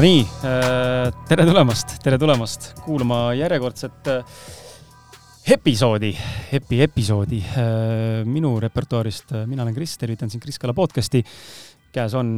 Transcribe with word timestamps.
Nonii, 0.00 0.22
tere 1.28 1.44
tulemast, 1.44 1.90
tere 2.00 2.16
tulemast 2.16 2.70
kuulama 2.80 3.34
järjekordset 3.36 4.08
episoodi, 5.52 6.08
epi 6.56 6.78
episoodi 6.86 7.40
minu 8.24 8.54
repertuaarist. 8.64 9.34
mina 9.44 9.60
olen 9.66 9.76
Kris, 9.76 9.98
tervitan 10.00 10.32
sind 10.32 10.40
Kris 10.40 10.56
Kala 10.58 10.72
podcasti. 10.72 11.20
käes 11.92 12.14
on, 12.16 12.30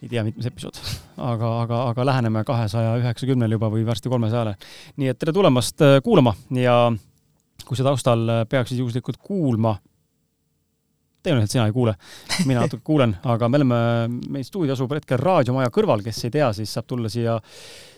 ei 0.00 0.08
tea, 0.08 0.24
mitmes 0.24 0.48
episood, 0.48 0.80
aga, 1.18 1.50
aga, 1.66 1.82
aga 1.90 2.06
läheneme 2.08 2.44
kahesaja 2.48 2.96
üheksakümnele 3.02 3.60
juba 3.60 3.68
või 3.68 3.84
varsti 3.84 4.08
kolmesajale. 4.08 4.56
nii 4.96 5.12
et 5.12 5.18
tere 5.18 5.36
tulemast 5.36 5.84
kuulama 6.02 6.32
ja 6.56 6.88
kui 7.66 7.76
sa 7.76 7.84
taustal 7.84 8.24
peaksid 8.48 8.80
juhuslikult 8.80 9.20
kuulma 9.20 9.76
tõenäoliselt 11.26 11.56
sina 11.56 11.66
ei 11.66 11.74
kuule, 11.74 11.96
mina 12.46 12.62
natuke 12.64 12.84
kuulen, 12.86 13.16
aga 13.26 13.50
me 13.50 13.60
oleme, 13.60 13.80
meie 14.32 14.46
stuudio 14.46 14.76
asub 14.76 14.94
hetkel 14.96 15.20
raadiomaja 15.20 15.72
kõrval, 15.74 16.04
kes 16.06 16.24
ei 16.28 16.34
tea, 16.38 16.52
siis 16.56 16.72
saab 16.76 16.88
tulla 16.90 17.10
siia 17.12 17.36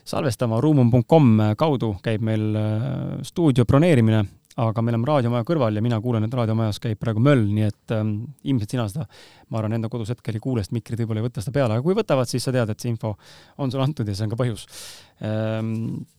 salvestama, 0.08 0.60
ruumum.com 0.64 1.54
kaudu 1.60 1.94
käib 2.04 2.24
meil 2.24 2.50
äh, 2.56 2.82
stuudio 3.28 3.66
broneerimine, 3.68 4.24
aga 4.58 4.82
me 4.82 4.92
oleme 4.94 5.06
raadiomaja 5.06 5.46
kõrval 5.46 5.78
ja 5.78 5.84
mina 5.84 6.00
kuulen, 6.02 6.24
et 6.26 6.34
raadiomajas 6.34 6.80
käib 6.82 6.98
praegu 7.02 7.22
möll, 7.22 7.44
nii 7.52 7.68
et 7.68 7.94
ähm, 7.94 8.14
ilmselt 8.48 8.74
sina 8.74 8.88
seda, 8.90 9.06
ma 9.52 9.60
arvan, 9.60 9.76
enda 9.76 9.90
kodus 9.92 10.10
hetkel 10.14 10.38
ei 10.38 10.42
kuule, 10.42 10.64
sest 10.64 10.74
mikrid 10.74 11.04
võib-olla 11.04 11.22
ei 11.22 11.28
võta 11.28 11.44
seda 11.44 11.54
peale, 11.54 11.76
aga 11.76 11.84
kui 11.84 11.96
võtavad, 11.98 12.30
siis 12.30 12.48
sa 12.48 12.54
tead, 12.54 12.72
et 12.72 12.82
see 12.82 12.90
info 12.94 13.14
on 13.60 13.70
sulle 13.70 13.86
antud 13.86 14.08
ja 14.08 14.16
see 14.16 14.26
on 14.26 14.34
ka 14.34 14.40
põhjus 14.40 14.66
ähm,. 15.22 15.74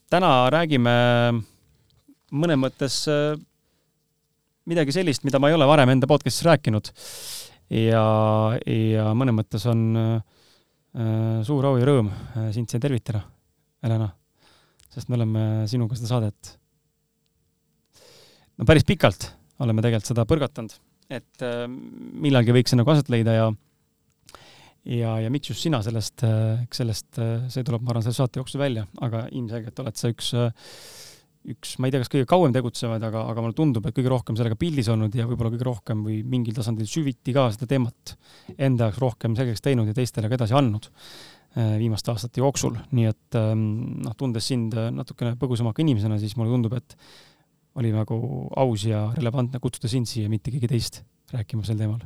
täna 0.10 0.32
räägime 0.54 0.94
mõnes 2.32 2.62
mõttes 2.62 3.02
äh, 3.12 3.34
midagi 4.70 4.94
sellist, 4.96 5.26
mida 5.28 5.42
ma 5.42 5.50
ei 5.50 5.58
ole 5.58 5.68
varem 5.70 5.96
enda 5.96 6.10
podcast'is 6.10 6.46
rääkinud. 6.48 6.92
ja, 7.74 8.04
ja 8.66 9.10
mõnes 9.18 9.36
mõttes 9.38 9.66
on 9.70 9.84
äh, 9.98 11.42
suur 11.46 11.70
au 11.70 11.78
ja 11.80 11.88
rõõm 11.90 12.10
äh, 12.10 12.50
sind 12.56 12.70
siia 12.70 12.82
tervitada, 12.82 13.24
Helena. 13.86 14.10
sest 14.90 15.10
me 15.10 15.20
oleme 15.20 15.46
sinuga 15.70 15.98
seda 15.98 16.10
saadet 16.16 16.56
no 18.58 18.66
päris 18.66 18.86
pikalt 18.88 19.30
oleme 19.62 19.84
tegelikult 19.84 20.10
seda 20.10 20.26
põrgatanud, 20.30 20.76
et 21.14 21.46
äh, 21.46 21.66
millalgi 21.70 22.56
võiks 22.56 22.74
see 22.74 22.80
nagu 22.80 22.94
aset 22.94 23.12
leida 23.14 23.38
ja 23.38 23.50
ja, 24.90 25.16
ja 25.24 25.30
miks 25.34 25.52
just 25.52 25.66
sina 25.66 25.82
sellest, 25.86 26.24
äh, 26.26 26.64
sellest, 26.74 27.12
äh, 27.20 27.48
see 27.52 27.66
tuleb, 27.68 27.84
ma 27.84 27.94
arvan, 27.94 28.06
selle 28.06 28.18
saate 28.18 28.42
jooksul 28.42 28.62
välja, 28.62 28.86
aga 29.04 29.28
ilmselgelt 29.36 29.82
oled 29.84 30.00
sa 30.00 30.12
üks 30.14 30.32
äh, 30.38 30.50
üks, 31.54 31.76
ma 31.80 31.88
ei 31.88 31.94
tea, 31.94 32.04
kas 32.04 32.12
kõige 32.14 32.28
kauem 32.30 32.54
tegutsevaid, 32.56 33.04
aga, 33.06 33.24
aga 33.32 33.44
mulle 33.44 33.58
tundub, 33.58 33.86
et 33.88 33.96
kõige 33.96 34.12
rohkem 34.12 34.38
sellega 34.40 34.58
pildis 34.60 34.90
olnud 34.92 35.16
ja 35.16 35.28
võib-olla 35.30 35.52
kõige 35.54 35.68
rohkem 35.68 36.04
või 36.06 36.20
mingil 36.28 36.58
tasandil 36.58 36.90
süviti 36.90 37.36
ka 37.36 37.48
seda 37.56 37.70
teemat 37.70 38.16
enda 38.58 38.90
jaoks 38.90 39.02
rohkem 39.04 39.38
selgeks 39.40 39.66
teinud 39.66 39.90
ja 39.90 39.98
teistele 39.98 40.32
ka 40.32 40.40
edasi 40.40 40.58
andnud 40.58 40.90
äh, 40.90 41.78
viimaste 41.82 42.14
aastate 42.14 42.44
jooksul, 42.44 42.78
nii 42.96 43.10
et 43.12 43.40
ähm, 43.40 43.64
noh, 44.06 44.18
tundes 44.20 44.50
sind 44.52 44.78
äh, 44.78 44.92
natukene 44.96 45.36
põgusama 45.40 45.74
inimesena, 45.78 46.20
siis 46.22 46.38
mulle 46.40 46.54
tundub, 46.56 46.76
et 46.80 46.98
oli 47.80 47.94
nagu 47.96 48.20
aus 48.58 48.86
ja 48.90 49.08
relevantne 49.16 49.62
kutsuda 49.64 49.92
sind 49.92 50.10
siia, 50.10 50.30
mitte 50.32 50.54
keegi 50.54 50.70
teist 50.72 51.04
rääkima 51.34 51.66
sel 51.66 51.80
teemal. 51.80 52.02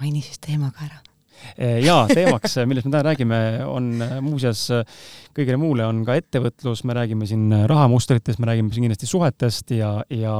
maini 0.00 0.22
siis 0.24 0.40
teema 0.44 0.70
ka 0.72 0.88
ära 0.88 1.15
jaa, 1.84 2.06
teemaks, 2.10 2.58
millest 2.68 2.88
me 2.88 2.94
täna 2.94 3.04
räägime, 3.10 3.40
on 3.68 3.90
eh, 4.04 4.16
muuseas 4.24 4.68
kõigele 5.36 5.58
muule 5.60 5.84
on 5.88 6.04
ka 6.06 6.16
ettevõtlus, 6.20 6.84
me 6.88 6.96
räägime 6.96 7.28
siin 7.28 7.50
rahamustritest, 7.68 8.40
me 8.40 8.50
räägime 8.50 8.72
siin 8.72 8.88
kindlasti 8.88 9.10
suhetest 9.10 9.76
ja, 9.76 9.98
ja 10.12 10.36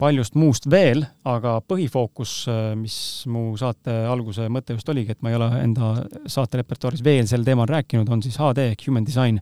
paljust 0.00 0.36
muust 0.38 0.66
veel, 0.70 1.04
aga 1.28 1.58
põhifookus, 1.68 2.34
eh, 2.50 2.74
mis 2.78 2.96
mu 3.30 3.52
saate 3.60 3.94
alguse 4.10 4.48
mõte 4.52 4.76
just 4.76 4.90
oligi, 4.90 5.14
et 5.14 5.22
ma 5.22 5.32
ei 5.32 5.38
ole 5.38 5.48
enda 5.62 5.94
saate 6.30 6.60
repertuaaris 6.60 7.04
veel 7.04 7.28
sel 7.30 7.46
teemal 7.46 7.70
rääkinud, 7.70 8.10
on 8.10 8.22
siis 8.24 8.38
HD 8.40 8.70
ehk 8.72 8.86
Human 8.88 9.06
Design, 9.06 9.40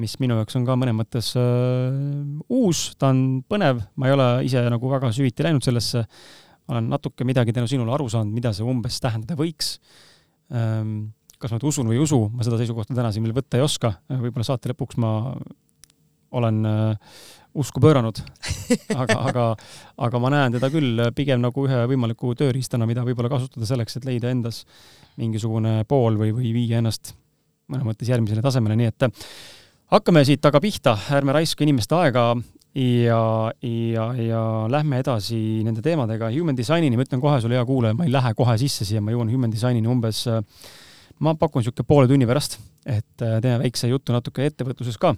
mis 0.00 0.16
minu 0.20 0.36
jaoks 0.40 0.56
on 0.58 0.66
ka 0.66 0.74
mõnes 0.78 0.96
mõttes 0.98 1.30
uh, 1.38 1.94
uus, 2.50 2.88
ta 2.98 3.12
on 3.12 3.44
põnev, 3.46 3.84
ma 3.94 4.08
ei 4.08 4.16
ole 4.16 4.28
ise 4.48 4.64
nagu 4.66 4.90
väga 4.90 5.12
süviti 5.14 5.46
läinud 5.46 5.62
sellesse 5.62 6.02
olen 6.68 6.88
natuke 6.92 7.26
midagi 7.28 7.52
tänu 7.52 7.68
sinule 7.70 7.92
aru 7.94 8.08
saanud, 8.12 8.34
mida 8.34 8.52
see 8.56 8.66
umbes 8.66 9.00
tähendada 9.02 9.36
võiks. 9.38 9.76
Ehm, 10.54 11.12
kas 11.38 11.52
ma 11.52 11.58
nüüd 11.58 11.68
usun 11.68 11.90
või 11.90 11.98
ei 11.98 12.04
usu, 12.04 12.20
ma 12.32 12.46
seda 12.46 12.58
seisukohta 12.60 12.96
täna 12.96 13.12
siin 13.12 13.26
veel 13.26 13.36
võtta 13.36 13.58
ei 13.58 13.64
oska, 13.64 13.92
võib-olla 14.08 14.46
saate 14.46 14.72
lõpuks 14.72 15.00
ma 15.02 15.10
olen 16.34 16.64
äh, 16.66 17.16
usku 17.54 17.82
pööranud. 17.82 18.20
Aga, 18.94 19.18
aga, 19.28 19.42
aga 20.06 20.20
ma 20.22 20.30
näen 20.32 20.54
teda 20.56 20.70
küll 20.72 21.02
pigem 21.14 21.42
nagu 21.42 21.66
ühe 21.66 21.82
võimaliku 21.90 22.32
tööriistana, 22.38 22.88
mida 22.88 23.04
võib-olla 23.06 23.28
kasutada 23.32 23.68
selleks, 23.68 23.98
et 23.98 24.08
leida 24.08 24.30
endas 24.32 24.62
mingisugune 25.20 25.82
pool 25.88 26.16
või, 26.18 26.32
või 26.34 26.54
viia 26.56 26.80
ennast 26.80 27.12
mõnes 27.70 27.86
mõttes 27.86 28.08
järgmisele 28.10 28.42
tasemele, 28.44 28.76
nii 28.80 28.90
et 28.90 29.06
hakkame 29.94 30.24
siit 30.26 30.44
aga 30.48 30.60
pihta, 30.60 30.96
ärme 31.16 31.36
raiska 31.36 31.64
inimeste 31.64 31.96
aega 31.96 32.30
ja, 32.74 33.52
ja, 33.62 34.06
ja 34.18 34.42
lähme 34.70 34.98
edasi 35.02 35.38
nende 35.66 35.82
teemadega. 35.82 36.30
Human 36.34 36.56
Designini, 36.58 36.98
ma 36.98 37.06
ütlen 37.06 37.22
kohe 37.22 37.40
sulle, 37.42 37.58
hea 37.58 37.66
kuulaja, 37.68 37.96
ma 37.98 38.06
ei 38.06 38.12
lähe 38.12 38.34
kohe 38.36 38.56
sisse 38.60 38.86
siia, 38.88 39.02
ma 39.04 39.14
jõuan 39.14 39.30
Human 39.30 39.52
Designini 39.52 39.90
umbes, 39.90 40.24
ma 41.22 41.34
pakun 41.38 41.62
niisugune 41.62 41.86
poole 41.88 42.10
tunni 42.10 42.26
pärast, 42.28 42.58
et 42.84 43.22
äh, 43.22 43.38
teeme 43.44 43.60
väikse 43.62 43.90
jutu 43.92 44.14
natuke 44.14 44.48
ettevõtlusest 44.50 45.00
ka 45.00 45.14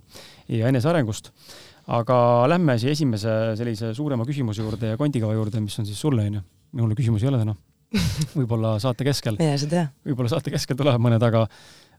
ja 0.52 0.68
enesearengust. 0.68 1.32
aga 1.86 2.16
lähme 2.50 2.74
siia 2.82 2.92
esimese 2.92 3.30
sellise 3.56 3.92
suurema 3.94 4.24
küsimuse 4.26 4.60
juurde 4.62 4.92
ja 4.92 4.96
kondikava 4.98 5.32
juurde, 5.34 5.60
mis 5.62 5.78
on 5.78 5.86
siis 5.86 6.00
sulle, 6.00 6.26
onju. 6.26 6.42
minul 6.72 6.94
küsimusi 6.98 7.24
ei 7.24 7.32
ole 7.32 7.38
täna. 7.38 7.56
võib-olla 8.38 8.76
saate 8.82 9.06
keskel. 9.06 9.38
mine 9.38 9.56
sa 9.58 9.68
tea. 9.70 9.86
võib-olla 10.04 10.28
saate 10.28 10.52
keskel 10.52 10.76
tulevad 10.76 11.00
mõned, 11.00 11.22
aga 11.22 11.46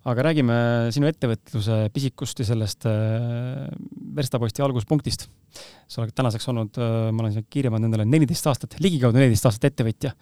aga 0.07 0.23
räägime 0.29 0.57
sinu 0.95 1.09
ettevõtluse 1.09 1.87
pisikust 1.95 2.39
ja 2.41 2.47
sellest 2.47 2.87
äh, 2.87 3.67
verstaposti 4.15 4.63
alguspunktist. 4.63 5.27
sa 5.87 6.03
oled 6.03 6.15
tänaseks 6.15 6.47
olnud, 6.51 6.79
äh, 6.79 7.09
ma 7.11 7.25
olen 7.25 7.35
siia 7.35 7.47
kirja 7.49 7.71
pannud 7.73 7.89
endale 7.89 8.05
neliteist 8.07 8.47
aastat, 8.47 8.77
ligikaudu 8.83 9.19
neliteist 9.19 9.49
aastat 9.49 9.71
ettevõtja, 9.71 10.13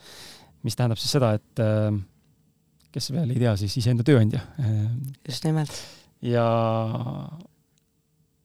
mis 0.66 0.78
tähendab 0.78 1.02
siis 1.02 1.14
seda, 1.18 1.34
et 1.38 1.64
äh, 1.64 1.90
kes 2.96 3.12
veel 3.14 3.34
ei 3.36 3.42
tea, 3.44 3.56
siis 3.60 3.76
iseenda 3.82 4.06
tööandja. 4.08 4.42
just 5.28 5.46
nimelt. 5.46 5.74
ja 6.26 6.46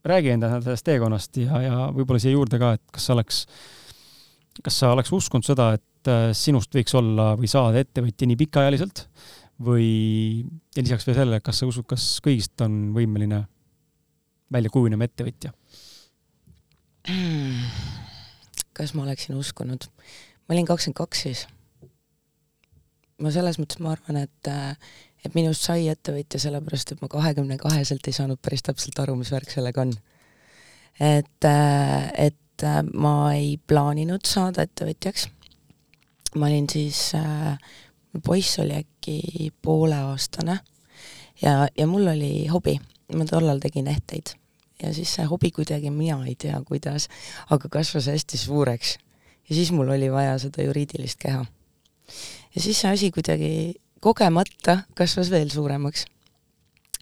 räägi 0.05 0.35
enda 0.35 0.51
sellest 0.59 0.85
teekonnast 0.85 1.39
ja, 1.41 1.61
ja 1.63 1.77
võib-olla 1.95 2.21
siia 2.21 2.35
juurde 2.35 2.59
ka, 2.61 2.75
et 2.77 2.85
kas 2.93 3.07
sa 3.07 3.15
oleks, 3.15 3.45
kas 4.65 4.83
sa 4.83 4.93
oleks 4.97 5.13
uskunud 5.13 5.47
seda, 5.47 5.73
et 5.79 5.87
sinust 6.33 6.73
võiks 6.75 6.95
olla 6.97 7.35
või 7.37 7.49
saada 7.53 7.81
ettevõtja 7.85 8.27
nii 8.27 8.39
pikaajaliselt 8.41 9.05
või, 9.61 9.89
ja 10.77 10.85
lisaks 10.85 11.07
veel 11.09 11.19
sellele, 11.19 11.41
kas 11.45 11.61
sa 11.61 11.69
usud, 11.69 11.87
kas 11.89 12.05
kõigist 12.25 12.61
on 12.65 12.91
võimeline 12.97 13.45
välja 14.53 14.73
kujunema 14.73 15.07
ettevõtja? 15.09 15.53
kas 18.77 18.95
ma 18.95 19.05
oleksin 19.07 19.39
uskunud? 19.41 19.87
ma 20.47 20.57
olin 20.57 20.69
kakskümmend 20.69 20.99
kaks 21.01 21.23
siis. 21.27 21.47
ma 23.21 23.33
selles 23.33 23.61
mõttes, 23.61 23.81
ma 23.83 23.95
arvan, 23.97 24.23
et 24.25 24.53
et 25.21 25.35
minust 25.37 25.67
sai 25.67 25.89
ettevõtja 25.93 26.41
sellepärast, 26.41 26.95
et 26.95 27.03
ma 27.03 27.09
kahekümne 27.13 27.59
kaheselt 27.61 28.07
ei 28.09 28.17
saanud 28.17 28.41
päris 28.41 28.65
täpselt 28.65 28.97
aru, 29.03 29.19
mis 29.21 29.33
värk 29.33 29.53
sellega 29.53 29.85
on. 29.85 29.93
et, 31.01 31.51
et 32.17 32.67
ma 32.95 33.15
ei 33.37 33.55
plaaninud 33.67 34.25
saada 34.29 34.65
ettevõtjaks. 34.65 35.29
ma 36.37 36.47
olin 36.47 36.69
siis 36.73 37.11
äh, 37.19 37.59
poiss 38.27 38.59
oli 38.59 38.75
äkki 38.75 39.53
pooleaastane 39.63 40.59
ja, 41.43 41.69
ja 41.79 41.87
mul 41.87 42.07
oli 42.07 42.47
hobi, 42.47 42.79
ma 43.15 43.25
tollal 43.25 43.59
tegin 43.63 43.89
ehteid 43.89 44.35
ja 44.83 44.95
siis 44.95 45.15
see 45.15 45.27
hobi 45.29 45.51
kuidagi, 45.55 45.91
mina 45.91 46.19
ei 46.27 46.35
tea, 46.35 46.61
kuidas, 46.67 47.09
aga 47.51 47.69
kasvas 47.69 48.09
hästi 48.11 48.39
suureks. 48.39 48.99
ja 49.49 49.55
siis 49.55 49.73
mul 49.73 49.89
oli 49.89 50.13
vaja 50.13 50.39
seda 50.39 50.63
juriidilist 50.63 51.19
keha. 51.19 51.45
ja 52.55 52.61
siis 52.61 52.81
see 52.81 52.91
asi 52.91 53.11
kuidagi 53.11 53.75
kogemata 54.01 54.81
kasvas 54.95 55.31
veel 55.31 55.51
suuremaks. 55.51 56.05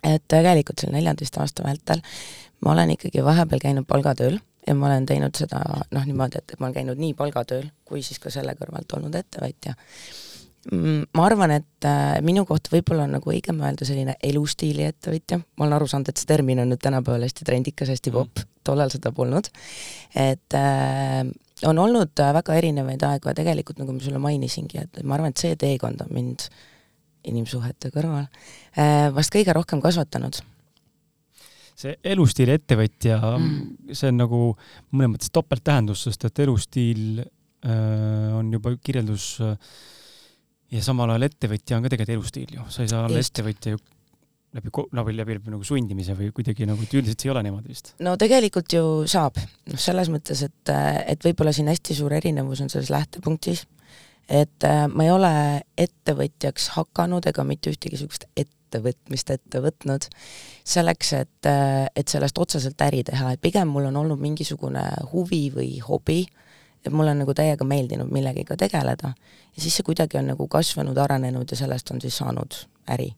et 0.04 0.24
tegelikult 0.28 0.78
selle 0.78 0.96
neljateist 0.96 1.38
aasta 1.38 1.64
vältel 1.64 2.04
ma 2.60 2.72
olen 2.72 2.90
ikkagi 2.90 3.24
vahepeal 3.24 3.60
käinud 3.62 3.86
palgatööl 3.88 4.38
ja 4.66 4.74
ma 4.74 4.86
olen 4.86 5.06
teinud 5.06 5.34
seda 5.34 5.60
noh, 5.90 6.04
niimoodi, 6.04 6.38
et 6.38 6.60
ma 6.60 6.66
olen 6.66 6.74
käinud 6.74 6.98
nii 7.00 7.14
palgatööl 7.14 7.70
kui 7.84 8.02
siis 8.02 8.18
ka 8.18 8.30
selle 8.30 8.54
kõrvalt 8.58 8.92
olnud 8.98 9.14
ettevõtja 9.14 9.74
Mm, 9.74 10.37
ma 10.68 11.24
arvan, 11.24 11.52
et 11.54 11.86
äh, 11.86 12.18
minu 12.24 12.44
kohta 12.48 12.72
võib-olla 12.72 13.06
on 13.06 13.14
nagu 13.16 13.30
õigem 13.32 13.60
öelda 13.62 13.86
selline 13.88 14.16
elustiili 14.24 14.84
ettevõtja, 14.88 15.38
ma 15.38 15.64
olen 15.64 15.76
aru 15.78 15.88
saanud, 15.88 16.10
et 16.10 16.20
see 16.20 16.28
termin 16.28 16.60
on 16.62 16.72
nüüd 16.72 16.82
tänapäeval 16.82 17.24
hästi 17.24 17.46
trendikas, 17.48 17.92
hästi 17.94 18.12
popp 18.14 18.42
mm., 18.42 18.54
tollal 18.68 18.90
seda 18.92 19.12
polnud. 19.16 19.48
et 20.18 20.56
äh, 20.58 21.22
on 21.68 21.78
olnud 21.78 22.20
äh, 22.20 22.34
väga 22.36 22.58
erinevaid 22.60 23.06
aegu 23.06 23.30
ja 23.30 23.38
tegelikult 23.38 23.80
nagu 23.80 23.94
ma 23.96 24.04
sulle 24.04 24.20
mainisingi, 24.20 24.82
et 24.82 25.00
ma 25.04 25.16
arvan, 25.16 25.32
et 25.32 25.40
see 25.40 25.56
teekond 25.56 26.04
on 26.04 26.12
mind 26.12 26.48
inimsuhete 27.28 27.92
kõrval 27.94 28.26
äh, 28.76 29.08
vast 29.14 29.32
kõige 29.34 29.56
rohkem 29.56 29.80
kasvatanud 29.84 30.42
see 31.78 31.94
elustiili 32.12 32.56
ettevõtja 32.58 33.18
mm., 33.22 33.92
see 33.94 34.10
on 34.10 34.20
nagu 34.20 34.40
mõnes 34.90 35.14
mõttes 35.14 35.32
topelttähendus, 35.32 36.04
sest 36.08 36.26
et 36.28 36.42
elustiil 36.44 37.22
äh, 37.22 38.34
on 38.36 38.50
juba 38.52 38.74
kirjeldus 38.82 39.36
äh, 39.44 39.54
ja 40.72 40.82
samal 40.84 41.14
ajal 41.14 41.28
ettevõtja 41.28 41.78
on 41.78 41.86
ka 41.86 41.92
tegelikult 41.94 42.16
elustiil 42.16 42.58
ju, 42.58 42.66
sa 42.72 42.84
ei 42.84 42.90
saa 42.90 43.06
olla 43.06 43.22
ettevõtja 43.22 43.74
ju 43.74 43.80
läbi, 44.56 44.72
läbi, 44.92 45.16
läbi, 45.16 45.38
läbi 45.38 45.52
nagu 45.52 45.64
sundimise 45.64 46.16
või 46.16 46.30
kuidagi 46.34 46.66
nagu, 46.68 46.82
et 46.82 46.94
üldiselt 46.96 47.20
see 47.20 47.28
ei 47.28 47.34
ole 47.34 47.42
niimoodi 47.46 47.72
vist. 47.72 47.92
no 48.04 48.16
tegelikult 48.20 48.72
ju 48.72 48.84
saab, 49.10 49.40
noh 49.68 49.80
selles 49.80 50.10
mõttes, 50.12 50.42
et, 50.46 50.74
et 51.06 51.24
võib-olla 51.24 51.52
siin 51.56 51.68
hästi 51.70 51.98
suur 51.98 52.14
erinevus 52.16 52.62
on 52.64 52.72
selles 52.72 52.92
lähtepunktis, 52.92 53.66
et 54.28 54.68
äh, 54.68 54.84
ma 54.92 55.06
ei 55.06 55.12
ole 55.12 55.32
ettevõtjaks 55.80 56.72
hakanud 56.76 57.28
ega 57.28 57.44
mitte 57.48 57.72
ühtegi 57.72 57.96
niisugust 57.96 58.28
ettevõtmist 58.36 59.30
ette 59.32 59.62
võtnud 59.64 60.08
selleks, 60.68 61.12
et, 61.16 61.48
et 61.96 62.08
sellest 62.08 62.38
otseselt 62.40 62.80
äri 62.84 63.04
teha, 63.08 63.32
et 63.32 63.40
pigem 63.40 63.70
mul 63.72 63.88
on 63.88 63.96
olnud 64.02 64.20
mingisugune 64.20 64.84
huvi 65.12 65.46
või 65.54 65.78
hobi, 65.84 66.22
et 66.84 66.92
mulle 66.92 67.14
on 67.14 67.22
nagu 67.24 67.34
täiega 67.34 67.64
meeldinud 67.64 68.10
millegagi 68.12 68.56
tegeleda 68.58 69.12
ja 69.14 69.62
siis 69.62 69.78
see 69.78 69.86
kuidagi 69.86 70.18
on 70.20 70.30
nagu 70.32 70.48
kasvanud, 70.48 70.98
arenenud 70.98 71.50
ja 71.50 71.56
sellest 71.56 71.90
on 71.94 72.00
siis 72.04 72.18
saanud 72.22 72.60
äri 72.94 73.12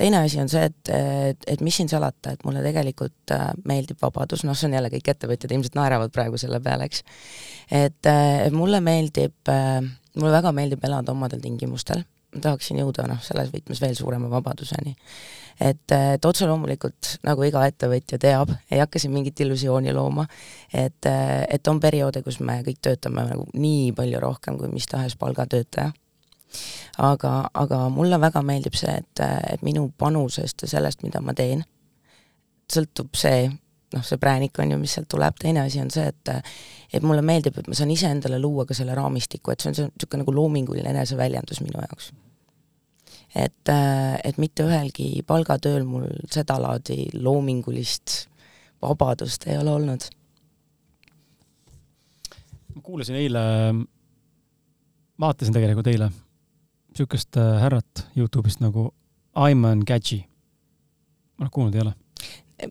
teine 0.00 0.22
asi 0.24 0.40
on 0.40 0.48
see, 0.48 0.62
et, 0.64 0.92
et, 0.94 1.48
et 1.54 1.60
mis 1.64 1.76
siin 1.76 1.88
salata, 1.90 2.32
et 2.32 2.44
mulle 2.46 2.62
tegelikult 2.64 3.34
äh, 3.36 3.50
meeldib 3.68 4.00
vabadus, 4.00 4.44
noh, 4.48 4.56
see 4.56 4.70
on 4.70 4.78
jälle 4.78 4.88
kõik 4.92 5.10
ettevõtjad 5.12 5.52
ilmselt 5.52 5.76
naeravad 5.76 6.14
praegu 6.14 6.40
selle 6.40 6.60
peale, 6.64 6.88
eks. 6.88 7.04
et, 7.68 8.08
et 8.08 8.56
mulle 8.56 8.80
meeldib, 8.84 9.52
mulle 10.16 10.32
väga 10.32 10.54
meeldib 10.56 10.88
elada 10.88 11.12
omadel 11.12 11.42
tingimustel, 11.44 12.04
ma 12.34 12.44
tahaksin 12.46 12.80
jõuda 12.80 13.06
noh, 13.10 13.20
selles 13.24 13.52
võtmes 13.52 13.82
veel 13.82 13.96
suurema 13.98 14.30
vabaduseni. 14.32 14.96
Et, 15.60 15.92
et 15.92 16.24
otse 16.24 16.48
loomulikult, 16.48 17.16
nagu 17.26 17.44
iga 17.46 17.62
ettevõtja 17.68 18.18
teab, 18.20 18.52
ei 18.70 18.80
hakka 18.80 19.00
siin 19.02 19.12
mingit 19.14 19.40
illusiooni 19.44 19.92
looma, 19.94 20.26
et, 20.72 21.06
et 21.06 21.68
on 21.68 21.80
perioode, 21.80 22.22
kus 22.26 22.40
me 22.40 22.60
kõik 22.66 22.80
töötame 22.82 23.26
nagu 23.28 23.46
nii 23.54 23.90
palju 23.96 24.22
rohkem 24.22 24.58
kui 24.60 24.70
mis 24.72 24.88
tahes 24.90 25.16
palgatöötaja. 25.20 25.92
Aga, 26.98 27.32
aga 27.54 27.84
mulle 27.94 28.18
väga 28.20 28.42
meeldib 28.42 28.74
see, 28.74 28.90
et, 28.90 29.20
et 29.52 29.60
minu 29.62 29.86
panusest 29.98 30.64
ja 30.64 30.72
sellest, 30.72 31.04
mida 31.06 31.20
ma 31.22 31.34
teen, 31.38 31.62
sõltub 32.70 33.14
see, 33.18 33.44
noh, 33.94 34.02
see 34.06 34.18
präänik 34.18 34.58
on 34.58 34.74
ju, 34.74 34.80
mis 34.80 34.96
sealt 34.96 35.06
tuleb, 35.12 35.38
teine 35.38 35.62
asi 35.62 35.82
on 35.82 35.92
see, 35.94 36.08
et 36.10 36.34
et 36.90 37.04
mulle 37.06 37.22
meeldib, 37.22 37.54
et 37.60 37.68
ma 37.70 37.76
saan 37.78 37.92
iseendale 37.94 38.40
luua 38.42 38.64
ka 38.66 38.74
selle 38.74 38.96
raamistiku, 38.98 39.52
et 39.52 39.62
see 39.62 39.70
on 39.70 39.76
niisugune 39.78 40.24
nagu 40.24 40.34
loominguline 40.34 40.90
eneseväljendus 40.90 41.62
minu 41.62 41.78
jaoks. 41.78 42.10
Et, 43.34 43.72
et 44.24 44.38
mitte 44.38 44.66
ühelgi 44.66 45.22
palgatööl 45.26 45.84
mul 45.86 46.08
sedalaadi 46.30 47.10
loomingulist 47.14 48.26
vabadust 48.82 49.46
ei 49.46 49.58
ole 49.58 49.70
olnud. 49.70 50.08
ma 52.74 52.82
kuulasin 52.82 53.20
eile, 53.20 53.40
vaatasin 55.20 55.54
tegelikult 55.54 55.92
eile 55.92 56.10
niisugust 56.90 57.36
äh, 57.36 57.60
härrat 57.62 58.06
Youtube'ist 58.16 58.60
nagu 58.60 58.90
Ayman 59.34 59.84
Gadži. 59.86 60.24
noh, 61.38 61.50
kuulnud 61.50 61.74
ei 61.74 61.80
ole? 61.80 61.94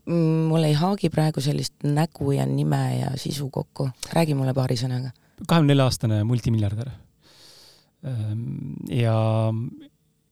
Mm, 0.05 0.50
mul 0.51 0.67
ei 0.67 0.75
haagi 0.77 1.09
praegu 1.09 1.41
sellist 1.41 1.73
nägu 1.83 2.31
ja 2.35 2.45
nime 2.45 2.81
ja 3.00 3.13
sisu 3.17 3.50
kokku, 3.50 3.89
räägi 4.13 4.35
mulle 4.38 4.53
paari 4.53 4.77
sõnaga. 4.77 5.12
kahekümne 5.47 5.73
nelja 5.73 5.88
aastane 5.89 6.23
multimiljardär. 6.23 6.91
Ehm, 8.05 8.44
ja, 8.91 9.15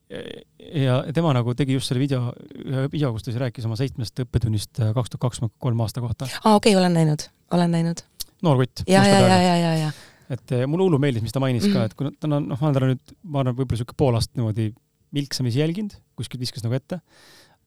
ja 0.07 0.99
tema 1.13 1.33
nagu 1.35 1.55
tegi 1.57 1.75
just 1.75 1.91
selle 1.91 1.99
video, 1.99 2.29
ühe 2.63 2.85
video, 2.91 3.11
kus 3.15 3.25
ta 3.25 3.31
siis 3.31 3.41
rääkis 3.41 3.65
oma 3.67 3.75
seitsmest 3.79 4.21
õppetunnist 4.23 4.79
äh, 4.79 4.93
kaks 4.95 5.11
tuhat 5.11 5.25
kakskümmend 5.27 5.55
kolm 5.63 5.81
aasta 5.83 6.03
kohta. 6.03 6.29
aa, 6.43 6.55
okei 6.55 6.71
okay,, 6.71 6.79
olen 6.79 6.95
näinud, 6.95 7.27
olen 7.51 7.73
näinud. 7.75 8.05
noor 8.45 8.61
kutt. 8.63 8.85
ja, 8.87 9.03
ja, 9.07 9.19
ja, 9.19 9.41
ja, 9.41 9.57
ja, 9.63 9.73
ja 9.85 9.91
et 10.33 10.53
eh, 10.55 10.65
mulle 10.67 10.87
hullu 10.87 10.99
meeldis, 11.01 11.23
mis 11.23 11.35
ta 11.35 11.41
mainis 11.43 11.65
mm 11.65 11.71
-hmm. 11.71 11.73
ka, 11.73 11.85
et 11.85 11.93
kui 11.93 12.11
ta 12.11 12.27
on, 12.27 12.47
noh, 12.49 12.59
ma 12.59 12.67
olen 12.67 12.77
teda 12.77 12.89
nüüd, 12.91 13.15
ma 13.23 13.41
arvan, 13.41 13.55
võib-olla 13.55 13.77
niisugune 13.77 13.99
pool 14.03 14.19
aastat 14.19 14.39
niimoodi 14.39 14.69
vilksamisi 15.15 15.59
jälginud, 15.61 15.95
kuskilt 16.19 16.41
viskas 16.43 16.65
nagu 16.65 16.75
ette, 16.75 16.99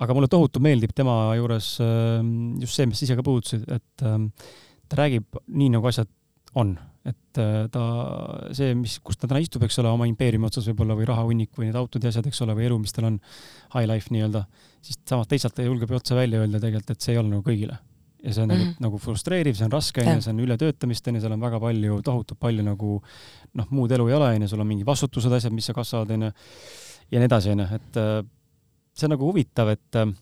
aga 0.00 0.16
mulle 0.16 0.28
tohutu 0.28 0.60
meeldib 0.60 0.92
tema 0.96 1.34
juures 1.38 1.72
ehm, 1.84 2.60
just 2.60 2.76
see, 2.76 2.88
mis 2.88 3.00
sa 3.00 3.06
ise 3.08 3.16
ka 3.16 3.25
puudutasid, 3.25 3.64
et 3.69 4.04
ehm, 4.04 4.28
ta 4.88 5.00
räägib 5.00 5.40
nii, 5.46 5.70
nagu 5.76 5.88
asjad 5.88 6.08
on. 6.54 6.76
Et 7.08 7.41
eh, 7.41 7.67
ta, 7.73 7.82
see, 8.56 8.75
mis, 8.76 8.99
kus 9.05 9.17
ta 9.17 9.29
täna 9.29 9.41
istub, 9.41 9.62
eks 9.64 9.79
ole, 9.81 9.93
oma 9.93 10.08
impeeriumi 10.11 10.49
otsas 10.50 10.67
võib-olla 10.69 10.97
või 10.99 11.06
rahahunnik 11.08 11.55
või 11.56 11.70
need 11.70 11.79
autod 11.81 12.05
ja 12.05 12.12
asjad, 12.12 12.26
eks 12.29 12.43
ole, 12.44 12.56
või 12.58 12.67
elu, 12.69 12.81
mis 12.82 12.93
tal 12.97 13.08
on, 13.08 13.20
high 13.76 13.88
life 13.88 14.12
nii-öelda, 14.12 14.44
siis 14.85 15.00
samas 15.08 15.31
teisalt 15.31 15.56
ta 15.56 15.64
julgeb 15.64 15.93
ju 15.93 16.00
otse 16.00 16.19
välja 16.19 16.43
öelda 16.43 16.61
tegelikult, 16.61 16.93
et 16.93 17.06
see 17.06 17.17
ei 17.17 17.23
ole 17.23 17.32
nagu 17.32 17.47
kõigile 17.47 17.79
ja 18.20 18.35
see 18.35 18.43
on 18.43 18.50
mm 18.50 18.56
-hmm. 18.56 18.75
nagu, 18.85 18.99
frustreeriv, 18.99 19.56
see 19.56 19.64
on 19.64 19.73
raske, 19.73 20.02
onju, 20.05 20.23
see 20.23 20.32
on 20.35 20.41
ületöötamist, 20.41 21.06
onju, 21.08 21.20
seal 21.20 21.32
on 21.32 21.41
väga 21.41 21.61
palju, 21.61 22.02
tohutult 22.05 22.41
palju 22.41 22.62
nagu 22.62 23.02
noh, 23.55 23.67
muud 23.70 23.93
elu 23.93 24.08
ei 24.08 24.14
ole, 24.14 24.35
onju, 24.35 24.49
sul 24.49 24.61
on 24.61 24.67
mingid 24.67 24.87
vastutused, 24.87 25.32
asjad, 25.32 25.52
mis 25.52 25.67
sa 25.67 25.73
kasvavad, 25.73 26.11
onju, 26.11 26.32
ja 27.11 27.19
nii 27.19 27.31
edasi, 27.31 27.50
onju, 27.50 27.67
et 27.75 27.97
äh, 27.97 28.26
see 28.93 29.08
on 29.08 29.17
nagu 29.17 29.25
huvitav, 29.25 29.73
et 29.73 29.97
äh, 29.97 30.12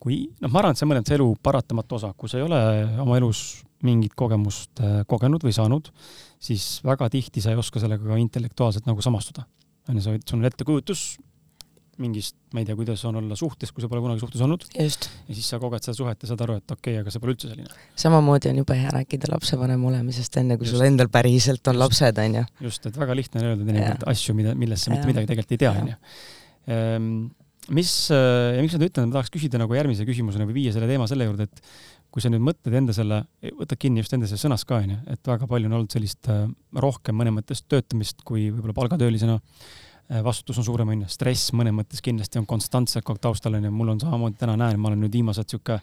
kui 0.00 0.22
noh, 0.40 0.50
ma 0.50 0.58
arvan, 0.62 0.72
et 0.72 0.80
see 0.80 0.86
on 0.86 0.92
mõnes 0.94 1.12
elu 1.18 1.28
paratamatu 1.42 2.00
osa, 2.00 2.12
kui 2.16 2.32
sa 2.32 2.38
ei 2.38 2.46
ole 2.46 2.60
oma 3.04 3.16
elus 3.20 3.65
mingit 3.84 4.16
kogemust 4.16 4.80
äh, 4.80 5.02
kogenud 5.08 5.44
või 5.44 5.52
saanud, 5.56 5.90
siis 6.42 6.80
väga 6.86 7.10
tihti 7.12 7.42
sa 7.44 7.52
ei 7.52 7.60
oska 7.60 7.82
sellega 7.82 8.06
ka 8.06 8.18
intellektuaalselt 8.20 8.88
nagu 8.88 9.04
samastuda. 9.04 9.44
onju, 9.90 10.02
sa 10.02 10.14
võid, 10.14 10.24
sul 10.26 10.40
on 10.40 10.48
ettekujutus, 10.48 11.02
mingist, 12.00 12.36
ma 12.52 12.60
ei 12.60 12.66
tea, 12.68 12.76
kuidas 12.76 13.02
on 13.08 13.16
olla 13.20 13.36
suhtes, 13.38 13.70
kui 13.72 13.84
sa 13.84 13.88
pole 13.88 14.02
kunagi 14.04 14.20
suhtes 14.20 14.42
olnud. 14.44 14.66
ja 14.76 14.88
siis 14.90 15.46
sa 15.48 15.60
koged 15.60 15.84
seda 15.84 15.96
suhet 15.96 16.22
ja 16.22 16.30
saad 16.30 16.44
aru, 16.44 16.58
et 16.60 16.74
okei 16.74 16.96
okay,, 16.96 17.04
aga 17.04 17.12
see 17.12 17.22
pole 17.22 17.34
üldse 17.36 17.50
selline. 17.52 17.80
samamoodi 18.04 18.50
on 18.52 18.60
jube 18.60 18.76
hea 18.76 18.92
rääkida 18.98 19.30
lapsevanem 19.32 19.84
olemisest, 19.90 20.36
enne 20.42 20.58
kui 20.60 20.68
just. 20.68 20.76
sul 20.76 20.86
endal 20.88 21.10
päriselt 21.12 21.64
on 21.72 21.76
just. 21.78 21.84
lapsed, 21.84 22.20
onju. 22.26 22.44
just, 22.68 22.90
et 22.90 23.00
väga 23.00 23.16
lihtne 23.16 23.42
on 23.42 23.48
öelda 23.52 23.68
teinekord 23.70 24.06
asju, 24.12 24.36
mida, 24.36 24.54
millest 24.58 24.88
sa 24.88 24.92
mitte 24.92 25.08
midagi 25.08 25.32
tegelikult 25.32 25.56
ei 25.56 25.62
tea, 25.64 25.72
onju. 25.80 25.98
Ehm, 26.76 27.10
mis, 27.80 27.92
ja 28.12 28.60
miks 28.60 28.74
ma 28.74 28.78
seda 28.78 28.90
ütlen, 28.90 29.08
ma 29.08 29.18
tahaks 29.18 29.32
küsida 29.34 29.60
nagu 29.62 29.76
järgmise 29.78 30.06
küsimusena 30.08 30.46
või 30.48 30.60
viia 30.60 30.74
selle 30.76 30.90
teema 30.90 31.08
selle 31.10 31.30
juurde, 31.30 31.48
et 31.48 31.64
kui 32.16 32.24
sa 32.24 32.30
nüüd 32.32 32.40
mõtled 32.40 32.72
enda 32.78 32.94
selle, 32.96 33.18
võtad 33.58 33.76
kinni 33.76 34.00
just 34.00 34.14
enda 34.16 34.24
sellest 34.24 34.46
sõnast 34.46 34.64
ka, 34.64 34.78
onju, 34.80 34.94
et 35.12 35.28
väga 35.28 35.44
palju 35.50 35.68
on 35.68 35.74
olnud 35.76 35.92
sellist 35.92 36.30
äh, 36.32 36.46
rohkem 36.80 37.18
mõnes 37.20 37.34
mõttes 37.36 37.60
töötamist 37.68 38.22
kui 38.24 38.46
võib-olla 38.48 38.72
palgatöölisena. 38.78 39.34
Äh, 40.08 40.22
vastutus 40.24 40.56
on 40.62 40.64
suurem, 40.64 40.94
on 40.94 41.02
ju, 41.04 41.10
stress 41.12 41.52
mõnes 41.52 41.74
mõttes 41.76 42.00
kindlasti 42.00 42.40
on 42.40 42.46
konstantselt 42.48 43.04
kogu 43.04 43.18
aeg 43.18 43.26
taustal, 43.26 43.58
on 43.58 43.68
ju, 43.68 43.72
mul 43.76 43.92
on 43.92 44.00
samamoodi, 44.00 44.38
täna 44.40 44.54
näen, 44.56 44.80
ma 44.80 44.88
olen 44.88 45.04
nüüd 45.04 45.12
viimased 45.18 45.52
sihuke, 45.52 45.76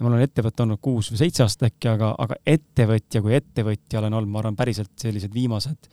mul 0.00 0.16
on 0.16 0.24
ettevõte 0.24 0.64
olnud 0.64 0.82
kuus 0.82 1.12
või 1.12 1.20
seitse 1.22 1.44
aastat 1.46 1.68
äkki, 1.68 1.92
aga, 1.92 2.16
aga 2.26 2.40
ettevõtja 2.50 3.22
kui 3.22 3.36
ettevõtja 3.38 4.02
olen 4.02 4.18
olnud, 4.18 4.32
ma 4.34 4.42
arvan, 4.42 4.58
päriselt 4.58 4.90
sellised 4.98 5.30
viimased 5.36 5.86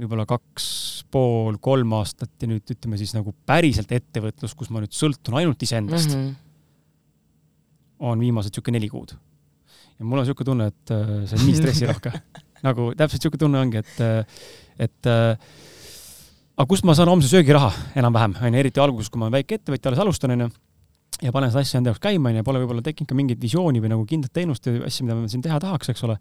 võib-olla 0.00 0.26
kaks 0.28 0.66
pool, 1.14 1.60
kolm 1.62 1.94
aastat 1.96 2.34
ja 2.42 2.50
nüüd 2.50 2.74
ütleme 2.74 2.98
siis 3.00 3.14
nagu 3.16 3.30
päriselt 3.46 3.94
ettevõtlus, 3.94 4.56
kus 4.58 4.74
ma 4.74 4.82
nüüd 4.82 4.92
sõltun 4.96 5.38
ainult 5.38 5.62
iseendast. 5.62 6.10
Mm, 6.10 6.26
-hmm. 6.26 6.45
On 7.98 8.20
viimased 8.20 8.52
niisugune 8.52 8.78
neli 8.78 8.90
kuud. 8.92 9.14
ja 9.98 10.04
mul 10.04 10.20
on 10.20 10.26
niisugune 10.26 10.50
tunne, 10.50 10.66
et 10.72 10.92
äh, 10.94 11.14
see 11.28 11.38
on 11.38 11.46
nii 11.48 11.56
stressirohke 11.60 12.12
nagu 12.66 12.90
täpselt 12.96 13.20
niisugune 13.20 13.44
tunne 13.44 13.62
ongi, 13.62 13.82
et, 13.82 13.96
äh, 14.04 14.44
et 14.88 15.10
aga 16.56 16.68
kust 16.68 16.86
ma 16.88 16.94
saan 16.96 17.10
homse 17.12 17.30
söögiraha 17.30 17.70
enam-vähem, 18.00 18.36
onju, 18.40 18.60
eriti 18.60 18.82
alguses, 18.82 19.10
kui 19.12 19.20
ma 19.20 19.30
väike 19.32 19.60
ettevõtja 19.60 19.92
alles 19.92 20.04
alustan, 20.04 20.36
onju, 20.36 20.50
ja 21.22 21.32
panen 21.32 21.52
seda 21.52 21.64
asja 21.64 21.80
enda 21.80 21.92
jaoks 21.92 22.02
käima, 22.04 22.32
onju, 22.32 22.44
pole 22.46 22.62
võib-olla 22.62 22.84
tekkinud 22.84 23.10
ka 23.10 23.18
mingit 23.18 23.42
visiooni 23.42 23.82
või 23.84 23.92
nagu 23.92 24.06
kindlat 24.08 24.34
teenust 24.36 24.68
või 24.68 24.84
asja, 24.88 25.06
mida 25.06 25.18
ma 25.18 25.32
siin 25.32 25.44
teha 25.44 25.60
tahaks, 25.62 25.92
eks 25.92 26.04
ole. 26.08 26.18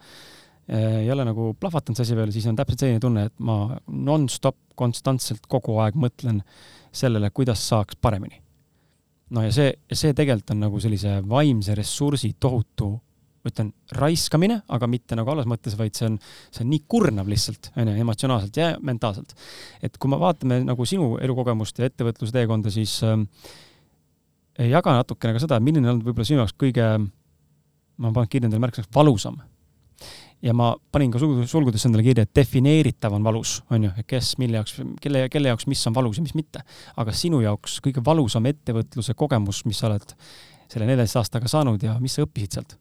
ole 1.14 1.26
nagu 1.28 1.52
plahvatanud 1.60 2.00
see 2.00 2.08
asi 2.08 2.16
veel, 2.18 2.32
siis 2.34 2.48
on 2.50 2.56
täpselt 2.58 2.82
selline 2.84 3.04
tunne, 3.04 3.28
et 3.30 3.36
ma 3.40 3.78
nonstop 3.88 4.58
konstantselt 4.76 5.46
kogu 5.52 5.78
aeg 5.84 6.00
mõtlen 6.00 6.42
sellele, 6.96 7.30
kuidas 7.36 7.62
saaks 7.70 8.00
paremini. 8.02 8.45
No 9.34 9.42
ja 9.46 9.52
see, 9.54 9.72
see 9.92 10.14
tegelikult 10.14 10.54
on 10.54 10.64
nagu 10.68 10.80
sellise 10.84 11.18
vaimse 11.30 11.76
ressursi 11.78 12.36
tohutu 12.40 12.92
ma 13.46 13.52
ütlen, 13.54 13.68
raiskamine, 13.94 14.58
aga 14.74 14.88
mitte 14.90 15.18
nagu 15.18 15.30
halvas 15.30 15.46
mõttes, 15.50 15.76
vaid 15.78 15.94
see 15.94 16.08
on, 16.10 16.16
see 16.50 16.64
on 16.64 16.72
nii 16.72 16.82
kurnav 16.90 17.30
lihtsalt, 17.30 17.70
onju, 17.78 17.94
emotsionaalselt 18.02 18.58
ja 18.58 18.72
mentaalselt. 18.82 19.36
et 19.86 20.00
kui 20.02 20.10
me 20.10 20.18
vaatame 20.22 20.64
nagu 20.66 20.88
sinu 20.90 21.20
elukogemust 21.22 21.78
ja 21.80 21.92
ettevõtlusteekonda, 21.92 22.74
siis 22.74 22.98
äh, 23.06 23.22
jaga 24.72 24.98
natukene 24.98 25.36
ka 25.36 25.44
seda, 25.44 25.60
milline 25.62 25.94
on 25.94 26.02
võib-olla 26.02 26.26
sinu 26.26 26.42
jaoks 26.42 26.58
kõige, 26.58 26.88
ma 28.02 28.14
panen 28.16 28.32
kirja 28.32 28.50
endale 28.50 28.66
märksõnaks, 28.66 28.94
valusam. 28.96 29.38
Ja 30.46 30.54
ma 30.54 30.72
panin 30.92 31.12
ka 31.14 31.20
sulgudesse 31.20 31.90
endale 31.90 32.06
kirja, 32.06 32.26
et 32.26 32.34
defineeritav 32.38 33.14
on 33.18 33.24
valus, 33.26 33.58
on 33.74 33.88
ju, 33.88 33.92
kes, 34.08 34.36
mille 34.42 34.60
jaoks, 34.60 34.78
kelle, 35.02 35.26
kelle 35.34 35.50
jaoks, 35.52 35.68
mis 35.72 35.82
on 35.90 35.96
valus 35.96 36.20
ja 36.20 36.26
mis 36.26 36.36
mitte. 36.38 36.62
aga 37.02 37.14
sinu 37.16 37.42
jaoks 37.42 37.80
kõige 37.86 38.04
valusam 38.06 38.46
ettevõtluse 38.52 39.16
kogemus, 39.18 39.64
mis 39.66 39.82
sa 39.82 39.90
oled 39.90 40.14
selle 40.70 40.86
neljateist 40.86 41.22
aastaga 41.22 41.50
saanud 41.50 41.84
ja 41.84 41.98
mis 42.02 42.18
sa 42.18 42.26
õppisid 42.26 42.60
sealt? 42.60 42.78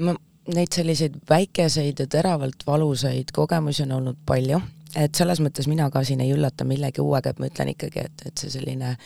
ma, 0.00 0.16
neid 0.54 0.72
selliseid 0.72 1.20
väikeseid 1.28 2.00
ja 2.00 2.08
teravalt 2.10 2.66
valusaid 2.66 3.32
kogemusi 3.34 3.84
on 3.86 3.96
olnud 4.00 4.18
palju, 4.26 4.60
et 4.96 5.14
selles 5.14 5.40
mõttes 5.44 5.68
mina 5.68 5.88
ka 5.92 6.04
siin 6.04 6.20
ei 6.24 6.32
üllata 6.32 6.64
millegi 6.68 7.04
uuega, 7.04 7.32
et 7.32 7.40
ma 7.40 7.50
ütlen 7.50 7.72
ikkagi, 7.72 8.08
et, 8.08 8.28
et 8.30 8.44
see 8.44 8.52
selline 8.52 8.96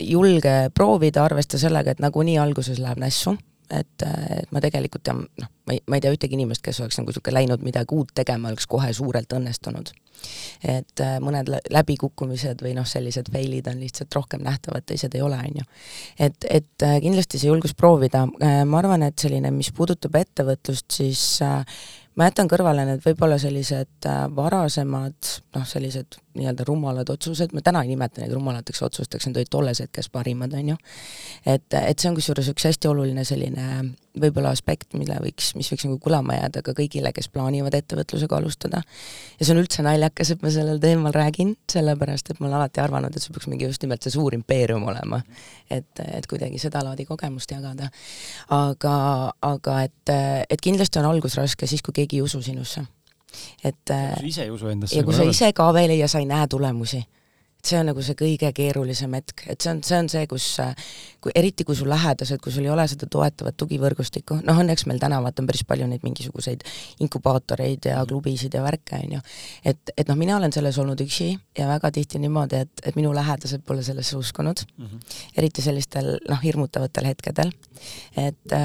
julge 0.00 0.54
proovida, 0.74 1.24
arvesta 1.24 1.58
sellega, 1.60 1.94
et 1.94 2.02
nagunii 2.02 2.38
alguses 2.42 2.80
läheb 2.82 2.98
nässu, 3.02 3.36
et, 3.70 4.04
et 4.04 4.50
ma 4.52 4.60
tegelikult 4.62 5.04
tean, 5.06 5.22
noh, 5.40 5.50
ma 5.66 5.76
ei, 5.76 5.82
ma 5.88 5.98
ei 5.98 6.04
tea 6.04 6.12
ühtegi 6.14 6.36
inimest, 6.36 6.62
kes 6.64 6.80
oleks 6.82 6.98
nagu 7.00 7.12
niisugune 7.12 7.36
läinud 7.38 7.64
midagi 7.66 7.96
uut 7.96 8.12
tegema, 8.16 8.50
oleks 8.52 8.66
kohe 8.70 8.92
suurelt 8.96 9.32
õnnestunud. 9.36 9.92
et 10.64 11.00
äh, 11.02 11.16
mõned 11.20 11.50
läbikukkumised 11.74 12.62
või 12.64 12.74
noh, 12.76 12.86
sellised 12.88 13.28
fail'id 13.32 13.68
on 13.68 13.80
lihtsalt 13.82 14.14
rohkem 14.14 14.44
nähtavad, 14.44 14.86
teised 14.86 15.14
ei 15.14 15.22
ole, 15.22 15.36
on 15.36 15.60
ju. 15.60 15.66
et, 16.18 16.48
et 16.48 16.86
äh, 16.86 16.98
kindlasti 17.04 17.40
see 17.40 17.50
julgus 17.50 17.74
proovida, 17.76 18.24
ma 18.26 18.78
arvan, 18.78 19.04
et 19.08 19.18
selline, 19.20 19.50
mis 19.54 19.72
puudutab 19.74 20.16
ettevõtlust, 20.20 20.86
siis 20.94 21.24
ma 21.42 22.28
jätan 22.30 22.48
kõrvale 22.50 22.86
need 22.88 23.02
võib-olla 23.04 23.38
sellised 23.42 24.08
varasemad 24.36 25.34
noh, 25.56 25.66
sellised 25.68 26.20
nii-öelda 26.34 26.66
rumalad 26.68 27.10
otsused, 27.14 27.52
ma 27.54 27.62
täna 27.64 27.84
ei 27.84 27.92
nimeta 27.92 28.22
neid 28.22 28.32
rumalateks 28.34 28.82
otsusteks, 28.86 29.28
need 29.28 29.42
olid 29.42 29.50
tolles 29.52 29.82
hetkes 29.84 30.10
parimad, 30.12 30.54
on 30.58 30.74
ju. 30.74 30.78
et, 31.46 31.66
et 31.80 31.98
see 31.98 32.10
on 32.10 32.16
kusjuures 32.18 32.50
üks 32.54 32.66
hästi 32.70 32.90
oluline 32.90 33.24
selline 33.24 33.68
võib-olla 34.20 34.52
aspekt, 34.54 34.94
mille 34.98 35.16
võiks, 35.22 35.52
mis 35.58 35.68
võiks 35.72 35.86
nagu 35.88 35.98
kõlama 36.02 36.36
jääda 36.36 36.62
ka 36.66 36.74
kõigile, 36.78 37.10
kes 37.14 37.28
plaanivad 37.34 37.74
ettevõtlusega 37.74 38.38
alustada. 38.38 38.82
ja 39.38 39.46
see 39.46 39.54
on 39.54 39.62
üldse 39.62 39.82
naljakas, 39.86 40.30
et 40.30 40.42
ma 40.42 40.52
sellel 40.54 40.80
teemal 40.82 41.14
räägin, 41.14 41.54
sellepärast 41.70 42.30
et 42.30 42.40
ma 42.40 42.48
olen 42.48 42.58
alati 42.60 42.82
arvanud, 42.84 43.14
et 43.14 43.22
see 43.22 43.34
peaks 43.34 43.50
mingi 43.50 43.66
just 43.66 43.82
nimelt 43.82 44.02
see 44.02 44.14
suur 44.14 44.34
impeerium 44.34 44.86
olema. 44.90 45.22
et, 45.70 45.90
et 46.06 46.26
kuidagi 46.30 46.58
sedalaadi 46.62 47.06
kogemust 47.10 47.50
jagada. 47.50 47.90
aga, 48.54 48.96
aga 49.42 49.80
et, 49.82 50.14
et 50.50 50.60
kindlasti 50.60 51.02
on 51.02 51.10
algus 51.10 51.38
raske 51.40 51.66
siis, 51.66 51.82
kui 51.82 52.02
keegi 52.02 52.22
ei 52.22 52.26
usu 52.28 52.42
sinusse 52.42 52.86
et 53.64 53.76
kui 53.86 54.20
sa 54.20 54.26
ise 54.26 54.42
ei 54.42 54.50
usu 54.50 54.68
endasse. 54.68 54.96
ja 54.96 55.04
kui 55.04 55.14
sa 55.14 55.22
ise 55.28 55.52
ka 55.52 55.72
veel 55.74 55.96
ja 55.98 56.08
sa 56.08 56.18
ei 56.18 56.26
näe 56.26 56.46
tulemusi 56.48 57.04
see 57.66 57.78
on 57.80 57.88
nagu 57.90 58.02
see 58.04 58.16
kõige 58.18 58.50
keerulisem 58.56 59.14
hetk, 59.16 59.46
et 59.50 59.60
see 59.60 59.72
on, 59.72 59.82
see 59.86 59.98
on 59.98 60.08
see, 60.12 60.26
kus 60.30 60.48
kui 61.24 61.32
eriti, 61.34 61.64
kui 61.64 61.76
su 61.76 61.86
lähedased, 61.88 62.40
kui 62.44 62.52
sul 62.52 62.66
ei 62.66 62.72
ole 62.72 62.84
seda 62.90 63.08
toetavat 63.10 63.56
tugivõrgustikku, 63.60 64.40
noh 64.44 64.60
õnneks 64.60 64.84
meil 64.90 65.00
täna 65.00 65.20
vaata 65.24 65.40
on 65.42 65.48
päris 65.48 65.64
palju 65.68 65.86
neid 65.88 66.04
mingisuguseid 66.04 66.64
inkubaatoreid 67.04 67.88
ja 67.88 68.02
klubisid 68.08 68.56
ja 68.56 68.64
värke, 68.64 69.00
on 69.00 69.16
ju. 69.16 69.22
et, 69.72 69.94
et 69.96 70.10
noh, 70.10 70.18
mina 70.20 70.36
olen 70.36 70.52
selles 70.52 70.78
olnud 70.82 71.00
üksi 71.04 71.30
ja 71.58 71.68
väga 71.70 71.92
tihti 71.96 72.20
niimoodi, 72.20 72.60
et, 72.66 72.84
et 72.84 73.00
minu 73.00 73.14
lähedased 73.16 73.64
pole 73.64 73.82
sellesse 73.86 74.18
uskunud 74.20 74.66
mm, 74.66 74.86
-hmm. 74.86 75.18
eriti 75.40 75.64
sellistel 75.64 76.18
noh, 76.28 76.42
hirmutavatel 76.44 77.08
hetkedel. 77.08 77.52
et, 78.16 78.56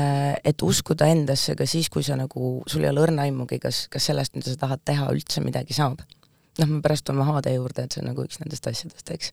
et 0.43 0.61
uskuda 0.61 1.07
endasse 1.07 1.55
ka 1.55 1.65
siis, 1.65 1.89
kui 1.89 2.03
sa 2.03 2.15
nagu, 2.19 2.63
sul 2.67 2.83
ei 2.83 2.89
ole 2.89 3.07
õrna 3.07 3.27
aimugi, 3.27 3.59
kas, 3.59 3.87
kas 3.87 4.11
sellest, 4.11 4.35
mida 4.35 4.51
sa 4.51 4.65
tahad 4.67 4.83
teha, 4.85 5.11
üldse 5.15 5.41
midagi 5.41 5.73
saab 5.73 6.03
noh, 6.59 6.69
me 6.69 6.81
pärast 6.85 7.07
tuleme 7.07 7.25
HD 7.27 7.55
juurde, 7.55 7.85
et 7.85 7.95
see 7.95 8.03
on 8.03 8.09
nagu 8.11 8.25
üks 8.25 8.41
nendest 8.41 8.67
asjadest, 8.69 9.11
eks. 9.15 9.31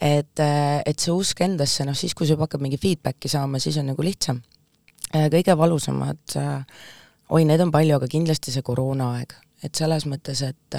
et, 0.00 0.42
äh, 0.42 0.80
et 0.88 1.02
see 1.02 1.14
usk 1.14 1.44
endasse, 1.44 1.86
noh 1.88 1.96
siis, 1.98 2.14
kui 2.14 2.28
sa 2.28 2.36
juba 2.36 2.48
hakkad 2.48 2.64
mingi 2.64 2.80
feedback'i 2.80 3.30
saama, 3.32 3.60
siis 3.62 3.78
on 3.82 3.90
nagu 3.92 4.04
lihtsam. 4.06 4.42
Äh, 5.12 5.28
kõige 5.32 5.56
valusamad, 5.58 6.22
äh, 6.40 6.86
oi, 7.32 7.44
neid 7.48 7.64
on 7.64 7.72
palju, 7.74 7.98
aga 7.98 8.10
kindlasti 8.10 8.54
see 8.54 8.64
koroonaaeg, 8.66 9.34
et 9.62 9.78
selles 9.78 10.06
mõttes, 10.10 10.42
et 10.42 10.78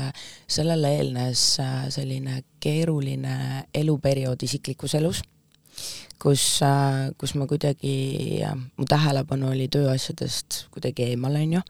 sellele 0.51 0.89
eelnes 0.97 1.43
selline 1.95 2.41
keeruline 2.63 3.37
eluperiood 3.79 4.43
isiklikus 4.43 4.97
elus 4.99 5.21
kus, 6.23 6.43
kus 7.19 7.33
ma 7.35 7.47
kuidagi, 7.49 7.95
mu 8.77 8.87
tähelepanu 8.89 9.51
oli 9.51 9.67
tööasjadest 9.71 10.63
kuidagi 10.73 11.09
eemal, 11.11 11.35
on 11.39 11.57
ju, 11.57 11.63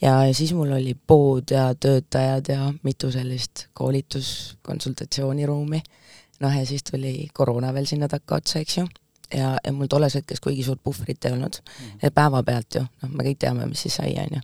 ja, 0.00 0.14
ja 0.28 0.32
siis 0.36 0.54
mul 0.56 0.72
oli 0.78 0.94
pood 0.94 1.52
ja 1.52 1.68
töötajad 1.74 2.48
ja 2.52 2.70
mitu 2.86 3.12
sellist 3.12 3.66
koolitus, 3.76 4.56
konsultatsiooniruumi, 4.66 5.82
noh 6.40 6.56
ja 6.56 6.64
siis 6.66 6.86
tuli 6.86 7.14
koroona 7.36 7.74
veel 7.76 7.88
sinna 7.90 8.08
takkaotsa, 8.08 8.64
eks 8.64 8.80
ju, 8.80 8.86
ja, 9.36 9.52
ja 9.60 9.76
mul 9.76 9.90
tolles 9.90 10.16
hetkes 10.16 10.40
kuigi 10.40 10.64
suurt 10.64 10.80
puhvrit 10.84 11.24
ei 11.24 11.36
olnud. 11.36 11.60
Mm, 11.60 11.86
-hmm. 11.86 12.14
päevapealt 12.14 12.80
ju, 12.80 12.84
noh, 13.02 13.12
me 13.12 13.28
kõik 13.28 13.40
teame, 13.44 13.66
mis 13.66 13.82
siis 13.86 14.00
sai, 14.00 14.16
on 14.24 14.40
ju. 14.40 14.42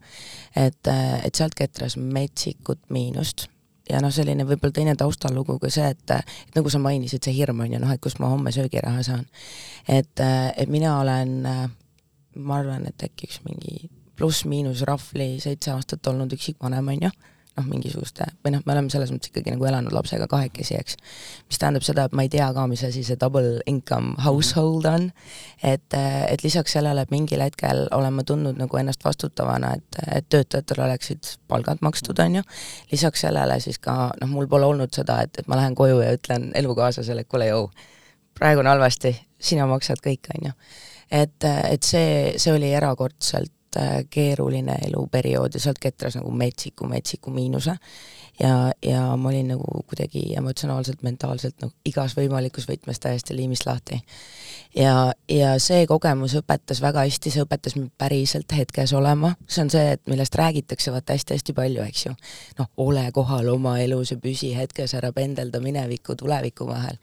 et, 0.67 0.95
et 1.25 1.35
sealt 1.35 1.55
ketras 1.57 1.97
metsikut 1.97 2.91
miinust 2.91 3.49
ja 3.91 4.01
noh, 4.03 4.13
selline 4.15 4.47
võib-olla 4.49 4.75
teine 4.75 4.97
taustalugu 4.99 5.59
ka 5.63 5.71
see, 5.73 5.89
et, 5.95 6.15
et 6.17 6.59
nagu 6.59 6.73
sa 6.73 6.81
mainisid, 6.83 7.23
see 7.25 7.37
hirm 7.37 7.63
on 7.65 7.77
ju 7.77 7.83
noh, 7.83 7.93
et 7.93 8.03
kust 8.03 8.21
ma 8.23 8.31
homme 8.33 8.53
söögiraha 8.55 9.05
saan. 9.07 9.27
et, 9.89 10.25
et 10.57 10.73
mina 10.73 10.99
olen, 11.01 11.37
ma 12.37 12.59
arvan, 12.61 12.87
et 12.89 13.07
äkki 13.09 13.31
üks 13.31 13.41
mingi 13.47 13.91
pluss-miinus 14.17 14.83
rahvli 14.89 15.37
seitse 15.43 15.75
aastat 15.75 16.07
olnud 16.11 16.33
üksikvanem, 16.37 16.95
on 16.95 17.09
ju 17.09 17.15
noh, 17.57 17.67
mingisuguste, 17.71 18.27
või 18.45 18.53
noh, 18.55 18.63
me 18.67 18.75
oleme 18.75 18.93
selles 18.93 19.11
mõttes 19.13 19.31
ikkagi 19.31 19.55
nagu 19.55 19.65
elanud 19.69 19.95
lapsega 19.95 20.29
kahekesi, 20.31 20.77
eks. 20.77 20.97
mis 21.49 21.61
tähendab 21.61 21.87
seda, 21.87 22.07
et 22.07 22.17
ma 22.17 22.27
ei 22.27 22.31
tea 22.33 22.49
ka, 22.57 22.67
mis 22.71 22.83
asi 22.87 23.05
see 23.07 23.19
double 23.21 23.63
income 23.71 24.15
household 24.25 24.89
on, 24.91 25.09
et, 25.65 25.97
et 25.97 26.45
lisaks 26.45 26.77
sellele, 26.77 27.07
et 27.07 27.15
mingil 27.15 27.43
hetkel 27.45 27.87
olen 27.97 28.19
ma 28.19 28.27
tundnud 28.29 28.61
nagu 28.61 28.81
ennast 28.81 29.05
vastutavana, 29.07 29.75
et, 29.79 30.01
et 30.19 30.29
töötajatele 30.33 30.87
oleksid 30.89 31.33
palgad 31.49 31.81
makstud, 31.87 32.21
on 32.23 32.41
ju, 32.41 32.47
lisaks 32.93 33.25
sellele 33.27 33.59
siis 33.65 33.81
ka 33.83 33.97
noh, 34.21 34.33
mul 34.33 34.51
pole 34.53 34.69
olnud 34.69 34.93
seda, 34.97 35.23
et, 35.25 35.41
et 35.41 35.49
ma 35.49 35.61
lähen 35.61 35.77
koju 35.79 36.03
ja 36.05 36.13
ütlen 36.17 36.51
elukaaslasele, 36.59 37.25
et 37.25 37.33
kuule, 37.33 37.49
jõu, 37.49 37.71
praegu 38.37 38.61
on 38.61 38.73
halvasti, 38.75 39.17
sina 39.41 39.69
maksad 39.71 40.05
kõik, 40.05 40.29
on 40.37 40.51
ju. 40.51 40.57
et, 41.11 41.45
et 41.47 41.83
see, 41.87 42.35
see 42.37 42.53
oli 42.53 42.73
erakordselt 42.77 43.56
keeruline 44.11 44.77
eluperiood 44.89 45.55
ja 45.55 45.61
sealt 45.61 45.81
ketras 45.83 46.17
nagu 46.19 46.31
metsiku, 46.31 46.87
metsiku 46.89 47.31
miinuse. 47.31 47.77
ja, 48.41 48.73
ja 48.83 49.17
ma 49.17 49.29
olin 49.29 49.49
nagu 49.49 49.83
kuidagi 49.89 50.35
emotsionaalselt, 50.37 51.03
mentaalselt 51.03 51.57
nagu 51.63 51.73
igas 51.89 52.17
võimalikus 52.17 52.69
võtmes 52.69 53.01
täiesti 53.01 53.37
liimist 53.37 53.67
lahti. 53.67 54.01
ja, 54.77 55.13
ja 55.29 55.55
see 55.63 55.87
kogemus 55.87 56.37
õpetas 56.37 56.83
väga 56.83 57.07
hästi, 57.07 57.33
see 57.33 57.45
õpetas 57.47 57.77
mind 57.77 57.93
päriselt 57.99 58.53
hetkes 58.53 58.93
olema, 58.93 59.35
see 59.49 59.65
on 59.65 59.73
see, 59.73 59.97
et 59.97 60.03
millest 60.07 60.35
räägitakse 60.35 60.93
vaata 60.93 61.17
hästi-hästi 61.17 61.57
palju, 61.57 61.83
eks 61.89 62.07
ju. 62.07 62.15
noh, 62.59 62.71
ole 62.77 63.11
kohal 63.13 63.49
oma 63.53 63.79
elus 63.81 64.13
ja 64.13 64.21
püsi 64.21 64.53
hetkes, 64.57 64.95
ära 64.95 65.13
pendelda 65.17 65.61
mineviku, 65.61 66.17
tuleviku 66.17 66.67
vahel. 66.69 66.99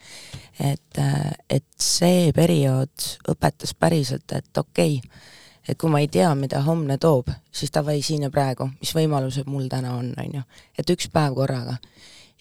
et, 0.60 0.98
äh, 0.98 1.32
et 1.50 1.66
see 1.80 2.32
periood 2.36 3.10
õpetas 3.30 3.74
päriselt, 3.80 4.32
et 4.32 4.58
okei 4.58 4.98
okay,, 4.98 5.32
et 5.68 5.78
kui 5.80 5.92
ma 5.92 6.02
ei 6.04 6.10
tea, 6.12 6.32
mida 6.36 6.62
homne 6.66 6.98
toob, 7.02 7.30
siis 7.52 7.72
davai 7.74 8.02
siin 8.04 8.26
ja 8.28 8.32
praegu, 8.34 8.68
mis 8.82 8.94
võimalused 8.96 9.48
mul 9.50 9.70
täna 9.72 9.96
on, 9.98 10.12
on 10.20 10.40
ju. 10.40 10.44
et 10.80 10.96
üks 10.96 11.10
päev 11.14 11.36
korraga. 11.38 11.78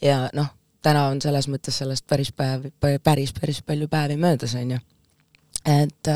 ja 0.02 0.24
noh, 0.34 0.50
täna 0.82 1.06
on 1.12 1.20
selles 1.22 1.48
mõttes 1.50 1.78
sellest 1.78 2.06
päris 2.10 2.32
päev, 2.34 2.70
päris, 2.80 3.34
päris 3.38 3.62
palju 3.62 3.88
päevi 3.88 4.16
möödas, 4.16 4.56
on 4.58 4.74
ju. 4.74 4.80
et, 5.68 6.10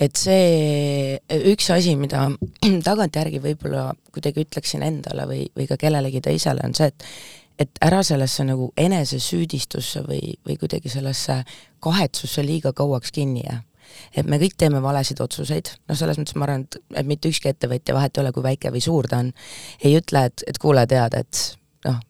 et 0.00 0.16
see 0.16 1.18
üks 1.52 1.70
asi, 1.76 1.96
mida 2.00 2.28
tagantjärgi 2.88 3.42
võib-olla 3.44 3.90
kuidagi 4.14 4.46
ütleksin 4.46 4.86
endale 4.86 5.28
või, 5.28 5.44
või 5.56 5.68
ka 5.68 5.76
kellelegi 5.80 6.24
teisele, 6.24 6.64
on 6.64 6.76
see, 6.76 6.90
et 6.92 7.10
et 7.60 7.76
ära 7.84 7.98
sellesse 8.00 8.40
nagu 8.48 8.70
enesesüüdistusse 8.80 10.00
või, 10.06 10.30
või 10.48 10.54
kuidagi 10.56 10.88
sellesse 10.88 11.42
kahetsusse 11.84 12.40
liiga 12.40 12.72
kauaks 12.72 13.12
kinni 13.12 13.42
jää 13.44 13.58
et 14.16 14.26
me 14.26 14.38
kõik 14.42 14.56
teeme 14.58 14.82
valesid 14.82 15.20
otsuseid, 15.22 15.72
noh, 15.88 15.98
selles 15.98 16.18
mõttes 16.20 16.36
ma 16.38 16.48
arvan, 16.48 16.66
et, 16.66 16.80
et 17.02 17.08
mitte 17.08 17.30
ükski 17.30 17.52
ettevõtja, 17.52 17.96
vahet 17.96 18.16
ei 18.16 18.24
ole, 18.24 18.34
kui 18.36 18.44
väike 18.44 18.72
või 18.74 18.84
suur 18.84 19.08
ta 19.10 19.22
on, 19.24 19.32
ei 19.84 19.96
ütle, 19.98 20.26
et, 20.30 20.44
et 20.50 20.60
kuule, 20.62 20.86
tead, 20.90 21.16
et 21.20 21.42
noh, 21.88 22.00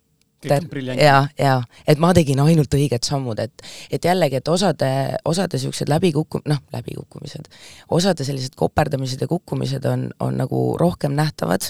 ja, 0.96 1.16
ja 1.38 1.56
et 1.88 2.00
ma 2.00 2.12
tegin 2.16 2.40
ainult 2.40 2.74
õiged 2.74 3.04
sammud, 3.04 3.40
et 3.42 3.66
et 3.92 4.04
jällegi, 4.04 4.40
et 4.40 4.48
osade, 4.48 4.88
osade 5.28 5.58
niisugused 5.58 5.92
läbikukku-, 5.92 6.42
noh, 6.48 6.62
läbikukkumised, 6.72 7.50
osade 7.90 8.24
sellised 8.24 8.56
koperdamised 8.56 9.20
ja 9.20 9.28
kukkumised 9.28 9.84
on, 9.90 10.08
on 10.20 10.40
nagu 10.40 10.64
rohkem 10.80 11.12
nähtavad, 11.18 11.68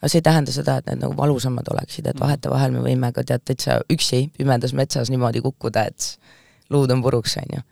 aga 0.00 0.08
see 0.08 0.22
ei 0.22 0.26
tähenda 0.26 0.52
seda, 0.54 0.78
et 0.80 0.88
need 0.88 1.02
nagu 1.04 1.16
valusamad 1.16 1.68
oleksid, 1.74 2.06
et 2.06 2.16
mm. 2.16 2.24
vahetevahel 2.24 2.72
me 2.72 2.84
võime 2.86 3.12
ka 3.16 3.24
tead 3.26 3.44
täitsa 3.44 3.80
üksi 3.92 4.28
pimedas 4.36 4.72
metsas 4.76 5.12
niimoodi 5.12 5.44
kukkuda, 5.44 5.84
et 5.92 6.14
luud 6.72 6.90
on 6.94 7.02
puruks, 7.04 7.36
on 7.42 7.58
ju 7.58 7.66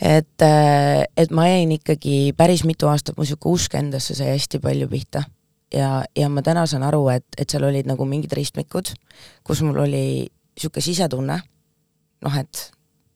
et, 0.00 0.42
äh, 0.42 1.04
et 1.16 1.30
ma 1.30 1.46
jäin 1.48 1.72
ikkagi 1.76 2.32
päris 2.36 2.64
mitu 2.64 2.88
aastat, 2.88 3.16
mu 3.16 3.24
niisugune 3.24 3.54
usk 3.54 3.76
endasse 3.76 4.16
sai 4.16 4.32
hästi 4.32 4.60
palju 4.62 4.88
pihta. 4.88 5.24
ja, 5.74 6.04
ja 6.16 6.28
ma 6.28 6.42
täna 6.42 6.66
saan 6.66 6.82
aru, 6.82 7.08
et, 7.08 7.26
et 7.38 7.50
seal 7.50 7.64
olid 7.64 7.86
nagu 7.86 8.04
mingid 8.04 8.32
ristmikud, 8.34 8.90
kus 9.44 9.62
mul 9.62 9.78
oli 9.84 10.26
niisugune 10.26 10.82
sisetunne, 10.82 11.36
noh 12.24 12.40
et 12.40 12.64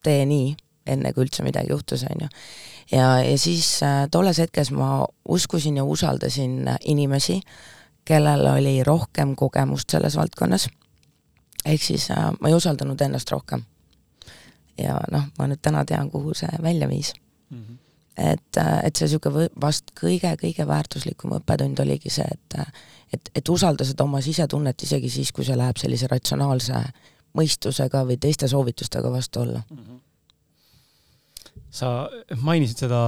tee 0.04 0.22
nii, 0.28 0.54
enne 0.86 1.12
kui 1.12 1.24
üldse 1.24 1.42
midagi 1.42 1.72
juhtus, 1.72 2.04
on 2.10 2.26
ju. 2.26 2.28
ja, 2.92 3.08
ja 3.24 3.38
siis 3.38 3.82
äh, 3.82 4.04
tolles 4.10 4.38
hetkes 4.38 4.70
ma 4.70 5.06
uskusin 5.24 5.80
ja 5.80 5.84
usaldasin 5.84 6.70
inimesi, 6.84 7.40
kellel 8.04 8.46
oli 8.52 8.82
rohkem 8.84 9.34
kogemust 9.34 9.90
selles 9.90 10.16
valdkonnas, 10.20 10.68
ehk 11.64 11.82
siis 11.82 12.10
äh, 12.12 12.30
ma 12.40 12.52
ei 12.52 12.60
usaldanud 12.60 13.00
ennast 13.00 13.32
rohkem 13.32 13.64
ja 14.78 14.98
noh, 15.12 15.28
ma 15.38 15.48
nüüd 15.50 15.62
täna 15.62 15.84
tean, 15.88 16.10
kuhu 16.10 16.34
see 16.34 16.50
välja 16.62 16.88
viis 16.88 17.12
mm. 17.50 17.60
-hmm. 17.60 17.76
et, 18.16 18.62
et 18.84 18.96
see 18.96 19.06
niisugune 19.08 19.48
vast 19.60 19.94
kõige-kõige 20.00 20.66
väärtuslikum 20.66 21.36
õppetund 21.38 21.80
oligi 21.80 22.10
see, 22.10 22.28
et 22.30 22.58
et, 23.14 23.30
et 23.34 23.48
usalda 23.48 23.86
seda 23.86 24.04
oma 24.04 24.20
sisetunnet 24.24 24.82
isegi 24.86 25.10
siis, 25.12 25.32
kui 25.34 25.46
see 25.46 25.56
läheb 25.58 25.78
sellise 25.80 26.08
ratsionaalse 26.10 26.80
mõistusega 27.38 28.04
või 28.08 28.18
teiste 28.22 28.48
soovitustega 28.50 29.10
vastu 29.12 29.44
olla 29.44 29.62
mm. 29.70 29.78
-hmm. 29.78 30.00
sa 31.70 32.08
mainisid 32.40 32.84
seda, 32.86 33.00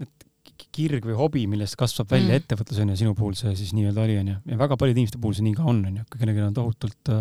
et 0.00 0.28
kirg 0.72 1.08
või 1.08 1.16
hobi, 1.16 1.46
millest 1.46 1.76
kasvab 1.76 2.10
välja 2.10 2.34
mm. 2.34 2.42
ettevõtlus, 2.42 2.82
on 2.82 2.92
ju, 2.92 3.00
sinu 3.02 3.14
puhul 3.14 3.36
see 3.38 3.56
siis 3.56 3.74
nii-öelda 3.76 4.04
oli, 4.04 4.18
on 4.22 4.32
ju, 4.34 4.38
ja 4.52 4.58
väga 4.64 4.76
paljude 4.76 5.00
inimeste 5.00 5.20
puhul 5.20 5.36
see 5.36 5.48
nii 5.48 5.58
ka 5.58 5.66
on, 5.74 5.84
on 5.90 6.00
ju, 6.00 6.06
kui 6.10 6.22
kellelgi 6.22 6.46
on 6.48 6.56
tohutult 6.56 7.14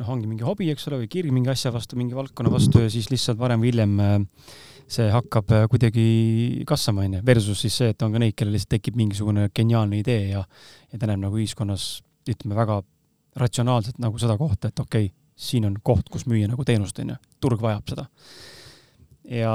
noh, 0.00 0.10
ongi 0.14 0.28
mingi 0.30 0.46
hobi, 0.46 0.70
eks 0.72 0.88
ole, 0.88 1.02
või 1.02 1.10
kirg 1.12 1.32
mingi 1.34 1.52
asja 1.52 1.72
vastu, 1.74 1.98
mingi 2.00 2.16
valdkonna 2.16 2.52
vastu 2.52 2.82
ja 2.84 2.90
siis 2.92 3.10
lihtsalt 3.12 3.38
varem 3.40 3.62
või 3.62 3.72
hiljem 3.72 3.96
see 4.90 5.06
hakkab 5.12 5.52
kuidagi 5.70 6.04
kasvama, 6.66 7.04
on 7.06 7.18
ju, 7.18 7.24
versus 7.26 7.60
siis 7.62 7.76
see, 7.82 7.92
et 7.92 8.02
on 8.02 8.14
ka 8.14 8.22
neid, 8.22 8.34
kellel 8.38 8.56
lihtsalt 8.56 8.74
tekib 8.78 8.98
mingisugune 8.98 9.46
geniaalne 9.54 10.00
idee 10.00 10.32
ja 10.32 10.42
ja 10.90 10.98
ta 10.98 11.06
näeb 11.06 11.20
nagu 11.22 11.38
ühiskonnas, 11.38 12.00
ütleme, 12.26 12.56
väga 12.58 12.80
ratsionaalselt 13.38 14.00
nagu 14.02 14.18
seda 14.18 14.34
kohta, 14.40 14.72
et 14.72 14.82
okei 14.82 15.10
okay,, 15.10 15.16
siin 15.40 15.68
on 15.68 15.78
koht, 15.82 16.10
kus 16.12 16.26
müüa 16.28 16.50
nagu 16.50 16.66
teenust, 16.66 16.98
on 17.00 17.14
ju, 17.14 17.20
turg 17.40 17.62
vajab 17.62 17.94
seda. 17.94 18.08
ja 19.30 19.54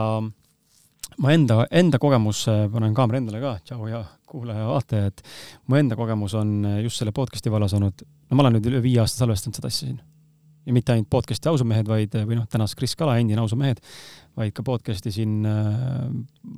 ma 1.21 1.35
enda, 1.35 1.65
enda 1.71 1.99
kogemus, 2.01 2.45
panen 2.71 2.95
kaamera 2.95 3.21
endale 3.21 3.43
ka, 3.43 3.57
tšau 3.67 3.91
ja 3.91 4.01
kuulaja-vaataja, 4.31 5.11
et 5.11 5.23
mu 5.67 5.79
enda 5.79 5.99
kogemus 5.99 6.35
on 6.39 6.57
just 6.83 7.01
selle 7.01 7.13
podcast'i 7.15 7.51
vallas 7.51 7.75
olnud, 7.77 8.07
no 8.29 8.37
ma 8.37 8.45
olen 8.45 8.57
nüüd 8.57 8.71
üle 8.71 8.83
viie 8.83 9.03
aasta 9.03 9.23
salvestanud 9.23 9.59
seda 9.59 9.71
asja 9.71 9.89
siin. 9.89 9.99
Ja 10.65 10.75
mitte 10.75 10.95
ainult 10.95 11.10
podcast'i 11.13 11.50
Ausamehed, 11.51 11.88
vaid, 11.89 12.15
või 12.25 12.39
noh, 12.39 12.48
tänase 12.51 12.77
Kris 12.79 12.95
Kala, 12.98 13.17
endine 13.22 13.41
Ausamehed, 13.43 13.81
vaid 14.38 14.55
ka 14.55 14.65
podcast'i 14.65 15.13
siin 15.13 15.45
äh, 15.48 16.05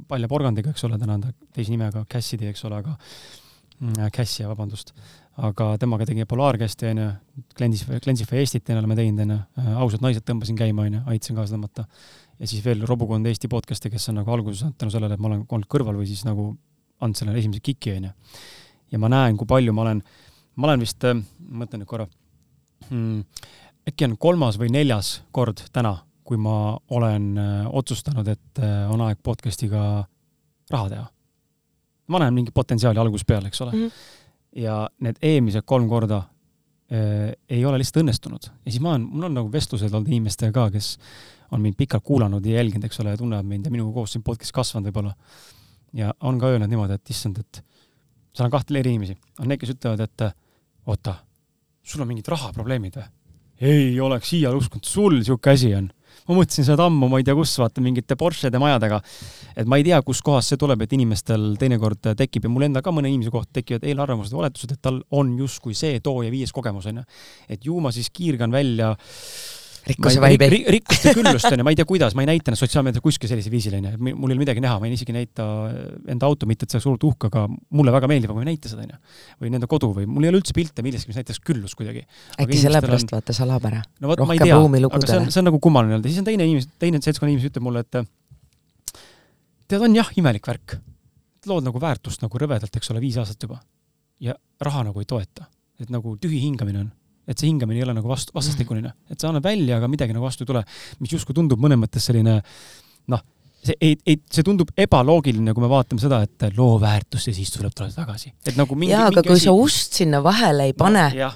Palja 0.08 0.30
Porgandiga, 0.32 0.72
eks 0.74 0.88
ole, 0.88 1.00
täna 1.02 1.20
on 1.20 1.28
ta 1.28 1.34
teise 1.56 1.74
nimega 1.74 2.06
Cassidy, 2.10 2.52
eks 2.52 2.64
ole, 2.70 2.82
aga 2.84 2.96
äh, 2.98 4.12
Cassia, 4.16 4.48
vabandust 4.52 4.96
aga 5.38 5.76
temaga 5.78 6.06
tegin 6.10 6.26
Polaarkästi, 6.30 6.88
onju, 6.92 7.08
Glensify, 7.58 8.00
Glensify 8.02 8.40
Eestit 8.42 8.70
oleme 8.74 8.96
teinud, 8.98 9.22
onju, 9.22 9.38
äh, 9.62 9.74
ausad 9.84 10.02
naised 10.02 10.26
tõmbasin 10.26 10.58
käima, 10.58 10.88
onju, 10.88 11.02
aitasin 11.12 11.38
kaasa 11.38 11.56
tõmmata. 11.56 11.86
ja 12.40 12.48
siis 12.48 12.64
veel 12.66 12.84
robukond 12.86 13.26
Eesti 13.26 13.50
podcast'e, 13.50 13.90
kes 13.94 14.10
on 14.10 14.20
nagu 14.20 14.32
alguses 14.34 14.62
saanud 14.62 14.78
tänu 14.78 14.94
sellele, 14.94 15.14
et 15.14 15.22
ma 15.22 15.30
olen 15.30 15.44
olnud 15.46 15.70
kõrval 15.70 15.98
või 15.98 16.08
siis 16.10 16.24
nagu 16.26 16.56
andnud 17.02 17.18
sellele 17.18 17.38
esimese 17.40 17.62
kiki, 17.62 17.94
onju. 18.00 18.12
ja 18.92 19.00
ma 19.00 19.10
näen, 19.14 19.38
kui 19.38 19.48
palju 19.48 19.74
ma 19.74 19.86
olen, 19.86 20.02
ma 20.56 20.70
olen 20.70 20.86
vist, 20.86 21.06
mõtlen 21.06 21.84
nüüd 21.84 21.90
korra 21.90 22.08
hmm,, 22.90 23.22
äkki 23.88 24.06
on 24.06 24.18
kolmas 24.18 24.60
või 24.60 24.72
neljas 24.74 25.22
kord 25.32 25.64
täna, 25.74 25.98
kui 26.28 26.38
ma 26.38 26.78
olen 26.90 27.38
äh, 27.40 27.68
otsustanud, 27.72 28.28
et 28.28 28.60
äh, 28.60 28.86
on 28.92 29.02
aeg 29.02 29.20
podcast'iga 29.24 29.84
raha 30.72 30.90
teha. 30.90 31.06
ma 32.08 32.20
näen 32.20 32.34
mingi 32.34 32.52
potentsiaali 32.52 33.00
algusest 33.00 33.28
peale, 33.28 33.48
eks 33.48 33.62
ole 33.62 33.72
mm. 33.72 33.84
-hmm 33.86 34.26
ja 34.58 34.88
need 35.04 35.20
eelmised 35.22 35.66
kolm 35.70 35.88
korda 35.90 36.22
äh, 36.92 37.34
ei 37.50 37.66
ole 37.66 37.82
lihtsalt 37.82 38.02
õnnestunud. 38.04 38.50
ja 38.66 38.72
siis 38.72 38.82
ma 38.84 38.96
olen, 38.96 39.08
mul 39.12 39.30
on 39.30 39.38
nagu 39.42 39.52
vestlused 39.54 39.94
olnud 39.94 40.10
inimestega 40.12 40.54
ka, 40.56 40.70
kes 40.78 40.96
on 41.52 41.62
mind 41.64 41.78
pikalt 41.80 42.04
kuulanud 42.04 42.46
ja 42.46 42.58
jälginud, 42.60 42.88
eks 42.88 43.00
ole, 43.04 43.14
ja 43.16 43.22
tunnevad 43.22 43.48
mind 43.48 43.68
ja 43.68 43.74
minuga 43.74 43.94
koos 44.00 44.16
siin 44.16 44.26
podcast'is 44.26 44.56
kasvanud 44.56 44.90
võib-olla. 44.90 45.14
ja 45.94 46.14
on 46.28 46.40
ka 46.40 46.52
öelnud 46.54 46.72
niimoodi, 46.72 46.98
et 46.98 47.14
issand, 47.14 47.40
et 47.44 47.62
seal 48.34 48.48
on 48.48 48.56
kahte 48.56 48.76
eri 48.78 48.96
inimesi. 48.96 49.18
on 49.40 49.48
need, 49.52 49.62
kes 49.62 49.76
ütlevad, 49.76 50.04
et 50.04 50.28
oota, 50.88 51.16
sul 51.84 52.04
on 52.04 52.12
mingid 52.12 52.28
rahaprobleemid 52.28 53.00
või? 53.00 53.08
Ei 53.62 54.00
oleks 54.00 54.34
iial 54.38 54.58
uskunud, 54.58 54.86
sul 54.86 55.20
niisugune 55.20 55.54
asi 55.54 55.76
on 55.76 55.92
ma 56.28 56.36
mõtlesin 56.42 56.66
seda 56.68 56.88
ammu, 56.90 57.08
ma 57.08 57.22
ei 57.22 57.26
tea 57.28 57.36
kus, 57.38 57.54
vaata 57.62 57.84
mingite 57.84 58.18
Porschede 58.20 58.60
majadega. 58.60 59.00
et 59.56 59.68
ma 59.68 59.80
ei 59.80 59.86
tea, 59.88 60.00
kuskohast 60.06 60.52
see 60.52 60.60
tuleb, 60.60 60.82
et 60.84 60.94
inimestel 60.94 61.56
teinekord 61.60 62.12
tekib 62.20 62.46
ja 62.46 62.52
mul 62.52 62.68
endal 62.68 62.84
ka 62.86 62.92
mõne 62.92 63.10
inimese 63.10 63.32
kohta 63.34 63.60
tekivad 63.62 63.88
eelarvamused 63.88 64.36
ja 64.36 64.42
oletused, 64.42 64.74
et 64.76 64.82
tal 64.82 65.00
on 65.12 65.38
justkui 65.40 65.74
see 65.78 66.02
too 66.04 66.22
ja 66.26 66.34
viies 66.34 66.52
kogemus, 66.54 66.90
onju. 66.92 67.06
et 67.50 67.66
ju 67.66 67.80
ma 67.80 67.94
siis 67.96 68.12
kiirgan 68.12 68.52
välja 68.52 68.94
rikkuse 69.92 70.22
vaibi. 70.22 70.48
rikkuste 70.78 71.14
küllust 71.18 71.48
onju, 71.50 71.66
ma 71.66 71.74
ei 71.74 71.78
tea, 71.80 71.88
kuidas, 71.90 72.16
ma 72.18 72.24
ei 72.26 72.30
näita 72.32 72.52
ennast 72.52 72.66
sotsiaalmeedias 72.66 73.04
kuskil 73.04 73.32
sellisel 73.32 73.54
viisil 73.54 73.78
onju, 73.80 73.94
mul 74.10 74.34
ei 74.34 74.38
ole 74.38 74.42
midagi 74.44 74.64
näha, 74.64 74.80
ma 74.82 74.90
ei 74.90 74.96
isegi 74.98 75.16
näita 75.16 75.46
enda 76.14 76.30
auto, 76.30 76.50
mitte 76.50 76.68
et 76.68 76.74
see 76.74 76.80
oleks 76.80 76.90
hullult 76.90 77.08
uhke, 77.10 77.32
aga 77.32 77.46
mulle 77.80 77.94
väga 77.96 78.10
meeldib, 78.12 78.34
aga 78.34 78.40
ma 78.40 78.46
ei 78.46 78.52
näita 78.52 78.72
seda 78.72 78.86
onju. 78.86 79.00
või 79.44 79.54
nende 79.54 79.70
kodu 79.72 79.92
või 79.96 80.10
mul 80.10 80.28
ei 80.28 80.34
ole 80.34 80.42
üldse 80.42 80.56
pilte 80.58 80.86
millestki, 80.86 81.14
mis 81.14 81.22
näitaks 81.22 81.42
küllust 81.48 81.78
kuidagi. 81.80 82.06
äkki 82.42 82.62
sellepärast 82.62 83.12
on... 83.12 83.18
vaata 83.20 83.36
salapära 83.38 83.82
no,? 84.02 84.14
rohkem 84.14 84.54
ruumi 84.54 84.84
lugudele. 84.84 85.12
see 85.12 85.22
on, 85.22 85.32
see 85.34 85.42
on 85.44 85.50
nagu 85.52 85.62
kummaline 85.64 85.98
öelda, 85.98 86.12
siis 86.12 86.22
on 86.22 86.28
teine 86.28 86.48
inimene, 86.48 86.78
teine 86.82 87.02
seltskonna 87.04 87.32
inimesi 87.34 87.52
ütleb 87.52 87.68
mulle, 87.68 87.86
et 87.86 88.02
tead, 89.68 89.82
on 89.82 89.98
jah, 89.98 90.12
imelik 90.20 90.48
värk. 90.48 90.78
lood 91.48 91.64
nagu 91.64 91.80
väärtust 91.80 92.24
nagu 92.26 92.40
rõvedalt, 92.42 92.74
eks 92.76 92.92
ole, 92.92 93.04
viis 93.04 93.18
aastat 93.22 93.48
juba. 93.48 93.62
ja 94.20 94.36
raha 94.62 94.88
nagu 94.90 95.04
ei 95.04 95.10
toeta. 95.10 95.48
et 95.80 95.90
nagu 95.94 96.18
tühi 96.18 96.42
hingamine 96.42 96.86
on 96.86 96.92
et 97.28 97.40
see 97.40 97.50
hingamine 97.50 97.82
ei 97.82 97.86
ole 97.86 97.96
nagu 97.98 98.10
vastu, 98.10 98.34
vastastikuline, 98.36 98.94
et 99.12 99.20
sa 99.20 99.32
annad 99.32 99.46
välja, 99.46 99.80
aga 99.80 99.90
midagi 99.92 100.16
nagu 100.16 100.26
vastu 100.26 100.46
ei 100.46 100.52
tule, 100.52 100.64
mis 101.04 101.16
justkui 101.18 101.36
tundub 101.36 101.62
mõnes 101.64 101.80
mõttes 101.82 102.08
selline 102.08 102.38
noh, 103.12 103.24
see 103.68 103.76
ei, 103.84 103.98
ei, 104.08 104.20
see 104.32 104.46
tundub 104.48 104.72
ebaloogiline, 104.80 105.56
kui 105.56 105.66
me 105.66 105.72
vaatame 105.72 106.04
seda, 106.04 106.22
et 106.24 106.48
loo 106.58 106.78
väärtus 106.82 107.28
ja 107.30 107.36
siis 107.36 107.52
tuleb 107.56 107.76
talle 107.76 107.92
tagasi. 107.96 108.32
et 108.46 108.60
nagu 108.60 108.78
mingi 108.80 108.96
jaa, 108.96 109.10
aga 109.12 109.26
kui 109.26 109.36
asi... 109.36 109.50
sa 109.50 109.58
ust 109.58 110.00
sinna 110.00 110.24
vahele 110.24 110.70
ei 110.70 110.78
pane 110.78 111.10
no,, 111.18 111.34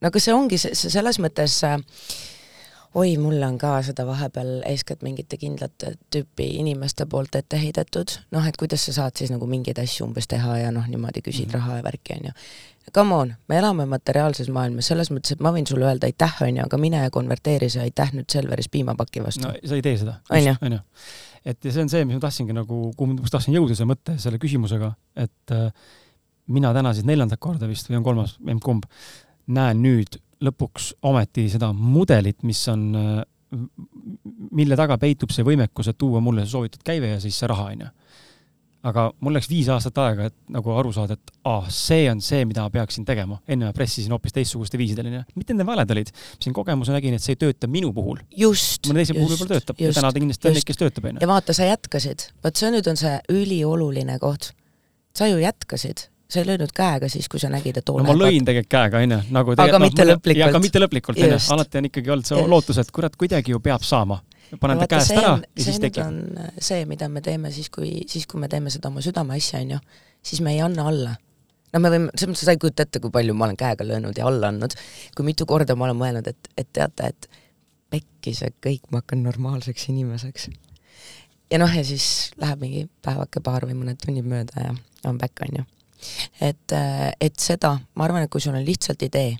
no 0.00 0.10
aga 0.10 0.22
see 0.22 0.34
ongi 0.34 0.58
see, 0.60 0.74
see 0.78 0.92
selles 0.92 1.20
mõttes 1.22 1.60
äh, 1.68 1.78
oi, 2.94 3.16
mulle 3.18 3.46
on 3.46 3.58
ka 3.58 3.76
seda 3.86 4.06
vahepeal 4.06 4.60
eeskätt 4.66 5.02
mingite 5.06 5.36
kindlate 5.36 5.94
tüüpi 6.14 6.48
inimeste 6.62 7.06
poolt 7.06 7.36
ette 7.38 7.60
heidetud, 7.60 8.16
noh, 8.34 8.46
et 8.46 8.56
kuidas 8.58 8.84
sa 8.88 8.96
saad 8.96 9.20
siis 9.20 9.30
nagu 9.30 9.46
mingeid 9.46 9.78
asju 9.78 10.08
umbes 10.08 10.26
teha 10.30 10.58
ja 10.58 10.74
noh, 10.74 10.88
niimoodi 10.90 11.22
küsid 11.22 11.46
mm 11.46 11.50
-hmm. 11.50 11.54
raha 11.54 11.76
ja 11.76 11.82
värki, 11.82 12.18
on 12.18 12.30
ju 12.30 12.32
come 12.94 13.14
on, 13.14 13.34
me 13.48 13.58
elame 13.58 13.86
materiaalses 13.86 14.48
maailmas, 14.48 14.88
selles 14.90 15.10
mõttes, 15.10 15.36
et 15.36 15.40
ma 15.44 15.52
võin 15.54 15.66
sulle 15.68 15.86
öelda 15.86 16.08
aitäh, 16.08 16.36
on 16.42 16.56
ju, 16.56 16.64
aga 16.64 16.78
mine 16.78 17.02
ja 17.04 17.10
konverteeri 17.10 17.68
see 17.70 17.82
aitäh 17.82 18.12
nüüd 18.16 18.30
Selveris 18.32 18.68
piimapaki 18.68 19.22
vastu. 19.22 19.46
no 19.46 19.52
sa 19.64 19.78
ei 19.78 19.82
tee 19.82 19.96
seda. 20.00 20.18
on 20.30 20.72
ju? 20.72 20.80
et 21.44 21.64
ja 21.64 21.72
see 21.72 21.82
on 21.82 21.88
see, 21.88 22.04
mis 22.04 22.18
ma 22.18 22.20
tahtsingi 22.20 22.56
nagu, 22.56 22.80
kuhu 22.96 23.14
ma 23.14 23.30
tahtsin 23.30 23.54
jõuda 23.54 23.76
selle 23.76 23.92
mõtte, 23.92 24.16
selle 24.18 24.40
küsimusega, 24.42 24.92
et 25.16 25.54
äh, 25.56 25.70
mina 26.48 26.72
täna 26.74 26.94
siis 26.96 27.06
neljandat 27.08 27.40
korda 27.40 27.68
vist 27.70 27.90
või 27.90 28.00
on 28.00 28.06
kolmas, 28.06 28.36
emb-kumb, 28.46 28.88
näen 29.46 29.82
nüüd 29.84 30.20
lõpuks 30.44 30.94
ometi 31.08 31.48
seda 31.52 31.72
mudelit, 31.76 32.42
mis 32.48 32.62
on 32.72 32.86
äh,, 32.96 33.22
mille 34.54 34.78
taga 34.78 34.96
peitub 35.00 35.32
see 35.34 35.44
võimekus, 35.46 35.90
et 35.90 35.98
tuua 35.98 36.22
mulle 36.24 36.46
see 36.46 36.54
soovitud 36.54 36.84
käive 36.86 37.14
ja 37.14 37.20
siis 37.22 37.38
see 37.40 37.50
raha, 37.50 37.72
on 37.74 37.86
ju 37.86 37.90
aga 38.86 39.06
mul 39.20 39.34
läks 39.36 39.48
viis 39.50 39.68
aastat 39.72 39.98
aega, 40.00 40.28
et 40.30 40.36
nagu 40.52 40.72
aru 40.72 40.92
saada, 40.94 41.16
et 41.16 41.32
aa 41.48 41.68
see 41.74 42.06
on 42.10 42.22
see, 42.24 42.46
mida 42.48 42.64
ma 42.64 42.72
peaksin 42.72 43.04
tegema. 43.08 43.40
enne 43.48 43.68
ma 43.68 43.74
pressisin 43.76 44.12
hoopis 44.14 44.34
teistsuguste 44.36 44.80
viisidel, 44.80 45.10
onju. 45.10 45.22
mitte 45.36 45.56
need 45.56 45.68
valed 45.68 45.92
olid. 45.94 46.12
siin 46.40 46.56
kogemuse 46.56 46.94
nägin, 46.94 47.16
et 47.16 47.24
see 47.24 47.36
ei 47.36 47.42
tööta 47.44 47.68
minu 47.68 47.92
puhul. 47.96 48.22
mõne 48.32 49.02
teise 49.02 49.16
puhul 49.16 49.34
võib-olla 49.34 49.52
töötab 49.52 49.82
just, 49.82 49.90
ja 49.90 49.98
täna 50.00 50.12
ta 50.12 50.22
kindlasti 50.22 50.48
on 50.48 50.56
neid, 50.56 50.68
kes 50.70 50.80
töötab, 50.80 51.10
onju. 51.10 51.24
ja 51.24 51.30
vaata, 51.30 51.56
sa 51.56 51.68
jätkasid. 51.68 52.30
vot 52.44 52.62
see 52.62 52.72
nüüd 52.72 52.88
on 52.90 53.00
see 53.00 53.18
ülioluline 53.32 54.16
koht. 54.22 54.52
sa 55.16 55.28
ju 55.28 55.42
jätkasid 55.42 56.08
sa 56.30 56.40
ei 56.40 56.46
löönud 56.46 56.72
käega 56.74 57.08
siis, 57.10 57.28
kui 57.28 57.40
sa 57.42 57.50
nägid, 57.52 57.80
et 57.80 57.88
oo 57.90 57.98
no 57.98 58.06
ma 58.06 58.16
lõin 58.16 58.46
tegelikult 58.46 58.70
käega, 58.70 59.04
onju, 59.04 59.20
nagu 59.34 59.54
aga 59.56 59.78
no, 59.78 59.84
mitte 59.84 60.06
lõplikult. 60.06 60.48
aga 60.48 60.62
mitte 60.62 60.82
lõplikult, 60.82 61.22
onju. 61.26 61.40
alati 61.56 61.80
on 61.80 61.88
ikkagi 61.90 62.14
olnud 62.16 62.30
see 62.30 62.44
lootus, 62.54 62.78
et 62.82 62.92
kurat, 62.94 63.16
kuidagi 63.18 63.54
ju 63.54 63.62
peab 63.64 63.86
saama 63.86 64.20
panen 64.58 64.78
ta 64.78 64.86
käest 64.90 65.14
ära 65.14 65.34
ja 65.38 65.64
siis 65.64 65.80
tekib. 65.82 66.06
Äh, 66.38 66.52
see, 66.58 66.84
mida 66.90 67.08
me 67.08 67.22
teeme 67.22 67.52
siis, 67.54 67.70
kui, 67.70 68.00
siis 68.10 68.26
kui 68.30 68.40
me 68.40 68.48
teeme 68.50 68.70
seda 68.72 68.90
oma 68.90 69.02
südameasja, 69.04 69.60
on 69.64 69.76
ju, 69.76 69.80
siis 70.26 70.40
me 70.44 70.54
ei 70.54 70.62
anna 70.64 70.88
alla. 70.90 71.16
no 71.72 71.80
me 71.82 71.92
võime, 71.92 72.10
selles 72.16 72.32
mõttes 72.32 72.48
sa 72.48 72.56
ei 72.56 72.62
kujuta 72.62 72.86
ette, 72.86 73.02
kui 73.02 73.12
palju 73.14 73.34
ma 73.36 73.46
olen 73.46 73.58
käega 73.60 73.86
löönud 73.86 74.18
ja 74.18 74.26
alla 74.26 74.50
andnud, 74.50 74.74
kui 75.16 75.26
mitu 75.28 75.46
korda 75.46 75.76
ma 75.78 75.86
olen 75.86 76.00
mõelnud, 76.00 76.30
et, 76.30 76.50
et 76.58 76.70
teate, 76.72 77.12
et 77.12 77.30
pekki 77.90 78.34
see 78.34 78.50
kõik, 78.64 78.88
ma 78.90 79.04
hakkan 79.04 79.22
normaalseks 79.26 79.88
inimeseks. 79.92 80.48
ja 81.50 81.62
noh, 81.62 81.76
ja 81.76 81.84
siis 81.86 82.32
läheb 82.42 82.64
mingi 82.64 82.88
päevake, 83.04 83.42
paar 83.44 83.66
või 83.68 83.78
mõned 83.82 84.02
tunnid 84.02 84.26
mööda 84.26 84.66
ja 84.66 84.74
on 85.06 85.18
back, 85.18 85.46
on 85.46 85.62
ju. 85.62 85.68
Et, 86.40 86.72
äh, 86.72 87.12
et 87.20 87.38
seda, 87.38 87.76
ma 87.94 88.04
arvan, 88.04 88.26
et 88.26 88.30
kui 88.30 88.40
sul 88.40 88.56
on 88.56 88.64
lihtsalt 88.66 89.02
idee 89.02 89.36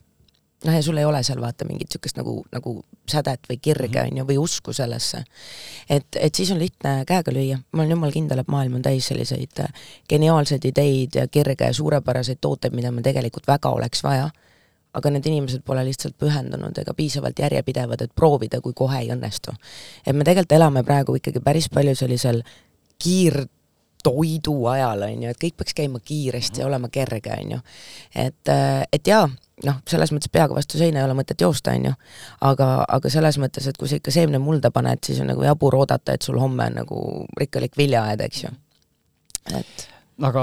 noh, 0.64 0.74
ja 0.74 0.82
sul 0.82 0.98
ei 1.00 1.04
ole 1.04 1.22
seal 1.24 1.40
vaata 1.40 1.64
mingit 1.68 1.88
niisugust 1.88 2.18
nagu, 2.20 2.34
nagu 2.52 2.74
sädet 3.08 3.48
või 3.48 3.58
kirge, 3.62 4.02
mhm. 4.02 4.10
on 4.10 4.20
ju, 4.20 4.26
või 4.28 4.38
usku 4.42 4.74
sellesse. 4.76 5.24
et, 5.88 6.06
et 6.16 6.34
siis 6.34 6.50
on 6.50 6.60
lihtne 6.60 7.04
käega 7.08 7.32
lüüa, 7.34 7.58
ma 7.72 7.82
olen 7.82 7.96
jumala 7.96 8.12
kindel, 8.12 8.42
et 8.42 8.52
maailm 8.52 8.78
on 8.78 8.84
täis 8.84 9.08
selliseid 9.10 9.64
äh, 9.64 9.72
geniaalseid 10.08 10.64
ideid 10.64 11.16
ja 11.20 11.26
kirge 11.28 11.64
ja 11.64 11.74
suurepäraseid 11.74 12.40
tooteid, 12.40 12.76
mida 12.76 12.92
meil 12.92 13.06
tegelikult 13.06 13.48
väga 13.48 13.72
oleks 13.76 14.04
vaja, 14.04 14.30
aga 14.94 15.12
need 15.14 15.26
inimesed 15.30 15.62
pole 15.64 15.84
lihtsalt 15.86 16.16
pühendunud 16.18 16.78
ega 16.82 16.94
piisavalt 16.94 17.38
järjepidevad, 17.38 18.02
et 18.02 18.14
proovida, 18.14 18.60
kui 18.60 18.74
kohe 18.76 18.98
ei 18.98 19.12
õnnestu. 19.14 19.54
et 20.06 20.16
me 20.16 20.24
tegelikult 20.24 20.52
elame 20.58 20.82
praegu 20.84 21.14
ikkagi 21.16 21.40
päris 21.40 21.70
palju 21.70 21.94
sellisel 21.94 22.42
kiir- 22.98 23.46
toidu 24.02 24.56
ajal, 24.72 25.04
on 25.06 25.22
ju, 25.24 25.34
et 25.34 25.40
kõik 25.44 25.56
peaks 25.60 25.76
käima 25.76 26.00
kiiresti 26.04 26.62
ja 26.62 26.66
olema 26.66 26.90
kerge, 26.92 27.36
on 27.36 27.54
ju. 27.56 27.60
et, 28.14 28.48
äh, 28.48 28.82
et 28.92 29.06
jaa, 29.06 29.28
noh, 29.66 29.82
selles 29.88 30.12
mõttes 30.14 30.32
peaga 30.32 30.56
vastu 30.56 30.80
seina 30.80 31.00
ei 31.00 31.08
ole 31.08 31.16
mõtet 31.18 31.40
joosta, 31.40 31.74
on 31.76 31.90
ju, 31.90 31.94
aga, 32.48 32.72
aga 32.88 33.12
selles 33.12 33.38
mõttes, 33.42 33.68
et 33.68 33.78
kui 33.78 33.90
sa 33.90 34.00
ikka 34.00 34.14
seemne 34.14 34.40
mulda 34.42 34.72
paned, 34.74 35.04
siis 35.06 35.22
on 35.22 35.30
nagu 35.32 35.44
jabur 35.46 35.78
oodata, 35.82 36.16
et 36.16 36.26
sul 36.26 36.40
homme 36.40 36.70
on 36.70 36.82
nagu 36.82 37.06
rikkalik 37.40 37.78
viljaaed, 37.78 38.26
eks 38.26 38.44
ju. 38.44 38.52
et 39.56 39.88
aga 40.26 40.42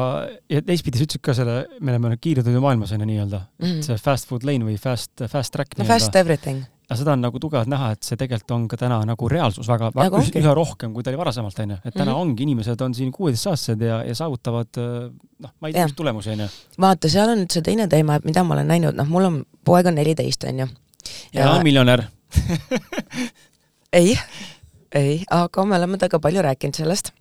ja 0.49 0.61
teistpidi 0.65 0.99
sa 0.99 1.05
ütlesid 1.05 1.23
ka 1.25 1.35
selle, 1.37 1.59
me 1.79 1.93
oleme 1.93 2.17
kiirtoidu 2.21 2.61
maailmas 2.63 2.93
on 2.95 3.03
ju 3.03 3.09
nii-öelda 3.11 3.41
mm, 3.43 3.67
-hmm. 3.67 3.83
see 3.85 3.99
fast 4.01 4.29
food 4.29 4.45
lane 4.47 4.65
või 4.65 4.77
fast, 4.81 5.11
fast 5.29 5.53
track 5.53 5.77
no 5.77 5.85
fast 5.85 6.15
everything. 6.15 6.63
Aga 6.87 6.97
seda 7.01 7.13
on 7.17 7.23
nagu 7.25 7.39
tugevalt 7.43 7.67
näha, 7.71 7.91
et 7.95 8.07
see 8.07 8.19
tegelikult 8.19 8.53
on 8.55 8.67
ka 8.71 8.79
täna 8.79 9.01
nagu 9.07 9.29
reaalsus 9.31 9.67
väga, 9.67 9.89
väga, 9.95 10.21
üha 10.39 10.53
rohkem, 10.55 10.93
kui 10.95 11.03
ta 11.03 11.11
oli 11.11 11.19
varasemalt, 11.19 11.59
onju. 11.59 11.79
et 11.83 11.93
täna 11.93 12.05
mm 12.05 12.15
-hmm. 12.15 12.21
ongi, 12.21 12.43
inimesed 12.43 12.81
on 12.81 12.95
siin 12.95 13.11
kuueteistaastased 13.11 13.81
ja, 13.81 14.03
ja 14.07 14.15
saavutavad 14.15 14.67
noh, 14.77 15.51
ma 15.59 15.67
ei 15.67 15.73
tea, 15.73 15.83
mis 15.83 15.95
tulemusi, 15.95 16.29
onju. 16.29 16.47
vaata, 16.79 17.09
seal 17.09 17.29
on 17.29 17.43
nüüd 17.43 17.51
see 17.51 17.61
teine 17.61 17.87
teema, 17.87 18.15
et 18.15 18.25
mida 18.25 18.43
ma 18.43 18.55
olen 18.55 18.67
näinud, 18.67 18.95
noh, 18.95 19.07
mul 19.07 19.27
on, 19.27 19.43
poeg 19.65 19.85
on 19.91 19.99
neliteist, 19.99 20.43
onju. 20.43 20.67
ja, 21.33 21.41
ja 21.41 21.63
miljonär 21.63 22.07
ei, 23.93 24.17
ei, 24.95 25.23
aga 25.29 25.65
me 25.65 25.75
oleme 25.75 25.97
temaga 25.97 26.19
palju 26.19 26.41
rääkinud 26.41 26.75
sellest 26.79 27.11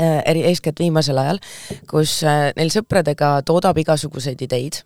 äh, 0.00 0.22
eri, 0.24 0.44
eeskätt 0.44 0.78
viimasel 0.78 1.18
ajal, 1.18 1.42
kus 1.90 2.22
äh, 2.22 2.52
neil 2.56 2.70
sõpradega 2.70 3.40
toodab 3.46 3.78
igasuguseid 3.82 4.42
ideid 4.46 4.84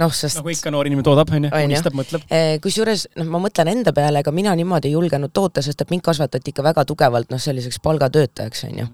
noh, 0.00 0.12
sest 0.14 0.38
nagu 0.40 0.50
ikka 0.52 0.72
noor 0.74 0.88
inimene 0.88 1.06
toodab, 1.06 1.30
onju, 1.36 1.50
unistab, 1.68 1.94
mõtleb. 1.96 2.24
Eh, 2.32 2.56
kusjuures 2.64 3.06
noh, 3.18 3.28
ma 3.30 3.40
mõtlen 3.44 3.70
enda 3.70 3.94
peale, 3.96 4.22
ega 4.24 4.32
mina 4.34 4.54
niimoodi 4.58 4.90
ei 4.90 4.96
julgenud 4.96 5.32
toota, 5.34 5.62
sest 5.64 5.84
et 5.84 5.92
mind 5.92 6.04
kasvatati 6.06 6.52
ikka 6.52 6.64
väga 6.66 6.84
tugevalt 6.88 7.30
noh, 7.32 7.42
selliseks 7.42 7.80
palgatöötajaks, 7.84 8.64
onju. 8.70 8.88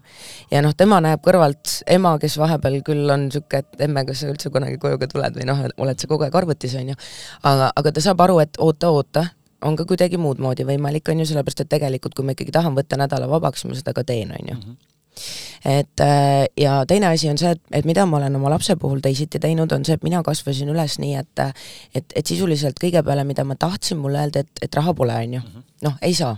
ja 0.52 0.62
noh, 0.66 0.76
tema 0.76 1.00
näeb 1.04 1.24
kõrvalt 1.24 1.80
ema, 1.90 2.16
kes 2.22 2.36
vahepeal 2.40 2.80
küll 2.86 3.12
on 3.12 3.28
sihuke, 3.32 3.64
et 3.64 3.86
emme, 3.88 4.04
kas 4.08 4.24
sa 4.24 4.30
üldse 4.32 4.52
kunagi 4.52 4.80
koju 4.82 5.00
ka 5.00 5.10
tuled 5.10 5.40
või 5.40 5.48
noh, 5.48 5.64
oled 5.80 6.00
sa 6.00 6.10
kogu 6.10 6.28
aeg 6.28 6.40
arvutis, 6.42 6.76
onju. 6.80 6.98
aga, 7.48 7.72
aga 7.76 7.96
ta 7.96 8.04
saab 8.04 8.24
aru, 8.26 8.40
et 8.44 8.60
oota, 8.60 8.92
oota, 8.92 9.26
on 9.64 9.76
ka 9.76 9.88
kuidagi 9.88 10.20
muud 10.20 10.40
moodi 10.40 10.68
võimalik, 10.68 11.08
on 11.12 11.24
ju, 11.24 11.32
sellepärast 11.32 11.64
et 11.64 11.74
tegelikult 11.78 12.16
kui 12.16 12.28
ma 12.28 12.36
ikkagi 12.36 12.52
tahan 12.54 12.76
võtta 12.76 13.00
nädala 13.00 13.28
vabaks, 13.30 13.64
ma 13.68 13.76
seda 13.76 13.96
ka 13.96 14.04
teen, 14.04 14.32
on 14.36 14.54
ju 14.54 14.56
mhm 14.60 14.89
et 15.64 16.00
äh, 16.00 16.46
ja 16.56 16.80
teine 16.88 17.10
asi 17.10 17.30
on 17.30 17.38
see, 17.38 17.50
et, 17.56 17.62
et 17.80 17.88
mida 17.88 18.06
ma 18.06 18.18
olen 18.18 18.36
oma 18.36 18.50
lapse 18.50 18.76
puhul 18.80 19.00
teisiti 19.04 19.40
teinud, 19.42 19.72
on 19.72 19.84
see, 19.84 19.96
et 19.98 20.04
mina 20.06 20.22
kasvasin 20.26 20.70
üles 20.72 20.98
nii, 21.02 21.16
et 21.20 21.44
et, 21.94 22.12
et 22.16 22.26
sisuliselt 22.26 22.78
kõige 22.80 23.02
peale, 23.06 23.24
mida 23.24 23.44
ma 23.44 23.56
tahtsin, 23.56 23.98
mulle 23.98 24.22
öeldi, 24.24 24.44
et, 24.44 24.62
et 24.62 24.78
raha 24.80 24.94
pole, 24.94 25.16
on 25.16 25.34
ju. 25.38 25.40
Mhm. 25.40 25.66
noh, 25.86 25.96
ei 26.02 26.14
saa. 26.14 26.36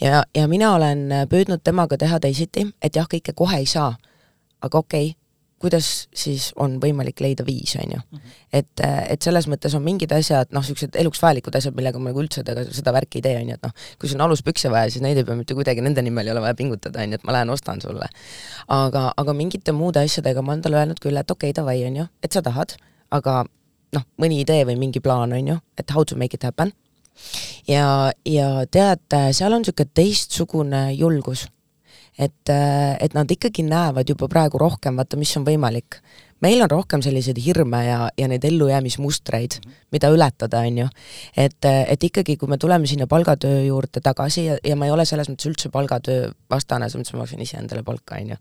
ja, 0.00 0.22
ja 0.34 0.48
mina 0.48 0.74
olen 0.74 1.08
püüdnud 1.30 1.64
temaga 1.64 1.98
teha 1.98 2.20
teisiti, 2.20 2.66
et 2.82 2.96
jah, 2.96 3.08
kõike 3.10 3.34
kohe 3.34 3.58
ei 3.58 3.66
saa, 3.66 3.96
aga 4.62 4.78
okei 4.78 5.10
okay,, 5.10 5.27
kuidas 5.58 6.08
siis 6.14 6.48
on 6.62 6.76
võimalik 6.82 7.20
leida 7.22 7.44
viis, 7.46 7.74
on 7.80 7.94
ju. 7.96 8.00
Mhm. 8.14 8.34
et, 8.52 8.82
et 9.14 9.22
selles 9.22 9.48
mõttes 9.50 9.74
on 9.76 9.82
mingid 9.84 10.12
asjad, 10.14 10.52
noh, 10.54 10.62
niisugused 10.64 10.96
eluks 11.00 11.20
vajalikud 11.22 11.58
asjad, 11.58 11.76
millega 11.76 12.00
ma 12.00 12.12
nagu 12.12 12.22
üldse 12.22 12.44
tega, 12.46 12.64
seda 12.74 12.94
värki 12.94 13.20
ei 13.20 13.26
tee, 13.26 13.34
on 13.40 13.52
ju, 13.52 13.58
et 13.58 13.66
noh, 13.66 13.74
kui 13.98 14.10
sul 14.10 14.20
on 14.20 14.26
aluspükse 14.28 14.70
vaja, 14.72 14.92
siis 14.94 15.04
neid 15.04 15.18
ei 15.20 15.26
pea 15.28 15.36
mitte 15.38 15.56
kuidagi, 15.58 15.84
nende 15.84 16.04
nimel 16.06 16.30
ei 16.30 16.34
ole 16.36 16.44
vaja 16.46 16.56
pingutada, 16.58 17.02
on 17.02 17.14
ju, 17.14 17.20
et 17.20 17.28
ma 17.28 17.36
lähen 17.36 17.52
ostan 17.54 17.82
sulle. 17.84 18.08
aga, 18.78 19.04
aga 19.16 19.36
mingite 19.36 19.74
muude 19.74 20.02
asjadega 20.04 20.42
ma 20.42 20.54
olen 20.54 20.64
talle 20.64 20.80
öelnud 20.80 21.02
küll, 21.02 21.18
et 21.18 21.30
okei 21.30 21.50
okay,, 21.50 21.58
davai, 21.60 21.78
on 21.88 22.02
ju, 22.02 22.08
et 22.22 22.32
sa 22.32 22.42
tahad, 22.44 22.76
aga 23.10 23.42
noh, 23.96 24.08
mõni 24.20 24.42
idee 24.44 24.64
või 24.68 24.78
mingi 24.78 25.02
plaan, 25.04 25.34
on 25.34 25.54
ju, 25.54 25.60
et 25.78 25.90
how 25.96 26.04
to 26.04 26.16
make 26.16 26.36
it 26.36 26.46
happen. 26.46 26.72
ja, 27.66 28.12
ja 28.24 28.48
tead, 28.70 29.06
seal 29.34 29.52
on 29.52 29.64
niisugune 29.64 29.90
teistsugune 29.94 30.82
julgus 30.94 31.48
et, 32.18 32.50
äh, 32.50 32.96
et 33.00 33.14
nad 33.14 33.30
ikkagi 33.30 33.62
näevad 33.66 34.08
juba 34.08 34.28
praegu 34.30 34.58
rohkem, 34.58 34.98
vaata, 34.98 35.18
mis 35.20 35.36
on 35.38 35.46
võimalik. 35.46 36.02
meil 36.38 36.62
on 36.62 36.70
rohkem 36.70 37.02
selliseid 37.02 37.38
hirme 37.42 37.80
ja, 37.82 38.10
ja 38.14 38.28
neid 38.30 38.44
ellujäämismustreid, 38.46 39.56
mida 39.90 40.10
ületada, 40.14 40.60
on 40.62 40.78
ju. 40.78 40.86
et, 41.36 41.64
et 41.64 42.04
ikkagi, 42.04 42.36
kui 42.36 42.48
me 42.48 42.58
tuleme 42.58 42.86
sinna 42.86 43.06
palgatöö 43.06 43.64
juurde 43.64 44.00
tagasi 44.00 44.44
ja, 44.44 44.58
ja 44.64 44.76
ma 44.76 44.86
ei 44.86 44.94
ole 44.94 45.04
selles 45.04 45.28
mõttes 45.28 45.50
üldse 45.50 45.70
palgatöö 45.74 46.30
vastane, 46.50 46.86
selles 46.88 47.02
mõttes 47.08 47.16
ma 47.16 47.24
maksan 47.24 47.42
iseendale 47.42 47.82
palka, 47.82 48.20
on 48.22 48.34
ju. 48.34 48.40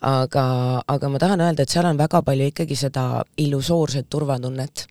aga, 0.00 0.46
aga 0.88 1.12
ma 1.12 1.20
tahan 1.20 1.44
öelda, 1.44 1.62
et 1.62 1.72
seal 1.72 1.88
on 1.88 2.00
väga 2.00 2.22
palju 2.24 2.50
ikkagi 2.52 2.76
seda 2.86 3.24
illusoorset 3.36 4.08
turvatunnet 4.08 4.86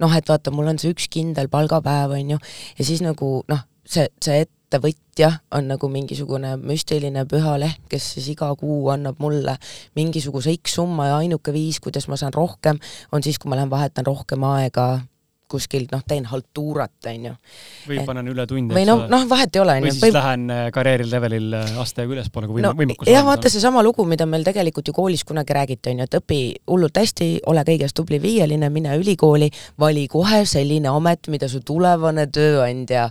noh, 0.00 0.12
et 0.16 0.28
vaata, 0.28 0.52
mul 0.52 0.72
on 0.72 0.80
see 0.80 0.92
üks 0.92 1.08
kindel 1.12 1.48
palgapäev, 1.52 2.16
on 2.16 2.36
ju, 2.36 2.42
ja 2.78 2.88
siis 2.88 3.04
nagu 3.04 3.40
noh, 3.48 3.64
see, 3.84 4.08
see 4.22 4.44
ettevõtja 4.66 5.30
on 5.54 5.68
nagu 5.70 5.88
mingisugune 5.90 6.56
müstiline 6.58 7.22
püha 7.30 7.54
leht, 7.62 7.84
kes 7.90 8.12
siis 8.16 8.32
iga 8.34 8.50
kuu 8.58 8.90
annab 8.90 9.20
mulle 9.22 9.56
mingisuguse 9.94 10.54
X 10.58 10.80
summa 10.80 11.12
ja 11.12 11.18
ainuke 11.22 11.54
viis, 11.54 11.78
kuidas 11.80 12.08
ma 12.10 12.18
saan 12.18 12.34
rohkem, 12.34 12.80
on 13.12 13.22
siis, 13.22 13.38
kui 13.38 13.50
ma 13.50 13.60
lähen 13.60 13.70
vahetan 13.70 14.06
rohkem 14.06 14.42
aega 14.50 14.96
kuskilt 15.46 15.92
noh, 15.94 16.00
teen 16.02 16.24
haltuurat, 16.26 16.90
on 17.06 17.26
ju. 17.28 17.32
või 17.86 18.00
panen 18.06 18.26
üle 18.32 18.46
tunde. 18.50 18.74
või 18.74 18.82
noh, 18.88 19.04
noh 19.06 19.26
vahet 19.30 19.54
ei 19.54 19.62
ole, 19.62 19.76
on 19.78 19.84
ju. 19.84 19.86
või 19.86 19.94
siis 19.94 20.02
või... 20.02 20.14
lähen 20.16 20.50
äh, 20.50 20.62
karjääri 20.74 21.06
levelil 21.06 21.54
äh, 21.54 21.76
astmega 21.82 22.16
ülespoole, 22.16 22.48
kui 22.50 22.58
võim-, 22.58 22.66
no, 22.66 22.72
võimekus 22.74 23.10
jah, 23.10 23.22
vaata 23.26 23.52
seesama 23.52 23.84
lugu, 23.86 24.02
mida 24.10 24.26
meil 24.26 24.42
tegelikult 24.46 24.90
ju 24.90 24.96
koolis 24.96 25.22
kunagi 25.28 25.54
räägiti, 25.54 25.94
on 25.94 26.02
ju, 26.02 26.08
et 26.10 26.18
õpi 26.18 26.40
hullult 26.66 26.98
hästi, 26.98 27.30
ole 27.52 27.62
kõiges 27.68 27.94
tubli 27.94 28.18
viieline, 28.22 28.70
mine 28.74 28.98
ülikooli, 28.98 29.52
vali 29.78 30.08
kohe 30.10 30.42
selline 30.50 30.90
amet, 30.90 31.30
mida 31.30 31.50
su 31.52 31.62
tulevane 31.62 32.26
tööandja 32.26 33.06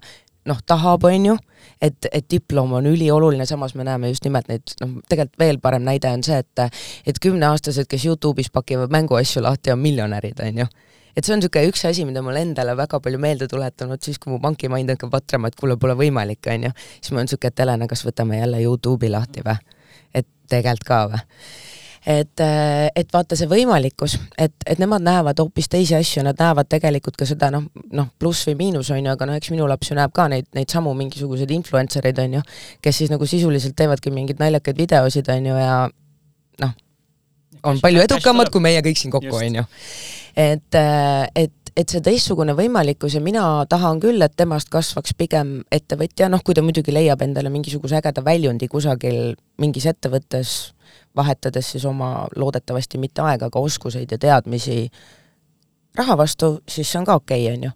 noh, 0.49 0.59
tahab, 0.67 1.05
on 1.09 1.29
ju, 1.31 1.35
et, 1.81 2.07
et 2.11 2.25
diplom 2.31 2.73
on 2.77 2.85
ülioluline, 2.89 3.45
samas 3.49 3.75
me 3.75 3.85
näeme 3.87 4.11
just 4.11 4.25
nimelt 4.27 4.49
neid, 4.51 4.75
noh, 4.81 4.97
tegelikult 5.09 5.39
veel 5.41 5.61
parem 5.63 5.85
näide 5.87 6.11
on 6.13 6.23
see, 6.25 6.37
et 6.41 6.65
et 7.05 7.21
kümneaastased, 7.21 7.89
kes 7.89 8.05
Youtube'is 8.05 8.51
pakivad 8.53 8.93
mänguasju 8.93 9.43
lahti, 9.45 9.73
on 9.73 9.81
miljonärid, 9.81 10.41
on 10.45 10.65
ju 10.65 10.69
et 11.15 11.23
see 11.23 11.31
on 11.31 11.39
niisugune 11.39 11.71
üks 11.71 11.85
asi, 11.87 12.03
mida 12.07 12.21
ma 12.23 12.33
olen 12.33 12.49
endale 12.51 12.75
väga 12.77 12.99
palju 13.03 13.19
meelde 13.23 13.47
tuletanud, 13.51 14.01
siis 14.03 14.19
kui 14.19 14.33
mu 14.33 14.39
pankimaid 14.43 14.89
hakkab 14.91 15.13
vatrama, 15.13 15.47
et 15.47 15.55
kuule, 15.59 15.77
pole 15.79 15.95
võimalik, 15.99 16.43
on 16.51 16.67
ju, 16.67 16.73
siis 16.99 17.13
mul 17.13 17.23
on 17.23 17.29
niisugune, 17.29 17.53
et 17.53 17.63
Helena, 17.63 17.87
kas 17.91 18.03
võtame 18.07 18.41
jälle 18.41 18.59
Youtube'i 18.65 19.11
lahti 19.13 19.45
või? 19.45 19.55
et 20.15 20.27
tegelikult 20.51 20.87
ka 20.87 20.99
või? 21.13 21.23
Et, 22.05 22.41
et 22.95 23.13
vaata 23.13 23.37
see 23.37 23.49
võimalikkus, 23.49 24.17
et, 24.37 24.53
et 24.69 24.81
nemad 24.81 25.03
näevad 25.05 25.39
hoopis 25.41 25.69
teisi 25.71 25.95
asju, 25.97 26.23
nad 26.25 26.39
näevad 26.39 26.69
tegelikult 26.69 27.17
ka 27.17 27.27
seda 27.27 27.49
noh, 27.53 27.65
noh 27.97 28.11
pluss 28.21 28.45
või 28.49 28.57
miinus 28.61 28.91
on 28.93 29.01
ju, 29.01 29.11
aga 29.11 29.27
noh, 29.29 29.39
eks 29.39 29.51
minu 29.53 29.67
laps 29.69 29.89
ju 29.89 29.97
näeb 29.97 30.13
ka 30.15 30.27
neid, 30.31 30.47
neid 30.57 30.71
samu 30.71 30.93
mingisuguseid 30.97 31.51
influencer 31.57 32.05
eid 32.05 32.21
on 32.21 32.39
ju, 32.39 32.45
kes 32.85 33.01
siis 33.01 33.13
nagu 33.13 33.27
sisuliselt 33.29 33.77
teevadki 33.79 34.13
mingeid 34.13 34.41
naljakaid 34.41 34.77
videosid 34.85 35.29
on 35.33 35.51
ju 35.51 35.59
ja 35.59 35.75
noh, 36.63 36.73
on 37.65 37.81
palju 37.81 38.05
edukamad 38.05 38.53
kui 38.53 38.63
meie 38.63 38.85
kõik 38.85 39.01
siin 39.01 39.13
kokku, 39.13 39.35
on 39.41 39.61
ju. 39.61 39.69
et, 40.47 40.81
et 41.35 41.61
et 41.75 41.91
see 41.91 41.99
teistsugune 41.99 42.53
võimalikkus 42.55 43.17
ja 43.17 43.19
mina 43.19 43.41
tahan 43.67 43.99
küll, 43.99 44.21
et 44.23 44.31
temast 44.39 44.69
kasvaks 44.71 45.11
pigem 45.19 45.57
ettevõtja, 45.75 46.29
noh, 46.31 46.39
kui 46.39 46.55
ta 46.55 46.63
muidugi 46.63 46.93
leiab 46.95 47.25
endale 47.25 47.51
mingisuguse 47.51 47.97
ägeda 47.99 48.23
väljundi 48.23 48.69
kusagil 48.71 49.35
mingis 49.59 49.89
ettevõttes 49.91 50.53
vahetades 51.15 51.71
siis 51.75 51.85
oma 51.85 52.27
loodetavasti 52.35 52.99
mitte 53.01 53.23
aega, 53.25 53.49
aga 53.49 53.59
oskuseid 53.59 54.11
ja 54.11 54.19
teadmisi 54.21 54.85
raha 55.95 56.17
vastu, 56.19 56.59
siis 56.69 56.91
see 56.91 56.99
on 56.99 57.07
ka 57.07 57.17
okei 57.21 57.45
okay,, 57.45 57.55
on 57.55 57.67
ju. 57.67 57.71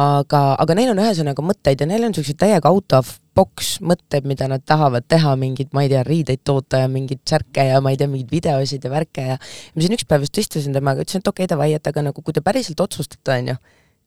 aga, 0.00 0.42
aga 0.62 0.76
neil 0.78 0.92
on 0.92 1.00
ühesõnaga 1.02 1.44
mõtteid 1.44 1.82
ja 1.82 1.88
neil 1.88 2.04
on 2.06 2.14
niisuguseid 2.14 2.38
täiega 2.40 2.70
out 2.70 2.94
of 2.96 3.16
box 3.36 3.78
mõtteid, 3.80 4.26
mida 4.28 4.48
nad 4.50 4.62
tahavad 4.66 5.06
teha, 5.08 5.34
mingeid, 5.40 5.72
ma 5.76 5.84
ei 5.84 5.90
tea, 5.92 6.04
riideid 6.06 6.44
toota 6.44 6.84
ja 6.84 6.88
mingeid 6.92 7.22
särke 7.28 7.64
ja 7.70 7.80
ma 7.84 7.92
ei 7.92 7.98
tea, 8.00 8.08
mingeid 8.10 8.32
videosid 8.32 8.84
ja 8.84 8.92
värke 8.92 9.26
ja 9.32 9.36
ma 9.40 9.84
siin 9.84 9.96
üks 9.96 10.06
päev 10.08 10.26
just 10.26 10.40
istusin 10.44 10.76
temaga, 10.76 11.04
ütlesin, 11.04 11.24
et 11.24 11.32
okei 11.32 11.46
okay,, 11.46 11.52
davai, 11.54 11.72
et 11.76 11.92
aga 11.92 12.06
nagu 12.10 12.24
kui 12.24 12.36
te 12.36 12.44
päriselt 12.44 12.80
otsustate, 12.84 13.36
on 13.36 13.52
ju, 13.52 13.58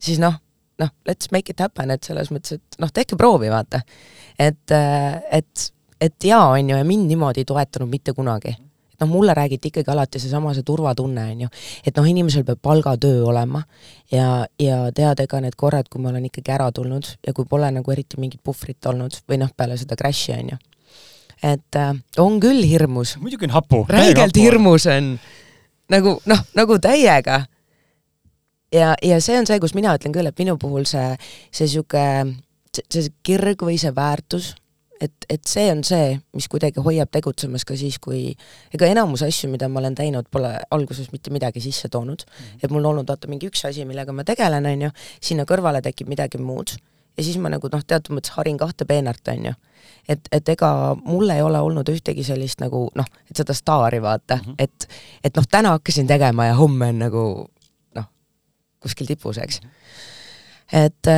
siis 0.10 0.22
noh, 0.22 0.38
noh, 0.82 0.92
let's 1.10 1.32
make 1.34 1.54
it 1.54 1.62
happen, 1.63 1.94
et 1.94 2.06
selles 2.06 2.32
mõttes, 2.34 2.60
et 2.60 2.82
noh, 2.82 2.92
tehke 2.94 3.18
proovi, 3.20 3.50
vaata. 3.54 3.84
et, 4.42 4.74
et 4.74 5.70
et 6.04 6.28
jaa, 6.28 6.52
on 6.52 6.70
ju, 6.70 6.78
ja 6.78 6.86
mind 6.88 7.08
niimoodi 7.12 7.44
ei 7.44 7.48
toetanud 7.48 7.89
mitte 7.89 8.13
kunagi. 8.13 8.56
et 8.94 9.02
noh, 9.02 9.10
mulle 9.10 9.34
räägiti 9.34 9.72
ikkagi 9.72 9.92
alati 9.92 10.20
seesama, 10.20 10.54
see 10.54 10.63
turvatunne, 10.63 11.24
on 11.32 11.42
ju, 11.46 11.48
et 11.86 11.96
noh, 11.98 12.06
inimesel 12.08 12.44
peab 12.46 12.60
palgatöö 12.62 13.24
olema 13.26 13.63
ja, 14.12 14.46
ja 14.60 14.78
tead, 14.96 15.24
ega 15.24 15.39
need 15.42 15.58
korrad, 15.58 15.89
kui 15.89 16.02
ma 16.02 16.12
olen 16.12 16.28
ikkagi 16.30 16.54
ära 16.54 16.70
tulnud 16.72 17.10
ja 17.28 17.34
kui 17.34 17.48
pole 17.50 17.72
nagu 17.74 17.92
eriti 17.92 18.20
mingit 18.22 18.44
puhvrit 18.44 18.92
olnud 18.92 19.18
või 19.30 19.42
noh, 19.42 19.52
peale 19.58 19.80
seda 19.82 19.98
crash'i, 20.00 20.36
on 20.38 20.54
ju, 20.54 20.60
et 21.54 21.80
äh, 21.80 21.96
on 22.22 22.38
küll 22.44 22.62
hirmus. 22.70 23.18
muidugi 23.22 23.50
on 23.50 23.58
hapu. 23.58 23.86
räigelt 23.89 24.38
hirmus 24.38 24.88
on. 24.92 25.16
nagu 25.89 26.20
noh, 26.30 26.46
nagu 26.54 26.80
täiega 26.80 27.44
ja, 28.74 28.94
ja 29.02 29.22
see 29.22 29.39
on 29.39 29.50
see, 29.50 29.60
kus 29.63 29.74
mina 29.78 29.96
ütlen 29.98 30.13
küll, 30.16 30.30
et 30.30 30.39
minu 30.39 30.58
puhul 30.62 30.86
see, 30.89 31.16
see 31.52 31.66
niisugune, 31.66 32.38
see 32.89 33.10
kirg 33.26 33.66
või 33.66 33.80
see 33.82 33.94
väärtus 33.96 34.54
et, 35.04 35.28
et 35.30 35.44
see 35.50 35.68
on 35.72 35.84
see, 35.88 36.13
mis 36.38 36.48
kuidagi 36.52 36.84
hoiab 36.84 37.12
tegutsemas 37.13 37.66
ka 37.68 37.76
siis, 37.80 38.00
kui 38.04 38.32
ega 38.76 38.89
enamus 38.89 39.26
asju, 39.28 39.50
mida 39.52 39.70
ma 39.72 39.82
olen 39.82 39.98
teinud, 40.00 40.30
pole 40.32 40.54
alguses 40.76 41.12
mitte 41.13 41.34
midagi 41.34 41.63
sisse 41.63 41.89
toonud 41.92 42.24
mm. 42.24 42.39
-hmm. 42.39 42.63
et 42.63 42.72
mul 42.72 42.86
on 42.86 42.92
olnud 42.94 43.10
vaata 43.10 43.28
mingi 43.28 43.50
üks 43.52 43.66
asi, 43.68 43.86
millega 43.86 44.13
ma 44.13 44.24
tegelen, 44.24 44.66
on 44.66 44.88
ju, 44.88 44.89
sinna 45.22 45.48
kõrvale 45.50 45.82
tekib 45.82 46.08
midagi 46.08 46.38
muud 46.38 46.76
ja 47.18 47.24
siis 47.24 47.38
ma 47.38 47.52
nagu 47.54 47.70
noh, 47.72 47.84
teatud 47.86 48.16
mõttes 48.18 48.34
harin 48.38 48.58
kahte 48.58 48.86
peenart, 48.89 49.28
on 49.28 49.46
ju. 49.50 49.54
et, 50.10 50.28
et 50.32 50.50
ega 50.50 50.96
mul 51.04 51.30
ei 51.30 51.42
ole 51.42 51.60
olnud 51.60 51.89
ühtegi 51.89 52.24
sellist 52.24 52.62
nagu 52.63 52.88
noh, 52.96 53.10
et 53.30 53.38
seda 53.38 53.54
staari 53.54 54.02
vaata 54.02 54.36
mm, 54.36 54.42
-hmm. 54.50 54.56
et, 54.58 54.88
et 55.24 55.36
noh, 55.36 55.48
täna 55.50 55.78
hakkasin 55.78 56.08
tegema 56.08 56.46
ja 56.46 56.56
homme 56.56 56.89
on 56.89 57.00
nagu 57.00 57.24
noh, 57.96 58.10
kuskil 58.80 59.08
tipus, 59.08 59.38
eks 59.38 59.62
mm. 59.62 59.70
-hmm. 59.70 60.86
et, 60.86 61.13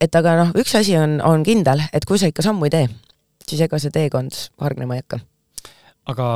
et 0.00 0.14
aga 0.14 0.36
noh, 0.36 0.54
üks 0.54 0.74
asi 0.78 0.96
on, 0.96 1.20
on 1.20 1.42
kindel, 1.42 1.82
et 1.92 2.04
kui 2.04 2.18
sa 2.18 2.26
ikka 2.26 2.42
sammu 2.42 2.64
ei 2.64 2.70
tee, 2.70 2.88
siis 3.50 3.62
ega 3.66 3.80
see 3.82 3.94
teekond 3.94 4.36
hargnema 4.62 4.96
ei 4.96 5.04
hakka. 5.04 5.20
aga 6.12 6.28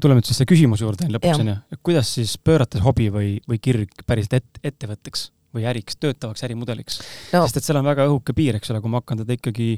tuleme 0.00 0.20
nüüd 0.20 0.28
siis 0.28 0.38
selle 0.38 0.50
küsimuse 0.50 0.86
juurde 0.86 1.08
lõpuks 1.10 1.42
onju, 1.42 1.56
kuidas 1.86 2.10
siis 2.18 2.36
pöörata 2.38 2.82
hobi 2.84 3.08
või, 3.14 3.30
või 3.48 3.60
kirg 3.62 4.04
päriselt 4.06 4.38
et, 4.40 4.60
ettevõtteks 4.72 5.30
või 5.54 5.66
äriks, 5.70 5.96
töötavaks 6.02 6.42
ärimudeliks? 6.46 6.98
No.. 7.32 7.44
sest 7.44 7.60
et 7.60 7.66
seal 7.66 7.78
on 7.78 7.86
väga 7.86 8.08
õhuke 8.08 8.34
piir, 8.36 8.58
eks 8.58 8.72
ole, 8.72 8.80
kui 8.82 8.90
ma 8.90 9.00
hakkan 9.00 9.20
teda 9.22 9.36
ikkagi, 9.36 9.68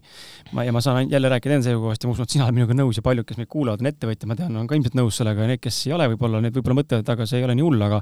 ma, 0.57 0.65
ja 0.65 0.73
ma 0.73 0.81
saan 0.85 1.11
jälle 1.13 1.31
rääkida 1.33 1.59
enda 1.59 1.69
seisukohast 1.69 2.05
ja 2.05 2.09
ma 2.09 2.17
usun, 2.17 2.29
et 2.29 2.37
sina 2.37 2.47
oled 2.47 2.57
minuga 2.57 2.79
nõus 2.79 2.97
ja 2.97 3.05
paljud, 3.05 3.29
kes 3.29 3.41
meid 3.41 3.51
kuulavad, 3.53 3.85
on 3.85 3.91
ettevõtjad, 3.93 4.31
ma 4.31 4.39
tean, 4.39 4.57
on 4.57 4.71
ka 4.71 4.79
ilmselt 4.79 4.97
nõus 4.97 5.21
sellega 5.21 5.45
ja 5.45 5.53
need, 5.53 5.63
kes 5.65 5.83
ei 5.85 5.95
ole 5.97 6.09
võib-olla, 6.15 6.41
need 6.45 6.57
võib-olla 6.57 6.81
mõtlevad, 6.81 7.13
aga 7.13 7.29
see 7.29 7.43
ei 7.43 7.49
ole 7.49 7.59
nii 7.59 7.69
hull, 7.69 7.87
aga 7.89 8.01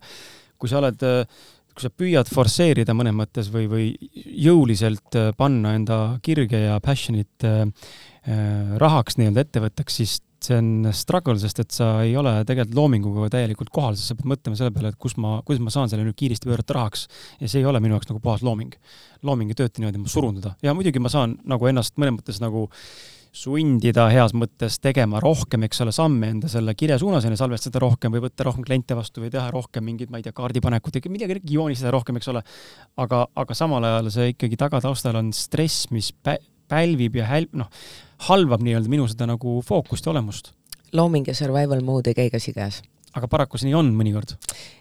kui 0.54 0.70
sa 0.70 0.78
oled 0.82 1.04
kui 1.74 1.82
sa 1.82 1.90
püüad 1.90 2.28
forsseerida 2.30 2.94
mõnes 2.94 3.16
mõttes 3.18 3.48
või, 3.50 3.64
või 3.66 3.86
jõuliselt 4.44 5.16
panna 5.34 5.72
enda 5.74 5.96
kirge 6.22 6.60
ja 6.68 6.76
passion'it 6.82 7.46
äh, 7.48 7.64
rahaks 8.80 9.18
nii-öelda 9.20 9.44
ettevõtteks, 9.44 9.98
siis 10.00 10.18
see 10.44 10.58
on 10.60 10.90
struggle, 10.96 11.36
sest 11.40 11.62
et 11.62 11.72
sa 11.74 11.88
ei 12.04 12.14
ole 12.20 12.32
tegelikult 12.48 12.76
loominguga 12.78 13.30
täielikult 13.32 13.72
kohal, 13.74 13.96
sest 13.96 14.12
sa 14.12 14.18
pead 14.18 14.28
mõtlema 14.34 14.58
selle 14.58 14.74
peale, 14.74 14.92
et 14.92 15.00
kus 15.00 15.16
ma, 15.20 15.38
kuidas 15.46 15.62
ma 15.64 15.72
saan 15.72 15.90
selle 15.92 16.04
nüüd 16.06 16.16
kiiresti 16.18 16.48
pöörata 16.48 16.76
rahaks. 16.78 17.06
ja 17.40 17.48
see 17.48 17.62
ei 17.62 17.68
ole 17.68 17.80
minu 17.84 17.96
jaoks 17.96 18.10
nagu 18.10 18.20
puhas 18.24 18.44
looming. 18.44 18.76
looming 19.22 19.52
ei 19.52 19.58
tööta 19.58 19.80
niimoodi, 19.80 20.04
ma 20.04 20.12
surun 20.12 20.40
teda. 20.40 20.54
ja 20.62 20.76
muidugi 20.76 21.02
ma 21.02 21.12
saan 21.12 21.38
nagu 21.48 21.68
ennast 21.70 21.96
mõnes 22.00 22.18
mõttes 22.18 22.40
nagu 22.44 22.68
sundida 23.34 24.06
heas 24.12 24.30
mõttes 24.36 24.76
tegema 24.78 25.18
rohkem, 25.22 25.64
eks 25.66 25.82
ole, 25.82 25.92
samme 25.94 26.28
enda 26.30 26.48
selle 26.50 26.76
kirja 26.78 27.00
suunas, 27.02 27.24
on 27.26 27.34
ju, 27.34 27.40
salvestada 27.40 27.82
rohkem 27.82 28.14
või 28.14 28.22
võtta 28.28 28.46
rohkem 28.46 28.62
kliente 28.66 28.94
vastu 28.94 29.24
või 29.24 29.32
teha 29.34 29.48
rohkem 29.50 29.82
mingeid, 29.88 30.12
ma 30.12 30.20
ei 30.20 30.26
tea, 30.26 30.36
kaardipanekut, 30.36 31.00
midagi 31.10 31.40
joonistada 31.56 31.90
rohkem, 31.96 32.20
eks 32.20 32.30
ole. 32.30 32.44
aga, 33.02 33.24
aga 33.34 33.56
samal 33.58 33.84
ajal 33.88 34.12
see 34.14 34.34
ikkagi 34.36 34.60
tagataustal 34.60 35.18
on 35.18 35.32
stress, 35.34 35.90
mis 35.90 36.12
pä 36.14 36.38
pälvib 36.70 37.18
ja 37.18 37.26
häl-, 37.28 37.50
noh, 37.58 37.68
halvab 38.28 38.64
nii-öelda 38.64 38.90
minu 38.90 39.06
seda 39.10 39.28
nagu 39.30 39.60
fookust 39.62 40.06
ja 40.06 40.12
olemust. 40.14 40.52
looming 40.92 41.28
ja 41.28 41.34
survival 41.34 41.80
mode 41.82 42.10
ei 42.10 42.14
käi 42.14 42.30
käsikäes 42.30 42.82
aga 43.14 43.28
paraku 43.30 43.58
see 43.58 43.68
nii 43.68 43.76
on 43.78 43.92
mõnikord 43.96 44.34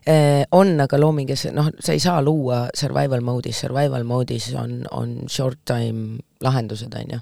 eh,? 0.10 0.44
On, 0.58 0.74
aga 0.84 1.00
loomingus, 1.00 1.46
noh, 1.54 1.70
sa 1.80 1.96
ei 1.96 2.02
saa 2.04 2.22
luua 2.26 2.66
survival 2.78 3.24
mode'is, 3.26 3.62
survival 3.66 4.06
mode'is 4.08 4.50
on, 4.60 4.82
on 4.92 5.16
short 5.30 5.62
time 5.70 6.20
lahendused, 6.44 6.94
on 6.98 7.16
ju. 7.16 7.22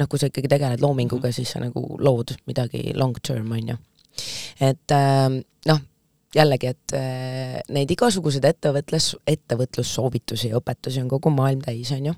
noh, 0.00 0.08
kui 0.08 0.20
sa 0.20 0.30
ikkagi 0.30 0.50
tegeled 0.50 0.82
loominguga 0.84 1.28
mm, 1.28 1.30
-hmm. 1.30 1.36
siis 1.36 1.52
sa 1.52 1.60
nagu 1.60 1.84
lood 1.98 2.34
midagi 2.46 2.92
long 2.94 3.16
term, 3.22 3.52
on 3.52 3.68
ju. 3.74 3.76
et 4.60 4.96
äh, 4.96 5.28
noh, 5.66 5.80
jällegi, 6.34 6.70
et 6.70 6.94
äh, 6.94 7.58
neid 7.74 7.90
igasuguseid 7.90 8.44
ettevõtlus, 8.46 9.12
ettevõtlussoovitusi 9.28 10.52
ja 10.52 10.60
õpetusi 10.60 11.02
on 11.02 11.08
kogu 11.10 11.32
maailm 11.34 11.62
täis, 11.64 11.90
on 11.96 12.10
ju. 12.10 12.14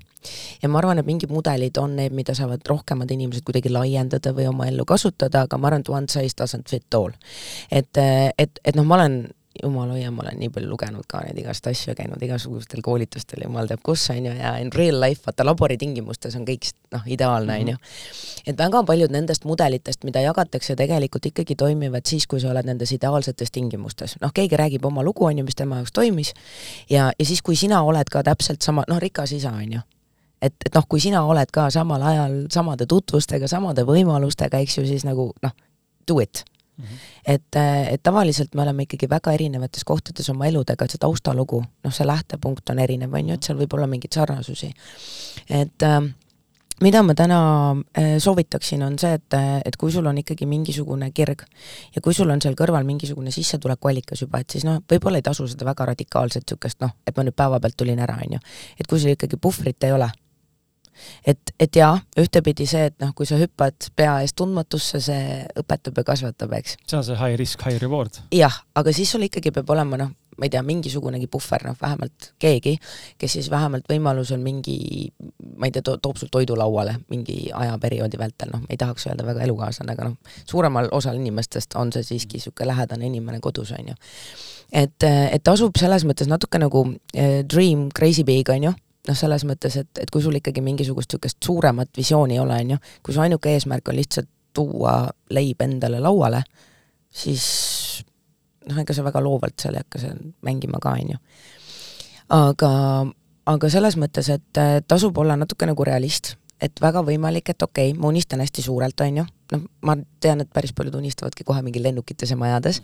ja 0.61 0.69
ma 0.69 0.79
arvan, 0.81 1.01
et 1.01 1.09
mingid 1.09 1.33
mudelid 1.33 1.77
on 1.81 1.95
need, 1.97 2.13
mida 2.13 2.35
saavad 2.37 2.61
rohkemad 2.69 3.11
inimesed 3.11 3.45
kuidagi 3.47 3.73
laiendada 3.73 4.35
või 4.37 4.47
oma 4.51 4.69
ellu 4.69 4.85
kasutada, 4.85 5.47
aga 5.47 5.57
ma 5.57 5.71
arvan, 5.71 5.85
et 5.85 5.93
one 5.93 6.11
size 6.11 6.37
doesn't 6.39 6.69
fit 6.69 6.99
all. 6.99 7.15
et, 7.71 7.97
äh, 7.97 8.29
et, 8.37 8.61
et 8.63 8.77
noh, 8.77 8.85
ma 8.85 9.01
olen 9.01 9.23
jumal 9.63 9.89
hoia, 9.93 10.11
ma 10.11 10.23
olen 10.23 10.39
nii 10.41 10.49
palju 10.53 10.69
lugenud 10.69 11.05
ka 11.09 11.21
neid 11.25 11.37
igast 11.37 11.67
asju, 11.69 11.93
käinud 11.97 12.21
igasugustel 12.25 12.81
koolitustel, 12.85 13.43
jumal 13.45 13.67
teab 13.69 13.83
kus, 13.85 14.07
on 14.13 14.25
ju, 14.25 14.33
ja 14.37 14.55
in 14.61 14.71
real 14.73 14.97
life, 15.01 15.21
vaata 15.27 15.45
laboritingimustes 15.45 16.37
on 16.39 16.45
kõik 16.47 16.71
noh, 16.95 17.05
ideaalne, 17.05 17.57
on 17.61 17.73
ju. 17.73 17.77
Mhm. 17.77 18.49
et 18.49 18.57
väga 18.57 18.83
paljud 18.83 19.13
nendest 19.13 19.45
mudelitest, 19.45 20.03
mida 20.03 20.23
jagatakse, 20.25 20.75
tegelikult 20.75 21.25
ikkagi 21.29 21.55
toimivad 21.55 22.05
siis, 22.09 22.27
kui 22.27 22.41
sa 22.41 22.49
oled 22.49 22.65
nendes 22.65 22.91
ideaalsetes 22.91 23.51
tingimustes. 23.51 24.15
noh, 24.21 24.33
keegi 24.33 24.57
räägib 24.57 24.85
oma 24.85 25.03
lugu, 25.03 25.25
on 25.25 25.37
ju, 25.37 25.43
mis 25.43 25.55
tema 25.55 25.81
jaoks 25.81 25.91
toimis, 25.91 26.33
ja, 26.89 27.11
ja 27.19 27.25
siis, 27.25 27.41
kui 27.41 27.55
sina 27.55 27.83
oled 27.83 28.09
ka 28.09 28.23
täpselt 28.23 28.61
sama, 28.61 28.83
noh, 28.87 28.99
rikas 28.99 29.31
isa, 29.31 29.51
on 29.51 29.73
ju 29.73 29.79
et, 30.41 30.55
et 30.65 30.73
noh, 30.75 30.83
kui 30.89 30.99
sina 30.99 31.23
oled 31.23 31.51
ka 31.51 31.69
samal 31.71 32.01
ajal 32.01 32.33
samade 32.51 32.85
tutvustega, 32.85 33.47
samade 33.47 33.85
võimalustega, 33.87 34.59
eks 34.59 34.77
ju, 34.77 34.87
siis 34.87 35.05
nagu 35.07 35.31
noh, 35.43 35.53
do 36.07 36.19
it 36.19 36.43
Mm 36.77 36.83
-hmm. 36.83 36.97
et, 37.27 37.55
et 37.89 38.03
tavaliselt 38.03 38.55
me 38.55 38.61
oleme 38.61 38.83
ikkagi 38.83 39.09
väga 39.09 39.31
erinevates 39.31 39.83
kohtades 39.83 40.29
oma 40.29 40.45
eludega, 40.45 40.85
et 40.85 40.91
see 40.91 40.99
taustalugu, 40.99 41.63
noh, 41.83 41.93
see 41.93 42.07
lähtepunkt 42.07 42.69
on 42.69 42.79
erinev, 42.79 43.13
on 43.13 43.29
ju, 43.29 43.33
et 43.33 43.43
seal 43.43 43.57
võib 43.57 43.73
olla 43.73 43.87
mingeid 43.87 44.13
sarnasusi. 44.13 44.71
et 45.49 45.83
äh, 45.83 46.01
mida 46.81 47.03
ma 47.03 47.13
täna 47.13 47.39
äh, 47.97 48.17
soovitaksin, 48.19 48.83
on 48.83 48.97
see, 48.99 49.13
et, 49.13 49.37
et 49.65 49.77
kui 49.77 49.91
sul 49.91 50.05
on 50.05 50.17
ikkagi 50.17 50.45
mingisugune 50.49 51.11
kirg 51.11 51.45
ja 51.95 52.01
kui 52.01 52.13
sul 52.13 52.29
on 52.29 52.41
seal 52.41 52.57
kõrval 52.59 52.83
mingisugune 52.87 53.31
sissetulekuallikas 53.31 54.25
juba, 54.25 54.41
et 54.41 54.49
siis 54.49 54.65
noh, 54.67 54.81
võib-olla 54.91 55.21
ei 55.21 55.25
tasu 55.25 55.47
seda 55.47 55.65
väga 55.65 55.85
radikaalset 55.93 56.43
niisugust 56.43 56.81
noh, 56.81 56.95
et 57.07 57.15
ma 57.17 57.23
nüüd 57.23 57.37
päevapealt 57.37 57.77
tulin 57.77 57.99
ära, 57.99 58.17
on 58.25 58.37
ju. 58.37 58.43
et 58.79 58.87
kui 58.87 58.99
sul 58.99 59.13
ikkagi 59.13 59.37
puhvrit 59.37 59.83
ei 59.83 59.91
ole 59.91 60.09
et, 61.25 61.53
et 61.59 61.79
jaa, 61.79 61.93
ühtepidi 62.19 62.67
see, 62.69 62.87
et 62.91 62.97
noh, 63.03 63.13
kui 63.17 63.29
sa 63.29 63.39
hüppad 63.41 63.89
pea 63.95 64.19
ees 64.23 64.35
tundmatusse, 64.37 65.01
see 65.03 65.39
õpetab 65.59 66.01
ja 66.01 66.07
kasvatab, 66.07 66.57
eks. 66.59 66.77
see 66.87 66.99
on 66.99 67.07
see 67.07 67.19
high 67.19 67.37
risk, 67.39 67.63
high 67.65 67.81
reward. 67.81 68.21
jah, 68.33 68.63
aga 68.75 68.93
siis 68.95 69.11
sul 69.13 69.25
ikkagi 69.27 69.53
peab 69.55 69.73
olema 69.75 69.99
noh, 69.99 70.13
ma 70.37 70.47
ei 70.47 70.49
tea, 70.49 70.61
mingisugunegi 70.65 71.27
puhver, 71.31 71.65
noh 71.67 71.75
vähemalt 71.81 72.29
keegi, 72.41 72.75
kes 73.21 73.35
siis 73.37 73.49
vähemalt 73.51 73.87
võimalusel 73.89 74.41
mingi, 74.41 74.77
ma 75.57 75.69
ei 75.69 75.73
tea 75.75 75.85
to, 75.85 75.97
toob 76.01 76.19
sul 76.21 76.31
toidu 76.33 76.57
lauale 76.59 76.95
mingi 77.11 77.51
ajaperioodi 77.53 78.19
vältel, 78.19 78.53
noh, 78.55 78.63
ei 78.69 78.79
tahaks 78.81 79.07
öelda 79.09 79.27
väga 79.27 79.45
elukaaslane, 79.47 79.93
aga 79.93 80.09
noh, 80.09 80.39
suuremal 80.49 80.89
osal 80.95 81.19
inimestest 81.21 81.77
on 81.79 81.93
see 81.95 82.07
siiski 82.07 82.39
niisugune 82.39 82.71
lähedane 82.71 83.09
inimene 83.09 83.41
kodus, 83.43 83.73
on 83.77 83.93
ju. 83.93 83.99
et, 84.71 85.05
et 85.05 85.43
tasub 85.43 85.77
selles 85.79 86.05
mõttes 86.09 86.29
natuke 86.29 86.61
nagu 86.61 86.87
eh, 87.13 87.43
dream 87.45 87.89
crazy 87.93 88.25
big, 88.27 88.49
on 88.49 88.69
ju 88.69 88.73
noh, 89.07 89.17
selles 89.17 89.45
mõttes, 89.47 89.75
et, 89.79 89.89
et 89.99 90.11
kui 90.11 90.23
sul 90.23 90.37
ikkagi 90.39 90.63
mingisugust 90.63 91.11
niisugust 91.11 91.43
suuremat 91.43 91.91
visiooni 91.97 92.37
ei 92.37 92.43
ole, 92.43 92.59
on 92.59 92.75
ju, 92.75 92.77
kui 93.03 93.15
su 93.15 93.23
ainuke 93.23 93.53
eesmärk 93.53 93.91
on 93.91 93.99
lihtsalt 93.99 94.29
tuua 94.53 94.95
leib 95.33 95.61
endale 95.65 95.99
lauale, 96.03 96.43
siis 97.09 97.45
noh, 98.69 98.79
ega 98.79 98.95
sa 98.95 99.05
väga 99.05 99.23
loovalt 99.23 99.59
seal 99.59 99.77
ei 99.77 99.83
hakka 99.83 100.01
seal 100.01 100.21
mängima 100.45 100.79
ka, 100.83 100.95
on 100.99 101.15
ju. 101.15 101.19
aga, 102.37 102.71
aga 103.53 103.73
selles 103.73 103.97
mõttes, 103.99 104.29
et 104.33 104.63
tasub 104.87 105.17
olla 105.17 105.37
natuke 105.39 105.67
nagu 105.69 105.87
realist, 105.87 106.35
et 106.63 106.79
väga 106.81 107.03
võimalik, 107.03 107.49
et 107.49 107.65
okei 107.65 107.91
okay,, 107.91 107.99
ma 107.99 108.13
unistan 108.13 108.43
hästi 108.43 108.65
suurelt, 108.65 109.03
on 109.03 109.23
ju, 109.23 109.27
noh, 109.51 109.65
ma 109.81 109.95
tean, 110.23 110.41
et 110.43 110.49
päris 110.53 110.73
paljud 110.75 110.95
unistavadki 110.99 111.45
kohe 111.47 111.61
mingi 111.65 111.81
lennukites 111.83 112.31
ja 112.33 112.37
majades, 112.39 112.81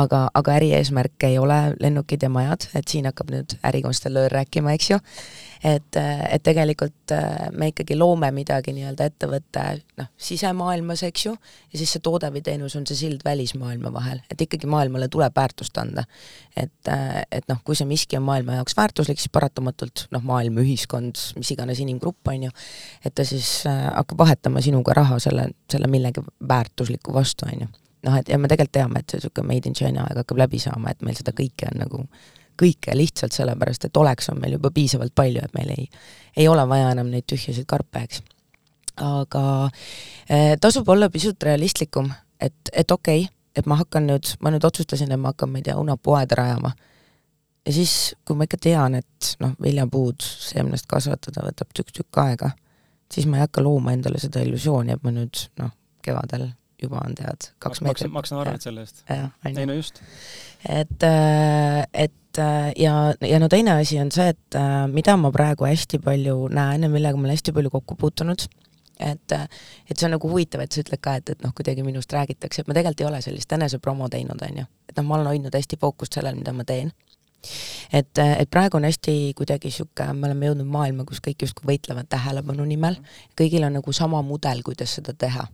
aga, 0.00 0.26
aga 0.34 0.56
ärieesmärk 0.58 1.28
ei 1.28 1.38
ole 1.38 1.60
lennukid 1.80 2.22
ja 2.22 2.30
majad, 2.32 2.66
et 2.74 2.90
siin 2.90 3.06
hakkab 3.08 3.30
nüüd 3.34 3.56
ärikonstellöör 3.70 4.34
rääkima, 4.40 4.74
eks 4.76 4.90
ju, 4.90 4.98
et, 5.64 5.96
et 5.96 6.42
tegelikult 6.42 7.14
äh, 7.14 7.48
me 7.52 7.70
ikkagi 7.70 7.96
loome 7.98 8.30
midagi 8.34 8.72
nii-öelda 8.76 9.10
ettevõtte 9.10 9.64
noh, 10.00 10.08
sisemaailmas, 10.20 11.04
eks 11.08 11.26
ju, 11.26 11.34
ja 11.70 11.80
siis 11.80 11.94
see 11.94 12.04
toode 12.04 12.30
või 12.32 12.42
teenus 12.46 12.76
on 12.78 12.86
see 12.88 12.98
sild 12.98 13.24
välismaailma 13.26 13.92
vahel, 13.94 14.22
et 14.32 14.40
ikkagi 14.40 14.70
maailmale 14.70 15.10
tuleb 15.12 15.36
väärtust 15.36 15.76
anda. 15.78 16.04
et, 16.56 16.88
äh, 16.88 17.22
et 17.30 17.46
noh, 17.48 17.60
kui 17.64 17.76
see 17.78 17.86
miski 17.88 18.18
on 18.18 18.24
maailma 18.26 18.58
jaoks 18.58 18.74
väärtuslik, 18.76 19.20
siis 19.20 19.30
paratamatult 19.32 20.06
noh, 20.10 20.24
maailm, 20.26 20.58
ühiskond, 20.64 21.20
mis 21.38 21.52
iganes 21.54 21.80
inimgrupp, 21.80 22.26
on 22.28 22.48
ju, 22.48 22.50
et 23.04 23.14
ta 23.14 23.24
siis 23.24 23.62
äh, 23.70 23.86
hakkab 23.94 24.24
vahetama 24.24 24.62
sinuga 24.64 24.96
raha 24.96 25.20
selle, 25.22 25.50
selle 25.70 25.90
millegi 26.00 26.24
väärtusliku 26.48 27.14
vastu, 27.14 27.46
on 27.46 27.66
ju 27.66 27.70
noh, 28.06 28.16
et 28.16 28.28
ja 28.28 28.38
me 28.40 28.48
tegelikult 28.48 28.74
teame, 28.76 29.00
et 29.00 29.12
see 29.12 29.20
niisugune 29.20 29.48
made 29.48 29.68
in 29.68 29.76
China 29.76 30.04
aeg 30.06 30.22
hakkab 30.22 30.40
läbi 30.40 30.60
saama, 30.62 30.92
et 30.92 31.02
meil 31.04 31.18
seda 31.18 31.34
kõike 31.36 31.68
on 31.70 31.82
nagu 31.82 32.04
kõike 32.60 32.94
lihtsalt 32.96 33.36
sellepärast, 33.36 33.86
et 33.86 33.96
oleks 33.96 34.28
on 34.32 34.40
meil 34.40 34.56
juba 34.58 34.70
piisavalt 34.74 35.14
palju, 35.16 35.42
et 35.44 35.56
meil 35.56 35.72
ei, 35.76 35.86
ei 36.36 36.48
ole 36.48 36.66
vaja 36.68 36.90
enam 36.94 37.10
neid 37.12 37.26
tühjasid 37.30 37.66
karpe, 37.68 38.04
eks. 38.04 38.22
aga 39.00 39.44
eh, 40.28 40.56
tasub 40.60 40.88
olla 40.92 41.08
pisut 41.12 41.42
realistlikum, 41.42 42.10
et, 42.40 42.72
et 42.72 42.90
okei 42.90 43.24
okay,, 43.24 43.34
et 43.56 43.66
ma 43.66 43.80
hakkan 43.80 44.06
nüüd, 44.06 44.36
ma 44.44 44.52
nüüd 44.52 44.64
otsustasin, 44.64 45.10
et 45.12 45.20
ma 45.20 45.32
hakkan, 45.32 45.50
ma 45.50 45.60
ei 45.60 45.66
tea, 45.66 45.76
õunapuuaeda 45.80 46.38
rajama. 46.38 46.74
ja 47.66 47.72
siis, 47.74 48.14
kui 48.24 48.36
ma 48.36 48.46
ikka 48.46 48.60
tean, 48.68 48.94
et 49.00 49.32
noh, 49.40 49.56
viljapuud 49.62 50.22
seemnest 50.22 50.88
kasvatada 50.88 51.44
võtab 51.48 51.72
tükk-tükk 51.76 52.22
aega, 52.22 52.52
siis 53.12 53.26
ma 53.26 53.40
ei 53.40 53.46
hakka 53.46 53.64
looma 53.64 53.96
endale 53.96 54.20
seda 54.22 54.44
illusiooni, 54.44 54.94
et 54.94 55.04
ma 55.04 55.12
nüüd 55.16 55.48
noh, 55.60 55.72
kevadel 56.02 56.50
juba 56.82 57.02
on 57.04 57.16
tead 57.16 57.50
kaks 57.62 57.82
meetrit. 57.84 58.12
maksan 58.12 58.40
arvet 58.40 58.64
selle 58.64 58.84
eest. 58.84 59.04
ei 59.10 59.66
no 59.66 59.76
just. 59.76 60.00
et, 60.68 61.02
äh, 61.02 61.84
et 61.92 62.38
äh, 62.38 62.72
ja, 62.76 62.94
ja 63.20 63.40
no 63.42 63.48
teine 63.48 63.76
asi 63.80 64.00
on 64.00 64.12
see, 64.14 64.30
et 64.34 64.58
äh, 64.58 64.86
mida 64.92 65.16
ma 65.20 65.32
praegu 65.34 65.68
hästi 65.68 66.00
palju 66.04 66.48
näen 66.54 66.86
ja 66.86 66.92
millega 66.92 67.18
ma 67.18 67.28
olen 67.28 67.36
hästi 67.36 67.54
palju 67.56 67.72
kokku 67.76 67.98
puutunud, 68.00 68.46
et, 68.98 69.36
et 69.36 69.94
see 69.96 70.08
on 70.08 70.16
nagu 70.16 70.32
huvitav, 70.32 70.64
et 70.64 70.72
sa 70.72 70.84
ütled 70.84 71.02
ka, 71.02 71.18
et, 71.20 71.34
et 71.34 71.44
noh, 71.44 71.54
kuidagi 71.56 71.84
minust 71.86 72.12
räägitakse, 72.16 72.62
et 72.64 72.70
ma 72.70 72.76
tegelikult 72.76 73.04
ei 73.04 73.12
ole 73.12 73.22
sellist 73.24 73.52
enesepromo 73.56 74.08
teinud, 74.12 74.48
on 74.48 74.64
ju. 74.64 74.66
et 74.88 74.98
noh, 74.98 75.08
ma 75.08 75.18
olen 75.18 75.32
hoidnud 75.34 75.56
hästi 75.56 75.80
fookust 75.80 76.18
sellel, 76.18 76.38
mida 76.40 76.56
ma 76.56 76.66
teen. 76.68 76.92
et, 77.92 78.18
et 78.20 78.50
praegu 78.52 78.76
on 78.76 78.84
hästi 78.84 79.32
kuidagi 79.36 79.70
niisugune, 79.70 80.12
me 80.12 80.28
oleme 80.28 80.50
jõudnud 80.50 80.68
maailma, 80.68 81.08
kus 81.08 81.22
kõik 81.24 81.46
justkui 81.46 81.74
võitlevad 81.74 82.08
tähelepanu 82.12 82.66
nimel, 82.68 83.00
kõigil 83.38 83.64
on 83.64 83.80
nagu 83.80 83.92
sama 83.96 84.20
mudel, 84.24 84.60
kuidas 84.66 84.98
seda 85.00 85.16
teha 85.16 85.46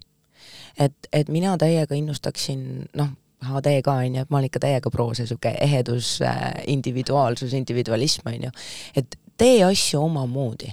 et, 0.79 1.09
et 1.12 1.29
mina 1.33 1.57
täiega 1.61 1.97
innustaksin, 1.97 2.67
noh, 2.97 3.15
HD 3.47 3.81
ka, 3.85 3.99
on 4.01 4.17
ju, 4.17 4.25
et 4.25 4.31
ma 4.33 4.41
olen 4.41 4.49
ikka 4.49 4.62
täiega 4.65 4.91
pro 4.91 5.09
see 5.15 5.27
niisugune 5.27 5.55
ehedus 5.62 6.17
äh,, 6.25 6.45
individuaalsus, 6.73 7.55
individualism, 7.55 8.29
on 8.33 8.49
ju. 8.49 8.53
et 8.97 9.19
tee 9.39 9.65
asju 9.65 10.01
omamoodi. 10.03 10.73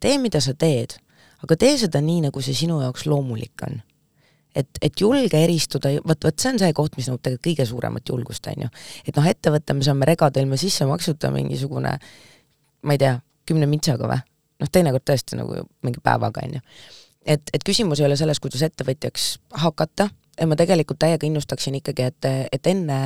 tee, 0.00 0.18
mida 0.18 0.40
sa 0.40 0.54
teed, 0.54 0.96
aga 1.44 1.56
tee 1.56 1.76
seda 1.80 2.00
nii, 2.04 2.26
nagu 2.28 2.42
see 2.44 2.56
sinu 2.56 2.80
jaoks 2.82 3.06
loomulik 3.06 3.64
on. 3.66 3.80
et, 4.54 4.68
et 4.82 5.00
julge 5.00 5.44
eristuda, 5.44 5.94
vot, 6.04 6.24
vot 6.24 6.38
see 6.38 6.52
on 6.52 6.58
see 6.58 6.72
koht, 6.76 6.96
mis 6.96 7.08
nõuab 7.08 7.22
tegelikult 7.22 7.46
kõige 7.48 7.66
suuremat 7.70 8.08
julgust, 8.12 8.46
on 8.52 8.66
ju. 8.66 8.72
et 9.06 9.16
noh, 9.16 9.30
ettevõtte 9.32 9.74
me 9.74 9.86
saame 9.86 10.08
regada 10.08 10.40
ilma 10.40 10.60
sissemaksuta 10.60 11.32
mingisugune 11.34 11.96
ma 12.82 12.96
ei 12.96 13.00
tea, 13.00 13.18
kümne 13.48 13.68
mintsaga 13.70 14.08
või? 14.10 14.20
noh, 14.60 14.68
teinekord 14.72 15.06
tõesti 15.08 15.38
nagu 15.40 15.64
mingi 15.86 16.02
päevaga, 16.04 16.44
on 16.44 16.58
ju. 16.58 16.64
Et, 17.30 17.52
et 17.54 17.66
küsimus 17.66 18.00
ei 18.00 18.08
ole 18.08 18.18
selles, 18.18 18.40
kuidas 18.42 18.64
ettevõtjaks 18.66 19.30
hakata, 19.64 20.10
ma 20.46 20.56
tegelikult 20.58 21.00
täiega 21.02 21.28
innustaksin 21.28 21.76
ikkagi, 21.80 22.10
et, 22.10 22.28
et 22.52 22.70
enne 22.70 23.00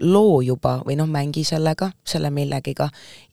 loo 0.00 0.40
juba 0.40 0.78
või 0.86 0.96
noh, 0.96 1.08
mängi 1.10 1.42
sellega, 1.44 1.90
selle 2.06 2.30
millegiga. 2.32 2.86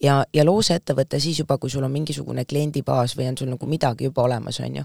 Ja, 0.03 0.17
ja 0.33 0.43
loo 0.45 0.61
see 0.65 0.77
ettevõte 0.79 1.19
siis 1.23 1.39
juba, 1.39 1.57
kui 1.61 1.71
sul 1.71 1.85
on 1.87 1.93
mingisugune 1.93 2.43
kliendibaas 2.45 3.15
või 3.17 3.29
on 3.31 3.37
sul 3.39 3.49
nagu 3.53 3.69
midagi 3.69 4.09
juba 4.09 4.25
olemas, 4.27 4.59
on 4.65 4.81
ju. 4.81 4.83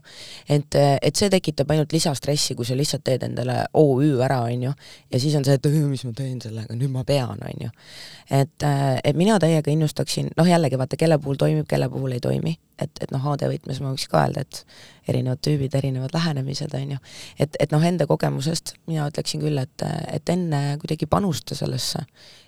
et, 0.48 0.78
et 1.02 1.16
see 1.18 1.30
tekitab 1.32 1.70
ainult 1.74 1.92
lisastressi, 1.92 2.54
kui 2.54 2.68
sa 2.68 2.76
lihtsalt 2.78 3.04
teed 3.04 3.26
endale 3.26 3.64
OÜ 3.74 4.14
ära, 4.22 4.40
on 4.46 4.68
ju, 4.68 4.74
ja 5.10 5.20
siis 5.20 5.34
on 5.38 5.46
see, 5.48 5.58
et 5.58 5.70
mis 5.90 6.04
ma 6.06 6.14
teen 6.16 6.38
sellega, 6.44 6.76
nüüd 6.78 6.92
ma 6.94 7.04
pean, 7.08 7.42
on 7.42 7.66
ju. 7.66 7.70
et, 8.30 8.68
et 9.04 9.18
mina 9.18 9.38
täiega 9.42 9.74
innustaksin, 9.74 10.30
noh 10.38 10.48
jällegi 10.48 10.78
vaata, 10.78 11.00
kelle 11.00 11.18
puhul 11.18 11.40
toimib, 11.40 11.66
kelle 11.68 11.90
puhul 11.90 12.14
ei 12.14 12.22
toimi, 12.22 12.54
et, 12.80 13.02
et 13.04 13.10
noh, 13.14 13.24
AD 13.32 13.44
võtmes 13.50 13.80
ma 13.82 13.92
võiks 13.92 14.08
ka 14.10 14.22
öelda, 14.22 14.44
et 14.44 15.10
erinevad 15.10 15.42
tüübid, 15.44 15.74
erinevad 15.78 16.14
lähenemised, 16.14 16.74
on 16.78 16.94
ju. 16.94 17.00
et, 17.38 17.58
et 17.60 17.74
noh, 17.74 17.82
enda 17.84 18.06
kogemusest 18.10 18.76
mina 18.86 19.08
ütleksin 19.10 19.42
küll, 19.42 19.58
et, 19.62 19.84
et 20.12 20.32
enne 20.32 20.62
kuidagi 20.82 21.08
panusta 21.10 21.58
sellesse, 21.58 22.04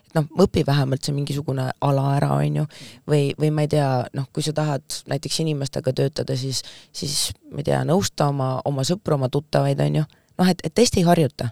et 0.09 0.19
noh, 0.19 0.29
õpi 0.47 0.65
vähemalt 0.67 1.05
see 1.05 1.17
mingisugune 1.17 1.71
ala 1.85 2.07
ära, 2.17 2.33
on 2.39 2.61
ju, 2.63 2.67
või, 3.11 3.33
või 3.41 3.51
ma 3.55 3.67
ei 3.67 3.73
tea, 3.77 3.89
noh, 4.17 4.29
kui 4.33 4.47
sa 4.47 4.55
tahad 4.57 5.03
näiteks 5.11 5.41
inimestega 5.45 5.97
töötada, 5.97 6.39
siis, 6.39 6.63
siis 6.95 7.33
ma 7.51 7.63
ei 7.63 7.71
tea, 7.71 7.83
nõusta 7.89 8.31
oma, 8.33 8.57
oma 8.69 8.87
sõpru, 8.87 9.19
oma 9.19 9.31
tuttavaid, 9.33 9.83
on 9.85 10.01
ju, 10.03 10.09
noh, 10.41 10.55
et, 10.55 10.65
et 10.67 10.75
testi 10.75 11.05
harjuta 11.07 11.51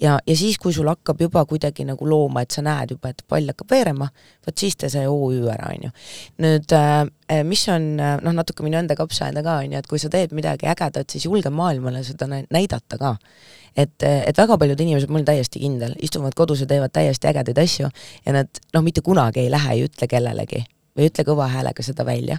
ja, 0.00 0.18
ja 0.26 0.36
siis, 0.36 0.58
kui 0.58 0.72
sul 0.72 0.88
hakkab 0.90 1.20
juba 1.20 1.44
kuidagi 1.48 1.86
nagu 1.88 2.08
looma, 2.08 2.42
et 2.44 2.54
sa 2.54 2.64
näed 2.64 2.94
juba, 2.96 3.12
et 3.12 3.22
pall 3.28 3.48
hakkab 3.52 3.70
veerema, 3.72 4.08
vot 4.46 4.58
siis 4.64 4.76
tee 4.76 4.90
see 4.92 5.06
OÜ 5.08 5.46
ära, 5.52 5.72
on 5.72 5.88
ju. 5.88 5.92
nüüd 6.44 6.76
äh, 6.76 7.42
mis 7.46 7.66
on 7.72 7.88
noh, 7.98 8.32
natuke 8.36 8.66
minu 8.66 8.78
enda 8.80 8.96
kapsaaeda 8.98 9.42
ka, 9.46 9.58
on 9.64 9.76
ju, 9.76 9.82
et 9.82 9.90
kui 9.90 10.02
sa 10.02 10.10
teed 10.12 10.34
midagi 10.36 10.68
ägedat, 10.70 11.10
siis 11.10 11.26
julge 11.28 11.50
maailmale 11.50 12.04
seda 12.06 12.28
näidata 12.30 13.00
ka. 13.00 13.16
et, 13.76 14.02
et 14.02 14.38
väga 14.38 14.56
paljud 14.58 14.80
inimesed, 14.80 15.10
ma 15.10 15.20
olen 15.20 15.28
täiesti 15.32 15.60
kindel, 15.60 15.96
istuvad 16.02 16.36
kodus 16.36 16.64
ja 16.64 16.70
teevad 16.70 16.92
täiesti 16.92 17.28
ägedaid 17.28 17.58
asju 17.60 17.90
ja 18.24 18.32
nad 18.40 18.64
noh, 18.74 18.84
mitte 18.84 19.04
kunagi 19.04 19.44
ei 19.44 19.52
lähe 19.52 19.80
ja 19.80 19.90
ütle 19.90 20.08
kellelegi 20.08 20.64
või 20.96 21.10
ütle 21.10 21.24
kõva 21.28 21.48
häälega 21.52 21.84
seda 21.84 22.06
välja. 22.08 22.38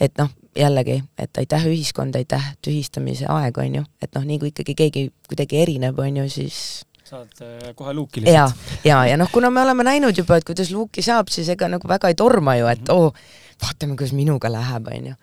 et 0.00 0.12
noh, 0.18 0.28
jällegi, 0.56 1.02
et 1.18 1.38
aitäh 1.38 1.66
ühiskond, 1.66 2.16
aitäh 2.16 2.52
tühistamise 2.62 3.26
aeg, 3.28 3.58
on 3.58 3.80
ju, 3.80 3.84
et 4.02 4.12
noh, 4.14 4.24
nii 4.24 4.38
kui 4.38 4.52
ikkagi 4.52 4.74
keegi 4.74 5.06
kuidagi 5.28 5.62
erineb, 5.62 5.98
on 5.98 6.20
ju, 6.22 6.28
siis 6.28 6.58
saad 7.04 7.40
äh, 7.44 7.72
kohe 7.76 7.94
luuki 7.94 8.22
lihtsalt. 8.24 8.68
ja, 8.84 8.84
ja, 8.84 8.98
ja 9.10 9.16
noh, 9.20 9.30
kuna 9.32 9.50
me 9.50 9.62
oleme 9.62 9.84
näinud 9.86 10.16
juba, 10.16 10.38
et 10.40 10.46
kuidas 10.48 10.70
luuki 10.72 11.02
saab, 11.04 11.30
siis 11.32 11.48
ega 11.52 11.68
nagu 11.68 11.88
väga 11.88 12.10
ei 12.12 12.16
torma 12.18 12.56
ju, 12.58 12.68
et 12.70 12.92
oo 12.92 13.08
oh,, 13.08 13.24
vaatame, 13.62 13.96
kuidas 13.96 14.14
minuga 14.16 14.50
läheb, 14.52 14.88
on 14.92 15.10
ju. 15.10 15.16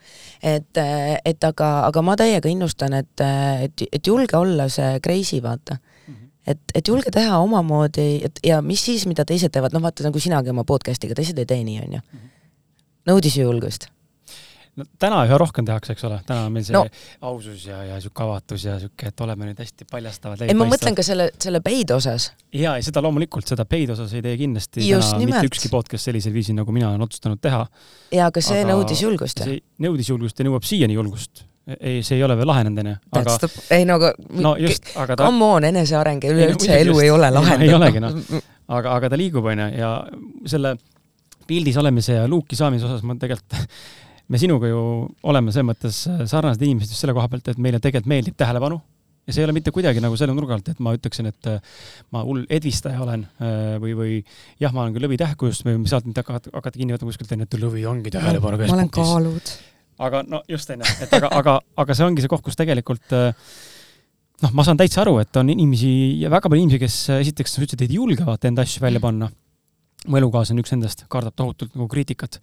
et, 0.53 0.81
äh, 0.81 1.15
et 1.25 1.47
aga, 1.47 1.71
aga 1.87 2.03
ma 2.05 2.17
täiega 2.19 2.49
innustan, 2.51 2.97
et, 3.01 3.25
et, 3.65 3.87
et 3.91 4.07
julge 4.07 4.37
olla 4.37 4.69
see 4.69 4.99
crazy, 5.03 5.41
vaata 5.43 5.77
mhm. 5.77 6.27
et, 6.53 6.61
et 6.75 6.93
julge 6.93 7.13
teha 7.13 7.39
omamoodi, 7.43 8.09
et 8.29 8.43
ja 8.45 8.61
mis 8.65 8.85
siis, 8.85 9.07
mida 9.09 9.25
teised 9.25 9.53
teevad, 9.53 9.73
noh 9.73 9.83
vaata 9.83 10.05
nagu 10.07 10.21
sinagi 10.21 10.53
oma 10.53 10.67
podcast'iga, 10.67 11.17
teised 11.17 11.41
ei 11.41 11.49
tee 11.49 11.63
nii, 11.65 11.79
on 11.87 11.97
ju. 11.97 12.05
Mhm. 12.11 12.29
nõudis 13.09 13.39
ju 13.39 13.49
julgust 13.49 13.89
no 14.79 14.85
täna 15.01 15.21
üha 15.27 15.37
rohkem 15.41 15.67
tehakse, 15.67 15.95
eks 15.95 16.05
ole, 16.07 16.19
täna 16.27 16.45
on 16.47 16.55
meil 16.55 16.65
see 16.67 16.75
no. 16.75 16.83
ausus 17.27 17.65
ja, 17.67 17.81
ja 17.89 17.99
sihuke 18.03 18.23
avatus 18.23 18.65
ja 18.67 18.77
sihuke, 18.81 19.11
et 19.11 19.23
oleme 19.25 19.49
nüüd 19.49 19.59
hästi 19.61 19.87
paljastavad. 19.91 20.45
ei, 20.47 20.55
ma 20.57 20.67
mõtlen 20.69 20.95
ka 20.97 21.05
selle, 21.05 21.29
selle 21.41 21.61
paid 21.65 21.91
osas. 21.95 22.31
ja, 22.55 22.77
ja 22.77 22.85
seda 22.85 23.03
loomulikult, 23.03 23.47
seda 23.51 23.65
paid 23.69 23.91
osas 23.95 24.13
ei 24.15 24.23
tee 24.25 24.37
kindlasti 24.39 24.85
Just 24.87 25.11
täna 25.11 25.21
nimelt. 25.25 25.41
mitte 25.41 25.51
ükski 25.51 25.71
podcast 25.73 26.07
sellisel 26.07 26.35
viisil, 26.35 26.55
nagu 26.57 26.75
mina 26.75 26.91
olen 26.91 27.07
otsustanud 27.07 27.41
teha. 27.43 27.65
ja, 28.15 28.27
aga 28.31 28.43
see 28.43 28.63
aga 28.63 28.73
nõudis 28.73 29.03
julgust. 29.03 29.43
see 29.43 29.59
nõudis 29.83 30.11
julgust 30.13 30.39
ja 30.39 30.47
nõuab 30.47 30.67
siiani 30.67 30.95
julgust 30.99 31.45
ei, 31.79 31.99
see 32.03 32.17
ei 32.17 32.23
ole 32.25 32.35
veel 32.39 32.49
lahenenud, 32.49 32.79
onju. 32.81 32.95
aga 33.19 33.35
ei 33.75 33.83
no 33.85 33.97
aga 33.99 34.13
no 34.41 34.55
just, 34.59 34.87
aga 34.97 35.17
ta 35.17 35.27
come 35.27 35.51
on, 35.57 35.67
eneseareng 35.67 36.23
ja 36.25 36.31
üleüldse 36.33 36.79
elu 36.79 36.95
just, 36.95 37.03
ei 37.05 37.11
ole 37.13 37.29
lahendatud. 37.31 37.67
ei 37.67 37.75
olegi 37.77 38.01
noh, 38.03 38.41
aga, 38.71 38.95
aga 38.95 39.11
ta 39.11 39.19
liigub, 39.19 39.45
onju, 39.51 39.67
ja 39.77 39.91
selle 40.49 40.75
pildis 41.47 41.77
olemise 41.77 42.15
ja 42.15 42.27
luuki 42.29 42.57
saamise 42.57 42.87
osas 42.87 43.03
ma 43.07 43.17
tegelikult 43.19 43.59
me 44.31 44.39
sinuga 44.39 44.69
ju 44.71 44.81
oleme 45.27 45.51
selles 45.51 45.67
mõttes 45.67 46.01
äh, 46.09 46.23
sarnased 46.29 46.63
inimesed 46.63 46.93
just 46.93 47.03
selle 47.03 47.15
koha 47.17 47.27
pealt, 47.31 47.51
et 47.51 47.61
meile 47.61 47.81
tegelikult 47.83 48.11
meeldib 48.11 48.37
tähelepanu 48.39 48.79
ja 49.27 49.35
see 49.35 49.43
ei 49.43 49.47
ole 49.47 49.55
mitte 49.57 49.73
kuidagi 49.75 50.01
nagu 50.03 50.17
selle 50.19 50.33
nurga 50.35 50.55
alt, 50.57 50.71
et 50.71 50.79
ma 50.83 50.93
ütleksin, 50.95 51.27
et 51.31 51.49
äh, 51.51 51.59
ma 52.15 52.23
hull 52.27 52.45
edvistaja 52.49 53.01
olen 53.03 53.25
äh, 53.43 53.75
või, 53.83 53.97
või 53.97 54.13
jah, 54.61 54.71
ma 54.73 54.85
olen 54.85 54.95
küll 54.95 55.05
Lõvi 55.07 55.19
tähkujust 55.21 55.67
või 55.67 55.83
sealt 55.91 56.07
mind 56.07 56.21
hakata, 56.23 56.53
hakata 56.55 56.79
kinni 56.79 56.95
võtma 56.95 57.11
kuskilt, 57.11 57.35
onju, 57.35 57.49
et 57.49 57.59
Lõvi 57.61 57.85
ongi 57.91 58.15
tähelepanu 58.15 58.61
keskpunktis. 58.63 59.03
ma 59.03 59.19
olen 59.19 59.29
kaalud. 59.35 59.53
aga 60.07 60.23
no 60.29 60.41
just, 60.49 60.73
onju, 60.73 60.95
et 61.05 61.19
aga, 61.19 61.33
aga, 61.41 61.59
aga 61.83 61.97
see 61.97 62.07
ongi 62.07 62.23
see 62.23 62.31
koht, 62.31 62.45
kus 62.47 62.57
tegelikult 62.59 63.13
noh, 63.13 64.55
ma 64.57 64.65
saan 64.65 64.79
täitsa 64.79 65.03
aru, 65.03 65.19
et 65.21 65.43
on 65.43 65.51
inimesi 65.53 65.91
ja 66.23 66.31
väga 66.33 66.49
palju 66.49 66.65
inimesi, 66.65 66.81
kes 66.81 66.97
esiteks, 67.19 67.57
sa 67.57 67.65
ütlesid, 67.65 67.83
et 67.83 67.91
ei 67.91 67.99
julge 67.99 68.25
vaata 68.25 68.49
enda 68.49 68.65
asju 68.65 68.87
välja 68.87 69.03
panna 69.03 69.29
mu 70.09 70.17
elukaaslane, 70.17 70.63
üks 70.63 70.71
nendest, 70.73 71.03
kardab 71.11 71.35
tohutult 71.37 71.75
nagu 71.77 71.85
kriitikat. 71.91 72.39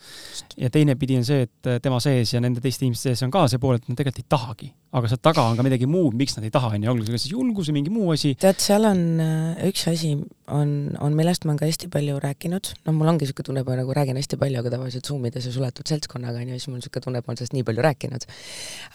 ja 0.60 0.70
teine 0.70 0.94
pidi 0.98 1.16
on 1.18 1.24
see, 1.26 1.46
et 1.48 1.70
tema 1.82 1.98
sees 2.02 2.30
ja 2.30 2.42
nende 2.42 2.62
teiste 2.62 2.84
inimeste 2.86 3.10
sees 3.10 3.22
on 3.26 3.32
ka 3.34 3.46
see 3.50 3.58
pool, 3.62 3.80
et 3.80 3.88
nad 3.90 3.98
tegelikult 3.98 4.22
ei 4.22 4.28
tahagi. 4.30 4.68
aga 4.94 5.10
seal 5.10 5.20
taga 5.20 5.42
on 5.50 5.58
ka 5.58 5.64
midagi 5.66 5.88
muud, 5.90 6.14
miks 6.16 6.36
nad 6.36 6.46
ei 6.46 6.52
taha, 6.54 6.70
on 6.76 6.86
ju, 6.86 6.92
olgu 6.92 7.08
see 7.08 7.16
kas 7.16 7.24
siis 7.26 7.34
julgus 7.34 7.70
või 7.70 7.76
mingi 7.80 7.94
muu 7.94 8.12
asi. 8.14 8.36
tead, 8.38 8.60
seal 8.62 8.86
on 8.86 9.02
äh, 9.24 9.64
üks 9.68 9.88
asi, 9.90 10.12
on, 10.54 10.76
on, 11.02 11.16
millest 11.18 11.44
ma 11.44 11.52
olen 11.52 11.58
ka 11.64 11.70
hästi 11.70 11.90
palju 11.96 12.20
rääkinud, 12.22 12.70
noh, 12.86 12.96
mul 13.00 13.10
ongi 13.10 13.26
niisugune 13.26 13.50
tunne, 13.50 13.66
ma 13.66 13.80
nagu 13.80 13.98
räägin 13.98 14.22
hästi 14.22 14.38
palju, 14.38 14.62
aga 14.62 14.74
tavaliselt 14.76 15.10
Zoom 15.10 15.26
ides 15.26 15.50
ja 15.50 15.56
suletud 15.56 15.90
seltskonnaga, 15.90 16.38
on 16.38 16.54
ju, 16.54 16.60
siis 16.60 16.70
mul 16.70 16.78
niisugune 16.78 17.08
tunne, 17.08 17.24
et 17.24 17.26
ma 17.26 17.34
olen 17.34 17.42
sellest 17.42 17.58
nii 17.58 17.66
palju 17.66 17.86
rääkinud. 17.88 18.28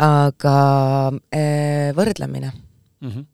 aga 0.08 0.56
äh, 1.36 1.92
võrdlemine 2.00 2.56
mm. 2.56 3.12
-hmm. 3.12 3.28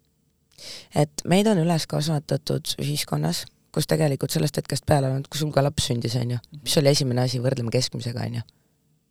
et 1.06 1.26
meid 1.30 1.54
on 1.54 1.62
üles 1.62 1.86
kasvatatud 1.88 2.76
ühiskonnas 2.82 3.46
kus 3.74 3.90
tegelikult 3.90 4.34
sellest 4.34 4.62
hetkest 4.62 4.86
peale, 4.90 5.12
kui 5.30 5.42
sul 5.42 5.52
ka 5.56 5.64
laps 5.66 5.90
sündis, 5.92 6.16
on 6.20 6.38
ju, 6.38 6.40
mis 6.64 6.78
oli 6.82 6.94
esimene 6.94 7.28
asi, 7.28 7.42
võrdleme 7.44 7.74
keskmisega, 7.74 8.26
on 8.26 8.40
ju 8.42 8.48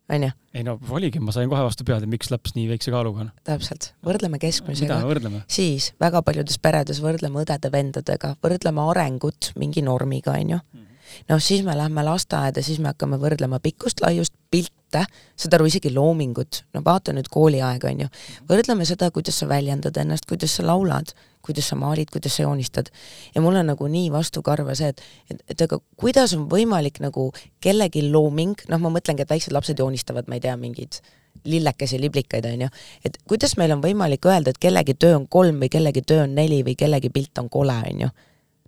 on 0.09 0.23
ju? 0.23 0.29
ei 0.53 0.63
no 0.65 0.75
oligi, 0.89 1.21
ma 1.21 1.33
sain 1.35 1.49
kohe 1.49 1.61
vastu 1.65 1.85
pead, 1.87 2.03
et 2.03 2.11
miks 2.11 2.31
laps 2.33 2.55
nii 2.57 2.67
väikse 2.71 2.93
kaaluga 2.93 3.25
on. 3.25 3.31
täpselt, 3.47 3.91
võrdleme 4.05 4.39
keskmisega. 4.41 4.99
siis 5.47 5.91
väga 6.01 6.23
paljudes 6.25 6.59
peredes 6.61 7.01
võrdleme 7.03 7.43
õdede-vendadega, 7.43 8.35
võrdleme 8.43 8.85
arengut 8.91 9.51
mingi 9.59 9.85
normiga, 9.85 10.35
on 10.37 10.55
ju. 10.55 10.59
Mhm. 10.73 10.85
noh, 11.29 11.41
siis 11.41 11.63
me 11.65 11.77
lähme 11.77 12.03
lasteaeda, 12.05 12.61
siis 12.65 12.79
me 12.79 12.91
hakkame 12.93 13.17
võrdlema 13.21 13.59
pikkust, 13.61 14.01
laiust, 14.05 14.33
pilte, 14.51 15.05
saad 15.37 15.57
aru, 15.57 15.69
isegi 15.69 15.93
loomingut, 15.93 16.63
no 16.73 16.81
vaata 16.85 17.13
nüüd 17.13 17.29
kooliaega, 17.29 17.93
on 17.93 18.05
ju. 18.05 18.13
võrdleme 18.49 18.85
seda, 18.85 19.11
kuidas 19.11 19.41
sa 19.41 19.49
väljendad 19.49 19.97
ennast, 19.97 20.29
kuidas 20.29 20.57
sa 20.57 20.65
laulad, 20.65 21.13
kuidas 21.49 21.69
sa 21.71 21.77
maalid, 21.79 22.11
kuidas 22.13 22.37
sa 22.37 22.45
joonistad. 22.45 22.91
ja 23.35 23.41
mul 23.41 23.57
on 23.59 23.71
nagu 23.73 23.87
nii 23.89 24.11
vastukarva 24.13 24.75
see, 24.77 24.93
et, 24.93 25.01
et, 25.31 25.43
et 25.55 25.63
aga 25.65 25.79
kuidas 25.97 26.33
on 26.37 26.47
võimalik 26.51 27.01
nagu 27.03 27.29
kellegi 27.63 28.05
looming, 28.09 28.67
noh, 28.69 28.81
ma 28.81 28.93
mõtlengi, 28.93 29.25
et 29.25 29.33
väiksed 29.33 29.55
lapsed 29.55 29.81
joonistavad, 29.81 30.29
ma 30.29 30.37
ei 30.37 30.45
tea, 30.45 30.55
mingeid 30.59 31.01
lillekesi, 31.49 31.99
liblikaid, 32.01 32.45
on 32.49 32.65
ju, 32.65 32.69
et 33.05 33.17
kuidas 33.29 33.55
meil 33.57 33.73
on 33.73 33.81
võimalik 33.83 34.25
öelda, 34.27 34.53
et 34.53 34.61
kellegi 34.61 34.97
töö 34.99 35.17
on 35.17 35.27
kolm 35.31 35.61
või 35.61 35.71
kellegi 35.71 36.03
töö 36.05 36.25
on 36.25 36.35
neli 36.37 36.61
või 36.67 36.75
kellegi 36.77 37.11
pilt 37.13 37.41
on 37.41 37.49
kole, 37.49 37.77
on 37.91 38.05
ju. 38.05 38.11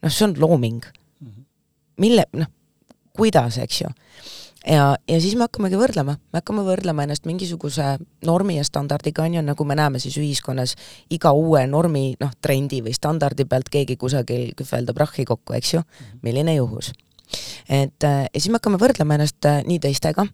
noh, 0.02 0.12
see 0.12 0.28
on 0.30 0.38
looming. 0.39 0.86
Mhm. 1.22 1.46
mille, 2.02 2.26
noh, 2.34 2.50
kuidas, 3.17 3.58
eks 3.62 3.82
ju 3.84 3.91
ja, 4.67 4.97
ja 5.08 5.19
siis 5.21 5.36
me 5.36 5.47
hakkamegi 5.47 5.80
võrdlema, 5.80 6.15
me 6.17 6.41
hakkame 6.41 6.63
võrdlema 6.67 7.06
ennast 7.06 7.26
mingisuguse 7.30 7.95
normi 8.28 8.58
ja 8.58 8.65
standardiga, 8.67 9.26
on 9.26 9.39
ju, 9.39 9.45
nagu 9.45 9.65
me 9.67 9.78
näeme 9.78 10.02
siis 10.02 10.17
ühiskonnas 10.21 10.76
iga 11.13 11.34
uue 11.38 11.63
normi, 11.69 12.12
noh, 12.21 12.34
trendi 12.41 12.82
või 12.86 12.93
standardi 12.97 13.47
pealt 13.50 13.71
keegi 13.74 13.97
kusagil 14.02 14.52
kühveldab 14.58 15.02
rahhi 15.02 15.25
kokku, 15.25 15.56
eks 15.58 15.73
ju, 15.77 15.81
mhm. 15.81 16.19
milline 16.27 16.56
juhus. 16.60 16.94
et 17.69 18.04
äh, 18.04 18.23
ja 18.27 18.38
siis 18.40 18.52
me 18.52 18.60
hakkame 18.60 18.79
võrdlema 18.81 19.15
ennast 19.17 19.46
äh, 19.48 19.62
nii 19.67 19.79
teistega, 19.79 20.25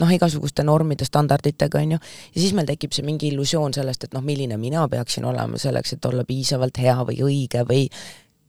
noh, 0.00 0.10
igasuguste 0.10 0.64
normide, 0.66 1.06
standarditega, 1.06 1.78
on 1.78 1.96
ju, 1.96 2.00
ja 2.34 2.40
siis 2.40 2.54
meil 2.56 2.66
tekib 2.66 2.94
see 2.94 3.04
mingi 3.06 3.30
illusioon 3.30 3.74
sellest, 3.74 4.08
et 4.08 4.14
noh, 4.16 4.24
milline 4.24 4.58
mina 4.58 4.86
peaksin 4.90 5.26
olema 5.28 5.58
selleks, 5.60 5.96
et 5.96 6.10
olla 6.10 6.24
piisavalt 6.26 6.80
hea 6.82 6.96
või 7.10 7.20
õige 7.26 7.64
või 7.68 7.88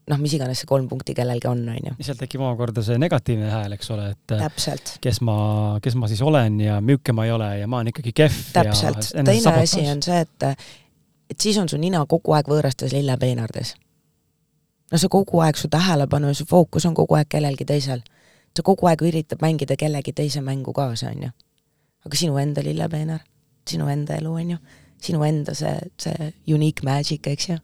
noh, 0.10 0.22
mis 0.22 0.36
iganes 0.38 0.62
see 0.62 0.70
kolm 0.70 0.88
punkti 0.90 1.16
kellelgi 1.18 1.50
on, 1.50 1.64
on 1.70 1.90
ju. 1.90 1.94
ja 1.98 2.08
sealt 2.10 2.22
tekib 2.22 2.44
omakorda 2.44 2.84
see 2.86 2.98
negatiivne 3.02 3.50
hääl, 3.52 3.76
eks 3.78 3.92
ole, 3.96 4.10
et 4.14 4.34
täpselt. 4.36 4.96
kes 5.04 5.22
ma, 5.26 5.38
kes 5.84 5.98
ma 6.00 6.10
siis 6.12 6.22
olen 6.26 6.60
ja 6.62 6.80
milline 6.82 7.16
ma 7.18 7.26
ei 7.26 7.34
ole 7.36 7.50
ja 7.62 7.70
ma 7.72 7.82
olen 7.82 7.94
ikkagi 7.94 8.14
kehv. 8.22 8.42
täpselt, 8.54 9.12
teine 9.16 9.56
asi 9.64 9.86
on 9.92 10.04
see, 10.06 10.22
et 10.26 10.50
et 11.30 11.42
siis 11.42 11.58
on 11.58 11.70
su 11.70 11.80
nina 11.82 12.04
kogu 12.10 12.36
aeg 12.38 12.50
võõrastes 12.52 12.94
lillepeenardes. 12.94 13.76
no 14.92 15.02
see 15.02 15.12
kogu 15.12 15.42
aeg, 15.46 15.58
su 15.58 15.72
tähelepanu 15.74 16.34
ja 16.34 16.38
su 16.38 16.46
fookus 16.50 16.86
on 16.86 16.98
kogu 16.98 17.18
aeg 17.18 17.32
kellelgi 17.32 17.66
teisel. 17.66 18.06
sa 18.56 18.64
kogu 18.64 18.88
aeg 18.92 19.02
üritad 19.02 19.42
mängida 19.42 19.76
kellegi 19.76 20.14
teise 20.14 20.42
mängu 20.42 20.74
kaasa, 20.74 21.10
on 21.10 21.30
ju. 21.30 21.36
aga 22.06 22.18
sinu 22.18 22.38
enda 22.38 22.64
lillepeenar, 22.64 23.26
sinu 23.68 23.90
enda 23.90 24.22
elu, 24.22 24.34
on 24.34 24.58
ju 24.58 24.64
sinu 25.06 25.24
enda 25.24 25.54
see, 25.56 25.74
see 26.02 26.32
unique 26.48 26.86
magic, 26.86 27.28
eks 27.28 27.50
ju. 27.50 27.58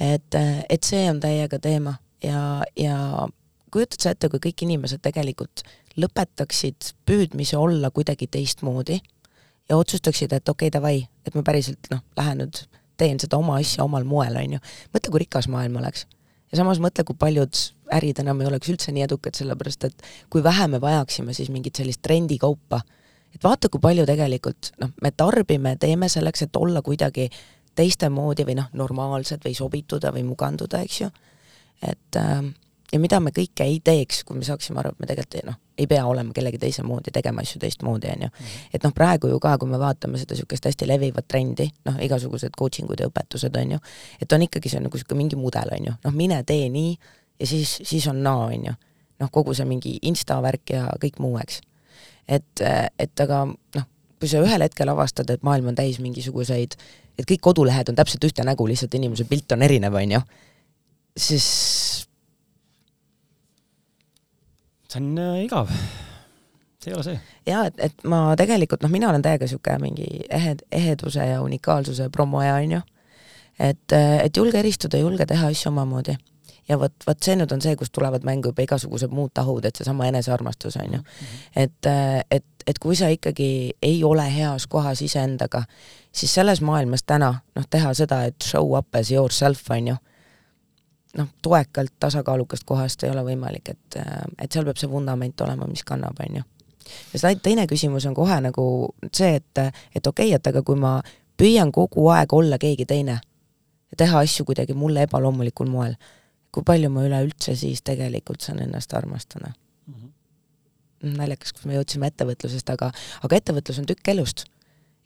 Et, 0.00 0.40
et 0.68 0.86
see 0.86 1.04
on 1.10 1.20
täiega 1.20 1.58
teema 1.62 1.94
ja, 2.24 2.62
ja 2.76 3.28
kujutad 3.70 4.02
sa 4.02 4.14
ette, 4.14 4.30
kui 4.32 4.42
kõik 4.50 4.64
inimesed 4.66 5.02
tegelikult 5.04 5.64
lõpetaksid 6.00 6.92
püüdmise 7.06 7.58
olla 7.58 7.90
kuidagi 7.94 8.28
teistmoodi 8.30 9.00
ja 9.70 9.78
otsustaksid, 9.78 10.32
et 10.32 10.48
okei 10.48 10.68
okay,, 10.68 10.74
davai, 10.74 10.96
et 11.26 11.34
ma 11.34 11.44
päriselt 11.46 11.90
noh, 11.92 12.02
lähen 12.18 12.42
nüüd 12.44 12.62
teen 13.00 13.20
seda 13.22 13.38
oma 13.40 13.58
asja 13.60 13.84
omal 13.86 14.04
moel, 14.04 14.36
on 14.36 14.56
ju. 14.58 14.62
mõtle, 14.94 15.12
kui 15.12 15.22
rikas 15.24 15.48
maailm 15.48 15.78
oleks. 15.80 16.06
ja 16.52 16.60
samas 16.60 16.80
mõtle, 16.82 17.04
kui 17.06 17.16
paljud 17.18 17.60
ärid 17.96 18.22
enam 18.22 18.40
ei 18.42 18.50
oleks 18.50 18.70
üldse 18.70 18.94
nii 18.94 19.06
edukad, 19.06 19.36
sellepärast 19.38 19.86
et 19.88 20.08
kui 20.30 20.42
vähe 20.44 20.66
me 20.68 20.80
vajaksime 20.82 21.34
siis 21.34 21.50
mingit 21.50 21.80
sellist 21.80 22.02
trendikaupa. 22.02 22.82
et 23.34 23.44
vaata, 23.44 23.68
kui 23.68 23.80
palju 23.80 24.06
tegelikult 24.06 24.72
noh, 24.82 24.92
me 25.02 25.10
tarbime, 25.10 25.76
teeme 25.76 26.08
selleks, 26.08 26.42
et 26.42 26.56
olla 26.56 26.82
kuidagi 26.82 27.30
teiste 27.74 28.08
moodi 28.12 28.44
või 28.48 28.56
noh, 28.58 28.70
normaalsed 28.76 29.44
või 29.44 29.54
sobituda 29.56 30.12
või 30.14 30.24
muganduda, 30.28 30.82
eks 30.84 31.00
ju. 31.00 31.10
et 31.82 32.16
äh, 32.16 32.42
ja 32.92 32.98
mida 33.00 33.20
me 33.22 33.32
kõike 33.34 33.64
ei 33.66 33.78
teeks, 33.84 34.24
kui 34.26 34.38
me 34.38 34.46
saaksime 34.46 34.80
aru, 34.82 34.92
et 34.94 35.02
me 35.02 35.08
tegelikult 35.08 35.46
noh, 35.46 35.58
ei 35.78 35.86
pea 35.90 36.02
olema 36.06 36.34
kellegi 36.36 36.58
teise 36.60 36.82
moodi, 36.86 37.12
tegema 37.14 37.44
asju 37.44 37.60
teistmoodi, 37.62 38.10
on 38.16 38.26
ju. 38.26 38.28
Mhm. 38.28 38.66
et 38.74 38.84
noh, 38.84 38.92
praegu 38.94 39.30
ju 39.30 39.38
ka, 39.40 39.56
kui 39.58 39.68
me 39.68 39.78
vaatame 39.78 40.18
seda 40.18 40.34
niisugust 40.34 40.66
hästi 40.66 40.88
levivat 40.88 41.28
trendi, 41.28 41.70
noh, 41.84 41.96
igasugused 42.02 42.56
coaching 42.58 42.90
ud 42.90 43.00
ja 43.00 43.08
õpetused, 43.08 43.56
on 43.62 43.76
ju, 43.76 43.80
et 44.20 44.32
on 44.32 44.42
ikkagi 44.42 44.72
see 44.72 44.82
nagu 44.82 44.96
niisugune 44.96 45.22
mingi 45.22 45.36
mudel, 45.36 45.72
on 45.78 45.90
ju, 45.90 45.96
noh, 46.04 46.16
mine 46.16 46.42
tee 46.44 46.68
nii 46.68 46.96
ja 47.40 47.46
siis, 47.46 47.80
siis 47.84 48.06
on 48.10 48.22
naa, 48.22 48.50
on 48.50 48.70
ju. 48.70 48.76
noh, 49.20 49.30
kogu 49.30 49.54
see 49.54 49.68
mingi 49.68 49.98
insta 50.08 50.38
värk 50.40 50.70
ja 50.72 50.86
kõik 51.00 51.18
muu, 51.20 51.38
eks. 51.38 51.60
et, 52.28 52.62
et 52.98 53.20
aga 53.20 53.44
noh, 53.46 53.88
kui 54.20 54.28
sa 54.28 54.40
ühel 54.44 54.64
hetkel 54.64 54.88
avastad, 54.88 55.30
et 55.30 55.42
maailm 55.46 55.72
on 55.72 55.76
täis 55.76 55.98
mingisuguseid, 56.00 56.76
et 57.20 57.28
kõik 57.28 57.42
kodulehed 57.50 57.92
on 57.92 57.98
täpselt 57.98 58.24
ühte 58.28 58.44
nägu, 58.46 58.66
lihtsalt 58.68 58.94
inimese 58.96 59.26
pilt 59.28 59.52
on 59.52 59.64
erinev, 59.66 59.96
on 60.00 60.16
ju, 60.16 60.20
siis 61.20 61.48
see 64.90 65.00
on 65.02 65.18
äh, 65.18 65.44
igav. 65.44 65.70
see 66.80 66.90
ei 66.90 66.96
ole 66.96 67.04
see. 67.04 67.20
jaa, 67.46 67.66
et, 67.68 67.82
et 67.90 68.08
ma 68.08 68.22
tegelikult, 68.38 68.82
noh, 68.84 68.92
mina 68.92 69.10
olen 69.10 69.22
täiega 69.24 69.46
niisugune 69.46 69.78
mingi 69.82 70.08
ehed, 70.30 70.64
eheduse 70.72 71.26
ja 71.32 71.42
unikaalsuse 71.44 72.08
promoja, 72.10 72.56
on 72.56 72.78
ju. 72.78 72.82
et, 73.58 73.92
äh, 73.92 74.18
et 74.24 74.36
julge 74.36 74.58
eristuda, 74.58 74.98
julge 74.98 75.26
teha 75.26 75.52
asju 75.52 75.70
omamoodi. 75.72 76.16
Ja 76.70 76.78
vot, 76.78 76.94
vot 77.06 77.22
see 77.22 77.36
nüüd 77.38 77.50
on 77.54 77.62
see, 77.62 77.74
kust 77.78 77.92
tulevad 77.96 78.24
mängu 78.26 78.52
juba 78.52 78.64
igasugused 78.64 79.12
muud 79.14 79.32
tahud, 79.34 79.64
et 79.66 79.76
seesama 79.76 80.06
enesearmastus, 80.10 80.76
on 80.78 80.98
ju. 80.98 81.00
Et, 81.56 81.86
äh, 81.90 82.20
et, 82.30 82.46
et 82.66 82.78
kui 82.78 82.96
sa 82.98 83.10
ikkagi 83.10 83.50
ei 83.82 84.04
ole 84.06 84.26
heas 84.30 84.68
kohas 84.70 85.02
iseendaga, 85.02 85.64
siis 86.12 86.34
selles 86.34 86.62
maailmas 86.62 87.02
täna, 87.06 87.32
noh, 87.56 87.66
teha 87.70 87.94
seda, 87.98 88.22
et 88.30 88.46
show 88.46 88.76
up 88.78 88.94
as 88.94 89.10
yourself, 89.10 89.66
on 89.70 89.92
ju 89.94 89.96
noh, 91.18 91.26
toekalt 91.42 91.92
tasakaalukast 92.00 92.64
kohast 92.64 93.02
ei 93.04 93.10
ole 93.10 93.24
võimalik, 93.26 93.72
et, 93.72 93.98
et 94.38 94.52
seal 94.52 94.66
peab 94.68 94.78
see 94.78 94.90
vundament 94.90 95.40
olema, 95.42 95.66
mis 95.66 95.82
kannab, 95.86 96.20
on 96.22 96.36
ju. 96.40 96.44
ja 97.12 97.22
seda 97.22 97.34
teine 97.42 97.66
küsimus 97.66 98.06
on 98.06 98.14
kohe 98.14 98.36
nagu 98.44 98.64
see, 99.10 99.34
et, 99.40 99.58
et 99.94 100.06
okei 100.06 100.30
okay,, 100.30 100.36
et 100.38 100.52
aga 100.52 100.62
kui 100.62 100.78
ma 100.78 101.00
püüan 101.40 101.72
kogu 101.72 102.06
aeg 102.14 102.32
olla 102.32 102.58
keegi 102.62 102.86
teine 102.86 103.18
ja 103.90 103.98
teha 103.98 104.22
asju 104.22 104.46
kuidagi 104.46 104.74
mulle 104.74 105.02
ebaloomulikul 105.08 105.70
moel, 105.70 105.96
kui 106.54 106.66
palju 106.66 106.90
ma 106.92 107.04
üleüldse 107.06 107.54
siis 107.58 107.82
tegelikult 107.86 108.46
saan 108.46 108.62
ennast 108.64 108.94
armastada 108.94 109.52
mm? 109.52 109.94
-hmm. 109.94 111.16
naljakas, 111.18 111.52
kus 111.52 111.66
me 111.66 111.76
jõudsime 111.78 112.10
ettevõtlusest, 112.10 112.70
aga, 112.70 112.90
aga 113.22 113.36
ettevõtlus 113.36 113.78
on 113.78 113.86
tükk 113.86 114.14
elust. 114.14 114.44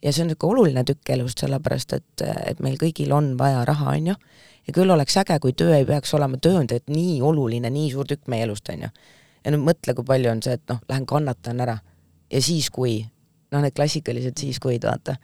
ja 0.03 0.13
see 0.13 0.21
on 0.23 0.27
niisugune 0.27 0.51
oluline 0.53 0.83
tükk 0.83 1.09
elust, 1.09 1.39
sellepärast 1.39 1.93
et, 1.93 2.21
et 2.45 2.59
meil 2.59 2.77
kõigil 2.77 3.13
on 3.13 3.37
vaja 3.37 3.65
raha, 3.65 3.95
on 3.97 4.07
ju, 4.07 4.15
ja 4.67 4.73
küll 4.73 4.89
oleks 4.89 5.17
äge, 5.17 5.39
kui 5.39 5.53
töö 5.53 5.75
ei 5.75 5.85
peaks 5.85 6.13
olema, 6.13 6.37
töö 6.37 6.59
on 6.59 6.67
tegelikult 6.67 6.95
nii 6.95 7.21
oluline, 7.21 7.69
nii 7.69 7.91
suur 7.91 8.05
tükk 8.05 8.27
meie 8.27 8.43
elust, 8.43 8.69
on 8.69 8.87
ju. 8.87 8.89
ja 9.45 9.51
nüüd 9.51 9.65
mõtle, 9.65 9.93
kui 9.93 10.05
palju 10.05 10.31
on 10.31 10.41
see, 10.43 10.53
et 10.53 10.63
noh, 10.69 10.81
lähen 10.89 11.05
kannatan 11.05 11.61
ära 11.61 11.77
ja 12.31 12.41
siis 12.41 12.69
kui, 12.73 12.99
noh, 13.53 13.61
need 13.63 13.75
klassikalised 13.75 14.37
siis 14.39 14.59
kuid, 14.59 14.85
vaata. 14.87 15.17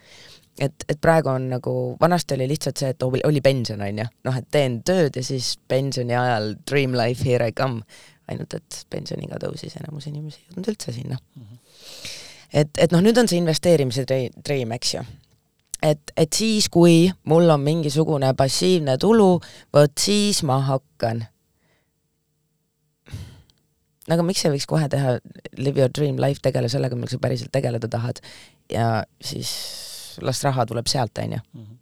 Et, 0.61 0.85
et 0.89 0.99
praegu 1.01 1.31
on 1.31 1.47
nagu, 1.55 1.73
vanasti 2.01 2.35
oli 2.37 2.47
lihtsalt 2.51 2.81
see, 2.81 2.91
et 2.93 3.03
oli, 3.03 3.21
oli 3.27 3.41
pension, 3.41 3.81
on 3.81 4.01
ju, 4.03 4.07
noh, 4.27 4.37
et 4.37 4.47
teen 4.53 4.81
tööd 4.87 5.17
ja 5.17 5.23
siis 5.25 5.55
pensioni 5.71 6.15
ajal 6.17 6.53
dream 6.69 6.95
life, 6.97 7.25
here 7.27 7.47
I 7.47 7.55
come. 7.57 7.83
ainult 8.31 8.53
et 8.55 8.83
pensioniga 8.93 9.35
tõusis, 9.41 9.73
enamus 9.75 10.05
inimesi 10.07 10.39
ei 10.39 10.45
jõudnud 10.51 10.69
üldse 10.71 10.93
sinna 10.95 11.17
mm. 11.17 11.41
-hmm. 11.41 11.57
et, 12.61 12.69
et 12.77 12.93
noh, 12.93 13.01
nüüd 13.03 13.17
on 13.17 13.27
see 13.27 13.41
investeerimise 13.41 14.05
dream, 14.07 14.71
eks 14.77 14.93
ju 14.93 15.01
et, 15.81 16.13
et 16.15 16.33
siis, 16.33 16.69
kui 16.69 17.09
mul 17.27 17.49
on 17.49 17.61
mingisugune 17.65 18.33
passiivne 18.37 18.97
tulu, 19.01 19.41
vot 19.73 19.97
siis 19.99 20.43
ma 20.47 20.61
hakkan. 20.69 21.25
aga 24.11 24.23
miks 24.27 24.45
ei 24.45 24.51
võiks 24.51 24.67
kohe 24.67 24.87
teha 24.91 25.17
live 25.57 25.79
your 25.79 25.91
dream 25.91 26.17
life, 26.19 26.41
tegele 26.43 26.69
sellega, 26.69 26.95
millega 26.95 27.15
sa 27.15 27.19
päriselt 27.19 27.51
tegeleda 27.51 27.87
tahad 27.87 28.19
ja 28.71 29.03
siis 29.23 29.51
las 30.25 30.43
raha 30.43 30.65
tuleb 30.65 30.87
sealt, 30.87 31.17
on 31.23 31.37
ju. 31.37 31.39
Mhm. 31.53 31.77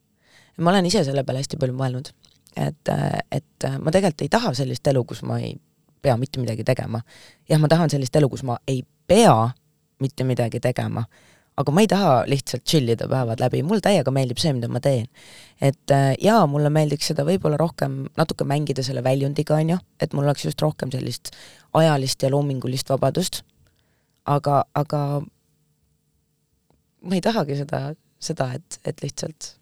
ma 0.59 0.71
olen 0.71 0.85
ise 0.85 1.03
selle 1.07 1.23
peale 1.23 1.39
hästi 1.39 1.57
palju 1.57 1.73
mõelnud, 1.73 2.11
et, 2.57 2.89
et 3.31 3.67
ma 3.79 3.91
tegelikult 3.91 4.25
ei 4.25 4.29
taha 4.29 4.53
sellist 4.53 4.87
elu, 4.87 5.03
kus 5.07 5.21
ma 5.23 5.39
ei 5.39 5.53
pea 6.01 6.17
mitte 6.17 6.39
midagi 6.39 6.63
tegema. 6.63 7.01
jah, 7.49 7.59
ma 7.59 7.67
tahan 7.67 7.89
sellist 7.89 8.15
elu, 8.15 8.29
kus 8.29 8.43
ma 8.43 8.57
ei 8.67 8.83
pea 9.07 9.49
mitte 9.99 10.23
midagi 10.23 10.59
tegema 10.59 11.05
aga 11.59 11.73
ma 11.75 11.83
ei 11.83 11.89
taha 11.91 12.11
lihtsalt 12.29 12.63
chill 12.67 12.87
ida 12.93 13.07
päevad 13.11 13.41
läbi, 13.43 13.61
mul 13.67 13.81
täiega 13.83 14.11
meeldib 14.15 14.39
see, 14.39 14.53
mida 14.55 14.69
ma 14.71 14.79
teen. 14.83 15.09
et 15.61 15.93
jaa, 16.23 16.45
mulle 16.47 16.71
meeldiks 16.71 17.11
seda 17.11 17.25
võib-olla 17.27 17.59
rohkem 17.59 18.05
natuke 18.19 18.47
mängida 18.47 18.83
selle 18.85 19.03
väljundiga, 19.03 19.57
on 19.59 19.73
ju, 19.75 19.79
et 19.99 20.15
mul 20.15 20.27
oleks 20.27 20.45
just 20.47 20.61
rohkem 20.63 20.91
sellist 20.93 21.33
ajalist 21.75 22.23
ja 22.23 22.31
loomingulist 22.31 22.89
vabadust, 22.93 23.41
aga, 24.25 24.63
aga 24.73 25.01
ma 27.01 27.17
ei 27.17 27.23
tahagi 27.25 27.59
seda, 27.59 27.89
seda, 28.19 28.51
et, 28.57 28.79
et 28.85 29.03
lihtsalt 29.03 29.53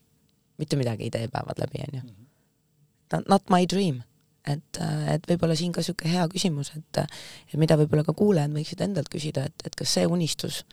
mitte 0.58 0.78
midagi 0.80 1.08
ei 1.08 1.14
tee 1.14 1.30
päevad 1.32 1.60
läbi, 1.62 1.84
on 1.88 2.00
ju. 2.00 3.24
Not 3.30 3.50
my 3.54 3.66
dream 3.70 4.02
et, 4.48 4.80
äh, 4.82 5.14
et 5.14 5.28
võib-olla 5.30 5.56
siin 5.60 5.74
ka 5.76 5.84
niisugune 5.84 6.14
hea 6.14 6.28
küsimus, 6.32 6.72
et 6.78 7.02
et 7.04 7.58
mida 7.60 7.78
võib-olla 7.80 8.06
ka 8.08 8.16
kuulajad 8.18 8.54
võiksid 8.56 8.84
endalt 8.84 9.10
küsida, 9.12 9.46
et, 9.48 9.66
et 9.68 9.76
kas 9.76 9.98
see 9.98 10.08
unistus 10.08 10.64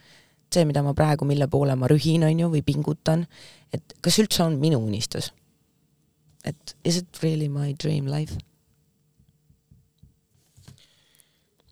see, 0.55 0.65
mida 0.69 0.83
ma 0.87 0.95
praegu, 0.97 1.27
mille 1.29 1.49
poole 1.51 1.75
ma 1.79 1.89
rühin, 1.91 2.25
on 2.27 2.43
ju, 2.45 2.51
või 2.53 2.63
pingutan, 2.67 3.27
et 3.75 3.97
kas 4.05 4.21
üldse 4.23 4.45
on 4.47 4.61
minu 4.63 4.81
unistus? 4.83 5.33
et 6.45 6.75
is 6.85 6.99
it 7.01 7.23
really 7.23 7.49
my 7.49 7.73
dream 7.81 8.07
life? 8.11 8.37